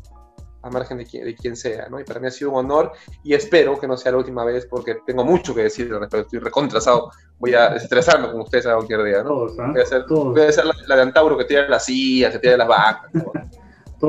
a 0.61 0.69
margen 0.69 0.97
de 0.97 1.05
quien, 1.05 1.25
de 1.25 1.35
quien 1.35 1.55
sea, 1.57 1.89
¿no? 1.89 1.99
Y 1.99 2.05
para 2.05 2.19
mí 2.19 2.27
ha 2.27 2.31
sido 2.31 2.51
un 2.51 2.57
honor 2.57 2.93
y 3.23 3.33
espero 3.33 3.77
que 3.79 3.87
no 3.87 3.97
sea 3.97 4.13
la 4.13 4.19
última 4.19 4.45
vez 4.45 4.65
porque 4.65 4.99
tengo 5.05 5.25
mucho 5.25 5.53
que 5.53 5.63
decir, 5.63 5.91
estoy 6.11 6.39
recontrasado, 6.39 7.11
voy 7.37 7.53
a 7.53 7.75
estresarme 7.75 8.31
con 8.31 8.41
ustedes 8.41 8.65
a 8.67 8.75
cualquier 8.75 9.03
día, 9.03 9.23
¿no? 9.23 9.47
¿ah? 9.59 9.71
voy, 9.71 9.79
a 9.79 9.83
hacer, 9.83 10.05
voy 10.07 10.41
a 10.41 10.49
hacer 10.49 10.65
la, 10.87 10.95
de 10.95 11.01
Antauro 11.01 11.37
que 11.37 11.45
tira 11.45 11.67
las 11.67 11.85
sillas, 11.85 12.31
que 12.31 12.39
tira 12.39 12.55
las 12.55 12.67
vacas, 12.67 13.11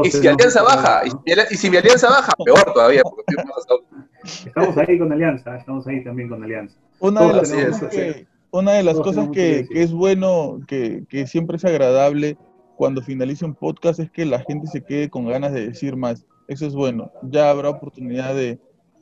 y 0.03 0.11
si 0.11 0.21
mi 0.21 0.27
alianza 0.27 0.63
baja, 0.63 1.03
y, 1.05 1.57
si 1.57 1.71
mi 1.71 1.77
alianza 1.77 2.09
baja, 2.09 2.33
peor 2.45 2.73
todavía, 2.73 3.03
porque 3.03 3.23
estoy 3.29 3.45
más 3.45 4.47
Estamos 4.47 4.77
ahí 4.79 4.99
con 4.99 5.13
Alianza, 5.13 5.57
estamos 5.57 5.87
ahí 5.87 6.03
también 6.03 6.29
con 6.29 6.43
Alianza. 6.43 6.77
Una 6.99 7.27
de 7.27 7.35
las 7.35 7.51
cosas 7.53 7.91
que, 7.91 8.27
una 8.51 8.73
de 8.73 8.83
las 8.83 9.01
cosas 9.01 9.29
que, 9.31 9.67
es 9.71 9.93
bueno, 9.93 10.61
que, 10.67 11.27
siempre 11.27 11.57
es 11.57 11.65
agradable 11.65 12.37
cuando 12.77 13.03
finaliza 13.03 13.47
un 13.47 13.55
podcast 13.55 14.01
es 14.01 14.11
que 14.11 14.25
la 14.25 14.41
gente 14.41 14.67
se 14.67 14.83
quede 14.83 15.11
con 15.11 15.27
ganas 15.27 15.53
de 15.53 15.69
decir 15.69 15.97
más. 15.97 16.25
Eso 16.49 16.67
es 16.67 16.75
bueno. 16.75 17.11
Ya 17.23 17.51
habrá 17.51 17.69
oportunidad 17.69 18.35
de, 18.35 18.59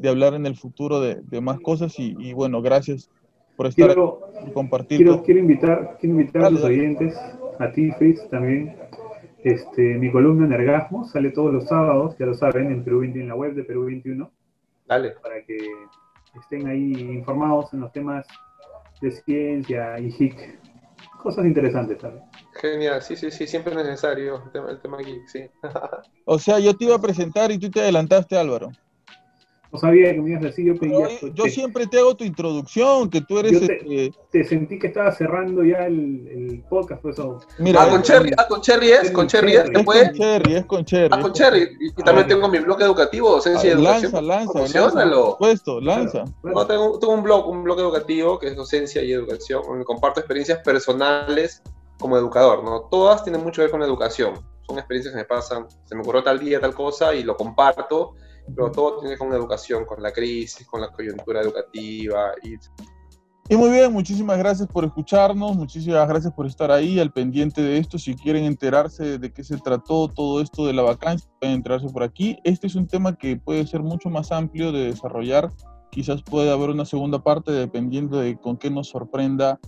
hablar 0.09 0.35
en 0.35 0.47
el 0.47 0.57
futuro 0.57 1.01
de, 1.01 1.41
más 1.41 1.61
cosas 1.61 1.95
y, 1.99 2.33
bueno, 2.33 2.61
gracias 2.61 3.11
por 3.57 3.67
estar 3.67 3.89
quiero, 3.89 4.21
compartir. 4.55 4.99
Quiero, 4.99 5.23
quiero, 5.23 5.41
invitar, 5.41 5.97
quiero 6.01 6.19
invitar 6.19 6.45
a 6.47 6.51
los 6.51 6.65
oyentes, 6.65 7.15
a 7.59 7.71
ti, 7.71 7.93
Fritz, 7.93 8.29
también. 8.29 8.75
Este, 9.43 9.83
mi 9.99 10.13
columna 10.13 10.47
Energasmo 10.47 11.05
sale 11.05 11.31
todos 11.31 11.53
los 11.53 11.65
sábados, 11.67 12.17
ya 12.19 12.27
lo 12.27 12.35
saben, 12.35 12.71
en, 12.71 12.85
Perú 12.85 13.03
en 13.03 13.29
la 13.29 13.35
web 13.35 13.55
de 13.55 13.65
Perú 13.65 13.87
21 13.87 14.31
para 14.87 15.43
que 15.47 15.59
estén 16.39 16.67
ahí 16.67 16.93
informados 16.93 17.73
en 17.73 17.81
los 17.81 17.93
temas 17.93 18.27
de 19.01 19.11
ciencia 19.11 19.99
y 19.99 20.11
HIC. 20.11 20.61
Cosas 21.23 21.47
interesantes 21.47 21.99
también. 21.99 22.25
Genial, 22.61 23.01
sí, 23.03 23.17
sí, 23.17 23.31
sí, 23.31 23.47
siempre 23.47 23.73
es 23.73 23.79
necesario 23.79 24.43
el 24.45 24.81
tema, 24.81 24.99
el 24.99 25.07
sí. 25.27 25.45
o 26.25 26.39
sea, 26.39 26.59
yo 26.59 26.77
te 26.77 26.85
iba 26.85 26.97
a 26.97 27.01
presentar 27.01 27.51
y 27.51 27.59
tú 27.59 27.71
te 27.71 27.81
adelantaste, 27.81 28.37
Álvaro. 28.37 28.71
No 29.73 29.79
sabía 29.79 30.13
que 30.13 30.21
me 30.21 30.31
ibas 30.31 30.43
a 30.43 30.47
decir, 30.49 30.67
yo 30.67 30.77
pedía... 30.77 31.09
yo 31.33 31.45
siempre 31.47 31.87
te 31.87 31.99
hago 31.99 32.15
tu 32.15 32.25
introducción, 32.25 33.09
que 33.09 33.23
tú 33.23 33.39
eres... 33.39 33.59
Te, 33.59 34.05
este, 34.07 34.19
te, 34.31 34.45
sentí 34.45 34.79
que 34.79 34.89
estaba 34.89 35.11
cerrando 35.13 35.65
ya 35.65 35.87
el, 35.87 36.29
el 36.29 36.65
podcast, 36.69 37.01
por 37.01 37.13
eso... 37.13 37.41
Mira, 37.59 37.83
ah, 37.83 37.89
con 37.89 38.03
Cherry, 38.03 38.33
ah, 38.37 38.47
con 38.47 38.61
Cherry 38.61 38.91
es, 38.91 39.11
con 39.11 39.27
Cherry 39.27 39.55
es, 39.55 39.65
es 39.65 39.71
con 39.71 40.13
Cherry, 40.13 40.55
es 40.57 40.67
con 40.67 40.85
Cherry. 40.85 41.09
Ah, 41.11 41.21
con 41.23 41.33
Cherry, 41.33 41.69
y, 41.81 41.91
también 42.03 42.29
tengo 42.29 42.51
mi 42.51 42.59
blog 42.59 42.83
educativo, 42.83 43.31
docencia 43.31 43.71
y 43.71 43.73
educación. 43.73 44.13
Lanza, 44.13 44.21
lanza, 44.21 44.79
lanza, 44.95 45.39
puesto, 45.39 45.81
lanza. 45.81 46.25
No, 46.43 46.67
tengo, 46.67 46.99
tengo, 46.99 47.15
un 47.15 47.23
blog, 47.23 47.49
un 47.49 47.65
blog 47.65 47.81
educativo, 47.81 48.39
que 48.39 48.49
es 48.49 48.57
docencia 48.57 49.03
y 49.03 49.13
educación, 49.13 49.63
donde 49.67 49.87
comparto 49.87 50.21
experiencias 50.21 50.59
personales 50.59 51.63
como 51.99 52.19
educador, 52.19 52.63
¿no? 52.63 52.89
Todas 52.91 53.25
tienen 53.25 53.43
mucho 53.43 53.57
que 53.57 53.63
ver 53.63 53.71
con 53.71 53.81
la 53.81 53.87
educación. 53.87 54.35
Son 54.67 54.77
experiencias 54.77 55.15
que 55.15 55.19
me 55.19 55.25
pasan, 55.25 55.67
se 55.85 55.95
me 55.95 56.03
ocurrió 56.03 56.23
tal 56.23 56.39
día, 56.39 56.61
tal 56.61 56.75
cosa, 56.75 57.15
y 57.15 57.23
lo 57.23 57.39
comparto, 57.39 58.17
pero 58.55 58.71
todo 58.71 59.01
tiene 59.01 59.17
con 59.17 59.33
educación, 59.33 59.85
con 59.85 60.03
la 60.03 60.13
crisis, 60.13 60.67
con 60.67 60.81
la 60.81 60.91
coyuntura 60.91 61.41
educativa. 61.41 62.33
Y... 62.43 62.55
y 63.49 63.57
muy 63.57 63.71
bien, 63.71 63.93
muchísimas 63.93 64.39
gracias 64.39 64.69
por 64.69 64.85
escucharnos, 64.85 65.57
muchísimas 65.57 66.09
gracias 66.09 66.33
por 66.33 66.47
estar 66.47 66.71
ahí 66.71 66.99
al 66.99 67.13
pendiente 67.13 67.63
de 67.63 67.79
esto. 67.79 67.99
Si 67.99 68.15
quieren 68.15 68.45
enterarse 68.45 69.19
de 69.19 69.33
qué 69.33 69.45
se 69.45 69.59
trató 69.59 70.09
todo 70.09 70.41
esto 70.41 70.67
de 70.67 70.73
la 70.73 70.83
vacancia, 70.83 71.31
pueden 71.41 71.57
enterarse 71.57 71.89
por 71.89 72.03
aquí. 72.03 72.37
Este 72.45 72.67
es 72.67 72.75
un 72.75 72.87
tema 72.87 73.17
que 73.17 73.37
puede 73.37 73.67
ser 73.67 73.83
mucho 73.83 74.11
más 74.11 74.33
amplio 74.33 74.73
de 74.73 74.87
desarrollar. 74.87 75.51
Quizás 75.91 76.23
puede 76.23 76.51
haber 76.51 76.71
una 76.71 76.85
segunda 76.85 77.23
parte 77.23 77.53
dependiendo 77.53 78.19
de 78.19 78.39
con 78.39 78.57
qué 78.57 78.71
nos 78.71 78.89
sorprenda 78.89 79.61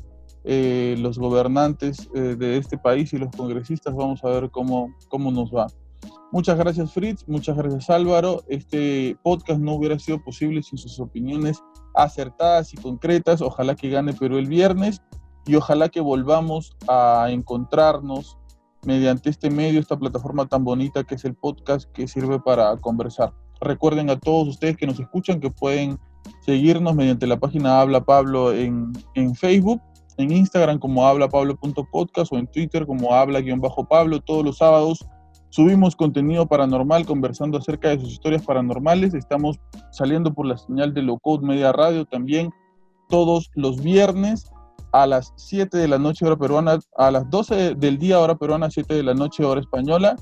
eh, 0.46 0.94
los 0.98 1.18
gobernantes 1.18 2.08
eh, 2.14 2.36
de 2.36 2.58
este 2.58 2.76
país 2.76 3.12
y 3.12 3.18
los 3.18 3.34
congresistas. 3.34 3.94
Vamos 3.94 4.24
a 4.24 4.28
ver 4.28 4.50
cómo, 4.50 4.94
cómo 5.08 5.30
nos 5.30 5.50
va. 5.50 5.66
Muchas 6.34 6.58
gracias 6.58 6.92
Fritz, 6.92 7.28
muchas 7.28 7.56
gracias 7.56 7.88
Álvaro. 7.88 8.42
Este 8.48 9.16
podcast 9.22 9.60
no 9.60 9.74
hubiera 9.74 9.96
sido 10.00 10.20
posible 10.20 10.64
sin 10.64 10.78
sus 10.78 10.98
opiniones 10.98 11.62
acertadas 11.94 12.74
y 12.74 12.76
concretas. 12.76 13.40
Ojalá 13.40 13.76
que 13.76 13.88
gane 13.88 14.12
Perú 14.14 14.38
el 14.38 14.48
viernes 14.48 15.00
y 15.46 15.54
ojalá 15.54 15.90
que 15.90 16.00
volvamos 16.00 16.76
a 16.88 17.28
encontrarnos 17.30 18.36
mediante 18.84 19.30
este 19.30 19.48
medio, 19.48 19.78
esta 19.78 19.96
plataforma 19.96 20.46
tan 20.46 20.64
bonita 20.64 21.04
que 21.04 21.14
es 21.14 21.24
el 21.24 21.36
podcast 21.36 21.88
que 21.92 22.08
sirve 22.08 22.40
para 22.40 22.76
conversar. 22.78 23.32
Recuerden 23.60 24.10
a 24.10 24.18
todos 24.18 24.48
ustedes 24.48 24.76
que 24.76 24.88
nos 24.88 24.98
escuchan 24.98 25.38
que 25.38 25.52
pueden 25.52 26.00
seguirnos 26.40 26.96
mediante 26.96 27.28
la 27.28 27.38
página 27.38 27.80
Habla 27.80 28.04
Pablo 28.04 28.52
en, 28.52 28.92
en 29.14 29.36
Facebook 29.36 29.80
en 30.16 30.32
Instagram 30.32 30.78
como 30.78 31.06
hablapablo.podcast 31.06 32.32
o 32.32 32.38
en 32.38 32.46
Twitter 32.46 32.86
como 32.86 33.14
habla-pablo. 33.14 34.20
Todos 34.20 34.44
los 34.44 34.58
sábados 34.58 35.04
subimos 35.54 35.94
contenido 35.94 36.46
paranormal 36.46 37.06
conversando 37.06 37.58
acerca 37.58 37.90
de 37.90 38.00
sus 38.00 38.10
historias 38.10 38.42
paranormales. 38.42 39.14
Estamos 39.14 39.60
saliendo 39.92 40.34
por 40.34 40.46
la 40.46 40.58
señal 40.58 40.92
de 40.92 41.02
Low 41.02 41.20
Code 41.20 41.46
Media 41.46 41.70
Radio 41.70 42.04
también 42.06 42.50
todos 43.08 43.52
los 43.54 43.80
viernes 43.80 44.50
a 44.90 45.06
las 45.06 45.32
7 45.36 45.78
de 45.78 45.86
la 45.86 45.96
noche 45.96 46.26
hora 46.26 46.34
peruana, 46.36 46.80
a 46.96 47.10
las 47.12 47.30
12 47.30 47.76
del 47.76 47.98
día 47.98 48.18
hora 48.18 48.34
peruana, 48.34 48.68
7 48.68 48.94
de 48.94 49.04
la 49.04 49.14
noche 49.14 49.44
hora 49.44 49.60
española. 49.60 50.16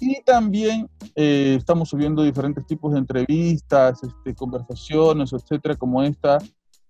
Y 0.00 0.22
también 0.24 0.86
eh, 1.16 1.54
estamos 1.56 1.88
subiendo 1.88 2.22
diferentes 2.22 2.66
tipos 2.66 2.92
de 2.92 2.98
entrevistas, 2.98 4.02
este, 4.02 4.34
conversaciones, 4.34 5.32
etcétera, 5.32 5.76
como 5.76 6.02
esta, 6.02 6.36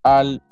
al 0.02 0.42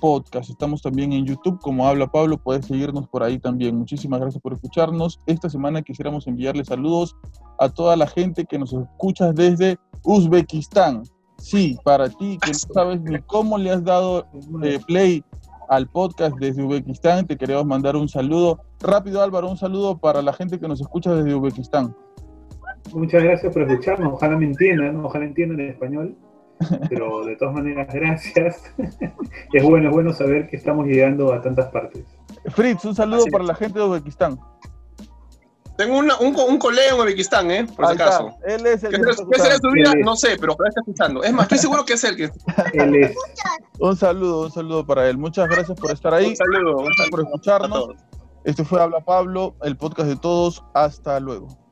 podcast. 0.00 0.50
Estamos 0.50 0.82
también 0.82 1.12
en 1.12 1.24
YouTube, 1.24 1.58
como 1.60 1.86
habla 1.86 2.06
Pablo, 2.06 2.38
puedes 2.38 2.66
seguirnos 2.66 3.08
por 3.08 3.22
ahí 3.22 3.38
también. 3.38 3.76
Muchísimas 3.76 4.20
gracias 4.20 4.42
por 4.42 4.52
escucharnos. 4.52 5.20
Esta 5.26 5.48
semana 5.48 5.82
quisiéramos 5.82 6.26
enviarle 6.26 6.64
saludos 6.64 7.16
a 7.58 7.68
toda 7.68 7.96
la 7.96 8.06
gente 8.06 8.44
que 8.44 8.58
nos 8.58 8.72
escucha 8.72 9.32
desde 9.32 9.78
Uzbekistán. 10.04 11.02
Sí, 11.38 11.78
para 11.84 12.08
ti 12.08 12.38
que 12.40 12.52
no 12.52 12.58
sabes 12.74 13.00
ni 13.02 13.18
cómo 13.20 13.58
le 13.58 13.70
has 13.70 13.84
dado 13.84 14.26
eh, 14.62 14.78
play 14.86 15.22
al 15.68 15.88
podcast 15.88 16.36
desde 16.38 16.62
Uzbekistán, 16.62 17.26
te 17.26 17.36
queremos 17.36 17.66
mandar 17.66 17.96
un 17.96 18.08
saludo. 18.08 18.60
Rápido 18.80 19.22
Álvaro, 19.22 19.50
un 19.50 19.56
saludo 19.56 19.98
para 19.98 20.22
la 20.22 20.32
gente 20.32 20.58
que 20.58 20.68
nos 20.68 20.80
escucha 20.80 21.12
desde 21.14 21.34
Uzbekistán. 21.34 21.94
Muchas 22.94 23.22
gracias 23.22 23.52
por 23.52 23.62
escucharnos, 23.62 24.12
ojalá 24.12 24.36
me 24.36 24.46
entiendan, 24.46 25.04
ojalá 25.04 25.24
entiendan 25.24 25.60
en 25.60 25.70
español. 25.70 26.16
Pero 26.88 27.24
de 27.24 27.36
todas 27.36 27.54
maneras, 27.54 27.88
gracias. 27.92 28.62
es 29.52 29.62
bueno, 29.62 29.88
es 29.88 29.94
bueno 29.94 30.12
saber 30.12 30.48
que 30.48 30.56
estamos 30.56 30.86
llegando 30.86 31.32
a 31.32 31.42
tantas 31.42 31.70
partes. 31.70 32.04
Fritz, 32.46 32.84
un 32.84 32.94
saludo 32.94 33.24
para 33.30 33.44
la 33.44 33.54
gente 33.54 33.78
de 33.78 33.84
Uzbekistán. 33.84 34.38
Tengo 35.76 35.98
un, 35.98 36.10
un, 36.20 36.58
colega 36.58 36.94
en 36.94 37.00
Uzbekistán, 37.00 37.50
¿eh? 37.50 37.66
Por 37.66 37.86
si 37.86 37.94
acaso. 37.94 38.30
Él 38.46 38.66
es 38.66 38.82
el 38.82 38.92
¿Qué, 38.92 39.38
será 39.38 39.56
su 39.58 39.70
vida? 39.70 39.92
No 40.02 40.16
sé, 40.16 40.36
pero 40.40 40.52
está 40.52 40.80
escuchando. 40.80 41.22
Es 41.22 41.32
más, 41.32 41.42
estoy 41.44 41.58
seguro 41.58 41.84
que 41.84 41.94
es 41.94 42.04
él 42.04 42.16
que 42.16 42.30
él 42.72 42.94
es. 42.96 43.14
Un 43.78 43.94
saludo, 43.94 44.44
un 44.44 44.52
saludo 44.52 44.86
para 44.86 45.08
él. 45.08 45.18
Muchas 45.18 45.48
gracias 45.48 45.78
por 45.78 45.90
estar 45.90 46.14
ahí. 46.14 46.28
Un 46.28 46.36
saludo. 46.36 46.76
Gracias 46.78 47.10
por 47.10 47.20
escucharnos. 47.20 47.88
Este 48.44 48.64
fue 48.64 48.80
Habla 48.80 49.00
Pablo, 49.00 49.54
el 49.62 49.76
podcast 49.76 50.08
de 50.08 50.16
todos. 50.16 50.64
Hasta 50.72 51.20
luego. 51.20 51.65